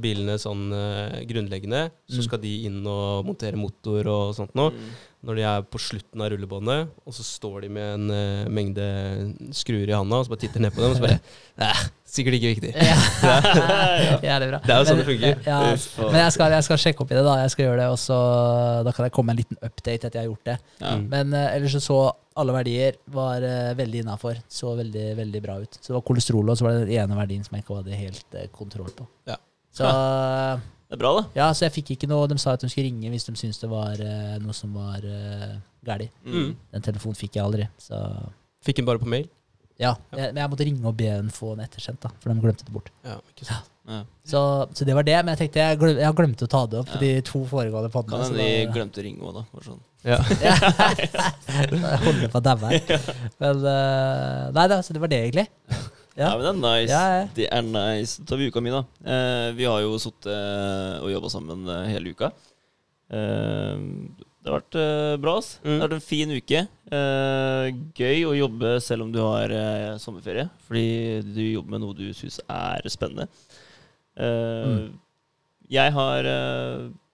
bilene 0.00 0.38
sånn 0.38 0.68
grunnleggende, 1.26 1.90
så 2.08 2.20
Mm. 2.20 2.24
skal 2.28 2.38
de 2.42 2.54
inn 2.66 2.86
og 2.86 3.24
montere 3.26 3.56
motor 3.56 4.06
og 4.06 4.34
sånt 4.36 4.54
noe. 4.54 4.70
Mm. 4.70 4.90
Når 5.26 5.36
de 5.36 5.42
er 5.42 5.62
på 5.68 5.78
slutten 5.78 6.20
av 6.22 6.30
rullebåndet, 6.32 6.88
og 7.06 7.12
så 7.12 7.22
står 7.26 7.62
de 7.62 7.68
med 7.68 8.10
en 8.10 8.50
mengde 8.52 8.86
skruer 9.52 9.88
i 9.88 9.92
handa, 9.96 10.16
og 10.20 10.24
så 10.26 10.32
bare 10.32 10.40
titter 10.46 10.60
ned 10.60 10.72
på 10.72 10.80
dem, 10.80 10.90
og 10.92 10.96
så 10.96 11.04
bare 11.04 11.20
Nei, 11.60 11.74
sikkert 12.14 12.36
ikke 12.36 12.50
viktig. 12.54 12.70
Ja. 12.74 12.96
Jævlig 14.28 14.48
bra. 14.50 14.60
Det 14.64 14.74
er 14.74 14.80
jo 14.80 14.86
sånn 14.88 15.00
det 15.00 15.06
fungerer. 15.08 15.42
Ja, 15.46 15.58
men 16.10 16.18
jeg 16.20 16.34
skal, 16.34 16.54
jeg 16.56 16.66
skal 16.66 16.80
sjekke 16.82 17.04
opp 17.04 17.12
i 17.12 17.18
det, 17.18 17.22
da. 17.26 17.36
Jeg 17.42 17.52
skal 17.54 17.64
gjøre 17.66 17.78
det, 17.82 17.86
og 17.92 18.00
så 18.00 18.18
Da 18.86 18.94
kan 18.96 19.06
jeg 19.06 19.14
komme 19.16 19.30
med 19.30 19.38
en 19.38 19.42
liten 19.44 19.60
update 19.60 20.08
etter 20.08 20.18
jeg 20.18 20.24
har 20.24 20.30
gjort 20.30 20.50
det. 20.50 20.56
Ja. 20.80 20.96
Mm. 20.96 21.06
Men 21.12 21.36
uh, 21.36 21.46
ellers 21.54 21.76
så 21.78 21.82
så 21.84 22.00
alle 22.40 22.54
verdier 22.54 22.98
var 23.12 23.44
uh, 23.44 23.70
veldig 23.78 24.02
innafor. 24.04 24.42
Så 24.48 24.74
veldig, 24.78 25.06
veldig 25.18 25.44
bra 25.44 25.60
ut. 25.62 25.78
Så 25.78 25.92
det 25.92 25.96
var 25.98 26.04
kolesterol, 26.10 26.50
og 26.50 26.58
så 26.58 26.66
var 26.66 26.76
det 26.76 26.84
den 26.88 26.98
ene 27.02 27.18
verdien 27.18 27.46
som 27.46 27.56
jeg 27.56 27.66
ikke 27.66 27.80
hadde 27.80 28.02
helt 28.02 28.36
uh, 28.38 28.44
kontroll 28.54 28.92
på. 28.96 29.08
Så 29.70 29.86
Det 29.86 30.96
er 30.96 30.98
bra, 30.98 31.10
da. 31.20 31.26
ja, 31.38 31.48
så 31.54 31.68
jeg 31.68 31.76
fikk 31.76 31.92
ikke 31.94 32.08
noe 32.10 32.26
De 32.26 32.34
sa 32.42 32.56
at 32.56 32.64
de 32.64 32.66
skulle 32.66 32.88
ringe 32.88 33.12
hvis 33.12 33.28
de 33.28 33.36
syntes 33.38 33.60
det 33.62 33.68
var 33.70 34.00
noe 34.42 34.54
som 34.56 34.72
var 34.74 35.04
uh, 35.06 35.52
galt. 35.86 36.10
Mm. 36.26 36.56
Den 36.74 36.86
telefonen 36.88 37.18
fikk 37.18 37.38
jeg 37.38 37.46
aldri. 37.46 37.68
Så 37.78 38.00
Fikk 38.66 38.82
den 38.82 38.88
bare 38.88 39.00
på 39.00 39.08
mail. 39.08 39.28
Ja, 39.80 39.94
jeg, 40.12 40.30
Men 40.34 40.40
jeg 40.42 40.50
måtte 40.52 40.66
ringe 40.68 40.86
og 40.90 40.96
be 41.00 41.08
henne 41.08 41.32
få 41.34 41.54
den 41.56 41.64
ettersendt, 41.64 42.02
da, 42.04 42.10
for 42.20 42.30
de 42.34 42.40
glemte 42.44 42.66
det 42.68 42.72
bort. 42.74 42.90
Ja, 43.06 43.16
ikke 43.32 43.46
sant. 43.48 43.70
Ja. 43.90 44.02
Så, 44.28 44.40
så 44.76 44.84
det 44.86 44.94
var 44.94 45.02
det. 45.08 45.16
Men 45.24 45.32
jeg 45.34 45.40
tenkte 45.46 45.62
jeg, 45.64 45.78
glem, 45.80 45.96
jeg 45.98 46.14
glemte 46.20 46.46
å 46.46 46.50
ta 46.52 46.60
det 46.70 46.78
opp 46.82 46.90
på 46.92 46.98
Ja. 47.00 47.02
de 47.06 47.22
to 47.26 47.40
foregående 47.50 47.88
Kan 47.90 48.04
podene. 48.04 48.26
så 48.28 48.36
hende 48.36 48.44
de 48.44 48.74
glemte 48.76 49.00
å 49.00 49.06
ringe 49.08 49.24
òg, 49.24 49.38
da. 49.40 49.42
For 49.54 49.66
sånn. 49.70 49.80
Ja. 50.06 50.16
Jeg 51.50 51.98
holder 52.04 52.30
på 52.32 52.38
å 52.38 52.44
daue 52.44 52.70
her. 52.70 53.08
Men 53.42 53.64
eh, 53.72 54.44
Nei 54.56 54.66
da, 54.72 54.78
så 54.84 54.94
det 54.96 55.02
var 55.02 55.10
det, 55.12 55.18
egentlig. 55.26 55.46
Ja. 55.70 55.80
Ja. 56.20 56.30
men 56.36 56.44
det 56.44 56.50
er 56.52 56.60
nice. 56.60 56.92
Ja, 56.92 57.02
ja. 57.18 57.26
Det 57.36 57.48
er 57.56 57.66
nice. 57.66 58.14
Så 58.18 58.24
tar 58.28 58.40
vi 58.40 58.48
uka 58.52 58.62
mi, 58.64 58.72
da. 58.74 58.80
Eh, 59.04 59.48
vi 59.58 59.66
har 59.68 59.80
jo 59.84 59.98
sittet 60.02 61.02
og 61.04 61.10
jobba 61.12 61.32
sammen 61.32 61.66
eh, 61.68 61.84
hele 61.94 62.14
uka. 62.14 62.30
Eh, 63.10 63.76
det 64.50 64.56
har 64.56 64.64
vært 64.64 64.78
uh, 64.82 65.16
bra. 65.22 65.36
ass. 65.38 65.50
Mm. 65.62 65.68
Det 65.70 65.76
har 65.76 65.84
vært 65.84 65.96
en 65.96 66.08
fin 66.08 66.32
uke. 66.34 66.60
Uh, 66.90 67.66
gøy 67.94 68.24
å 68.26 68.32
jobbe 68.34 68.72
selv 68.82 69.06
om 69.06 69.12
du 69.14 69.20
har 69.22 69.52
uh, 69.54 69.98
sommerferie, 70.02 70.48
fordi 70.66 71.20
du 71.22 71.44
jobber 71.44 71.76
med 71.76 71.84
noe 71.84 71.94
du 71.94 72.08
syns 72.16 72.40
er 72.50 72.88
spennende. 72.90 73.28
Mm. 74.20 74.90
Jeg 75.70 75.92
har 75.94 76.26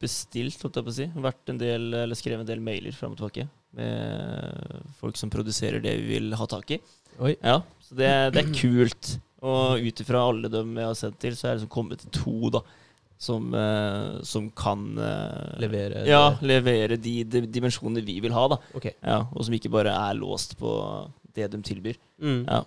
bestilt, 0.00 0.56
holdt 0.64 0.78
jeg 0.80 0.86
på 0.86 0.90
å 0.90 0.94
si, 0.96 1.04
vært 1.22 1.52
en 1.52 1.60
del, 1.60 1.84
eller 2.00 2.18
skrevet 2.18 2.42
en 2.42 2.48
del 2.48 2.64
mailer 2.64 2.96
fram 2.96 3.12
og 3.12 3.20
tilbake 3.20 3.44
med 3.76 4.80
folk 4.98 5.20
som 5.20 5.30
produserer 5.30 5.84
det 5.84 5.92
vi 6.00 6.16
vil 6.16 6.34
ha 6.40 6.48
tak 6.50 6.72
i. 6.74 6.80
Oi. 7.20 7.36
Ja, 7.36 7.60
så 7.84 8.00
det, 8.00 8.10
det 8.34 8.42
er 8.42 8.50
kult. 8.56 9.12
Og 9.46 9.84
ut 9.84 10.02
ifra 10.02 10.24
alle 10.32 10.50
dem 10.50 10.72
jeg 10.80 10.88
har 10.88 10.98
sett 10.98 11.20
til, 11.22 11.36
så 11.36 11.46
er 11.46 11.54
det 11.54 11.60
liksom 11.60 11.74
kommet 11.76 12.02
til 12.02 12.14
to 12.16 12.52
da, 12.56 12.64
som, 13.18 13.48
eh, 13.54 14.22
som 14.22 14.50
kan 14.52 14.98
eh, 15.00 15.58
Levere 15.62 16.04
Ja, 16.08 16.36
levere 16.44 16.98
de, 17.00 17.22
de 17.24 17.44
dimensjonene 17.48 18.04
vi 18.04 18.18
vil 18.20 18.34
ha, 18.36 18.46
da. 18.52 18.58
Okay. 18.76 18.96
Ja, 19.00 19.22
og 19.32 19.46
som 19.46 19.56
ikke 19.56 19.72
bare 19.72 19.94
er 19.94 20.18
låst 20.18 20.56
på 20.60 20.72
det 21.36 21.48
de 21.52 21.60
tilbyr. 21.64 21.96
Mm. 22.20 22.42
Ja. 22.44 22.62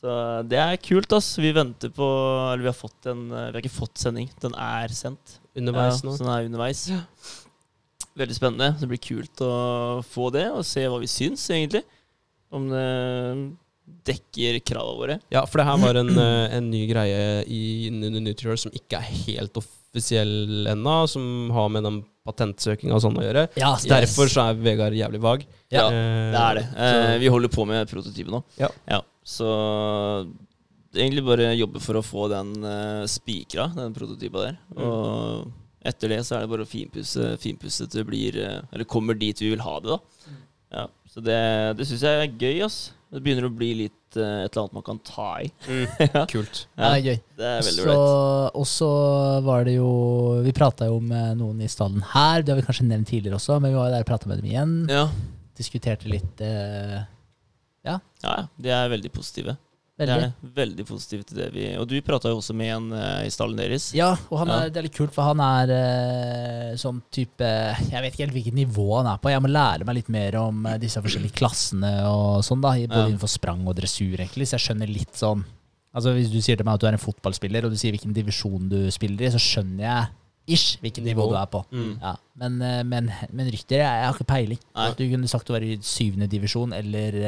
Så 0.00 0.16
det 0.48 0.56
er 0.56 0.80
kult, 0.80 1.12
ass. 1.12 1.34
Vi 1.36 1.52
venter 1.52 1.92
på 1.92 2.06
Eller 2.54 2.64
vi 2.64 2.70
har 2.70 2.76
fått 2.76 3.08
en 3.10 3.26
Vi 3.28 3.36
har 3.36 3.58
ikke 3.60 3.72
fått 3.72 4.00
sending. 4.00 4.30
Den 4.40 4.56
er 4.56 4.92
sendt. 4.96 5.36
Underveis 5.56 6.00
ja, 6.00 6.06
nå. 6.08 6.14
Så 6.16 6.24
den 6.24 6.32
er 6.32 6.48
underveis. 6.48 6.84
Veldig 8.16 8.36
spennende. 8.36 8.70
Det 8.80 8.88
blir 8.88 9.02
kult 9.04 9.42
å 9.44 9.52
få 10.08 10.30
det, 10.34 10.46
og 10.52 10.64
se 10.66 10.86
hva 10.88 10.98
vi 11.02 11.08
syns, 11.08 11.44
egentlig. 11.52 11.84
Om 12.50 12.70
det 12.72 12.86
dekker 14.06 14.58
kravene 14.66 15.00
våre. 15.00 15.18
Ja, 15.32 15.44
for 15.46 15.60
det 15.60 15.66
her 15.68 15.80
var 15.82 15.98
en, 16.00 16.10
eh, 16.18 16.56
en 16.56 16.70
ny 16.70 16.86
greie 16.90 17.44
i 17.46 17.90
Nutrior 17.90 18.58
som 18.60 18.72
ikke 18.76 19.00
er 19.00 19.10
helt 19.26 19.56
offisiell 19.60 20.66
ennå, 20.70 20.96
som 21.08 21.50
har 21.54 21.68
med 21.68 21.86
den 21.88 22.02
patentsøkinga 22.26 22.94
og 22.94 23.02
sånn 23.02 23.18
å 23.18 23.24
gjøre. 23.24 23.46
Ja, 23.58 23.72
yes. 23.74 23.88
Derfor 23.90 24.28
så 24.30 24.50
er 24.50 24.60
Vegard 24.60 24.94
jævlig 24.96 25.20
vag. 25.24 25.46
Ja, 25.72 25.88
Eh, 25.88 26.30
Det 26.30 26.40
er 26.40 26.54
det. 26.54 26.66
Eh, 26.76 27.18
vi 27.18 27.28
holder 27.28 27.48
på 27.48 27.66
med 27.66 27.88
prototypen 27.88 28.32
nå. 28.38 28.44
Ja. 28.58 29.00
Så 29.24 29.46
det 30.90 30.98
er 31.00 31.06
egentlig 31.06 31.26
bare 31.26 31.50
jobbe 31.54 31.80
for 31.82 31.98
å 32.00 32.02
få 32.02 32.28
den 32.32 32.64
uh, 32.66 33.06
spikra, 33.06 33.68
den 33.76 33.94
prototypen 33.94 34.42
der. 34.42 34.56
Mm. 34.74 34.80
Og 34.82 35.52
etter 35.86 36.10
det 36.10 36.20
så 36.26 36.36
er 36.36 36.44
det 36.44 36.50
bare 36.50 36.66
å 36.66 36.70
finpusse, 36.70 37.36
finpusse 37.40 37.86
til 37.86 38.02
det 38.02 38.06
blir 38.08 38.38
uh, 38.42 38.56
Eller 38.72 38.88
kommer 38.90 39.14
dit 39.14 39.38
vi 39.38 39.52
vil 39.52 39.62
ha 39.62 39.76
det, 39.80 39.94
da. 39.94 40.26
Mm. 40.26 40.40
Ja, 40.70 40.86
så 41.10 41.22
det, 41.22 41.38
det 41.78 41.86
syns 41.86 42.02
jeg 42.06 42.24
er 42.24 42.34
gøy, 42.42 42.64
ass. 42.66 42.80
Det 43.10 43.20
begynner 43.24 43.48
å 43.48 43.50
bli 43.50 43.68
litt 43.74 44.16
uh, 44.18 44.44
et 44.44 44.52
eller 44.54 44.62
annet 44.64 44.76
man 44.78 44.84
kan 44.86 44.98
ta 45.06 45.28
i. 45.42 45.48
Mm. 45.66 45.86
Ja. 46.14 46.22
Kult. 46.30 46.60
Ja, 46.78 46.90
det 46.90 46.90
er 46.90 47.06
gøy. 47.08 47.18
Det 47.40 47.48
er 47.48 47.64
veldig 47.66 47.84
Så, 47.84 47.94
ålreit. 47.94 48.58
og 48.60 48.66
så 48.70 48.90
var 49.46 49.64
det 49.66 49.74
jo 49.76 49.90
Vi 50.46 50.52
prata 50.56 50.86
jo 50.90 50.98
med 51.02 51.38
noen 51.40 51.60
i 51.64 51.68
stallen 51.70 52.04
her, 52.14 52.42
det 52.44 52.54
har 52.54 52.60
vi 52.60 52.66
kanskje 52.68 52.86
nevnt 52.88 53.10
tidligere 53.10 53.38
også, 53.40 53.58
men 53.60 53.72
vi 53.74 53.78
var 53.80 53.90
jo 53.90 53.94
der 53.96 54.06
og 54.06 54.10
prata 54.10 54.30
med 54.30 54.40
dem 54.42 54.50
igjen. 54.50 54.76
Ja. 54.90 55.04
Diskuterte 55.60 56.08
litt 56.10 56.40
eh, 56.44 57.00
ja, 57.86 57.98
ja. 58.24 58.36
De 58.60 58.72
er 58.72 58.90
veldig 58.92 59.10
positive. 59.12 59.56
Det 60.00 60.14
er 60.14 60.22
det. 60.24 60.50
Veldig 60.56 60.84
positivt. 60.88 61.32
det 61.36 61.48
vi 61.52 61.64
Og 61.76 61.86
du 61.90 61.94
prata 62.02 62.30
jo 62.32 62.38
også 62.40 62.54
med 62.56 62.70
en 62.72 62.86
uh, 62.96 63.20
i 63.26 63.30
stallen 63.30 63.58
deres. 63.60 63.90
Ja, 63.94 64.14
og 64.30 64.38
han 64.40 64.48
Ja. 64.48 64.58
er, 64.64 64.70
det 64.72 64.80
er 64.80 64.86
litt 64.88 64.96
kult, 64.96 65.12
for 65.12 65.28
han 65.28 65.40
er 65.44 65.72
uh, 65.76 66.76
sånn 66.80 67.02
type 67.12 67.44
Jeg 67.90 68.00
vet 68.04 68.12
ikke 68.14 68.24
helt 68.26 68.36
hvilket 68.38 68.56
nivå 68.56 68.86
han 68.98 69.10
er 69.12 69.20
på. 69.20 69.30
Jeg 69.32 69.42
må 69.44 69.50
lære 69.52 69.84
meg 69.84 69.98
litt 70.00 70.08
mer 70.12 70.36
om 70.40 70.64
uh, 70.66 70.78
disse 70.80 71.02
forskjellige 71.04 71.36
klassene 71.36 71.92
og 72.08 72.40
sånn, 72.46 72.62
da. 72.64 72.72
Både 72.80 73.02
Ja. 73.04 73.08
innenfor 73.12 73.28
sprang 73.30 73.66
og 73.68 73.76
dressur, 73.76 74.16
egentlig. 74.18 74.48
Så 74.48 74.56
jeg 74.58 74.66
skjønner 74.70 74.88
litt 74.90 75.14
sånn 75.20 75.44
Altså 75.92 76.12
Hvis 76.14 76.28
du 76.30 76.38
sier 76.40 76.54
til 76.56 76.62
meg 76.64 76.76
at 76.78 76.80
du 76.84 76.86
er 76.86 76.94
en 76.94 77.02
fotballspiller, 77.02 77.64
og 77.66 77.72
du 77.72 77.76
sier 77.76 77.90
hvilken 77.90 78.12
divisjon 78.14 78.68
du 78.70 78.76
spiller 78.94 79.26
i, 79.26 79.30
så 79.34 79.40
skjønner 79.42 79.82
jeg 79.82 80.06
ish 80.54 80.76
hvilket 80.78 81.02
nivå, 81.02 81.24
Nivå. 81.26 81.32
du 81.32 81.36
er 81.40 81.48
på. 81.50 81.60
Mm. 81.74 81.96
Ja, 82.00 82.12
men, 82.38 82.58
men, 82.88 83.10
men 83.34 83.50
rytter, 83.50 83.76
jeg, 83.82 83.98
jeg 83.98 84.06
har 84.06 84.14
ikke 84.14 84.28
peiling. 84.30 84.60
Nei. 84.78 84.86
Du 84.94 85.02
kunne 85.10 85.28
sagt 85.30 85.50
å 85.50 85.56
være 85.56 85.66
i 85.66 85.78
syvende 85.82 86.28
divisjon 86.30 86.72
eller 86.78 87.18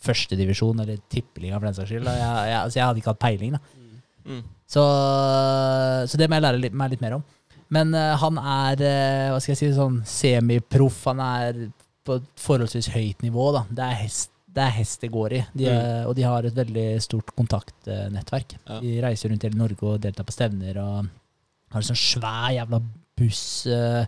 eh, 0.00 0.06
første 0.06 0.38
divisjon 0.38 0.80
eller 0.82 1.02
tippeliga 1.12 1.58
for 1.58 1.68
den 1.68 1.76
saks 1.76 1.92
skyld. 1.92 2.08
Jeg, 2.08 2.30
jeg, 2.50 2.56
altså, 2.62 2.78
jeg 2.78 2.86
hadde 2.86 3.02
ikke 3.02 3.12
hatt 3.12 3.22
peiling, 3.26 3.58
da. 3.58 3.60
Mm. 4.30 4.42
Så, 4.70 4.82
så 6.10 6.18
det 6.20 6.28
må 6.28 6.38
jeg 6.38 6.46
lære 6.46 6.62
litt, 6.62 6.76
meg 6.76 6.94
litt 6.94 7.04
mer 7.04 7.18
om. 7.18 7.28
Men 7.70 7.94
uh, 7.94 8.16
han 8.18 8.38
er 8.40 8.82
uh, 8.82 9.28
hva 9.32 9.38
skal 9.42 9.54
jeg 9.54 9.60
si, 9.60 9.70
sånn 9.76 10.00
semiproff. 10.08 11.04
Han 11.10 11.22
er 11.22 11.62
på 12.06 12.18
et 12.18 12.28
forholdsvis 12.40 12.90
høyt 12.94 13.22
nivå. 13.22 13.50
Da. 13.54 13.64
Det 13.70 13.86
er 13.86 13.98
hest 14.04 14.34
det 14.50 14.64
er 14.64 14.72
hest 14.80 15.04
det 15.04 15.12
går 15.14 15.34
i, 15.36 15.40
de, 15.54 15.66
mm. 15.70 16.08
og 16.10 16.14
de 16.18 16.24
har 16.26 16.46
et 16.46 16.56
veldig 16.56 16.86
stort 17.04 17.28
kontaktnettverk. 17.38 18.56
Ja. 18.64 18.80
De 18.82 18.96
reiser 19.04 19.30
rundt 19.30 19.44
hele 19.46 19.58
Norge 19.60 19.86
og 19.86 20.00
deltar 20.02 20.26
på 20.26 20.34
stevner 20.34 20.80
og 20.82 20.96
har 21.70 21.78
en 21.78 21.86
sånn 21.86 22.00
svær 22.00 22.48
jævla 22.56 22.80
buss. 23.20 23.44
eh, 23.70 24.02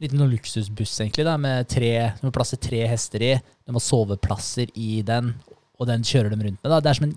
Liten 0.00 0.16
noen 0.18 0.30
luksusbuss, 0.32 0.94
egentlig, 1.02 1.26
da, 1.28 1.36
med 1.36 1.68
tre, 1.68 1.90
du 2.20 2.26
må 2.28 2.32
plass 2.32 2.54
til 2.54 2.62
tre 2.70 2.86
hester 2.88 3.20
i. 3.20 3.34
De 3.66 3.72
har 3.76 3.84
soveplasser 3.84 4.70
i 4.80 5.02
den, 5.04 5.34
og 5.80 5.86
den 5.88 6.02
kjører 6.04 6.28
dem 6.32 6.40
rundt 6.44 6.58
med. 6.62 6.70
Da. 6.72 6.78
Det 6.84 6.90
er 6.90 6.96
som 6.98 7.06
en 7.08 7.16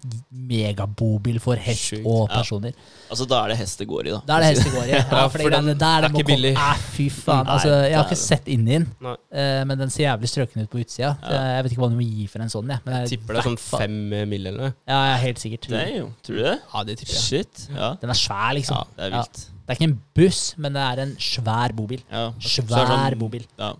megabobil 0.53 1.39
for 1.43 1.59
hest 1.59 1.89
Sjukt. 1.93 2.05
og 2.07 2.29
Ja. 2.29 2.37
personer. 2.37 2.73
Altså, 3.11 3.25
da 3.27 3.43
er 3.43 3.47
det 3.49 3.57
hest 3.57 3.79
det 3.79 3.87
går 3.87 4.07
i, 4.07 4.11
da. 4.11 4.19
Da 4.27 4.35
er 4.35 4.39
det 4.39 4.49
hest 4.53 4.63
det 4.67 4.73
går 4.73 4.83
i. 4.85 4.89
Ja, 4.93 5.01
Ja, 5.11 5.27
for 5.27 5.37
den, 5.55 5.65
den 5.67 5.77
der 5.79 6.03
er 6.03 6.09
ikke 6.09 6.23
billig. 6.29 6.53
Æ, 6.55 6.69
fy 6.95 7.07
faen. 7.09 7.45
Nei, 7.45 7.53
Altså, 7.55 7.69
jeg 7.89 7.97
har 7.97 8.05
ikke 8.07 8.19
sett 8.23 8.47
inn 8.47 8.67
i 8.67 8.77
den, 8.79 8.87
eh, 9.31 9.63
men 9.67 9.77
den 9.83 9.89
ser 9.89 10.03
jævlig 10.07 10.29
strøken 10.31 10.63
ut 10.63 10.69
på 10.71 10.79
utsida. 10.83 11.13
Ja. 11.23 11.41
Jeg 11.57 11.63
vet 11.63 11.71
ikke 11.75 11.83
hva 11.85 11.89
du 11.91 11.97
må 11.99 12.07
gi 12.07 12.27
for 12.27 12.39
en 12.45 12.49
sånn. 12.55 12.69
Ja. 12.71 12.79
Men 12.85 12.99
Jeg 13.01 13.09
tipper 13.17 13.33
det 13.33 13.43
er 13.45 13.49
sånn 13.49 13.59
fem 13.59 13.97
mil 14.29 14.47
eller 14.47 14.59
noe. 14.59 14.73
Ja, 14.87 15.01
ja, 15.11 15.17
helt 15.23 15.39
sikkert. 15.43 15.67
Det 15.69 15.81
er 15.87 15.97
jo, 15.99 16.13
tror 16.23 16.35
du 16.39 16.43
det? 16.43 16.59
Ja, 16.73 16.83
det 16.83 16.97
tipper 16.99 17.13
jeg. 17.19 17.23
Shit. 17.23 17.67
Ja, 17.75 17.93
Den 17.99 18.09
er 18.15 18.19
svær, 18.19 18.53
liksom. 18.55 18.75
ja 18.79 18.83
det 18.97 19.09
er 19.11 19.17
vilt. 19.19 19.49
Det 19.63 19.69
er 19.71 19.79
ikke 19.79 19.89
en 19.91 19.99
buss, 20.15 20.41
men 20.57 20.73
det 20.73 20.81
er 20.83 20.99
en 21.05 21.15
svær 21.15 21.73
bobil. 21.75 22.01
Ja. 22.11 22.31
Så 22.39 22.61
Svær 22.63 22.85
sånn- 22.87 23.19
bobil. 23.19 23.45
Ja. 23.57 23.73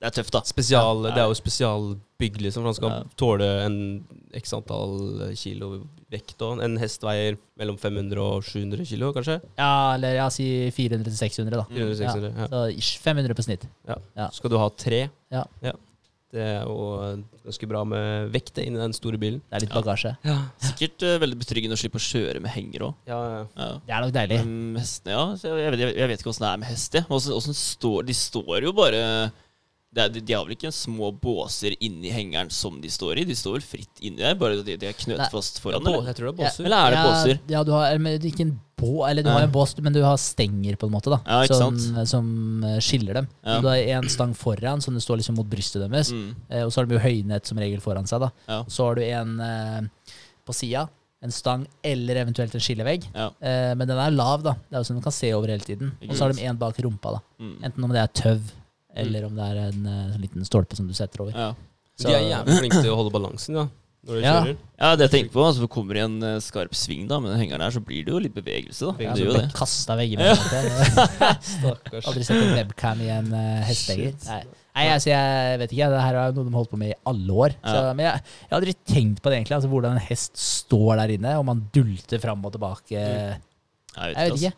Det 0.00 0.06
er 0.08 0.22
tøft, 0.22 0.30
da. 0.32 0.40
Spesial, 0.48 1.02
Ja. 1.04 1.10
Det 1.14 1.18
er 1.18 1.28
jo 1.28 1.34
spesialbygg, 1.34 2.40
liksom, 2.40 2.62
for 2.62 2.68
han 2.70 2.74
skal 2.74 2.90
Ja. 2.90 3.02
tåle 3.16 3.64
en 3.66 4.04
x 4.34 4.52
antall 4.52 5.34
kilo 5.36 5.86
vekt. 6.10 6.40
Og 6.40 6.62
en 6.62 6.76
hest 6.78 7.02
veier 7.02 7.36
mellom 7.58 7.76
500 7.78 8.18
og 8.18 8.42
700 8.44 8.84
kilo, 8.86 9.12
kanskje? 9.12 9.40
Ja, 9.58 9.94
eller 9.94 10.14
ja, 10.14 10.28
si 10.28 10.70
400-600, 10.70 11.50
da. 11.50 11.64
400, 11.64 11.96
600, 11.96 12.32
ja. 12.36 12.46
Så 12.48 12.76
ish, 12.78 12.98
500 12.98 13.34
på 13.34 13.44
snitt. 13.44 13.66
Ja. 14.16 14.28
Skal 14.30 14.50
du 14.50 14.56
ha 14.58 14.68
tre? 14.70 15.10
Ja. 15.30 15.44
Det 16.30 16.38
er 16.44 16.60
jo 16.62 16.74
ganske 17.42 17.66
bra 17.66 17.80
med 17.90 18.28
vekt 18.30 18.58
inni 18.62 18.78
den 18.78 18.92
store 18.94 19.18
bilen. 19.18 19.40
Det 19.50 19.56
er 19.58 19.64
litt 19.64 19.72
Ja. 19.74 19.80
bagasje. 19.80 20.12
Sikkert 20.62 21.02
uh, 21.02 21.16
veldig 21.18 21.38
betryggende 21.40 21.74
å 21.74 21.80
slippe 21.80 21.98
å 21.98 22.04
kjøre 22.04 22.38
med 22.44 22.52
henger 22.54 22.84
òg. 22.86 22.94
Ja, 23.10 23.18
ja. 23.32 23.40
Ja. 23.58 23.70
Det 23.88 23.94
er 23.96 24.04
nok 24.06 24.14
deilig. 24.14 24.38
Um, 24.46 24.76
hestene, 24.78 25.16
ja. 25.16 25.24
Jeg, 25.58 25.72
vet, 25.74 25.82
jeg 25.98 26.08
vet 26.12 26.22
ikke 26.22 26.30
åssen 26.30 26.46
det 26.46 26.52
er 26.52 26.62
med 26.62 26.70
hest. 26.70 26.94
de 28.06 28.14
står 28.14 28.68
jo 28.68 28.72
bare 28.78 29.02
er, 29.96 30.08
De 30.08 30.32
har 30.34 30.44
vel 30.46 30.54
ikke 30.54 30.70
små 30.72 31.10
båser 31.18 31.74
inni 31.82 32.10
hengeren 32.14 32.50
som 32.50 32.80
de 32.80 32.88
står 32.88 33.18
i? 33.18 33.24
De 33.26 33.34
står 33.34 33.56
vel 33.58 33.64
fritt 33.66 34.00
inni 34.00 34.22
der, 34.22 34.34
bare 34.38 34.58
at 34.60 34.64
de, 34.64 34.76
de 34.78 34.86
er 34.86 34.94
Nei. 34.94 35.04
knøt 35.04 35.30
fast 35.32 35.58
Ja, 35.58 35.62
foran? 35.64 35.86
eller? 35.86 36.06
jeg 36.06 36.16
tror 36.20 36.30
det 36.30 36.40
er 36.40 36.44
Ja. 36.44 36.64
Eller 36.64 36.76
er 36.76 36.90
det 36.90 36.98
ja, 37.00 37.06
båser? 37.08 37.40
Ja, 37.50 37.62
du 37.64 37.72
har 37.72 37.98
men 37.98 38.20
ikke 38.30 38.40
en 38.46 38.60
bå, 38.80 38.92
eller 39.10 39.22
du 39.22 39.28
Ja. 39.28 39.34
har 39.34 39.42
en 39.48 39.50
bås, 39.52 39.74
men 39.82 39.92
du 39.92 40.02
har 40.02 40.16
stenger 40.16 40.76
på 40.76 40.86
en 40.86 40.92
måte, 40.94 41.10
da. 41.10 41.18
Ja, 41.26 41.40
ikke 41.42 41.58
som, 41.58 41.76
sant? 41.78 42.08
som 42.08 42.64
eh, 42.64 42.78
skiller 42.80 43.14
dem. 43.14 43.28
Ja. 43.44 43.58
Du 43.60 43.66
har 43.68 43.76
en 43.76 44.08
stang 44.08 44.32
foran, 44.34 44.80
som 44.80 44.94
det 44.94 45.02
står 45.02 45.18
liksom 45.20 45.36
mot 45.36 45.46
brystet 45.50 45.82
deres. 45.90 46.12
Mm. 46.12 46.30
Eh, 46.48 46.62
og 46.64 46.70
så 46.72 46.80
har 46.80 46.86
de 46.86 46.94
jo 46.94 47.00
høynett 47.02 47.46
som 47.46 47.58
regel 47.58 47.80
foran 47.80 48.06
seg, 48.06 48.20
da. 48.20 48.30
Ja. 48.48 48.62
Så 48.68 48.86
har 48.86 48.94
du 48.94 49.02
en 49.04 49.40
eh, 49.40 49.82
på 50.46 50.54
sida. 50.54 50.86
En 51.22 51.30
stang 51.30 51.66
eller 51.84 52.16
eventuelt 52.16 52.54
en 52.56 52.60
skillevegg. 52.64 53.02
Ja. 53.12 53.26
Eh, 53.44 53.74
men 53.76 53.86
den 53.90 53.98
er 54.00 54.10
lav, 54.14 54.40
da. 54.46 54.54
Det 54.70 54.72
er 54.78 54.80
jo 54.80 54.88
sånn 54.88 55.02
du 55.02 55.04
kan 55.04 55.12
se 55.12 55.34
over 55.36 55.48
hele 55.52 55.60
tiden. 55.66 55.90
Og 56.08 56.14
så 56.16 56.24
har 56.24 56.32
de 56.32 56.46
en 56.48 56.56
bak 56.56 56.78
rumpa, 56.80 57.18
da. 57.18 57.20
Mm. 57.42 57.58
Enten 57.68 57.84
om 57.84 57.90
det 57.92 58.00
er 58.00 58.14
tøv, 58.22 58.40
eller 58.96 59.26
om 59.26 59.36
det 59.36 59.44
er 59.50 59.60
en 59.68 59.86
eh, 59.86 60.06
sånn 60.14 60.24
liten 60.24 60.44
stolpe 60.48 60.76
som 60.78 60.88
du 60.88 60.94
setter 60.96 61.22
over. 61.26 61.32
Ja. 61.36 61.52
Så- 62.00 62.08
De 62.08 62.14
er 62.16 62.24
jævlig 62.30 62.58
flinke 62.58 62.80
til 62.82 62.90
å 62.92 62.96
holde 62.96 63.12
balansen, 63.12 63.54
ja. 63.60 63.68
Når 64.08 64.14
de 64.16 64.20
Ja. 64.24 64.36
ja, 64.80 64.96
det 64.96 65.10
jeg 65.10 65.12
tenker 65.12 65.32
på, 65.34 65.42
altså, 65.44 65.66
kommer 65.68 65.92
det 65.92 66.00
i 66.00 66.04
en 66.06 66.22
eh, 66.24 66.38
skarp 66.40 66.72
sving 66.72 67.06
da 67.06 67.18
med 67.20 67.32
den 67.34 67.40
hengeren 67.42 67.60
her, 67.60 67.70
så 67.70 67.82
blir 67.84 68.04
det 68.06 68.14
jo 68.14 68.18
litt 68.18 68.32
bevegelse, 68.34 68.88
da. 68.88 69.04
Ja, 69.04 69.12
det 69.12 69.20
gjør 69.26 69.34
jo 69.34 69.40
det. 69.42 69.52
Kasta 69.52 69.96
veggimellom. 70.00 70.40
Stakkars. 71.40 72.06
Aldri 72.08 72.24
sett 72.24 72.40
en 72.40 72.54
webcam 72.56 73.02
i 73.04 73.10
en 73.12 73.28
uh, 73.34 73.60
hestehenger. 73.68 74.16
Nei, 74.24 74.40
Nei 74.78 74.86
altså, 74.94 75.10
jeg 75.12 75.58
vet 75.60 75.74
ikke. 75.76 75.90
Det 75.92 76.00
her 76.06 76.14
er 76.22 76.32
noe 76.32 76.46
de 76.46 76.54
har 76.54 76.60
holdt 76.62 76.72
på 76.72 76.80
med 76.80 76.94
i 76.94 76.98
alle 77.12 77.36
år. 77.44 77.56
Så, 77.60 77.76
men 77.98 78.06
jeg, 78.06 78.24
jeg 78.40 78.48
har 78.54 78.58
aldri 78.62 78.74
tenkt 78.94 79.20
på 79.20 79.28
det 79.32 79.36
egentlig. 79.42 79.58
Altså, 79.58 79.68
hvordan 79.74 79.98
en 79.98 80.06
hest 80.08 80.40
står 80.40 80.96
der 81.02 81.14
inne, 81.18 81.36
og 81.36 81.44
man 81.50 81.62
dulter 81.74 82.22
fram 82.24 82.44
og 82.48 82.56
tilbake. 82.56 82.96
Jeg 82.96 83.04
vet 83.04 83.46
Jeg 83.96 84.16
vet 84.16 84.16
ikke. 84.16 84.54
Altså. 84.54 84.56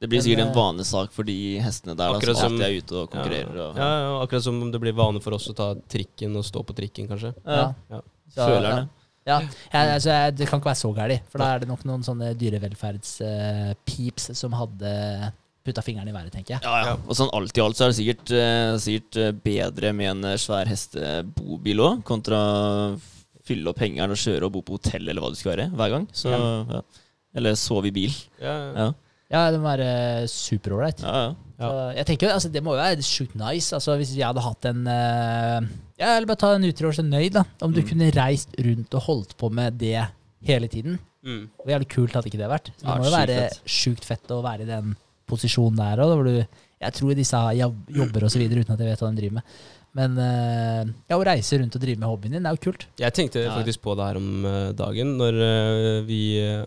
Det 0.00 0.08
blir 0.08 0.22
sikkert 0.24 0.46
en 0.46 0.54
vanesak 0.56 1.10
for 1.12 1.22
de 1.28 1.58
hestene 1.60 1.92
der 1.94 2.06
da, 2.08 2.14
Akkurat 2.16 2.36
som 2.38 2.48
som- 2.48 2.52
alltid 2.56 2.66
er 2.66 2.78
ute 2.80 2.94
og 2.96 3.02
Ja, 3.02 3.10
konkurrerer. 3.16 3.56
ja, 3.56 3.66
Og, 3.68 3.76
ja, 3.76 4.22
akkurat 4.24 4.42
som 4.42 4.62
om 4.62 4.70
det 4.72 4.80
blir 4.80 4.94
vane 4.96 5.20
for 5.20 5.34
oss 5.36 5.48
å 5.48 5.54
ta 5.54 5.74
trikken 5.74 6.36
og 6.36 6.44
stå 6.44 6.64
på 6.64 6.74
trikken, 6.74 7.06
kanskje. 7.08 7.34
Ja, 7.44 7.74
Ja. 7.90 8.00
Så, 8.30 8.46
Følerne. 8.46 8.88
Ja, 9.26 9.40
ja 9.74 9.80
altså, 9.94 10.08
jeg- 10.08 10.36
Det 10.36 10.48
kan 10.48 10.60
ikke 10.60 10.70
være 10.72 10.80
så 10.80 10.94
gærent, 10.96 11.22
for 11.28 11.38
da 11.38 11.54
er 11.54 11.58
det 11.60 11.68
nok 11.68 11.84
noen 11.84 12.02
sånne 12.02 12.34
dyrevelferdspeeps 12.38 14.34
som 14.36 14.52
hadde 14.56 15.32
putta 15.64 15.82
fingeren 15.84 16.08
i 16.08 16.12
været, 16.14 16.32
tenker 16.32 16.56
jeg. 16.56 16.62
Ja, 16.64 16.84
ja. 16.86 16.92
Og 17.06 17.14
sånn 17.18 17.28
alt 17.36 17.56
i 17.58 17.60
alt 17.60 17.76
så 17.76 17.84
er 17.84 17.92
det 17.92 17.98
sikkert, 18.00 18.32
uh, 18.32 18.78
sikkert 18.80 19.16
eh, 19.20 19.32
bedre 19.32 19.92
med 19.94 20.10
en 20.14 20.24
eh, 20.32 20.38
svær 20.40 20.66
hestebobil 20.70 21.82
òg, 21.84 22.02
kontra 22.08 22.96
fylle 23.44 23.68
opp 23.72 23.78
hengeren 23.82 24.10
og 24.14 24.20
kjøre 24.20 24.48
og 24.48 24.52
bo 24.56 24.62
på 24.62 24.78
hotell 24.78 25.08
eller 25.10 25.20
hva 25.20 25.30
det 25.34 25.40
skal 25.42 25.56
være 25.56 25.68
hver 25.76 25.90
gang. 25.90 26.06
Så, 26.16 26.30
ja. 26.32 26.80
Eller 27.34 27.52
sove 27.60 27.86
i 27.90 27.94
bil. 27.94 28.14
Ja, 28.40 28.54
ja. 28.72 28.88
Ja, 29.30 29.44
det 29.54 29.60
må 29.62 29.68
være 29.70 30.26
superålreit. 30.30 31.02
ja. 31.06 31.12
ja. 31.28 31.30
Ja. 31.60 31.70
Jeg 31.92 32.06
tenker 32.08 32.24
jo, 32.24 32.32
altså 32.38 32.48
Det 32.48 32.62
må 32.64 32.72
jo 32.72 32.78
være 32.80 33.02
sjukt 33.04 33.34
nice. 33.36 33.74
Altså 33.76 33.92
Hvis 34.00 34.14
jeg 34.16 34.24
hadde 34.24 34.40
hatt 34.40 34.64
en 34.70 34.78
uh, 34.88 35.66
Ja, 36.00 36.14
Eller 36.16 36.24
bare 36.30 36.40
ta 36.40 36.54
en 36.56 36.64
utrår 36.64 36.94
så 36.96 37.02
nøyd, 37.04 37.34
da. 37.34 37.42
Om 37.60 37.74
du 37.76 37.82
Mm. 37.82 37.88
kunne 37.90 38.06
reist 38.16 38.54
rundt 38.56 38.94
og 38.96 39.02
holdt 39.04 39.34
på 39.36 39.50
med 39.52 39.76
det 39.76 40.06
hele 40.48 40.68
tiden. 40.72 40.96
Mm. 41.22 41.50
Hvor 41.60 41.68
jævlig 41.74 41.88
kult 41.92 42.14
hadde 42.16 42.30
ikke 42.32 42.40
det 42.40 42.48
vært? 42.48 42.70
Så 42.72 42.80
det 42.80 42.88
Ja, 42.88 42.94
må 42.96 43.04
jo 43.04 43.10
sjukt 43.10 43.28
være 43.28 43.50
sjukt 43.76 44.04
fett 44.08 44.32
å 44.32 44.38
være 44.42 44.62
i 44.64 44.70
den 44.70 44.96
posisjonen 45.28 45.76
der 45.76 46.00
òg, 46.00 46.46
Jeg 46.80 46.92
tror 46.96 47.14
disse 47.14 47.36
har 47.36 47.52
jobb- 47.52 47.92
jobber 47.92 48.24
og 48.24 48.30
så 48.32 48.38
videre 48.40 48.60
uten 48.64 48.72
at 48.72 48.80
jeg 48.80 48.88
vet 48.88 49.00
hva 49.04 49.10
de 49.12 49.20
driver 49.20 49.34
med. 49.34 49.42
Men 49.92 50.16
eh, 50.16 50.84
ja, 51.10 51.18
å 51.18 51.24
reise 51.28 51.58
rundt 51.60 51.76
og 51.76 51.82
drive 51.82 51.98
med 52.00 52.08
hobbyen 52.08 52.32
din, 52.38 52.42
det 52.42 52.48
er 52.48 52.56
jo 52.56 52.64
kult. 52.72 52.86
Jeg 52.96 53.12
tenkte 53.12 53.44
faktisk 53.52 53.82
på 53.84 53.92
det 54.00 54.06
her 54.08 54.16
om 54.16 54.46
eh, 54.46 54.72
dagen, 54.72 55.12
når 55.20 55.40
eh, 55.44 56.00
vi 56.08 56.20
eh, 56.40 56.64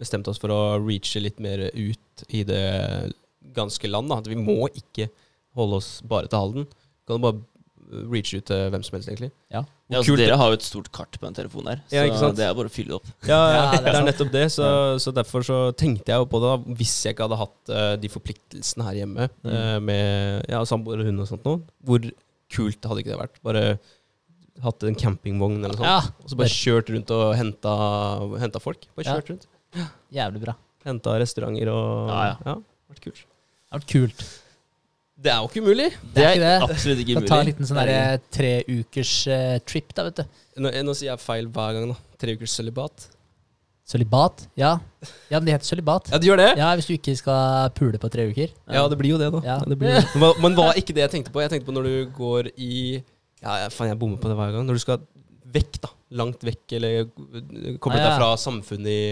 bestemte 0.00 0.32
oss 0.32 0.40
for 0.40 0.52
å 0.54 0.60
reache 0.80 1.20
litt 1.22 1.38
mer 1.44 1.66
ut 1.76 2.24
i 2.32 2.42
det 2.48 2.64
ganske 3.56 3.88
land. 3.90 4.10
Da. 4.10 4.18
At 4.22 4.28
vi 4.30 4.38
må 4.40 4.66
ikke 4.72 5.10
holde 5.58 5.80
oss 5.80 5.98
bare 6.06 6.30
til 6.30 6.38
Halden. 6.42 6.66
Kan 7.08 7.18
du 7.20 7.24
bare 7.26 7.40
reache 8.10 8.38
ut 8.38 8.44
til 8.46 8.68
hvem 8.70 8.84
som 8.86 8.94
helst, 8.96 9.08
egentlig. 9.10 9.32
Ja. 9.50 9.64
Ja, 9.90 9.98
altså, 9.98 10.14
dere 10.14 10.36
har 10.38 10.52
jo 10.52 10.58
et 10.60 10.62
stort 10.62 10.90
kart 10.94 11.16
på 11.18 11.26
den 11.26 11.34
telefonen 11.34 11.72
her, 11.72 11.80
så 11.90 11.96
Ja, 12.06 12.28
det 12.38 12.44
er 12.46 12.52
bare 12.54 12.70
å 12.70 12.72
fylle 12.72 12.94
opp. 13.00 13.08
Ja, 13.26 13.38
Ja, 13.50 13.62
det 13.72 13.80
er 13.80 13.86
det 13.88 13.94
er 13.98 14.04
nettopp 14.06 14.28
det. 14.30 14.44
Så, 14.54 14.66
så 15.02 15.10
derfor 15.16 15.42
så 15.42 15.56
tenkte 15.74 16.12
jeg 16.12 16.22
jo 16.22 16.28
på 16.30 16.38
det, 16.44 16.52
da, 16.52 16.74
hvis 16.78 16.92
jeg 17.02 17.16
ikke 17.16 17.26
hadde 17.26 17.38
hatt 17.40 17.72
uh, 17.74 17.94
de 17.98 18.10
forpliktelsene 18.12 18.86
her 18.86 19.00
hjemme 19.00 19.26
Mm. 19.42 19.50
uh, 19.50 19.78
med 19.82 20.46
ja, 20.52 20.60
samboer 20.70 21.02
og 21.02 21.08
hund 21.10 21.24
og 21.24 21.30
sånt 21.32 21.48
noe. 21.48 21.64
Hvor 21.82 22.06
kult 22.54 22.86
hadde 22.86 23.02
ikke 23.02 23.10
det 23.16 23.18
vært? 23.24 23.40
Bare 23.42 23.64
hatt 24.62 24.86
en 24.86 24.94
campingvogn 25.02 25.58
eller 25.64 25.74
noe 25.74 25.82
sånt. 25.82 25.90
Ja, 25.90 26.22
Og 26.22 26.30
så 26.30 26.38
bare 26.38 26.54
kjørt 26.54 26.94
rundt 26.94 27.10
og 27.16 27.34
henta, 27.40 27.74
henta 28.44 28.62
folk. 28.62 28.86
Bare 28.94 29.08
Ja. 29.10 29.18
kjørt 29.18 29.32
rundt. 29.34 29.48
Jævlig 30.12 30.40
bra. 30.44 30.54
Henta 30.86 31.16
restauranter 31.20 31.68
og 31.72 32.08
Ja, 32.10 32.20
ja. 32.30 32.36
ja 32.46 32.54
vært 32.90 33.02
kult. 33.04 33.20
Det 33.20 33.70
har 33.74 33.80
vært 33.82 33.92
kult. 33.92 34.22
Det 35.20 35.30
er 35.30 35.36
jo 35.42 35.48
ikke 35.50 35.60
umulig. 35.60 35.88
Det 36.14 36.22
er 36.24 36.30
ikke 36.32 36.46
det. 36.46 36.70
absolutt 36.70 37.00
ikke 37.02 37.14
Kan 37.18 37.26
ta 37.28 37.38
en 37.42 37.48
liten 37.50 37.68
sånn 37.68 37.76
der, 37.82 37.90
er 37.92 38.20
tre 38.32 38.52
ukers 38.72 39.14
eh, 39.28 39.58
trip, 39.68 39.92
da, 39.94 40.06
vet 40.08 40.22
du. 40.22 40.38
Nå, 40.64 40.70
nå 40.88 40.94
sier 40.96 41.10
jeg 41.12 41.20
feil 41.20 41.50
hver 41.52 41.76
gang, 41.76 41.90
da. 41.92 41.98
Tre 42.20 42.34
ukers 42.38 42.54
sølibat. 42.56 43.04
Sølibat? 43.90 44.44
Ja. 44.56 44.72
ja, 45.28 45.36
men 45.40 45.48
det 45.48 45.54
heter 45.58 45.68
sølibat. 45.74 46.08
Ja, 46.12 46.18
det 46.22 46.28
gjør 46.30 46.40
det? 46.40 46.48
Ja, 46.60 46.68
hvis 46.78 46.86
du 46.88 46.94
ikke 46.94 47.14
skal 47.18 47.70
pule 47.76 47.98
på 48.00 48.08
tre 48.14 48.28
uker. 48.30 48.52
Ja, 48.70 48.84
det 48.88 48.98
blir 49.00 49.12
jo 49.16 49.18
det, 49.20 49.28
da. 49.34 49.40
Ja. 49.44 49.56
Det 49.66 49.76
blir, 49.80 49.96
det. 49.98 50.04
men, 50.22 50.32
men 50.44 50.56
var 50.58 50.78
ikke 50.80 50.94
det 50.96 51.04
jeg 51.04 51.12
tenkte 51.18 51.34
på. 51.34 51.42
Jeg 51.44 51.52
tenkte 51.52 51.68
på 51.68 51.74
når 51.76 51.88
du 51.90 51.96
går 52.16 52.50
i 52.56 52.72
Ja, 53.42 53.56
jeg- 53.64 53.72
faen, 53.74 53.90
jeg 53.92 53.98
bommer 54.00 54.20
på 54.22 54.30
det 54.30 54.36
hver 54.40 54.54
gang. 54.56 54.64
Når 54.68 54.78
du 54.78 54.82
skal 54.86 55.02
vekk, 55.52 55.80
da. 55.84 55.90
Langt 56.16 56.40
vekk, 56.46 56.64
eller 56.78 57.04
koblet 57.82 57.98
Ah, 57.98 58.04
ja. 58.04 58.08
deg 58.08 58.16
fra 58.22 58.30
samfunnet 58.40 58.88
i 58.94 59.02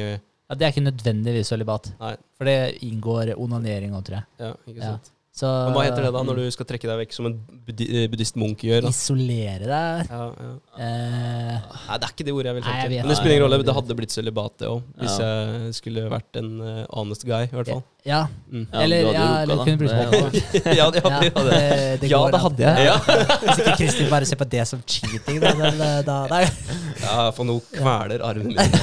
Ja, 0.49 0.55
Det 0.57 0.65
er 0.65 0.73
ikke 0.73 0.87
nødvendigvis 0.89 1.51
sølibat, 1.53 1.93
Nei, 2.01 2.15
for 2.39 2.49
det 2.49 2.59
inngår 2.87 3.35
onanering 3.37 3.93
òg, 3.93 4.05
tror 4.09 4.21
jeg. 4.23 4.27
ja, 4.41 4.53
ikke 4.67 4.83
Ja. 4.83 4.97
Så 5.39 5.47
Men 5.69 5.75
hva 5.77 5.83
heter 5.87 6.03
det 6.03 6.11
da, 6.11 6.23
når 6.27 6.39
du 6.41 6.51
skal 6.51 6.67
trekke 6.67 6.89
deg 6.89 6.99
vekk 6.99 7.13
som 7.15 7.29
en 7.29 7.35
buddhistmunk 7.69 8.11
buddhist-munk 8.11 8.63
gjør? 8.67 8.81
da? 8.83 8.91
Isolere 8.91 9.69
deg 9.71 10.09
Ja, 10.11 10.23
ja. 10.35 10.49
eh, 10.83 11.69
Nei, 11.87 11.99
det 12.01 12.09
er 12.09 12.15
ikke 12.15 12.27
det 12.27 12.35
ordet 12.35 12.51
jeg 12.51 12.57
vil 12.57 12.65
vet 12.67 12.95
Men 12.97 13.13
det 13.13 13.19
spiller 13.21 13.35
ingen 13.37 13.45
rolle. 13.45 13.61
Det 13.69 13.77
hadde 13.77 13.99
blitt 14.01 14.17
sølibat, 14.17 14.57
det 14.59 14.67
òg. 14.73 14.83
Hvis 14.99 15.19
jeg 15.23 15.77
skulle 15.79 16.09
vært 16.11 16.41
en 16.43 16.51
eh, 16.65 16.81
honest 16.91 17.23
guy, 17.29 17.45
i 17.47 17.55
hvert 17.55 17.71
fall. 17.71 17.85
Ja. 18.09 18.27
Mm. 18.49 18.67
Ja, 18.73 18.81
eller, 18.81 18.99
du 18.99 19.07
hadde 19.07 19.19
ja, 19.19 19.41
jo 19.45 19.57
da. 19.57 19.65
Det- 19.65 20.63
det. 20.65 20.77
ja, 20.77 20.91
det 20.91 21.03
hadde, 21.05 21.25
Ja, 21.25 21.43
det, 21.45 22.01
det 22.01 22.09
Ja, 22.09 22.21
det 22.33 22.41
hadde 22.41 22.63
jeg. 22.63 22.87
Ja. 22.87 22.95
Hvis 23.43 23.59
ikke 23.61 23.75
Kristin 23.77 24.09
bare 24.11 24.29
ser 24.31 24.41
på 24.41 24.47
det 24.49 24.65
som 24.71 24.81
cheating, 24.89 25.41
da, 25.43 25.53
da, 25.53 25.71
da, 25.77 25.91
da, 26.07 26.17
da. 26.31 26.39
Ja, 27.05 27.29
for 27.37 27.45
nå 27.45 27.59
kveler 27.75 28.25
armen 28.25 28.55
min. 28.57 28.57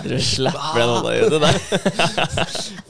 Du 0.00 0.16
slapper 0.24 0.80
den 0.80 0.90
hånda 0.90 1.12
i 1.14 1.20
det 1.30 1.40
der. 1.44 1.56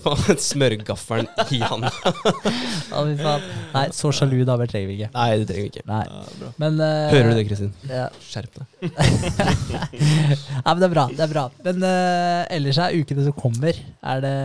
Faen, 0.01 0.39
Smørgaffelen 0.41 1.29
i 1.51 1.59
handa. 1.61 1.91
Ja, 2.01 3.03
fy 3.05 3.17
faen. 3.21 3.47
Nei, 3.75 3.85
så 3.95 4.13
sjalu 4.15 4.45
damer 4.49 4.71
trenger 4.71 4.89
vi 4.89 4.97
ikke. 5.01 5.11
Nei, 5.17 5.29
det 5.43 5.49
trenger 5.51 5.67
vi 5.67 5.71
ikke. 5.75 5.85
Nei. 5.91 6.05
Ja. 6.09 6.51
Men 6.63 6.81
uh, 6.81 7.11
Hører 7.13 7.29
du 7.29 7.37
det, 7.37 7.45
Kristin? 7.51 7.73
Ja. 7.91 8.07
Skjerp 8.31 8.57
deg. 8.57 8.65
Nei, 9.91 10.73
men 10.73 10.81
det 10.81 10.89
er 10.89 10.95
bra. 10.95 11.05
det 11.11 11.25
er 11.27 11.33
bra 11.33 11.43
Men 11.67 11.83
uh, 11.85 12.47
ellers 12.55 12.79
er 12.81 12.97
ukene 12.97 13.27
som 13.27 13.37
kommer, 13.37 13.77
er 14.15 14.25
det 14.25 14.37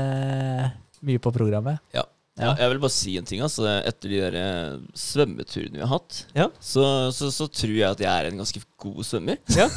mye 1.05 1.21
på 1.21 1.31
programmet? 1.35 1.79
Ja. 1.95 2.03
Ja, 2.35 2.49
jeg 2.59 2.67
vil 2.73 2.79
bare 2.83 2.91
si 2.91 3.13
en 3.15 3.23
ting. 3.23 3.39
altså 3.39 3.63
Etter 3.87 4.11
de 4.11 4.17
der 4.19 4.33
eh, 4.35 4.73
svømmeturene 4.99 5.77
vi 5.77 5.83
har 5.85 5.87
hatt, 5.93 6.17
Ja. 6.35 6.49
så, 6.59 6.83
så, 7.15 7.29
så 7.31 7.45
tror 7.47 7.71
jeg 7.71 7.87
at 7.87 8.01
jeg 8.03 8.11
er 8.11 8.27
en 8.27 8.41
ganske 8.41 8.59
god 8.83 9.05
svømmer. 9.07 9.37
Ja. 9.55 9.69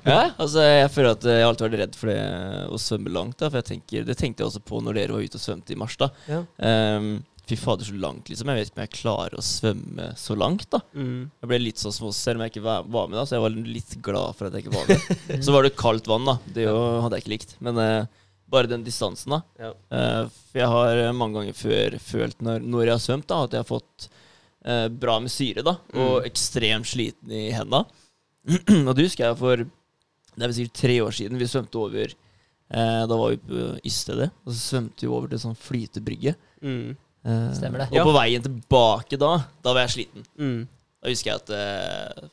Altså 0.40 0.64
Jeg 0.64 0.88
føler 0.94 1.10
at 1.18 1.26
jeg 1.28 1.42
har 1.42 1.50
alltid 1.50 1.66
vært 1.68 1.82
redd 1.82 1.98
for 2.00 2.08
det 2.08 2.22
å 2.72 2.80
svømme 2.80 3.12
langt. 3.12 3.36
da 3.42 3.50
For 3.52 3.60
jeg 3.60 3.68
tenker, 3.74 4.06
Det 4.08 4.16
tenkte 4.16 4.40
jeg 4.40 4.48
også 4.48 4.64
på 4.64 4.80
når 4.80 4.96
dere 5.02 5.12
var 5.18 5.26
ute 5.28 5.36
og 5.36 5.44
svømte 5.44 5.76
i 5.76 5.78
mars. 5.84 5.98
da. 6.00 6.08
Ehm, 6.64 7.12
Fy 7.42 7.56
fader, 7.58 7.84
så 7.84 7.92
langt, 7.98 8.28
liksom. 8.30 8.48
Jeg 8.48 8.56
vet 8.62 8.68
ikke 8.70 8.78
om 8.78 8.82
jeg 8.86 8.92
klarer 8.94 9.34
å 9.36 9.42
svømme 9.44 10.04
så 10.16 10.36
langt. 10.38 10.64
da 10.70 10.78
Mm. 10.94 11.26
Jeg 11.42 11.48
ble 11.50 11.58
litt 11.58 11.76
sånn 11.82 11.92
små, 11.92 12.12
selv 12.14 12.38
om 12.40 12.46
jeg 12.46 12.54
ikke 12.54 12.64
var 12.64 13.08
med, 13.10 13.18
da 13.18 13.24
så 13.26 13.34
jeg 13.36 13.42
var 13.44 13.50
litt 13.50 13.96
glad 14.00 14.36
for 14.38 14.46
at 14.48 14.54
jeg 14.56 14.64
ikke 14.64 14.76
var 14.78 14.86
med. 14.88 15.42
Så 15.44 15.52
var 15.52 15.66
det 15.66 15.74
kaldt 15.76 16.06
vann, 16.08 16.24
da. 16.24 16.38
Det 16.54 16.64
jo, 16.70 16.76
hadde 17.02 17.18
jeg 17.18 17.26
ikke 17.26 17.34
likt. 17.34 17.56
Men 17.60 17.76
eh, 17.82 18.06
bare 18.52 18.68
den 18.70 18.84
distansen, 18.86 19.32
da. 19.34 19.40
Ja. 19.58 19.70
Eh, 19.96 20.24
for 20.52 20.60
jeg 20.60 20.68
har 20.74 21.00
eh, 21.06 21.12
mange 21.16 21.40
ganger 21.40 21.56
før 21.56 21.96
følt 22.04 22.42
når, 22.44 22.60
når 22.62 22.84
jeg 22.86 22.94
har 22.94 23.02
svømt, 23.06 23.26
da 23.32 23.38
at 23.46 23.56
jeg 23.56 23.64
har 23.64 23.68
fått 23.70 24.08
eh, 24.64 24.88
bra 25.02 25.18
med 25.24 25.32
syre, 25.32 25.64
da. 25.66 25.76
Og 25.96 26.18
Mm. 26.22 26.26
ekstremt 26.30 26.86
sliten 26.92 27.32
i 27.32 27.46
henda. 27.56 27.84
og 28.88 28.92
det 28.98 29.06
husker 29.08 29.28
jeg 29.28 29.38
for 29.38 29.56
Det 29.62 30.42
er 30.42 30.48
vel 30.48 30.54
sikkert 30.56 30.80
tre 30.80 30.94
år 31.04 31.12
siden 31.14 31.38
vi 31.38 31.46
svømte 31.46 31.78
over 31.78 32.08
eh, 32.10 33.02
Da 33.06 33.14
var 33.20 33.30
vi 33.30 33.36
på 33.38 33.66
Ystede, 33.86 34.30
og 34.44 34.52
så 34.52 34.58
svømte 34.72 35.04
vi 35.06 35.10
over 35.12 35.28
til 35.30 35.38
sånn 35.42 35.58
flytebrygge. 35.60 36.32
Mm. 36.64 36.96
Eh, 37.22 37.48
Stemmer 37.54 37.84
det. 37.84 37.88
Og 37.92 37.98
Ja. 38.00 38.04
på 38.08 38.14
veien 38.16 38.42
tilbake 38.46 39.18
da, 39.20 39.32
da 39.62 39.74
var 39.76 39.84
jeg 39.86 39.94
sliten. 39.96 40.24
Mm. 40.40 40.62
Da 41.02 41.10
husker 41.12 41.30
jeg 41.32 41.42
at 41.42 41.52
eh, 41.58 42.28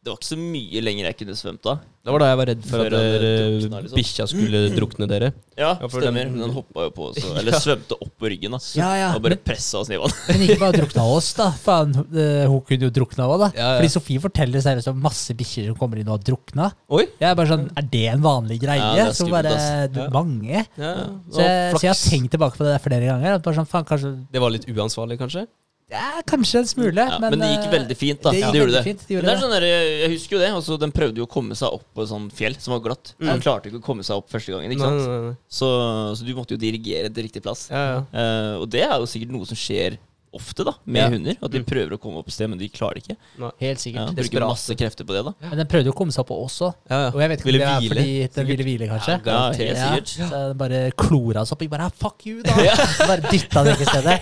det 0.00 0.08
var 0.08 0.16
ikke 0.16 0.30
så 0.32 0.36
mye 0.40 0.80
lenger 0.80 1.04
jeg 1.10 1.16
kunne 1.20 1.34
svømt 1.36 1.60
da. 1.66 1.72
Det 2.00 2.08
var 2.14 2.22
da 2.22 2.28
jeg 2.30 2.36
var 2.40 2.46
redd 2.48 2.62
for 2.64 2.80
Før 2.80 2.86
at 2.86 2.94
han 2.96 3.10
dere, 3.20 3.80
liksom. 3.84 3.96
bikkja 3.98 4.24
skulle 4.30 4.60
drukne 4.78 5.06
dere. 5.10 5.28
Ja, 5.60 5.74
Ja, 5.76 5.88
stemmer. 5.92 6.24
den- 6.24 6.38
Den, 6.40 6.54
hoppa 6.56 6.86
jo 6.86 6.92
på, 6.96 7.08
oss. 7.10 7.18
eller 7.42 7.52
svømte 7.60 7.98
opp 8.00 8.14
på 8.16 8.30
ryggen. 8.32 8.54
da 8.56 8.60
Ja, 8.80 8.88
ja. 8.96 9.10
Og 9.18 9.20
bare 9.26 9.36
pressa 9.36 9.82
oss 9.82 9.90
ned 9.92 9.98
i 9.98 10.00
vann. 10.00 10.14
Men 10.30 10.44
ikke 10.46 10.56
bare 10.62 10.78
drukna 10.78 11.04
oss, 11.18 11.28
da. 11.36 11.50
Faen, 11.52 11.92
eh, 12.16 12.46
hun 12.48 12.62
kunne 12.64 12.88
jo 12.88 12.92
drukna 12.96 13.28
òg, 13.28 13.36
da. 13.44 13.50
Ja, 13.58 13.68
ja. 13.74 13.76
Fordi 13.82 13.92
Sofie 13.92 14.24
forteller 14.24 14.64
seriøst 14.64 14.88
om 14.94 15.04
masse 15.04 15.36
bikkjer 15.36 15.68
som 15.68 15.76
kommer 15.82 16.00
inn 16.00 16.08
og 16.08 16.16
har 16.16 16.24
drukna. 16.32 16.70
Oi! 16.96 17.04
Jeg 17.20 17.28
er 17.28 17.36
bare 17.36 17.52
sånn, 17.52 17.68
Er 17.76 17.88
det 17.92 18.06
en 18.16 18.24
vanlig 18.24 18.60
greie? 18.64 18.80
Ja, 18.80 18.96
det 18.96 19.04
er 19.04 19.12
så 19.12 19.26
skummelt, 19.28 19.52
bare 19.52 19.88
du, 19.92 20.00
Ja. 20.00 20.08
Mange. 20.16 20.64
Ja, 20.80 20.94
Så 21.28 21.44
jeg, 21.44 21.76
så 21.76 21.84
jeg 21.84 21.92
har 21.92 22.00
tenkt 22.08 22.32
tilbake 22.38 22.56
på 22.56 22.64
det 22.64 22.72
der 22.78 22.84
flere 22.88 23.04
ganger. 23.12 23.36
At 23.36 23.44
bare 23.44 23.60
sånn, 23.60 23.68
faen, 23.68 23.84
kanskje 23.84 24.16
Det 24.32 24.40
var 24.40 24.56
litt 24.56 24.64
uansvarlig, 24.64 25.20
kanskje? 25.20 25.44
Ja, 25.90 26.22
Kanskje 26.28 26.62
en 26.62 26.68
smule, 26.70 27.06
Ja, 27.06 27.18
men, 27.22 27.36
det 27.40 27.50
gikk 27.50 27.66
eh, 27.66 27.72
veldig 27.74 27.96
fint, 27.98 28.20
da. 28.22 28.32
det 28.32 28.42
gikk 28.42 28.52
Det, 28.54 28.60
gjorde 28.62 28.76
det. 28.76 28.82
fint, 28.86 29.06
de 29.06 29.16
gjorde 29.16 29.28
det 29.28 29.34
er 29.34 29.42
sånn 29.42 29.54
der, 29.54 29.66
jeg 29.70 30.10
husker 30.14 30.36
jo 30.36 30.42
det. 30.42 30.50
Altså, 30.60 30.78
den 30.80 30.94
prøvde 30.94 31.22
jo 31.22 31.26
å 31.26 31.30
komme 31.30 31.58
seg 31.58 31.78
opp 31.80 31.86
på 31.96 32.04
et 32.04 32.10
sånt 32.12 32.36
fjell 32.36 32.58
som 32.62 32.76
var 32.76 32.84
glatt. 32.84 33.14
Mm. 33.18 33.30
Den 33.32 33.44
klarte 33.44 33.70
ikke 33.70 33.80
å 33.82 33.86
komme 33.90 34.06
seg 34.06 34.22
opp 34.22 34.30
første 34.32 34.54
gangen. 34.54 34.74
ikke 34.74 34.86
sant? 34.86 35.02
nei, 35.06 35.18
nei. 35.30 35.34
Så, 35.60 35.70
så 36.18 36.28
du 36.28 36.32
måtte 36.38 36.56
jo 36.56 36.62
dirigere 36.62 37.10
til 37.10 37.26
riktig 37.26 37.42
plass. 37.44 37.66
Ja, 37.72 37.82
ja. 37.94 38.00
Eh, 38.12 38.54
og 38.62 38.70
det 38.72 38.84
er 38.86 38.96
jo 38.98 39.10
sikkert 39.10 39.34
noe 39.34 39.48
som 39.48 39.58
skjer 39.58 39.98
ofte 40.32 40.64
da 40.64 40.74
med 40.86 41.00
Ja. 41.02 41.08
hunder. 41.10 41.36
At 41.42 41.50
de 41.50 41.58
Mm. 41.60 41.64
prøver 41.66 41.90
å 41.96 41.98
komme 41.98 42.18
opp 42.18 42.28
et 42.28 42.32
sted, 42.34 42.48
men 42.48 42.58
de 42.58 42.68
klarer 42.68 42.94
det 42.94 43.02
ikke. 43.08 43.16
Helt 43.60 43.86
Ja, 43.86 44.06
De 44.06 44.12
bruker 44.14 44.22
Desperat. 44.22 44.48
masse 44.48 44.74
krefter 44.76 45.04
på 45.04 45.12
det, 45.16 45.24
da. 45.24 45.32
Men 45.48 45.58
den 45.58 45.66
prøvde 45.66 45.86
jo 45.86 45.92
å 45.92 45.96
komme 45.96 46.12
seg 46.12 46.20
opp 46.20 46.28
på 46.28 46.44
oss 46.44 46.60
òg. 46.60 46.74
ja, 46.90 47.00
ja. 47.04 47.08
Og 47.10 47.18
jeg 47.20 47.28
vet 47.30 47.38
ikke 47.40 47.46
om 47.46 47.52
Ville 47.52 47.58
det 47.58 47.66
er 47.66 47.80
hvile, 47.80 47.88
fordi 47.90 48.20
den 48.20 48.28
sikkert. 48.30 48.46
ville 48.46 48.64
hvile, 48.64 48.88
kanskje. 48.90 49.26
Ja, 49.26 49.30
Ja, 49.30 49.52
helt 49.52 49.76
Ja, 49.76 49.90
sikkert. 49.90 50.30
så 50.30 50.48
den 50.48 50.56
bare 50.56 50.92
klora 50.92 51.42
seg 51.46 51.52
opp. 51.52 51.60
Jeg 51.60 51.70
bare 51.70 51.90
fuck 51.90 52.26
you, 52.26 52.42
da! 52.42 52.52
Bare 53.10 53.20
dytta 53.26 53.64
det 53.64 53.74
ikke 53.74 53.86
i 53.86 53.90
stedet. 53.90 54.20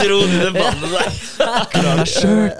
Du 0.00 0.20
det 0.30 0.52
vannet 0.54 0.90
der? 0.94 1.64
Klar 1.70 1.96
deg 1.96 2.06
sjøl! 2.06 2.50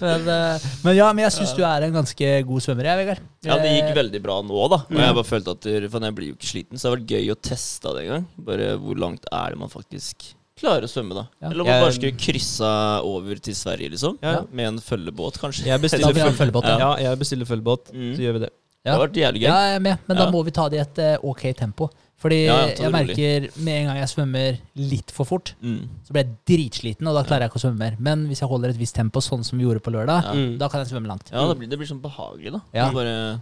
men, 0.00 0.28
eh, 0.28 0.58
men 0.84 0.96
ja, 0.96 1.12
men 1.12 1.24
jeg 1.26 1.32
syns 1.38 1.54
du 1.56 1.62
er 1.66 1.86
en 1.86 1.92
ganske 1.96 2.30
god 2.46 2.62
svømmer, 2.64 2.84
jeg, 2.90 3.00
Vegard. 3.02 3.20
Ja, 3.46 3.56
det 3.62 3.70
gikk 3.76 3.90
Eh, 3.90 3.94
veldig 4.02 4.22
bra 4.22 4.40
nå, 4.42 4.68
da. 4.72 4.76
Og 4.90 4.98
jeg 4.98 5.14
bare 5.14 5.24
følte 5.24 5.50
at 5.54 5.90
For 5.90 6.00
jeg 6.00 6.14
blir 6.14 6.28
jo 6.32 6.34
ikke 6.36 6.50
sliten, 6.50 6.78
så 6.78 6.82
det 6.82 6.90
har 6.90 6.96
vært 6.96 7.12
gøy 7.14 7.30
å 7.30 7.38
teste 7.40 7.94
det 7.94 8.02
en 8.06 8.10
gang. 8.12 8.26
Bare 8.38 8.78
hvor 8.78 8.96
langt 8.98 9.24
er 9.32 9.50
det 9.50 9.58
man 9.58 9.68
faktisk 9.72 10.34
klarer 10.60 10.86
å 10.86 10.90
svømme, 10.90 11.14
da. 11.14 11.26
Ja. 11.42 11.50
Eller 11.50 11.60
om 11.62 11.68
man 11.68 11.82
bare 11.84 11.92
skulle 11.96 12.16
kryssa 12.16 12.70
over 13.04 13.36
til 13.44 13.54
Sverige, 13.54 13.90
liksom. 13.92 14.16
Ja. 14.22 14.38
Med 14.50 14.66
en 14.72 14.78
følgebåt, 14.80 15.36
kanskje. 15.42 15.66
Jeg 15.68 15.80
bestiller, 15.82 16.12
følgebåt, 16.14 16.38
følge- 16.38 16.62
følge 16.62 16.78
ja. 16.80 16.96
ja. 16.96 17.10
jeg 17.10 17.18
bestiller 17.18 17.46
følgebåt, 17.46 17.92
Mm. 17.92 18.14
så 18.16 18.22
gjør 18.24 18.32
vi 18.32 18.38
det. 18.46 18.50
Det 18.86 18.92
har 18.94 19.00
vært 19.02 19.16
jævlig 19.18 19.40
gøy. 19.42 19.48
Ja, 19.50 19.56
jeg 19.66 19.76
er 19.76 19.80
med, 19.80 19.98
men 20.06 20.16
da 20.16 20.30
må 20.30 20.44
vi 20.46 20.50
ta 20.54 20.68
det 20.70 20.78
i 20.78 20.82
et 20.84 20.98
uh, 21.20 21.28
ok 21.30 21.42
tempo. 21.58 21.90
Fordi 22.16 22.36
jeg 22.46 22.90
merker 22.90 23.48
med 23.60 23.74
en 23.82 23.86
gang 23.90 23.96
jeg 23.98 24.08
svømmer 24.08 24.58
litt 24.76 25.10
for 25.12 25.26
fort, 25.28 25.52
Mm. 25.60 25.88
så 26.06 26.12
blir 26.14 26.24
jeg 26.24 26.36
dritsliten, 26.48 27.06
og 27.06 27.14
da 27.18 27.24
klarer 27.28 27.42
jeg 27.44 27.50
ikke 27.50 27.60
å 27.60 27.64
svømme 27.66 27.78
mer. 27.78 27.96
Men 28.00 28.26
hvis 28.30 28.40
jeg 28.40 28.48
holder 28.48 28.70
et 28.70 28.78
visst 28.78 28.94
tempo, 28.96 29.20
sånn 29.20 29.44
som 29.44 29.58
vi 29.58 29.64
gjorde 29.66 29.82
på 29.84 29.92
lørdag, 29.92 30.24
Ja. 30.24 30.56
Da 30.56 30.68
kan 30.68 30.80
jeg 30.80 30.88
svømme 30.94 31.08
langt. 31.08 31.28
Ja, 31.30 31.46
det 31.48 31.58
blir, 31.58 31.68
det 31.68 31.76
blir 31.78 31.86
sånn 31.90 32.00
behagelig, 32.00 32.52
da. 32.52 32.60
Ja. 32.72 32.90
Bare 32.92 33.40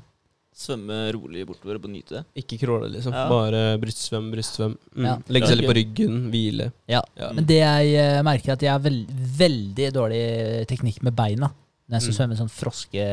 svømme 0.54 0.96
rolig 1.16 1.42
bortover 1.48 1.80
og 1.80 1.90
nyte 1.90 2.20
det. 2.20 2.22
Ikke 2.44 2.58
crawle, 2.62 2.88
liksom. 2.92 3.14
Ja. 3.16 3.24
Bare 3.30 3.62
brystsvøm, 3.82 4.30
brystsvøm. 4.34 4.76
Mm. 4.94 5.08
Ja. 5.08 5.14
Legge 5.34 5.50
seg 5.50 5.58
litt 5.60 5.70
på 5.70 5.76
ryggen, 5.80 6.16
hvile. 6.32 6.70
Ja. 6.90 7.02
Ja. 7.18 7.32
Men 7.34 7.48
det 7.48 7.58
jeg 7.60 7.92
eh, 7.98 8.22
merker, 8.26 8.52
er 8.52 8.58
at 8.58 8.64
jeg 8.66 8.72
har 8.72 8.82
veld, 8.84 9.10
veldig 9.40 9.88
dårlig 9.96 10.22
teknikk 10.70 11.02
med 11.06 11.16
beina. 11.18 11.50
Når 11.84 11.98
jeg 11.98 12.02
skal 12.06 12.14
Mm. 12.14 12.18
svømme 12.20 12.36
sånn 12.38 12.52
froske... 12.54 13.06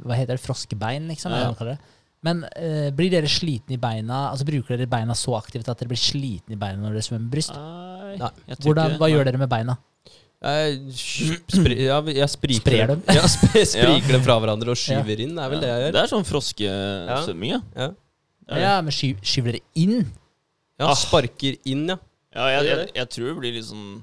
Hva 0.00 0.16
heter 0.16 0.38
det? 0.38 0.40
Froskebein, 0.44 1.08
liksom? 1.10 1.34
Ja. 1.34 1.76
Men 2.26 2.40
uh, 2.46 2.88
blir 2.96 3.12
dere 3.12 3.28
slitne 3.30 3.76
i 3.76 3.78
beina? 3.78 4.28
Altså 4.32 4.46
Bruker 4.48 4.74
dere 4.78 4.88
beina 4.90 5.14
så 5.14 5.36
aktivt 5.38 5.68
at 5.70 5.78
dere 5.78 5.92
blir 5.92 6.00
slitne 6.00 6.56
i 6.56 6.58
beina 6.58 6.80
når 6.82 6.96
dere 6.96 7.06
svømmer 7.06 7.30
bryst? 7.30 7.52
Nei, 7.54 8.16
Nei. 8.18 8.30
Hvordan, 8.56 8.96
hva 8.98 9.06
nei. 9.06 9.12
gjør 9.12 9.28
dere 9.28 9.38
med 9.38 9.50
beina? 9.52 9.76
Jeg, 10.38 10.74
spri, 11.50 11.76
ja, 11.88 11.96
jeg 12.14 12.28
spriker 12.30 12.60
Sprer 12.62 12.90
dem? 12.92 13.00
Ja, 13.18 13.24
sp 13.26 13.48
spriker 13.66 14.12
dem 14.14 14.22
fra 14.22 14.36
hverandre 14.38 14.70
og 14.70 14.78
skyver 14.78 15.18
inn. 15.24 15.32
Det 15.34 15.42
er 15.44 15.50
vel 15.50 15.60
det 15.64 15.70
jeg 15.72 15.80
gjør. 15.82 15.94
Det 15.96 16.02
er 16.04 16.10
sånn 16.12 16.26
froskesvømming, 16.28 17.50
ja. 17.56 17.60
Ja, 17.74 17.88
Det 18.46 18.54
er. 18.54 18.62
Ja, 18.62 18.74
men 18.86 18.94
sky, 18.94 19.10
Skyver 19.22 19.58
dere 19.58 19.64
inn? 19.82 20.06
ja 20.78 20.86
Ah. 20.92 20.94
sparker 20.94 21.56
inn, 21.66 21.88
ja. 21.90 21.96
Ja, 22.36 22.46
jeg, 22.54 22.68
jeg, 22.70 22.90
jeg 22.94 23.08
tror 23.10 23.26
det 23.32 23.36
blir 23.40 23.52
litt 23.58 23.66
sånn 23.66 24.02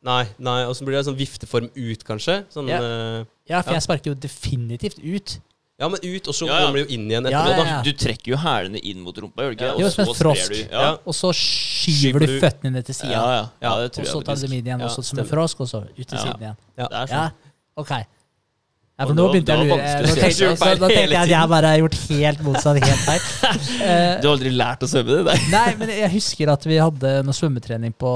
Nei, 0.00 0.22
nei, 0.40 0.62
og 0.64 0.72
så 0.78 0.86
blir 0.88 0.96
det 0.96 1.04
sånn 1.04 1.18
vifteform 1.18 1.66
ut, 1.76 2.04
kanskje. 2.08 2.38
Sånn, 2.48 2.70
Ja. 2.72 2.78
eh, 2.80 3.24
Ja, 3.50 3.60
for 3.60 3.74
Ja. 3.74 3.76
jeg 3.76 3.82
sparker 3.84 4.10
jo 4.10 4.14
definitivt 4.16 4.96
ut. 5.04 5.34
Ja, 5.80 5.88
men 5.88 5.98
ut, 6.04 6.28
og 6.28 6.34
så 6.36 6.46
Ja, 6.46 6.52
ja. 6.60 6.66
kommer 6.66 6.78
det 6.78 6.82
jo 6.88 6.94
inn 6.94 7.06
igjen 7.10 7.24
Ja, 7.30 7.40
etterpå. 7.40 7.50
ja, 7.50 7.56
da. 7.56 7.64
ja. 7.70 7.82
Du 7.82 7.92
trekker 8.04 8.28
jo 8.34 8.36
hælene 8.36 8.78
inn 8.84 9.00
mot 9.00 9.16
rumpa, 9.16 9.42
gjør 9.42 9.50
du 9.50 9.56
ikke? 9.56 9.70
Ja. 9.70 9.78
Jo, 9.80 9.88
som 9.90 10.14
frosk. 10.14 10.50
du- 10.52 10.60
Ja. 10.70 10.80
Ja. 10.84 10.90
Og 11.06 11.14
så 11.14 11.32
skyver 11.32 12.20
Skyver 12.20 12.20
du 12.20 12.26
du- 12.26 12.40
føttene 12.40 12.72
ned 12.72 12.84
til 12.84 12.94
sida. 12.94 13.10
Ja, 13.12 13.24
ja. 13.38 13.44
ja, 13.62 13.74
det 13.80 13.84
og 13.88 13.92
tror 13.96 14.04
så 14.04 14.12
tar 14.12 14.20
du 14.20 14.30
faktisk. 14.30 14.42
dem 14.48 14.52
inn 14.58 14.64
igjen, 14.66 14.78
Ja, 14.80 14.84
og 14.86 14.90
så 14.92 15.02
som 15.02 15.18
en 15.18 15.24
stemmer. 15.24 15.34
frosk, 15.34 15.60
og 15.60 15.68
så 15.68 15.82
ut 15.88 16.06
til 16.06 16.18
Ja. 16.18 16.24
siden 16.24 16.40
igjen. 16.40 16.56
Ja. 16.78 16.86
Det 16.86 16.92
er 16.92 17.06
Ja, 17.16 17.24
sånn. 17.28 17.32
ok. 17.76 17.90
Ja, 17.90 19.06
Og 19.06 19.08
for 19.08 19.14
nå 19.16 19.24
det 19.24 19.32
begynte 19.32 19.48
jeg 19.48 19.56
å 19.56 19.62
det 19.62 19.70
var 19.70 19.78
lure. 19.78 19.80
vanskelig 19.80 20.04
Nå 20.04 20.12
å 20.12 20.20
tenkte, 20.20 20.56
så, 20.60 20.76
nå 20.84 20.88
tenkte 20.92 21.10
jeg 21.10 21.22
at 21.24 21.28
jeg 21.32 21.48
bare 21.48 21.66
har 21.72 21.78
gjort 21.80 21.98
helt 22.10 22.40
motsatt, 22.44 22.76
helt 22.84 23.04
feil. 23.08 23.22
Eh, 23.80 24.20
Du 24.20 24.28
har 24.28 24.36
aldri 24.36 24.50
lært 24.52 24.80
å 24.84 24.88
svømme, 24.92 25.24
det? 25.24 25.24
Nei. 25.24 25.50
Nei, 25.50 25.74
men 25.80 25.88
jeg 25.88 26.10
husker 26.12 26.52
at 26.52 26.64
vi 26.68 26.76
hadde 26.76 27.24
noe 27.24 27.32
svømmetrening 27.32 27.94
på 27.96 28.10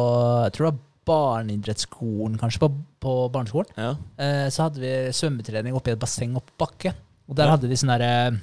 Jeg 0.45 0.53
tror 0.53 0.69
det 0.69 0.75
var 0.75 0.81
barneidrettsskolen, 1.07 2.37
kanskje, 2.41 2.59
på, 2.61 2.69
på 3.01 3.15
barneskolen. 3.33 3.67
Ja. 3.77 3.95
Eh, 4.19 4.49
Så 4.53 4.65
hadde 4.69 4.81
vi 4.81 4.93
svømmetrening 5.13 5.75
oppi 5.77 5.93
et 5.93 5.99
basseng 6.01 6.37
opp 6.37 6.51
bakke. 6.59 6.93
Og 7.29 7.37
der 7.37 7.49
hadde 7.49 7.69
de 7.69 7.77
sånn 7.81 7.93
derre 7.99 8.39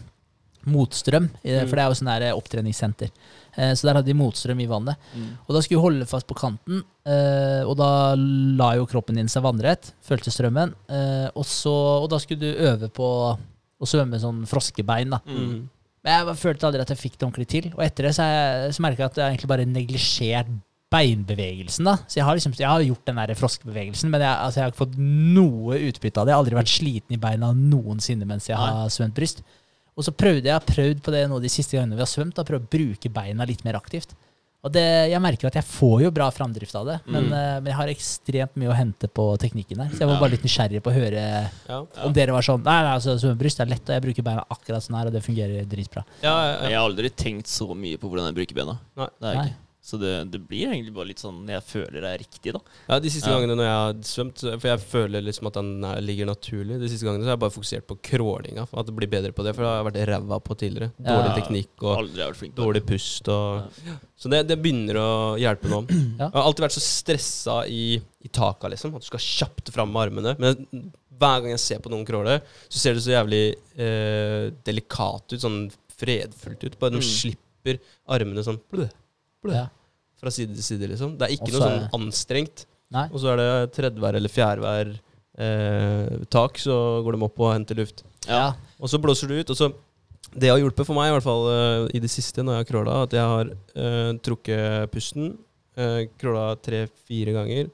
motstrøm, 0.65 1.25
i 1.43 1.49
det, 1.49 1.63
Mm. 1.63 1.69
for 1.69 1.75
det 1.75 1.81
er 1.83 1.89
jo 1.89 1.97
sånn 1.97 2.19
der 2.19 2.35
opptreningssenter. 2.35 3.09
Eh, 3.57 3.73
Så 3.73 3.81
der 3.87 3.95
hadde 3.95 4.05
de 4.05 4.13
motstrøm 4.13 4.59
i 4.61 4.67
vannet. 4.67 4.95
Mm. 5.15 5.37
Og 5.49 5.55
da 5.55 5.61
skulle 5.61 5.79
vi 5.79 5.85
holde 5.89 6.05
fast 6.07 6.27
på 6.27 6.35
kanten, 6.35 6.83
eh, 7.05 7.63
og 7.65 7.75
da 7.77 8.15
la 8.15 8.75
jo 8.75 8.85
kroppen 8.85 9.15
din 9.15 9.27
seg 9.27 9.41
vannrett, 9.43 9.91
følte 10.03 10.29
strømmen. 10.31 10.73
eh, 10.89 11.29
Og, 11.35 11.43
så, 11.45 12.03
og 12.03 12.09
da 12.09 12.17
skulle 12.17 12.39
du 12.39 12.53
øve 12.53 12.89
på 12.89 13.37
å 13.81 13.85
svømme 13.85 14.19
sånn 14.19 14.45
froskebein, 14.47 15.09
da. 15.09 15.19
Mm. 15.25 15.67
Men 16.03 16.27
jeg 16.27 16.35
følte 16.37 16.63
aldri 16.67 16.81
at 16.81 16.89
jeg 16.89 16.97
fikk 16.97 17.17
det 17.17 17.27
ordentlig 17.27 17.47
til. 17.47 17.71
Og 17.75 17.79
etter 17.83 18.03
det 18.03 18.11
så, 18.15 18.23
jeg- 18.23 18.73
så 18.73 18.79
merka 18.81 18.97
jeg 18.97 19.05
at 19.05 19.15
jeg 19.15 19.37
egentlig 19.37 19.47
bare 19.47 19.65
neglisjert 19.65 20.47
beinbevegelsen. 20.91 21.85
da 21.87 21.95
Så 22.07 22.19
jeg 22.19 22.25
har 22.27 22.35
liksom 22.35 22.53
Jeg 22.57 22.67
har 22.67 22.81
gjort 22.83 23.05
den 23.05 23.15
der 23.21 23.33
froskebevegelsen, 23.35 24.09
men 24.11 24.21
jeg, 24.21 24.29
altså, 24.35 24.59
jeg 24.59 24.63
har 24.65 24.71
ikke 24.73 24.83
fått 24.85 24.97
noe 24.97 25.79
utbytte 25.89 26.17
av 26.21 26.25
det. 26.27 26.31
Jeg 26.31 26.37
har 26.37 26.43
aldri 26.43 26.59
vært 26.59 26.75
sliten 26.75 27.15
i 27.17 27.21
beina 27.21 27.53
noensinne 27.53 28.27
mens 28.27 28.47
jeg 28.49 28.57
har 28.57 28.87
svømt 28.89 29.15
bryst. 29.17 29.43
Og 29.97 30.03
så 30.07 30.11
prøvde 30.15 30.47
jeg 30.47 30.67
prøvd 30.67 31.01
på 31.03 31.11
det 31.11 31.25
nå 31.29 31.39
de 31.43 31.49
siste 31.51 31.75
gangene 31.77 31.95
vi 31.99 32.03
har 32.05 32.11
svømt, 32.11 32.35
da 32.35 32.43
prøvd 32.47 32.67
å 32.67 32.71
bruke 32.77 33.09
beina 33.11 33.45
litt 33.45 33.63
mer 33.67 33.75
aktivt. 33.79 34.13
Og 34.63 34.69
det, 34.71 35.09
jeg 35.09 35.19
merker 35.19 35.47
at 35.49 35.55
jeg 35.57 35.65
får 35.65 36.03
jo 36.03 36.11
bra 36.13 36.27
framdrift 36.29 36.75
av 36.77 36.85
det, 36.85 36.99
men, 37.07 37.23
Mm. 37.25 37.33
eh, 37.33 37.55
men 37.61 37.65
jeg 37.65 37.75
har 37.79 37.87
ekstremt 37.89 38.55
mye 38.61 38.69
å 38.69 38.75
hente 38.77 39.07
på 39.09 39.23
teknikken 39.41 39.77
der. 39.77 39.89
Så 39.89 39.99
jeg 39.99 40.07
var 40.07 40.13
Ja. 40.15 40.19
bare 40.21 40.29
litt 40.35 40.43
nysgjerrig 40.43 40.81
på 40.83 40.91
å 40.91 40.93
høre 40.93 41.13
Ja. 41.17 41.49
Ja. 41.67 42.03
om 42.05 42.13
dere 42.13 42.31
var 42.31 42.41
sånn 42.43 42.61
Nei, 42.63 42.83
nei 42.83 42.93
altså, 42.95 43.17
svømmebryst 43.17 43.59
er 43.59 43.65
lett, 43.65 43.81
og 43.89 43.95
jeg 43.95 44.01
bruker 44.03 44.23
beina 44.23 44.45
akkurat 44.51 44.83
sånn 44.85 44.97
her, 44.99 45.07
og 45.07 45.13
det 45.13 45.23
fungerer 45.23 45.65
dritbra. 45.65 46.05
Ja, 46.21 46.35
ja, 46.61 46.69
Jeg 46.69 46.77
har 46.77 46.89
aldri 46.89 47.09
tenkt 47.09 47.47
så 47.47 47.73
mye 47.75 47.97
på 47.97 48.07
hvordan 48.07 48.27
jeg 48.27 48.35
bruker 48.35 48.53
bena. 48.55 48.77
Nei. 48.95 49.07
Det 49.19 49.25
har 49.25 49.33
jeg 49.33 49.37
Nei. 49.41 49.45
ikke. 49.47 49.55
Så 49.81 49.97
det, 49.97 50.29
det 50.29 50.37
blir 50.45 50.67
egentlig 50.69 50.93
bare 50.93 51.07
litt 51.09 51.17
sånn 51.23 51.39
jeg 51.49 51.63
føler 51.65 52.03
det 52.03 52.09
er 52.11 52.19
riktig, 52.21 52.51
da. 52.53 52.59
ja, 52.87 52.99
de 53.01 53.09
siste 53.09 53.31
Ja. 53.31 53.39
gangene 53.39 53.55
når 53.57 53.65
jeg 53.65 53.79
har 53.81 53.93
svømt, 54.05 54.43
for 54.61 54.67
jeg 54.69 54.79
føler 54.91 55.23
liksom 55.25 55.47
at 55.49 55.55
den 55.57 55.71
er, 55.89 56.01
ligger 56.05 56.27
naturlig, 56.29 56.77
de 56.79 56.89
siste 56.91 57.07
gangene 57.07 57.23
så 57.25 57.31
har 57.31 57.35
jeg 57.35 57.41
bare 57.41 57.55
fokusert 57.55 57.87
på 57.89 57.97
crawlinga, 58.05 58.67
at 58.69 58.85
det 58.85 58.93
blir 58.95 59.09
bedre 59.09 59.31
på 59.33 59.41
det, 59.43 59.55
for 59.57 59.65
det 59.65 59.71
har 59.71 59.79
jeg 59.81 59.87
vært 59.89 60.07
ræva 60.11 60.37
på 60.45 60.57
tidligere. 60.61 60.91
Dårlig 61.01 61.31
Ja. 61.31 61.35
teknikk 61.39 61.81
og 61.81 62.53
dårlig 62.61 62.83
pust 62.85 63.27
og 63.33 63.63
Så 64.21 64.29
det, 64.29 64.43
det 64.53 64.59
begynner 64.61 65.01
å 65.01 65.09
hjelpe 65.41 65.65
nå. 65.73 65.81
Ja. 66.21 66.29
Jeg 66.29 66.37
har 66.37 66.45
alltid 66.45 66.65
vært 66.67 66.77
så 66.77 66.85
stressa 66.85 67.57
i, 67.65 67.97
i 67.97 68.29
taka, 68.29 68.69
liksom. 68.69 68.93
At 68.95 69.01
du 69.01 69.09
skal 69.09 69.19
kjapt 69.25 69.73
fram 69.73 69.89
med 69.91 70.11
armene. 70.11 70.35
Men 70.37 70.91
hver 71.17 71.41
gang 71.41 71.49
jeg 71.55 71.59
ser 71.65 71.79
på 71.81 71.89
noen 71.89 72.05
crawle, 72.05 72.37
så 72.69 72.77
ser 72.77 72.93
det 72.93 73.01
så 73.01 73.15
jævlig 73.17 73.55
eh, 73.81 74.51
delikat 74.63 75.33
ut. 75.33 75.41
Sånn 75.41 75.71
fredfullt 75.97 76.63
ut. 76.69 76.77
Bare 76.79 76.93
de 76.93 77.01
Mm. 77.01 77.09
slipper 77.09 77.79
armene 78.07 78.45
sånn 78.45 78.61
Ja. 79.49 79.67
fra 80.21 80.29
side 80.29 80.53
til 80.53 80.63
side, 80.63 80.87
liksom. 80.91 81.17
Det 81.17 81.25
er 81.27 81.33
ikke 81.33 81.49
Også 81.49 81.59
noe 81.59 81.69
sånn 81.89 81.89
anstrengt. 81.97 82.65
Nei. 82.91 83.07
Og 83.09 83.19
så 83.23 83.31
er 83.33 83.37
det 83.41 83.71
tredjevær 83.73 84.15
eller 84.15 84.29
fjerdevær 84.29 84.99
eh, 85.39 86.17
tak, 86.29 86.59
så 86.61 86.75
går 87.05 87.15
de 87.17 87.23
opp 87.25 87.39
og 87.41 87.53
henter 87.55 87.75
luft. 87.79 88.03
Ja. 88.27 88.51
Og 88.79 88.89
så 88.91 88.99
blåser 89.01 89.27
du 89.31 89.39
ut, 89.39 89.49
og 89.49 89.57
så 89.57 89.71
Det 90.33 90.47
har 90.47 90.59
hjulpet 90.61 90.85
for 90.87 90.95
meg, 90.95 91.09
i 91.09 91.11
hvert 91.17 91.25
fall 91.25 91.47
eh, 91.51 91.87
i 91.97 91.99
det 91.99 92.07
siste 92.13 92.39
når 92.45 92.53
jeg 92.53 92.61
har 92.61 92.67
crawla, 92.69 92.93
at 93.03 93.11
jeg 93.17 93.25
har 93.33 93.49
eh, 93.75 94.11
trukket 94.23 94.91
pusten. 94.93 95.33
eh, 95.75 96.05
crawla 96.21 96.55
tre-fire 96.61 97.33
ganger. 97.35 97.71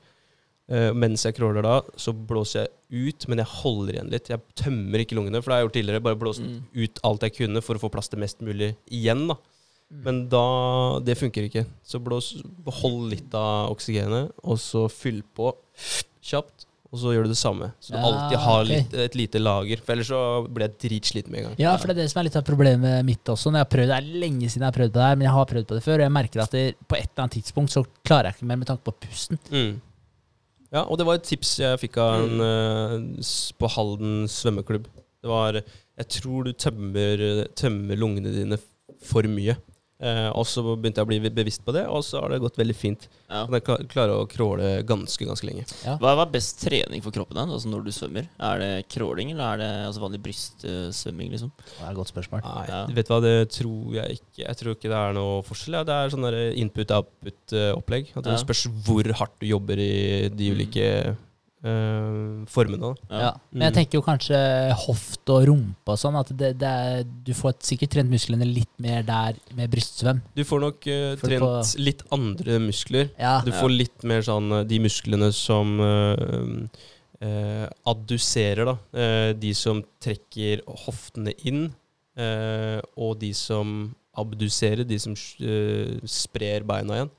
Eh, 0.69 0.89
mens 0.93 1.23
jeg 1.23 1.35
crawler 1.37 1.61
da, 1.61 1.81
så 1.95 2.13
blåser 2.15 2.63
jeg 2.65 3.11
ut, 3.13 3.27
men 3.29 3.37
jeg 3.43 3.47
holder 3.61 3.93
igjen 3.99 4.09
litt. 4.09 4.29
Jeg 4.29 4.41
tømmer 4.55 5.03
ikke 5.03 5.15
lungene, 5.19 5.41
for 5.43 5.51
det 5.51 5.53
har 5.53 5.61
jeg 5.61 5.67
gjort 5.67 5.77
tidligere. 5.77 6.03
Bare 6.07 6.15
blåst 6.23 6.41
Mm. 6.41 6.63
ut 6.75 6.99
alt 7.03 7.21
jeg 7.27 7.35
kunne 7.37 7.61
for 7.61 7.75
å 7.75 7.79
få 7.79 7.91
plass 7.91 8.07
til 8.09 8.19
mest 8.19 8.39
mulig 8.41 8.75
igjen. 8.89 9.27
da. 9.27 9.35
Mm. 9.87 10.03
Men 10.03 10.21
da 10.31 10.99
Det 10.99 11.15
funker 11.15 11.47
ikke. 11.47 11.65
Så 11.85 11.99
blås, 12.03 12.33
behold 12.65 13.11
litt 13.13 13.33
av 13.37 13.71
oksygenet, 13.71 14.33
og 14.43 14.59
så 14.59 14.87
fyll 14.91 15.21
på 15.35 15.53
kjapt. 16.23 16.65
Og 16.87 17.01
så 17.01 17.11
gjør 17.11 17.25
du 17.27 17.33
det 17.33 17.39
samme. 17.39 17.67
Så 17.83 17.91
du 17.91 17.97
Ja, 17.97 18.03
alltid 18.07 18.37
har 18.39 18.61
okay. 18.61 18.69
litt, 18.71 18.93
et 18.93 19.15
lite 19.19 19.39
lager. 19.41 19.81
For 19.83 19.93
ellers 19.93 20.07
så 20.07 20.19
blir 20.47 20.69
jeg 20.69 20.77
dritsliten 20.85 21.31
med 21.31 21.41
en 21.41 21.47
gang. 21.49 21.57
Ja, 21.59 21.73
for 21.75 21.91
det 21.91 21.97
er 21.97 22.05
det 22.05 22.11
som 22.13 22.21
er 22.21 22.27
litt 22.29 22.37
av 22.39 22.45
problemet 22.47 23.03
mitt 23.07 23.27
også. 23.27 23.51
Når 23.51 23.59
jeg 23.59 23.65
har 23.65 23.73
prøvd, 23.73 23.91
Det 23.91 23.97
er 23.97 24.21
lenge 24.23 24.47
siden 24.47 24.63
jeg 24.63 24.71
har 24.71 24.77
prøvd 24.77 24.93
på 24.93 24.99
det 24.99 25.07
her, 25.07 25.17
men 25.17 25.27
jeg 25.27 25.35
har 25.35 25.49
prøvd 25.51 25.67
på 25.67 25.75
det 25.75 25.83
før, 25.83 25.97
og 25.97 26.05
jeg 26.05 26.15
merker 26.15 26.43
at 26.43 26.55
det, 26.55 26.63
på 26.87 26.95
et 26.95 27.09
eller 27.11 27.23
annet 27.25 27.35
tidspunkt 27.35 27.71
så 27.75 27.83
klarer 28.07 28.29
jeg 28.31 28.37
ikke 28.37 28.47
mer 28.47 28.61
med 28.61 28.67
tanke 28.71 28.83
på 28.87 28.95
pusten. 29.03 29.39
Mm. 29.51 29.81
Ja, 30.71 30.83
og 30.83 30.97
det 30.99 31.05
var 31.07 31.19
et 31.19 31.27
tips 31.27 31.59
jeg 31.59 31.79
fikk 31.79 31.99
av 32.03 32.23
en 32.23 32.39
mm. 32.39 33.19
på 33.59 33.67
Halden 33.75 34.15
svømmeklubb. 34.31 34.87
Det 34.87 35.29
var 35.29 35.59
Jeg 35.59 36.07
tror 36.21 36.43
du 36.47 36.53
tømmer, 36.53 37.47
tømmer 37.55 37.99
lungene 37.99 38.31
dine 38.31 38.59
for 39.03 39.27
mye. 39.27 39.57
Eh, 39.99 40.29
og 40.29 40.45
så 40.45 40.61
begynte 40.77 41.01
jeg 41.01 41.07
å 41.07 41.09
bli 41.09 41.29
bevisst 41.33 41.63
på 41.65 41.73
det, 41.73 41.81
og 41.89 42.03
så 42.05 42.19
har 42.21 42.29
det 42.29 42.37
gått 42.43 42.55
veldig 42.59 42.75
fint. 42.77 43.07
Ja. 43.31 43.45
Kan 43.47 43.55
jeg 43.57 43.63
klarer 43.65 43.87
klare 43.89 44.17
å 44.21 44.27
crawle 44.29 44.83
ganske, 44.85 45.25
ganske 45.25 45.47
lenge. 45.49 45.65
Hva 45.83 45.97
hva 46.13 46.21
er 46.21 46.29
best 46.35 46.61
trening 46.61 47.01
for 47.01 47.09
kroppen 47.15 47.33
din 47.39 47.49
altså 47.49 47.67
når 47.71 47.83
du 47.87 47.91
svømmer? 47.91 48.27
Er 48.39 48.59
det 48.61 48.69
crawling, 48.93 49.31
eller 49.33 49.55
er 49.55 49.57
det 49.63 49.71
altså 49.87 50.03
vanlig 50.05 50.21
brystsvømming? 50.21 51.31
liksom? 51.33 51.49
Det 51.57 51.81
er 51.81 51.89
et 51.89 51.97
godt 51.97 52.13
spørsmål. 52.13 52.45
Nei, 52.45 52.67
Ja. 52.69 52.85
vet 52.93 53.07
du 53.07 53.13
hva, 53.13 53.21
det 53.25 53.49
tror 53.49 53.93
jeg 53.97 54.19
ikke. 54.19 54.45
Jeg 54.45 54.55
tror 54.61 54.75
ikke 54.75 54.89
det 54.93 54.99
er 55.01 55.13
noe 55.17 55.41
forskjell. 55.41 55.73
Ja. 55.79 55.83
Det 55.83 55.93
er 55.97 56.09
sånn 56.13 56.29
input-output-opplegg. 56.61 58.11
At 58.17 58.23
det 58.23 58.33
Ja. 58.37 58.43
spørs 58.43 58.67
hvor 58.85 59.03
hardt 59.13 59.39
du 59.39 59.47
jobber 59.47 59.77
i 59.79 60.29
de 60.29 60.49
Mm. 60.51 60.55
ulike 60.57 60.77
eh, 61.07 61.15
formene. 61.61 62.79
Da. 63.09 63.17
Ja. 63.19 63.31
Men 63.51 63.61
jeg 63.67 63.71
Mm. 63.71 63.77
tenker 63.77 63.97
jo 63.97 64.01
kanskje 64.05 64.37
hofte 64.85 65.29
og 65.33 65.47
rumpe 65.49 65.89
og 65.89 65.97
sånn, 65.97 66.15
at 66.19 66.29
det, 66.37 66.51
det 66.59 66.67
er, 66.69 67.03
du 67.03 67.33
får 67.33 67.53
sikkert 67.59 67.89
trent 67.95 68.09
musklene 68.11 68.45
litt 68.45 68.69
mer 68.79 69.01
der 69.03 69.33
med 69.55 69.69
brystsvøm. 69.71 70.21
Du 70.35 70.43
får 70.43 70.61
nok 70.61 70.87
uh, 70.87 71.15
trent 71.17 71.41
på- 71.41 71.79
litt 71.81 72.03
andre 72.11 72.59
muskler. 72.59 73.09
Ja, 73.19 73.41
Du 73.41 73.51
Ja. 73.51 73.59
får 73.61 73.69
litt 73.77 74.03
mer 74.03 74.21
sånn 74.21 74.51
eh, 74.59 74.63
de 74.63 74.79
musklene 74.79 75.31
som 75.33 75.79
uh, 75.79 76.67
uh, 77.25 77.67
adduserer, 77.85 78.65
da. 78.65 78.77
Eh, 78.93 79.33
de 79.33 79.53
som 79.53 79.83
trekker 79.99 80.61
hoftene 80.85 81.33
inn, 81.43 81.73
eh, 82.17 82.79
og 82.95 83.19
de 83.19 83.33
som 83.33 83.95
abduserer, 84.17 84.85
de 84.87 84.97
som 84.99 85.13
eh, 85.13 85.99
sprer 86.05 86.63
beina 86.65 86.93
igjen. 87.01 87.09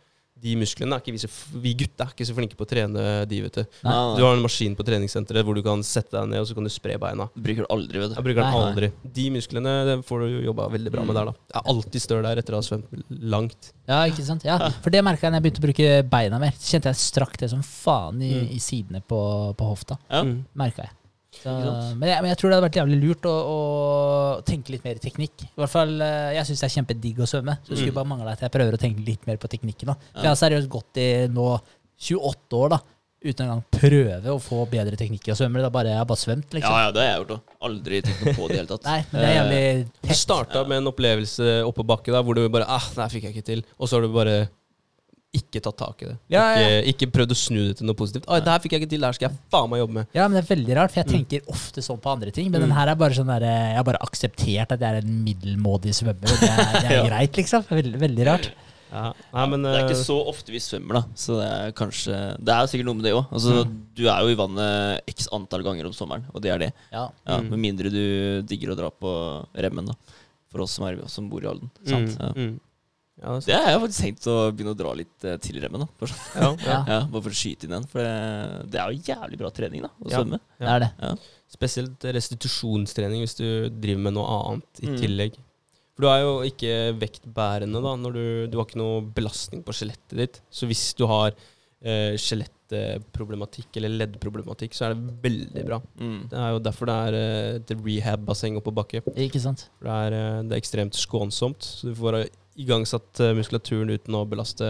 De 0.40 0.52
musklene 0.54 0.94
er 0.94 1.00
ikke 1.02 1.14
vi 1.16 1.18
så 1.18 1.28
Vi 1.58 1.72
gutta 1.74 2.04
er 2.06 2.12
ikke 2.14 2.26
så 2.28 2.34
flinke 2.36 2.54
på 2.54 2.62
å 2.62 2.68
trene 2.70 3.04
de, 3.26 3.40
vet 3.42 3.56
du. 3.58 3.62
Nei. 3.82 3.90
Nei, 3.90 4.16
Du 4.18 4.22
har 4.22 4.36
en 4.36 4.42
maskin 4.44 4.76
på 4.78 4.84
treningssenteret 4.86 5.42
hvor 5.44 5.56
du 5.58 5.62
kan 5.66 5.82
sette 5.82 6.14
deg 6.14 6.28
ned, 6.30 6.40
og 6.44 6.46
så 6.46 6.54
kan 6.54 6.62
du 6.68 6.70
spre 6.70 6.94
beina. 7.02 7.26
Du 7.34 7.42
bruker 7.42 7.64
det 7.66 7.70
aldri, 7.74 7.98
vet 7.98 8.12
du. 8.12 8.14
Jeg 8.20 8.26
bruker 8.28 8.42
den 8.44 8.54
Nei. 8.54 8.68
aldri. 8.68 8.90
De 9.18 9.24
musklene 9.34 9.72
det 9.88 9.96
får 10.06 10.22
du 10.22 10.26
jo 10.36 10.44
jobba 10.52 10.68
veldig 10.76 10.92
bra 10.94 11.04
med 11.08 11.18
der, 11.18 11.32
da. 11.32 11.34
Jeg 11.54 11.58
er 11.62 11.72
alltid 11.74 12.04
støl 12.06 12.22
der 12.28 12.42
etter 12.44 12.54
å 12.54 12.60
ha 12.62 12.66
svømt 12.68 13.04
langt. 13.34 13.72
ja, 13.88 14.02
ikke 14.06 14.24
sant? 14.28 14.44
Ja, 14.46 14.58
For 14.84 14.90
det 14.94 15.02
merka 15.02 15.26
jeg 15.26 15.32
når 15.34 15.40
jeg 15.42 15.46
begynte 15.48 15.62
å 15.64 15.66
bruke 15.66 15.90
beina 16.14 16.38
mer. 16.38 16.54
Så 16.58 16.76
kjente 16.76 16.92
jeg 16.92 17.02
strakk 17.02 17.36
det 17.42 17.50
som 17.50 17.62
faen 17.66 18.22
i, 18.22 18.32
Mm. 18.38 18.50
i 18.54 18.58
sidene 18.62 19.02
på, 19.02 19.18
på 19.58 19.64
hofta. 19.74 19.98
Ja. 20.10 20.22
Mm. 20.22 20.44
Merka 20.54 20.84
jeg. 20.86 20.92
Så, 21.42 21.52
men, 21.98 22.08
jeg, 22.10 22.20
men 22.22 22.28
jeg 22.32 22.38
tror 22.40 22.50
det 22.50 22.56
hadde 22.58 22.66
vært 22.68 22.78
jævlig 22.80 22.98
lurt 23.02 23.26
å, 23.30 23.34
å 23.54 23.58
tenke 24.48 24.74
litt 24.74 24.84
mer 24.84 24.98
i 24.98 25.02
teknikk. 25.02 25.46
I 25.48 25.60
hvert 25.62 25.70
fall, 25.72 25.94
eh, 26.02 26.34
Jeg 26.38 26.46
syns 26.50 26.60
det 26.64 26.68
er 26.70 26.74
kjempedigg 26.76 27.18
å 27.24 27.28
svømme, 27.30 27.58
så 27.62 27.72
det 27.72 27.78
skulle 27.80 27.94
Mm. 27.94 27.98
bare 28.00 28.10
mangle 28.12 28.32
at 28.34 28.40
jeg 28.44 28.50
prøver 28.54 28.74
å 28.74 28.80
tenke 28.82 29.04
litt 29.06 29.26
mer 29.26 29.36
på 29.40 29.48
teknikken. 29.48 29.86
da. 29.92 29.94
For 30.12 30.22
Jeg 30.26 30.32
har 30.34 30.40
seriøst 30.42 30.68
gått 30.68 30.96
i 31.02 31.08
nå 31.28 31.48
28 31.98 32.56
år 32.58 32.68
da, 32.76 32.78
uten 33.24 33.46
engang 33.48 33.62
prøve 33.74 34.30
å 34.30 34.38
få 34.38 34.60
bedre 34.70 34.94
teknikk 34.96 35.26
i 35.26 35.32
å 35.32 35.38
svømme. 35.38 35.58
Det 35.58 35.66
er 35.66 35.74
bare, 35.74 35.90
jeg 35.90 35.98
har 35.98 36.06
bare 36.06 36.22
svømt, 36.22 36.52
liksom. 36.54 36.70
Ja, 36.70 36.84
ja, 36.86 36.90
det 36.94 37.02
har 37.02 37.08
jeg 37.10 37.18
gjort 37.24 37.32
òg. 37.34 37.54
Aldri 37.66 38.02
tenkt 38.06 38.20
noe 38.26 38.34
på 38.36 38.46
det 38.46 38.54
i 38.54 38.54
det 38.54 38.60
hele 38.62 38.70
tatt. 38.70 38.84
Nei, 38.92 39.00
men 39.10 39.18
det 39.22 39.28
er 39.28 39.36
jævlig 39.38 39.64
Du 39.88 40.08
tett. 40.08 40.16
starta 40.20 40.62
med 40.68 40.78
en 40.82 40.90
opplevelse 40.92 41.48
oppå 41.66 41.86
bakke 41.86 42.14
da, 42.14 42.22
hvor 42.22 42.34
du 42.38 42.44
bare 42.48 42.68
ah, 42.70 42.86
Nei, 42.96 43.08
fikk 43.14 43.26
jeg 43.26 43.34
ikke 43.34 43.48
til. 43.50 43.64
Og 43.78 43.88
så 43.90 43.98
har 43.98 44.06
du 44.06 44.14
bare 44.14 44.36
ikke 45.36 45.60
tatt 45.60 45.76
tak 45.76 46.02
i 46.02 46.06
det. 46.08 46.14
Ja, 46.32 46.44
ja. 46.56 46.68
Ikke, 46.80 46.92
ikke 47.04 47.10
prøvd 47.12 47.32
å 47.34 47.36
snu 47.36 47.58
det 47.68 47.76
til 47.78 47.86
noe 47.86 47.94
positivt. 47.98 48.24
Oi, 48.32 48.38
det 48.40 48.48
her 48.48 48.62
fikk 48.64 48.72
jeg 48.72 48.80
ikke 48.82 48.90
til, 48.94 49.00
det 49.02 49.08
her 49.10 49.16
skal 49.18 49.28
jeg 49.28 49.38
faen 49.52 49.68
meg 49.70 49.82
jobbe 49.82 49.92
med. 49.98 50.06
Ja, 50.16 50.28
men 50.28 50.38
det 50.38 50.44
er 50.50 50.56
veldig 50.56 50.76
rart, 50.78 50.90
for 50.94 51.00
jeg 51.02 51.06
Mm. 51.08 51.14
tenker 51.18 51.40
ofte 51.52 51.82
sånn 51.84 52.00
på 52.00 52.10
andre 52.14 52.30
ting. 52.32 52.50
Men 52.50 52.62
Mm. 52.62 52.68
den 52.68 52.76
her 52.78 52.88
er 52.88 52.94
bare 52.96 53.10
sånn 53.12 53.26
der, 53.26 53.40
Jeg 53.44 53.76
har 53.76 53.84
bare 53.84 53.98
akseptert 54.00 54.72
at 54.72 54.80
jeg 54.80 54.88
er 54.94 54.98
en 55.02 55.24
middelmådig 55.24 55.92
svømmer. 55.92 56.24
og 56.32 56.40
Det 56.40 56.48
er, 56.48 56.80
det 56.80 56.90
er 56.90 56.96
Ja. 57.02 57.04
greit, 57.10 57.32
liksom. 57.36 57.62
Veldig, 57.68 57.98
veldig 58.00 58.26
rart. 58.26 58.50
Ja. 58.90 59.12
Nei, 59.34 59.46
men 59.52 59.62
Det 59.62 59.74
er 59.76 59.84
ikke 59.84 60.00
eh, 60.00 60.04
så 60.08 60.26
ofte 60.26 60.46
vi 60.50 60.58
svømmer, 60.58 60.94
da. 60.94 61.02
Så 61.14 61.36
det 61.36 61.48
er 61.52 61.72
kanskje 61.72 62.38
Det 62.42 62.48
er 62.48 62.60
jo 62.64 62.66
sikkert 62.72 62.86
noe 62.86 62.94
med 62.94 63.04
det 63.04 63.12
òg. 63.12 63.26
Altså, 63.30 63.64
Mm. 63.66 63.82
Du 63.94 64.08
er 64.08 64.20
jo 64.22 64.28
i 64.28 64.34
vannet 64.34 65.00
x 65.06 65.28
antall 65.30 65.62
ganger 65.62 65.84
om 65.84 65.92
sommeren, 65.92 66.24
og 66.34 66.40
det 66.40 66.50
er 66.54 66.58
det. 66.58 66.72
Ja. 66.90 67.10
Ja, 67.26 67.36
Mm. 67.40 67.50
Med 67.50 67.58
mindre 67.60 67.90
du 67.92 68.42
digger 68.48 68.72
å 68.72 68.76
dra 68.76 68.88
på 68.90 69.44
remmen, 69.54 69.84
da. 69.84 69.92
For 70.50 70.62
oss 70.62 70.70
som, 70.72 70.86
er, 70.86 71.06
som 71.06 71.28
bor 71.28 71.42
i 71.42 71.46
Halden. 71.46 71.68
mm, 71.84 72.60
Ja. 73.18 73.32
Det. 73.38 73.46
Det 73.48 73.56
har 73.58 73.72
jeg 73.72 73.80
faktisk 73.82 74.02
tenkt 74.04 74.26
å 74.30 74.36
begynne 74.54 74.74
å 74.74 74.78
dra 74.78 74.92
litt 74.94 75.24
eh, 75.26 75.36
til 75.42 75.58
remmen. 75.64 75.80
da 75.82 75.88
Bare 75.98 76.12
sånn- 76.12 76.36
Ja, 76.38 76.50
ja. 76.66 76.78
Ja. 76.94 77.00
Bare 77.10 77.22
for 77.24 77.34
å 77.34 77.40
skyte 77.40 77.64
inn 77.66 77.74
den. 77.74 77.86
For 77.90 77.98
det, 77.98 78.70
det 78.70 78.78
er 78.80 78.92
jo 78.94 79.02
jævlig 79.10 79.38
bra 79.40 79.50
trening, 79.50 79.82
da. 79.82 79.90
Å 80.04 80.10
Ja. 80.12 80.20
svømme. 80.22 80.38
Det 80.60 80.68
er 80.68 80.84
det. 80.86 81.18
Spesielt 81.50 82.04
restitusjonstrening 82.14 83.22
hvis 83.24 83.36
du 83.40 83.46
driver 83.72 84.02
med 84.06 84.14
noe 84.14 84.38
annet 84.38 84.82
i 84.84 84.86
Mm. 84.92 84.96
tillegg. 85.02 85.36
For 85.96 86.02
du 86.04 86.08
er 86.12 86.20
jo 86.22 86.34
ikke 86.46 86.72
vektbærende 87.00 87.80
da, 87.82 87.96
når 87.98 88.12
du, 88.14 88.26
du 88.52 88.58
har 88.58 88.66
ikke 88.68 88.78
noe 88.78 89.00
belastning 89.02 89.64
på 89.66 89.74
skjelettet 89.74 90.14
ditt. 90.16 90.40
Så 90.52 90.68
hvis 90.70 90.94
du 90.94 91.06
har 91.10 91.32
eh, 91.82 92.14
skjelettproblematikk 92.18 93.76
eller 93.80 93.92
leddproblematikk, 93.96 94.74
så 94.76 94.86
er 94.88 94.94
det 94.94 95.16
veldig 95.24 95.64
bra. 95.66 95.80
Mm. 95.98 96.20
Det 96.30 96.38
er 96.38 96.50
jo 96.54 96.60
derfor 96.68 96.86
det 96.90 96.96
er 97.08 97.16
eh, 97.18 97.56
et 97.58 97.72
rehab-basseng 97.82 98.58
oppå 98.60 98.72
bakke. 98.74 99.02
Ikke 99.16 99.40
sant? 99.42 99.66
For 99.78 99.88
det 99.88 99.96
er, 100.06 100.16
eh, 100.18 100.42
det 100.48 100.56
er 100.56 100.62
ekstremt 100.62 100.98
skånsomt. 100.98 101.66
Så 101.80 101.90
du 101.90 101.94
får 101.98 102.20
eh, 102.22 102.28
igangsatt 102.58 103.22
eh, 103.22 103.34
muskulaturen 103.38 103.90
uten 103.94 104.18
å 104.18 104.26
belaste 104.28 104.68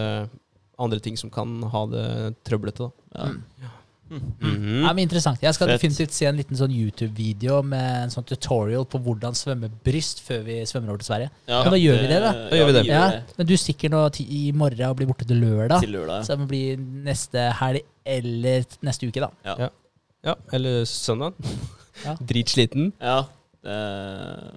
andre 0.78 1.00
ting 1.02 1.16
som 1.18 1.32
kan 1.32 1.58
ha 1.72 1.84
det 1.90 2.06
trøblete. 2.46 2.88
Da. 2.88 3.18
Ja. 3.18 3.74
Mm. 4.08 4.22
Mm. 4.40 4.56
-hmm. 4.56 4.86
Ja, 4.86 4.92
men 4.92 4.98
interessant. 4.98 5.42
Jeg 5.42 5.54
skal 5.54 5.68
Fett. 5.68 5.80
definitivt 5.80 6.12
se 6.12 6.26
en 6.26 6.36
liten 6.36 6.56
sånn 6.56 6.72
YouTube-video 6.72 7.62
med 7.62 8.04
en 8.04 8.10
sånn 8.10 8.24
tutorial 8.24 8.86
på 8.86 8.98
hvordan 8.98 9.34
svømme 9.34 9.70
bryst 9.84 10.20
før 10.20 10.42
vi 10.44 10.66
svømmer 10.66 10.88
over 10.88 10.98
til 10.98 11.06
Sverige. 11.06 11.30
Ja, 11.48 11.62
Men 11.62 11.72
da 11.72 11.78
gjør 11.78 12.00
vi 12.00 12.06
det, 12.06 12.20
da. 12.22 12.32
Da 12.32 12.66
vi 12.66 12.72
det. 12.72 12.86
Ja, 12.86 13.20
Men 13.36 13.46
du 13.46 13.56
stikker 13.56 13.90
nå 13.90 14.08
ti 14.08 14.24
i 14.48 14.52
morgen 14.52 14.88
og 14.88 14.96
blir 14.96 15.06
borte 15.06 15.26
til 15.26 15.36
lørdag. 15.36 15.80
Til 15.80 15.92
lørdag. 15.92 16.24
Så 16.24 16.32
det 16.32 16.38
må 16.38 16.46
bli 16.46 16.76
neste 16.76 17.52
helg 17.60 17.82
eller 18.06 18.64
neste 18.82 19.06
uke, 19.06 19.20
da. 19.20 19.68
Ja, 20.24 20.34
eller 20.52 20.84
søndag. 20.84 21.32
Ja. 22.04 22.16
Dritsliten. 22.28 22.92
Ja. 23.00 23.24
Eh, 23.64 24.50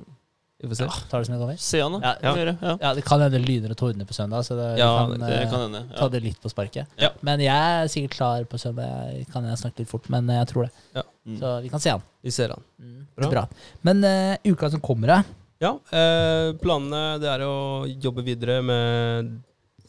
Vi 0.62 0.68
får 0.70 0.78
se. 0.78 0.88
Tar 1.10 1.20
det 1.24 1.26
som 1.26 1.34
det 1.36 1.40
kommer. 1.42 1.58
se 1.58 1.80
an, 1.82 1.96
da. 1.98 2.00
Ja, 2.22 2.36
Ja. 2.38 2.54
Ja. 2.62 2.78
Ja, 2.82 2.94
Det 2.94 3.04
kan 3.06 3.20
hende 3.24 3.40
lyner 3.42 3.72
og 3.74 3.78
tordner 3.80 4.06
på 4.06 4.14
søndag, 4.14 4.44
så 4.46 4.56
det, 4.60 4.78
Ja, 4.78 5.06
vi 5.08 5.18
kan, 5.18 5.28
Det 5.28 5.40
eh, 5.42 5.50
kan 5.50 5.62
hende. 5.66 5.82
ta 5.98 6.08
det 6.14 6.22
litt 6.24 6.40
på 6.42 6.50
sparket. 6.54 6.88
Ja. 7.02 7.10
Men 7.22 7.40
jeg 7.40 7.56
er 7.82 7.88
sikkert 7.90 8.12
klar 8.18 8.44
på 8.46 8.60
søndag. 8.62 8.86
Jeg 9.18 9.28
kan 9.34 9.44
jeg 9.50 9.58
snakke 9.58 9.80
litt 9.80 9.90
fort, 9.90 10.10
men 10.14 10.28
jeg 10.30 10.48
tror 10.48 10.70
det. 10.70 11.04
Mm. 11.26 11.40
Så 11.40 11.62
vi 11.64 11.70
kan 11.70 11.80
se 11.80 11.90
an. 11.90 12.02
Vi 12.24 12.32
ser 12.32 12.52
an. 12.54 12.62
Mm, 12.80 13.08
Bra. 13.18 13.30
Bra. 13.30 13.48
Men 13.84 14.04
uh, 14.04 14.38
uka 14.46 14.70
som 14.70 14.80
kommer, 14.82 15.08
da? 15.08 15.24
Ja, 15.62 15.76
eh, 15.94 16.54
planene 16.58 17.20
det 17.22 17.30
er 17.30 17.44
å 17.46 17.86
jobbe 18.02 18.24
videre 18.26 18.62
med 18.66 19.42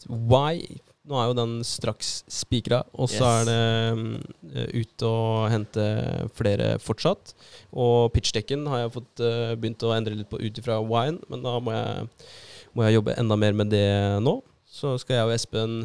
Why. 0.09 0.59
Nå 1.03 1.17
er 1.19 1.25
jo 1.27 1.35
den 1.35 1.57
straks 1.67 2.21
spikra, 2.31 2.77
og 2.95 3.09
så 3.11 3.19
Yes. 3.19 3.41
er 3.41 3.47
det 3.49 3.63
um, 3.91 4.03
ut 4.79 5.03
og 5.03 5.49
hente 5.51 5.87
flere 6.31 6.77
fortsatt. 6.79 7.33
Og 7.75 8.13
pitchdekken 8.15 8.63
har 8.71 8.85
jeg 8.85 8.93
fått 8.93 9.23
uh, 9.25 9.51
begynt 9.59 9.83
å 9.83 9.91
endre 9.97 10.15
litt 10.15 10.29
på 10.31 10.39
ut 10.39 10.61
ifra 10.61 10.77
wine, 10.79 11.19
men 11.27 11.43
da 11.43 11.57
må 11.59 11.73
jeg, 11.75 12.07
må 12.71 12.85
jeg 12.87 12.95
jobbe 12.95 13.17
enda 13.19 13.35
mer 13.35 13.51
med 13.51 13.73
det 13.73 13.83
nå. 14.23 14.37
Så 14.63 14.95
skal 15.01 15.19
jeg 15.19 15.27
og 15.27 15.33
Espen 15.35 15.75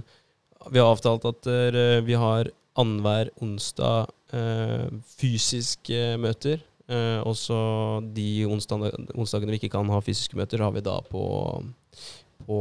Vi 0.72 0.78
har 0.78 0.86
avtalt 0.92 1.26
at 1.26 1.48
uh, 1.50 1.98
vi 2.06 2.14
har 2.14 2.52
annenhver 2.78 3.32
onsdag 3.42 4.06
uh, 4.34 4.86
fysiske 5.18 6.14
møter. 6.22 6.62
Uh, 6.88 7.20
og 7.26 7.34
så 7.36 7.58
de 8.14 8.46
onsdagene, 8.46 9.10
onsdagene 9.18 9.50
vi 9.50 9.58
ikke 9.60 9.74
kan 9.74 9.90
ha 9.92 9.98
fysiske 10.00 10.38
møter, 10.38 10.62
har 10.62 10.70
vi 10.78 10.84
da 10.86 11.00
på, 11.10 11.24
på, 12.46 12.60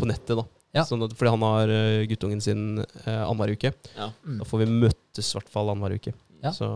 på 0.00 0.08
nettet. 0.08 0.40
da. 0.40 0.46
Ja. 0.76 0.84
Sånn 0.86 1.02
at, 1.02 1.14
fordi 1.18 1.32
han 1.34 1.42
har 1.42 1.72
eh, 1.74 2.04
guttungen 2.10 2.42
sin 2.44 2.82
eh, 2.82 3.22
annenhver 3.24 3.56
uke. 3.56 3.72
Ja. 3.96 4.10
Mm. 4.22 4.36
Da 4.38 4.46
får 4.46 4.62
vi 4.62 4.68
møttes 4.86 5.32
i 5.32 5.38
hvert 5.38 5.50
fall 5.50 5.72
annenhver 5.72 5.96
uke. 5.98 6.14
Ja. 6.44 6.52
Så 6.56 6.68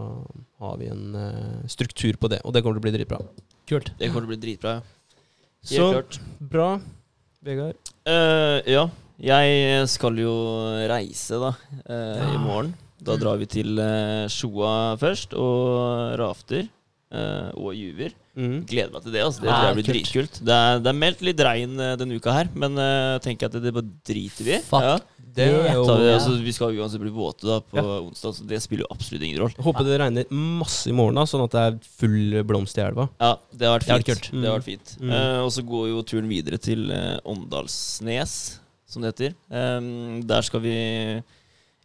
har 0.60 0.74
vi 0.80 0.90
en 0.92 1.14
eh, 1.16 1.62
struktur 1.70 2.18
på 2.20 2.28
det, 2.32 2.40
og 2.44 2.52
det 2.56 2.64
kommer 2.64 2.76
til 2.76 2.82
å 2.82 2.88
bli 2.88 2.94
dritbra. 2.98 3.20
Kult. 3.70 3.92
Det 4.00 4.10
kommer 4.10 4.26
til 4.26 4.28
å 4.28 4.34
bli 4.34 4.42
dritbra. 4.42 4.74
ja. 4.80 4.90
Helt 5.64 5.70
Så 5.70 5.86
klart. 5.94 6.20
bra, 6.52 6.68
Vegard. 7.44 7.78
Uh, 8.04 8.60
ja, 8.68 8.82
jeg 9.20 9.86
skal 9.88 10.18
jo 10.20 10.32
reise 10.90 11.38
da 11.40 11.54
eh, 11.86 12.34
i 12.34 12.40
morgen. 12.40 12.74
Da 13.04 13.16
drar 13.20 13.38
vi 13.40 13.48
til 13.48 13.78
uh, 13.80 14.26
Sjoa 14.32 14.96
først, 15.00 15.32
og 15.36 16.18
Rafter 16.20 16.66
eh, 17.14 17.48
og 17.54 17.72
Juver. 17.78 18.12
Mm. 18.34 18.56
Gleder 18.66 18.90
meg 18.90 19.04
til 19.04 19.14
det. 19.14 19.20
altså 19.22 19.42
Det 19.44 19.48
Ja, 19.48 19.56
tror 19.56 19.68
jeg 19.68 19.78
blir 19.78 19.88
dritkult. 19.92 20.38
Det 20.42 20.54
er, 20.54 20.80
det 20.82 20.90
er 20.90 20.96
meldt 20.98 21.20
litt 21.22 21.42
regn 21.46 21.76
uh, 21.78 21.92
denne 22.00 22.16
uka 22.18 22.32
her, 22.34 22.48
men 22.58 22.74
uh, 22.80 23.16
tenker 23.22 23.46
jeg 23.46 23.52
at 23.54 23.62
det 23.62 23.72
bare 23.76 23.90
driter 24.10 24.48
vi 24.48 24.56
i. 24.56 24.62
Ja. 24.74 24.96
Det 25.34 25.48
er 25.48 25.54
jo 25.74 25.82
vi, 25.88 26.08
altså, 26.12 26.32
vi 26.46 26.52
skal 26.54 26.76
uansett 26.78 27.02
bli 27.02 27.10
våte 27.10 27.46
da 27.48 27.56
på 27.58 27.82
onsdag, 27.82 28.36
så 28.36 28.44
det 28.46 28.60
spiller 28.62 28.84
jo 28.84 28.90
absolutt 28.94 29.24
ingen 29.26 29.40
rolle. 29.42 29.64
Håper 29.66 29.86
det 29.88 29.96
regner 29.98 30.28
masse 30.30 30.90
i 30.90 30.94
morgen, 30.94 31.18
da, 31.18 31.24
sånn 31.26 31.42
at 31.46 31.54
det 31.56 31.62
er 31.70 31.78
full 32.02 32.36
blomst 32.46 32.78
i 32.78 32.84
elva. 32.84 33.08
Ja, 33.18 33.32
det 33.50 33.66
har 33.66 33.80
vært 33.80 33.88
Det 33.88 33.96
fint. 33.96 34.12
vært. 34.12 34.28
Det 34.34 34.50
har 34.50 34.60
vært 34.60 34.68
fint. 34.68 34.92
Mm. 35.00 35.14
Uh, 35.14 35.40
og 35.46 35.50
så 35.56 35.64
går 35.70 35.88
jo 35.90 36.04
turen 36.12 36.30
videre 36.30 36.60
til 36.62 36.86
Åndalsnes, 37.26 38.36
som 38.86 39.02
det 39.02 39.14
heter. 39.14 39.34
Um, 39.50 40.22
der 40.26 40.46
skal 40.46 40.62
vi 40.62 40.76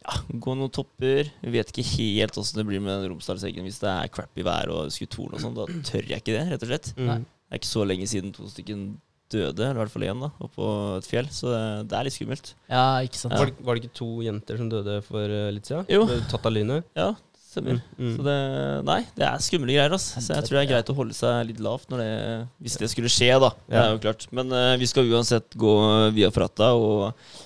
ja, 0.06 0.16
gå 0.32 0.56
noen 0.56 0.72
topper. 0.74 1.30
Vi 1.44 1.52
vet 1.54 1.74
ikke 1.74 1.86
helt 1.98 2.40
åssen 2.40 2.62
det 2.62 2.66
blir 2.70 2.82
med 2.84 3.02
den 3.04 3.12
Romsdalseggen 3.12 3.68
hvis 3.68 3.82
det 3.82 3.92
er 3.92 4.12
crappy 4.14 4.46
vær 4.48 4.72
og 4.74 4.94
skulle 4.96 5.12
torne 5.12 5.38
og 5.38 5.44
sånn. 5.44 5.58
Da 5.58 5.68
tør 5.92 6.08
jeg 6.08 6.24
ikke 6.24 6.38
det, 6.38 6.48
rett 6.54 6.66
og 6.66 6.72
slett. 6.72 6.92
Mm. 6.98 7.28
Det 7.28 7.56
er 7.56 7.62
ikke 7.62 7.74
så 7.74 7.86
lenge 7.88 8.10
siden 8.10 8.34
to 8.36 8.48
stykker 8.50 8.84
døde, 9.30 9.62
eller 9.62 9.78
i 9.78 9.82
hvert 9.84 9.94
fall 9.94 10.06
én, 10.08 10.22
da, 10.24 10.32
oppå 10.42 10.68
et 10.98 11.08
fjell. 11.10 11.28
Så 11.34 11.52
det, 11.52 11.64
det 11.92 11.98
er 11.98 12.08
litt 12.08 12.16
skummelt. 12.16 12.54
Ja, 12.70 12.84
ikke 13.06 13.20
sant. 13.20 13.36
Ja. 13.36 13.42
Var, 13.42 13.52
det, 13.52 13.66
var 13.66 13.78
det 13.78 13.84
ikke 13.84 13.98
to 14.00 14.12
jenter 14.26 14.62
som 14.62 14.70
døde 14.72 15.00
for 15.06 15.36
eh, 15.40 15.50
litt 15.54 15.70
siden? 15.70 15.90
Jo. 15.92 16.06
Ble 16.10 16.22
Tatt 16.32 16.48
av 16.50 16.56
lynet? 16.56 16.88
Ja, 16.98 17.12
stemmer. 17.50 17.82
Mm. 18.00 18.16
Så 18.16 18.26
det, 18.26 18.38
nei, 18.90 19.00
det 19.18 19.28
er 19.28 19.44
skumle 19.46 19.76
greier. 19.76 19.98
altså. 19.98 20.24
Så 20.24 20.34
jeg 20.34 20.48
tror 20.48 20.58
det 20.58 20.64
er 20.64 20.72
greit 20.72 20.90
å 20.94 20.98
holde 20.98 21.18
seg 21.18 21.44
litt 21.52 21.62
lavt 21.66 21.94
når 21.94 22.04
det, 22.04 22.10
hvis 22.66 22.80
det 22.82 22.90
skulle 22.94 23.14
skje. 23.14 23.30
da 23.42 23.52
Det 23.68 23.84
er 23.84 23.94
jo 23.94 24.02
klart 24.08 24.26
Men 24.36 24.56
uh, 24.56 24.74
vi 24.82 24.90
skal 24.90 25.14
uansett 25.14 25.58
gå 25.60 25.76
via 26.16 26.32
Frata 26.34 26.74
og 26.78 27.38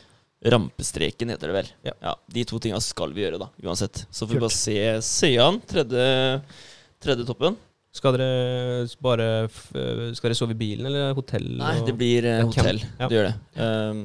rampestreken, 0.43 1.31
heter 1.33 1.51
det 1.51 1.59
vel. 1.59 1.73
Ja. 1.87 2.15
De 2.35 2.45
to 2.47 2.59
tinga 2.59 2.79
skal 2.83 3.13
vi 3.15 3.23
gjøre, 3.23 3.41
da 3.41 3.51
uansett. 3.63 4.05
Så 4.11 4.27
får 4.27 4.35
vi 4.35 4.41
bare 4.43 4.57
se, 4.57 4.79
se 5.05 5.35
an 5.41 5.61
tredje, 5.69 6.07
tredje 7.03 7.27
toppen. 7.27 7.59
Skal 7.93 8.15
dere 8.17 8.87
bare 9.05 9.25
Skal 9.53 10.31
dere 10.31 10.37
sove 10.37 10.55
i 10.55 10.57
bilen 10.57 10.87
eller 10.89 11.11
hotell? 11.13 11.45
Nei, 11.59 11.75
det 11.85 11.93
blir 11.93 12.25
eh, 12.25 12.39
hotell. 12.41 12.81
Ja. 12.97 13.05
Det 13.05 13.17
gjør 13.19 13.27
det. 13.27 13.33
Um, 13.61 13.99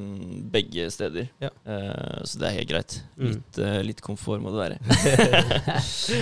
begge 0.53 0.85
steder. 0.93 1.31
Ja. 1.41 1.49
Uh, 1.65 2.19
så 2.21 2.37
det 2.37 2.51
er 2.51 2.57
helt 2.59 2.69
greit. 2.69 2.99
Mm. 3.17 3.31
Litt, 3.31 3.59
eh, 3.65 3.79
litt 3.87 4.03
komfort 4.05 4.43
må 4.43 4.53
det 4.53 4.61
være. 4.61 4.77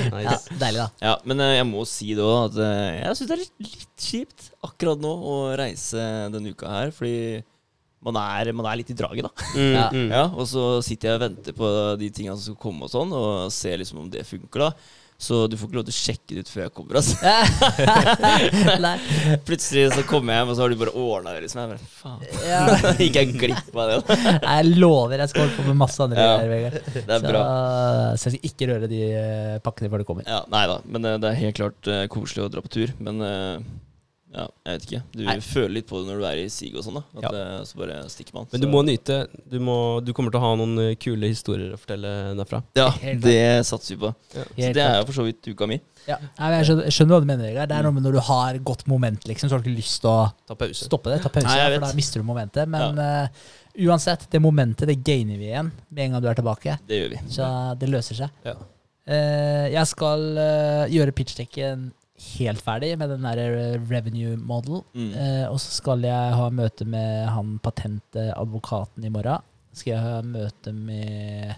Nice. 0.08 0.24
Ja, 0.24 0.38
deilig, 0.62 0.80
da. 0.80 0.88
Ja, 1.04 1.14
men 1.28 1.44
uh, 1.44 1.52
jeg 1.58 1.68
må 1.68 1.84
si 1.90 2.14
det 2.16 2.24
òg, 2.24 2.54
at 2.54 2.62
jeg 2.64 3.20
syns 3.20 3.28
det 3.28 3.36
er 3.36 3.44
litt, 3.44 3.54
litt 3.68 4.08
kjipt 4.08 4.48
akkurat 4.64 5.04
nå 5.04 5.12
å 5.12 5.36
reise 5.60 6.08
denne 6.32 6.56
uka 6.56 6.72
her, 6.72 6.96
fordi 6.96 7.44
man 8.08 8.18
er, 8.24 8.52
man 8.56 8.70
er 8.72 8.80
litt 8.82 8.92
i 8.94 8.98
draget, 8.98 9.28
da. 9.28 9.32
Mm, 9.56 9.74
Ja. 9.76 9.88
mm. 9.94 10.08
Ja, 10.16 10.24
og 10.34 10.46
så 10.50 10.64
sitter 10.86 11.06
jeg 11.12 11.18
og 11.20 11.26
venter 11.28 11.54
på 11.58 11.66
de 12.00 12.08
tingene 12.16 12.38
som 12.38 12.46
skal 12.54 12.62
komme 12.68 12.82
og 12.88 12.94
sånn, 12.94 13.12
og 13.14 13.52
ser 13.54 13.78
liksom 13.84 13.98
om 14.06 14.10
det 14.14 14.24
funker, 14.30 14.60
da. 14.70 14.72
Så 15.18 15.48
du 15.50 15.56
får 15.58 15.66
ikke 15.72 15.78
lov 15.80 15.86
til 15.88 15.96
å 15.96 15.98
sjekke 15.98 16.36
det 16.38 16.42
ut 16.46 16.50
før 16.54 16.62
jeg 16.68 16.74
kommer, 16.78 16.98
altså. 17.00 17.16
Plutselig 19.48 19.86
så 19.96 20.04
kommer 20.06 20.36
jeg 20.36 20.44
hjem, 20.44 20.52
og 20.52 20.56
så 20.60 20.64
har 20.66 20.70
du 20.74 20.78
bare 20.82 20.94
ordna 20.94 21.34
det, 21.34 21.40
liksom. 21.48 21.62
Jeg 21.64 21.70
bare, 21.72 21.88
faen. 21.98 22.22
Ja. 22.46 22.60
Gikk 23.02 23.18
jeg 23.18 23.32
glipp 23.42 23.72
av 23.82 23.86
det? 23.96 24.00
Nei, 24.44 24.54
Jeg 24.60 24.66
lover 24.78 25.18
jeg 25.24 25.30
skal 25.34 25.42
holde 25.48 25.58
på 25.58 25.66
med 25.72 25.80
masse 25.82 25.98
andre 26.06 26.22
Ja. 26.28 26.36
greier, 26.38 26.52
Vegard. 26.54 26.78
Det 26.94 27.02
er 27.02 27.18
Så, 27.18 27.26
bra. 27.32 27.42
så 28.14 28.22
jeg 28.30 28.34
skal 28.38 28.46
ikke 28.52 28.70
røre 28.74 28.86
de 28.94 29.02
eh, 29.10 29.58
pakkene 29.66 29.90
før 29.94 30.00
du 30.04 30.08
kommer. 30.12 30.24
Ja, 30.30 30.44
nei 30.54 30.64
da, 30.70 30.78
men 30.86 31.02
eh, 31.10 31.18
det 31.24 31.28
er 31.34 31.42
helt 31.42 31.58
klart 31.64 31.82
uh, 31.92 32.04
koselig 32.14 32.46
å 32.46 32.52
dra 32.54 32.62
på 32.66 32.70
tur. 32.78 32.90
Men 33.02 33.16
eh, 33.26 33.58
Ja, 34.38 34.44
jeg 34.68 34.76
vet 34.78 34.84
ikke. 34.86 35.00
Du 35.18 35.22
Nei. 35.26 35.36
føler 35.42 35.72
litt 35.80 35.88
på 35.90 35.98
det 35.98 36.12
når 36.12 36.20
du 36.22 36.26
er 36.30 36.40
i 36.44 36.48
sig 36.54 36.76
og 36.78 36.84
sånn, 36.86 37.00
da. 37.00 37.04
At 37.18 37.24
Ja. 37.26 37.30
det, 37.34 37.46
så 37.72 37.80
bare 37.80 37.96
stikker 38.14 38.36
man. 38.36 38.46
Men 38.52 38.62
du 38.62 38.68
Så- 38.68 38.72
må 38.76 38.84
nyte. 38.86 39.16
Du, 39.50 39.58
må, 39.60 39.78
du 40.06 40.12
kommer 40.14 40.30
til 40.30 40.40
å 40.40 40.44
ha 40.46 40.52
noen 40.60 40.78
eh, 40.84 40.96
kule 41.02 41.26
historier 41.32 41.74
å 41.74 41.80
fortelle 41.82 42.12
derfra. 42.38 42.60
Ja, 42.78 42.92
det 43.02 43.66
satser 43.66 43.96
vi 43.96 44.02
på. 44.06 44.12
Så 44.36 44.46
det 44.78 44.78
er 44.84 45.00
jo 45.02 45.06
for 45.10 45.18
så 45.18 45.26
vidt 45.26 45.42
uka 45.50 45.66
mi. 45.68 45.80
Ja. 46.08 46.20
Nei, 46.38 46.52
jeg, 46.60 46.68
skjønner, 46.70 46.94
skjønner 46.94 47.18
hva 47.18 47.20
du 47.20 47.28
mener. 47.34 47.50
Vegard. 47.50 47.68
Det 47.74 47.78
er 47.80 47.84
noe 47.90 47.98
med 47.98 48.04
når 48.06 48.14
du 48.14 48.20
har 48.30 48.60
godt 48.60 48.86
moment, 48.88 49.26
liksom, 49.28 49.50
så 49.50 49.58
har 49.58 49.60
du 49.66 49.72
ikke 49.72 49.80
lyst 49.82 50.00
til 50.06 50.10
å 50.14 50.32
Ta 50.48 50.54
pause. 50.56 50.86
stoppe 50.86 51.10
det. 51.12 51.22
Ta 51.26 51.30
pause, 51.34 51.50
Nei, 51.50 51.74
for 51.74 51.88
da 51.88 51.94
mister 51.98 52.22
du 52.22 52.28
momentet. 52.30 52.70
Men 52.70 52.98
uh, 53.02 53.28
uansett, 53.90 54.30
det 54.32 54.40
momentet 54.42 54.88
det 54.88 55.02
gainer 55.04 55.38
vi 55.42 55.50
igjen 55.50 55.72
med 55.90 56.06
en 56.06 56.12
gang 56.14 56.22
du 56.22 56.30
er 56.30 56.36
tilbake. 56.40 56.78
Det 56.88 57.02
gjør 57.02 57.10
vi. 57.18 57.22
Så 57.34 57.50
det 57.82 57.90
løser 57.90 58.22
seg. 58.22 58.30
Ja. 58.46 58.54
Eh, 59.08 59.70
jeg 59.72 59.88
skal 59.88 60.20
uh, 60.36 60.86
gjøre 60.92 61.14
pitchdekken 61.16 61.92
helt 62.18 62.64
ferdig 62.66 62.96
med 62.98 63.12
den 63.14 63.26
der 63.26 63.40
eh, 63.46 63.78
revenue 63.90 64.38
model. 64.38 64.82
Mm. 64.98 65.12
Eh, 65.14 65.46
og 65.52 65.60
så 65.62 65.78
skal 65.78 66.04
jeg 66.06 66.34
ha 66.40 66.50
møte 66.54 66.88
med 66.90 67.30
han 67.30 67.58
patentadvokaten 67.64 69.06
i 69.06 69.14
morgen. 69.14 69.46
Skal 69.78 69.94
jeg 69.94 70.04
ha 70.04 70.20
møte 70.26 70.74
med 70.74 71.56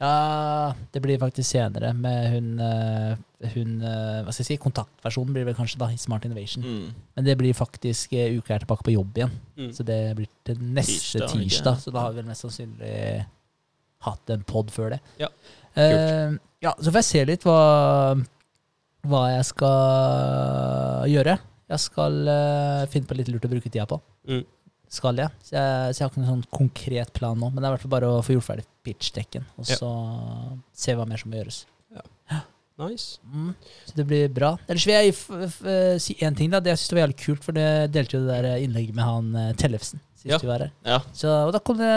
Ja, 0.00 0.72
det 0.92 1.00
blir 1.04 1.20
faktisk 1.20 1.50
senere 1.52 1.92
med 1.96 2.30
hun, 2.32 2.48
eh, 2.60 3.50
hun 3.54 3.74
eh, 3.84 4.22
Hva 4.24 4.32
skal 4.32 4.42
jeg 4.42 4.48
si? 4.48 4.56
Kontaktversjonen 4.62 5.36
blir 5.36 5.46
vel 5.48 5.56
kanskje 5.56 5.80
da 5.82 5.90
Smart 6.00 6.24
Innovation. 6.24 6.64
Mm. 6.64 7.04
Men 7.16 7.28
det 7.28 7.36
blir 7.40 7.56
faktisk 7.56 8.12
uka 8.12 8.56
er 8.56 8.64
tilbake 8.64 8.86
på 8.88 8.96
jobb 8.96 9.20
igjen. 9.20 9.36
Mm. 9.60 9.70
Så 9.76 9.84
det 9.86 10.00
blir 10.16 10.32
til 10.48 10.64
neste 10.64 11.20
Tirsdag, 11.20 11.36
tirsdag. 11.36 11.84
Så 11.84 11.92
da 11.94 12.06
har 12.06 12.14
vi 12.14 12.22
vel 12.22 12.32
mest 12.32 12.46
sannsynlig 12.46 12.96
hatt 14.04 14.32
en 14.32 14.48
pod 14.48 14.72
før 14.72 14.96
det. 14.96 15.04
Ja, 15.20 15.30
Eh, 15.74 16.34
ja, 16.62 16.72
så 16.78 16.92
får 16.92 17.00
jeg 17.00 17.08
se 17.08 17.24
litt 17.32 17.44
hva, 17.46 18.14
hva 19.10 19.22
jeg 19.34 19.46
skal 19.50 21.08
gjøre. 21.12 21.36
Jeg 21.74 21.82
skal 21.82 22.18
uh, 22.28 22.84
finne 22.92 23.08
på 23.08 23.16
litt 23.18 23.30
lurt 23.32 23.46
å 23.46 23.50
bruke 23.52 23.70
tida 23.70 23.86
på. 23.88 23.98
Mm. 24.28 24.42
Skal 24.94 25.18
jeg. 25.18 25.32
Så, 25.42 25.54
jeg. 25.56 25.94
så 25.94 26.00
jeg 26.00 26.04
har 26.04 26.12
ikke 26.12 26.22
noen 26.22 26.32
sånn 26.32 26.48
konkret 26.54 27.12
plan 27.16 27.38
nå. 27.40 27.48
Men 27.50 27.60
det 27.62 27.66
er 27.66 27.72
i 27.72 27.76
hvert 27.76 27.84
fall 27.86 27.94
bare 27.96 28.10
å 28.12 28.24
få 28.24 28.36
gjort 28.36 28.48
ferdig 28.50 28.66
pitchdekken, 28.84 29.46
og 29.58 29.70
Ja. 29.70 29.78
så 29.80 29.90
se 30.84 30.94
hva 30.94 31.06
mer 31.08 31.20
som 31.20 31.32
må 31.32 31.40
gjøres. 31.40 31.64
Ja. 31.94 32.04
Nice. 32.84 33.20
Mm. 33.30 33.52
Så 33.86 33.94
det 33.94 34.06
blir 34.10 34.30
bra. 34.34 34.56
Ellers 34.66 34.86
vil 34.88 34.96
jeg 34.98 36.00
si 36.02 36.16
én 36.18 36.34
ting. 36.36 36.50
da 36.50 36.58
Det 36.60 36.72
jeg 36.72 36.80
synes 36.82 36.92
var 36.96 37.02
jævlig 37.04 37.20
kult, 37.22 37.44
for 37.46 37.54
det 37.54 37.68
delte 37.94 38.18
jo 38.18 38.24
det 38.26 38.40
der 38.42 38.64
innlegget 38.64 38.96
med 38.98 39.04
han 39.06 39.28
eh, 39.38 39.52
Tellefsen 39.54 40.02
sist 40.24 40.32
Ja. 40.32 40.38
vi 40.40 40.48
var 40.48 40.64
her. 40.64 40.70
Ja. 40.88 40.98
Så, 41.12 41.28
og 41.46 41.52
da 41.52 41.60
kom 41.60 41.76
det 41.78 41.90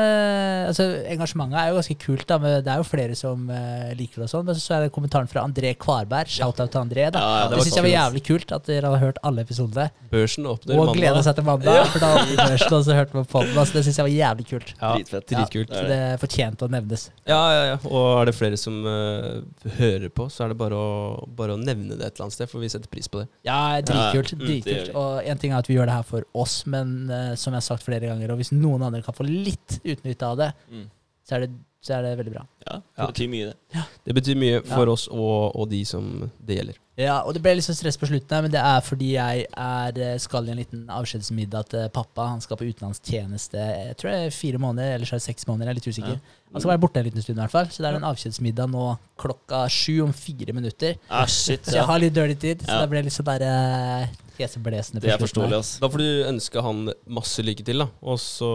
Altså, 0.68 0.84
engasjementet 1.08 1.58
er 1.62 1.70
jo 1.72 1.78
ganske 1.80 1.96
kult, 2.02 2.26
da. 2.28 2.38
Men 2.44 2.58
det 2.66 2.72
er 2.74 2.82
jo 2.82 2.86
flere 2.88 3.16
som 3.16 3.48
uh, 3.50 3.92
liker 3.98 4.22
det 4.22 4.28
og 4.28 4.32
sånn. 4.34 4.46
Men 4.48 4.58
så 4.60 4.76
er 4.78 4.86
det 4.86 4.92
kommentaren 4.96 5.30
fra 5.32 5.44
André 5.48 5.72
Kvarberg. 5.80 6.28
Shout-out 6.32 6.72
til 6.74 6.82
André. 6.82 7.08
da 7.14 7.22
Ja, 7.24 7.34
ja, 7.44 7.48
Det, 7.48 7.58
det 7.58 7.66
syns 7.68 7.78
jeg 7.80 7.86
var 7.88 7.94
jævlig 7.94 8.24
kult 8.28 8.52
at 8.58 8.68
dere 8.68 8.92
har 8.94 9.02
hørt 9.04 9.22
alle 9.28 9.46
episodene. 9.48 9.88
Børsen 10.12 10.48
åpner 10.50 10.82
Og 10.82 10.94
gleda 10.98 11.22
seg 11.24 11.38
til 11.40 11.48
mandag, 11.48 11.80
for 11.94 12.04
da 12.04 12.12
børsen, 12.44 12.76
også 12.80 12.98
hørte 12.98 13.16
på 13.16 13.24
podden. 13.32 13.56
Altså, 13.58 13.78
det 13.80 13.86
syns 13.88 14.02
jeg 14.02 14.08
var 14.10 14.16
jævlig 14.16 14.48
kult. 14.52 14.74
Ja, 14.82 14.92
Dritfett. 14.98 15.28
dritkult. 15.32 15.72
Ja, 15.72 15.80
Så 15.80 15.88
det 15.92 16.02
fortjente 16.24 16.68
å 16.68 16.72
nevnes. 16.72 17.08
Ja, 17.28 17.40
ja, 17.56 17.64
ja. 17.72 17.78
Og 17.88 18.08
er 18.22 18.32
det 18.32 18.36
flere 18.38 18.60
som 18.60 18.82
uh, 18.86 19.42
hører 19.80 20.10
på, 20.12 20.28
så 20.34 20.46
er 20.46 20.54
det 20.54 20.60
bare 20.60 20.76
å, 20.78 20.92
bare 21.38 21.56
å 21.56 21.62
nevne 21.62 21.96
det 21.96 22.04
et 22.12 22.16
eller 22.18 22.28
annet 22.28 22.38
sted, 22.38 22.50
for 22.52 22.64
vi 22.64 22.70
setter 22.72 22.92
pris 22.92 23.08
på 23.12 23.24
det. 23.24 23.28
Ja, 23.48 23.80
dritkult. 23.82 24.34
Ja, 24.36 24.40
mm, 24.40 24.46
det 24.48 24.60
dritkult. 24.68 24.96
Og 25.00 25.24
en 25.32 25.42
ting 25.42 25.54
er 25.56 25.64
at 25.64 25.70
vi 25.72 25.78
gjør 25.80 25.90
det 25.92 25.98
her 26.00 26.08
for 26.08 26.28
oss, 26.38 26.60
men 26.68 26.96
uh, 27.12 27.34
som 27.40 27.54
jeg 27.56 27.62
har 27.62 27.68
sagt 27.68 27.86
flere 27.88 28.08
ganger, 28.08 28.17
og 28.32 28.38
hvis 28.38 28.52
noen 28.52 28.82
andre 28.84 29.02
kan 29.04 29.14
få 29.14 29.24
litt 29.28 29.80
utnytte 29.86 30.24
av 30.24 30.38
det, 30.38 30.54
Mm. 30.72 30.90
så 31.28 31.36
er 31.36 31.40
det, 31.46 31.52
så 31.82 31.94
er 31.98 32.02
det 32.02 32.18
veldig 32.18 32.34
bra. 32.34 32.46
Ja, 32.68 32.74
det 32.78 32.84
Ja. 32.98 33.08
betyr 33.08 33.30
mye, 33.30 33.46
det. 33.46 33.84
Det 34.06 34.16
betyr 34.16 34.36
mye 34.36 34.62
for 34.66 34.86
Ja. 34.86 34.92
oss 34.92 35.08
og, 35.08 35.56
og 35.56 35.70
de 35.70 35.84
som 35.86 36.32
det 36.46 36.58
gjelder. 36.58 36.76
Ja, 36.98 37.22
og 37.22 37.34
det 37.36 37.44
ble 37.44 37.54
litt 37.54 37.64
sånn 37.64 37.76
stress 37.78 37.96
på 37.96 38.08
slutten 38.10 38.28
her, 38.34 38.42
men 38.42 38.50
det 38.50 38.60
er 38.60 38.82
fordi 38.82 39.12
jeg 39.14 39.46
er, 39.56 39.92
eh, 40.02 40.18
skal 40.18 40.48
i 40.48 40.52
en 40.52 40.58
liten 40.58 40.88
avskjedsmiddag 40.90 41.70
til 41.70 41.90
pappa. 41.90 42.28
Han 42.30 42.42
skal 42.42 42.58
på 42.58 42.66
utenlandstjeneste 42.74 43.54
jeg 43.54 43.98
tror 43.98 44.10
det 44.12 44.26
er 44.26 44.30
fire 44.32 44.58
måneder, 44.58 44.96
eller 44.96 45.06
så 45.06 45.14
er 45.14 45.20
det 45.22 45.28
seks 45.36 45.46
måneder. 45.46 45.68
Jeg 45.68 45.70
er 45.70 45.80
litt 45.80 45.88
usikker. 45.94 46.20
Han 46.54 46.62
skal 46.62 46.72
være 46.72 46.82
borte 46.82 46.98
en 46.98 47.06
liten 47.06 47.22
stund, 47.22 47.38
i 47.38 47.42
hvert 47.42 47.52
fall. 47.52 47.66
Så 47.68 47.78
det 47.84 47.86
er 47.94 47.96
en 47.98 48.10
avskjedsmiddag 48.10 48.72
nå 48.72 48.98
klokka 49.20 49.70
sju 49.70 50.02
om 50.04 50.12
fire 50.14 50.54
minutter. 50.54 50.96
Ah, 51.12 51.26
shit. 51.26 51.62
Så 51.64 51.74
jeg 51.74 51.86
har 51.86 52.00
litt 52.00 52.14
dirty 52.14 52.34
tid, 52.36 52.60
så 52.66 52.68
Ja. 52.68 52.82
det 52.82 52.90
ble 52.90 53.04
litt 53.04 53.14
sånn 53.14 53.26
der 53.26 54.10
heseblesende 54.44 55.02
Det 55.04 55.12
er 55.14 55.18
forståelig, 55.22 55.58
ass. 55.58 55.72
Da 55.82 55.90
får 55.94 56.04
du 56.04 56.08
ønske 56.30 56.62
han 56.64 56.82
masse 57.18 57.44
lykke 57.46 57.66
til, 57.66 57.80
da. 57.84 57.88
Og 58.02 58.20
så 58.22 58.50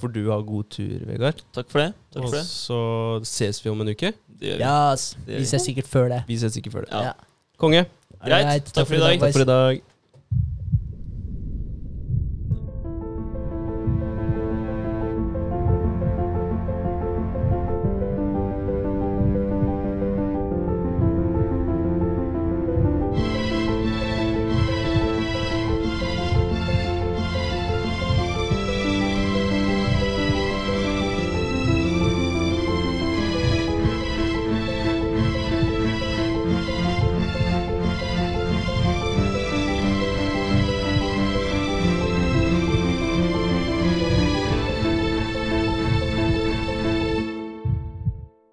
får 0.00 0.12
du 0.14 0.20
ha 0.30 0.38
god 0.46 0.68
tur, 0.76 1.06
Vegard. 1.08 1.42
Takk 1.56 1.70
for 1.72 1.84
det. 1.84 1.92
Takk 2.14 2.22
Og 2.24 2.28
for 2.30 2.36
det. 2.38 2.44
så 2.48 2.80
ses 3.30 3.62
vi 3.64 3.70
om 3.70 3.80
en 3.84 3.92
uke. 3.92 4.12
Det 4.40 4.52
gjør 4.52 4.60
vi. 4.60 4.64
Ja, 4.64 5.36
vi 5.38 5.44
ses 5.50 5.62
sikkert 5.68 5.88
før 5.90 6.08
det. 6.14 6.22
Vi 6.28 6.38
ses 6.40 6.56
ikke 6.56 6.72
før 6.74 6.86
det. 6.86 6.92
Ja. 6.94 7.02
Ja. 7.10 7.12
Konge. 7.60 7.84
Greit. 8.20 8.44
Alright, 8.44 8.72
Takk 8.74 8.86
for 8.88 8.94
i 8.94 9.00
dag. 9.04 9.20
Takk 9.20 9.32
for 9.36 9.44
i 9.46 9.48
dag. 9.48 9.82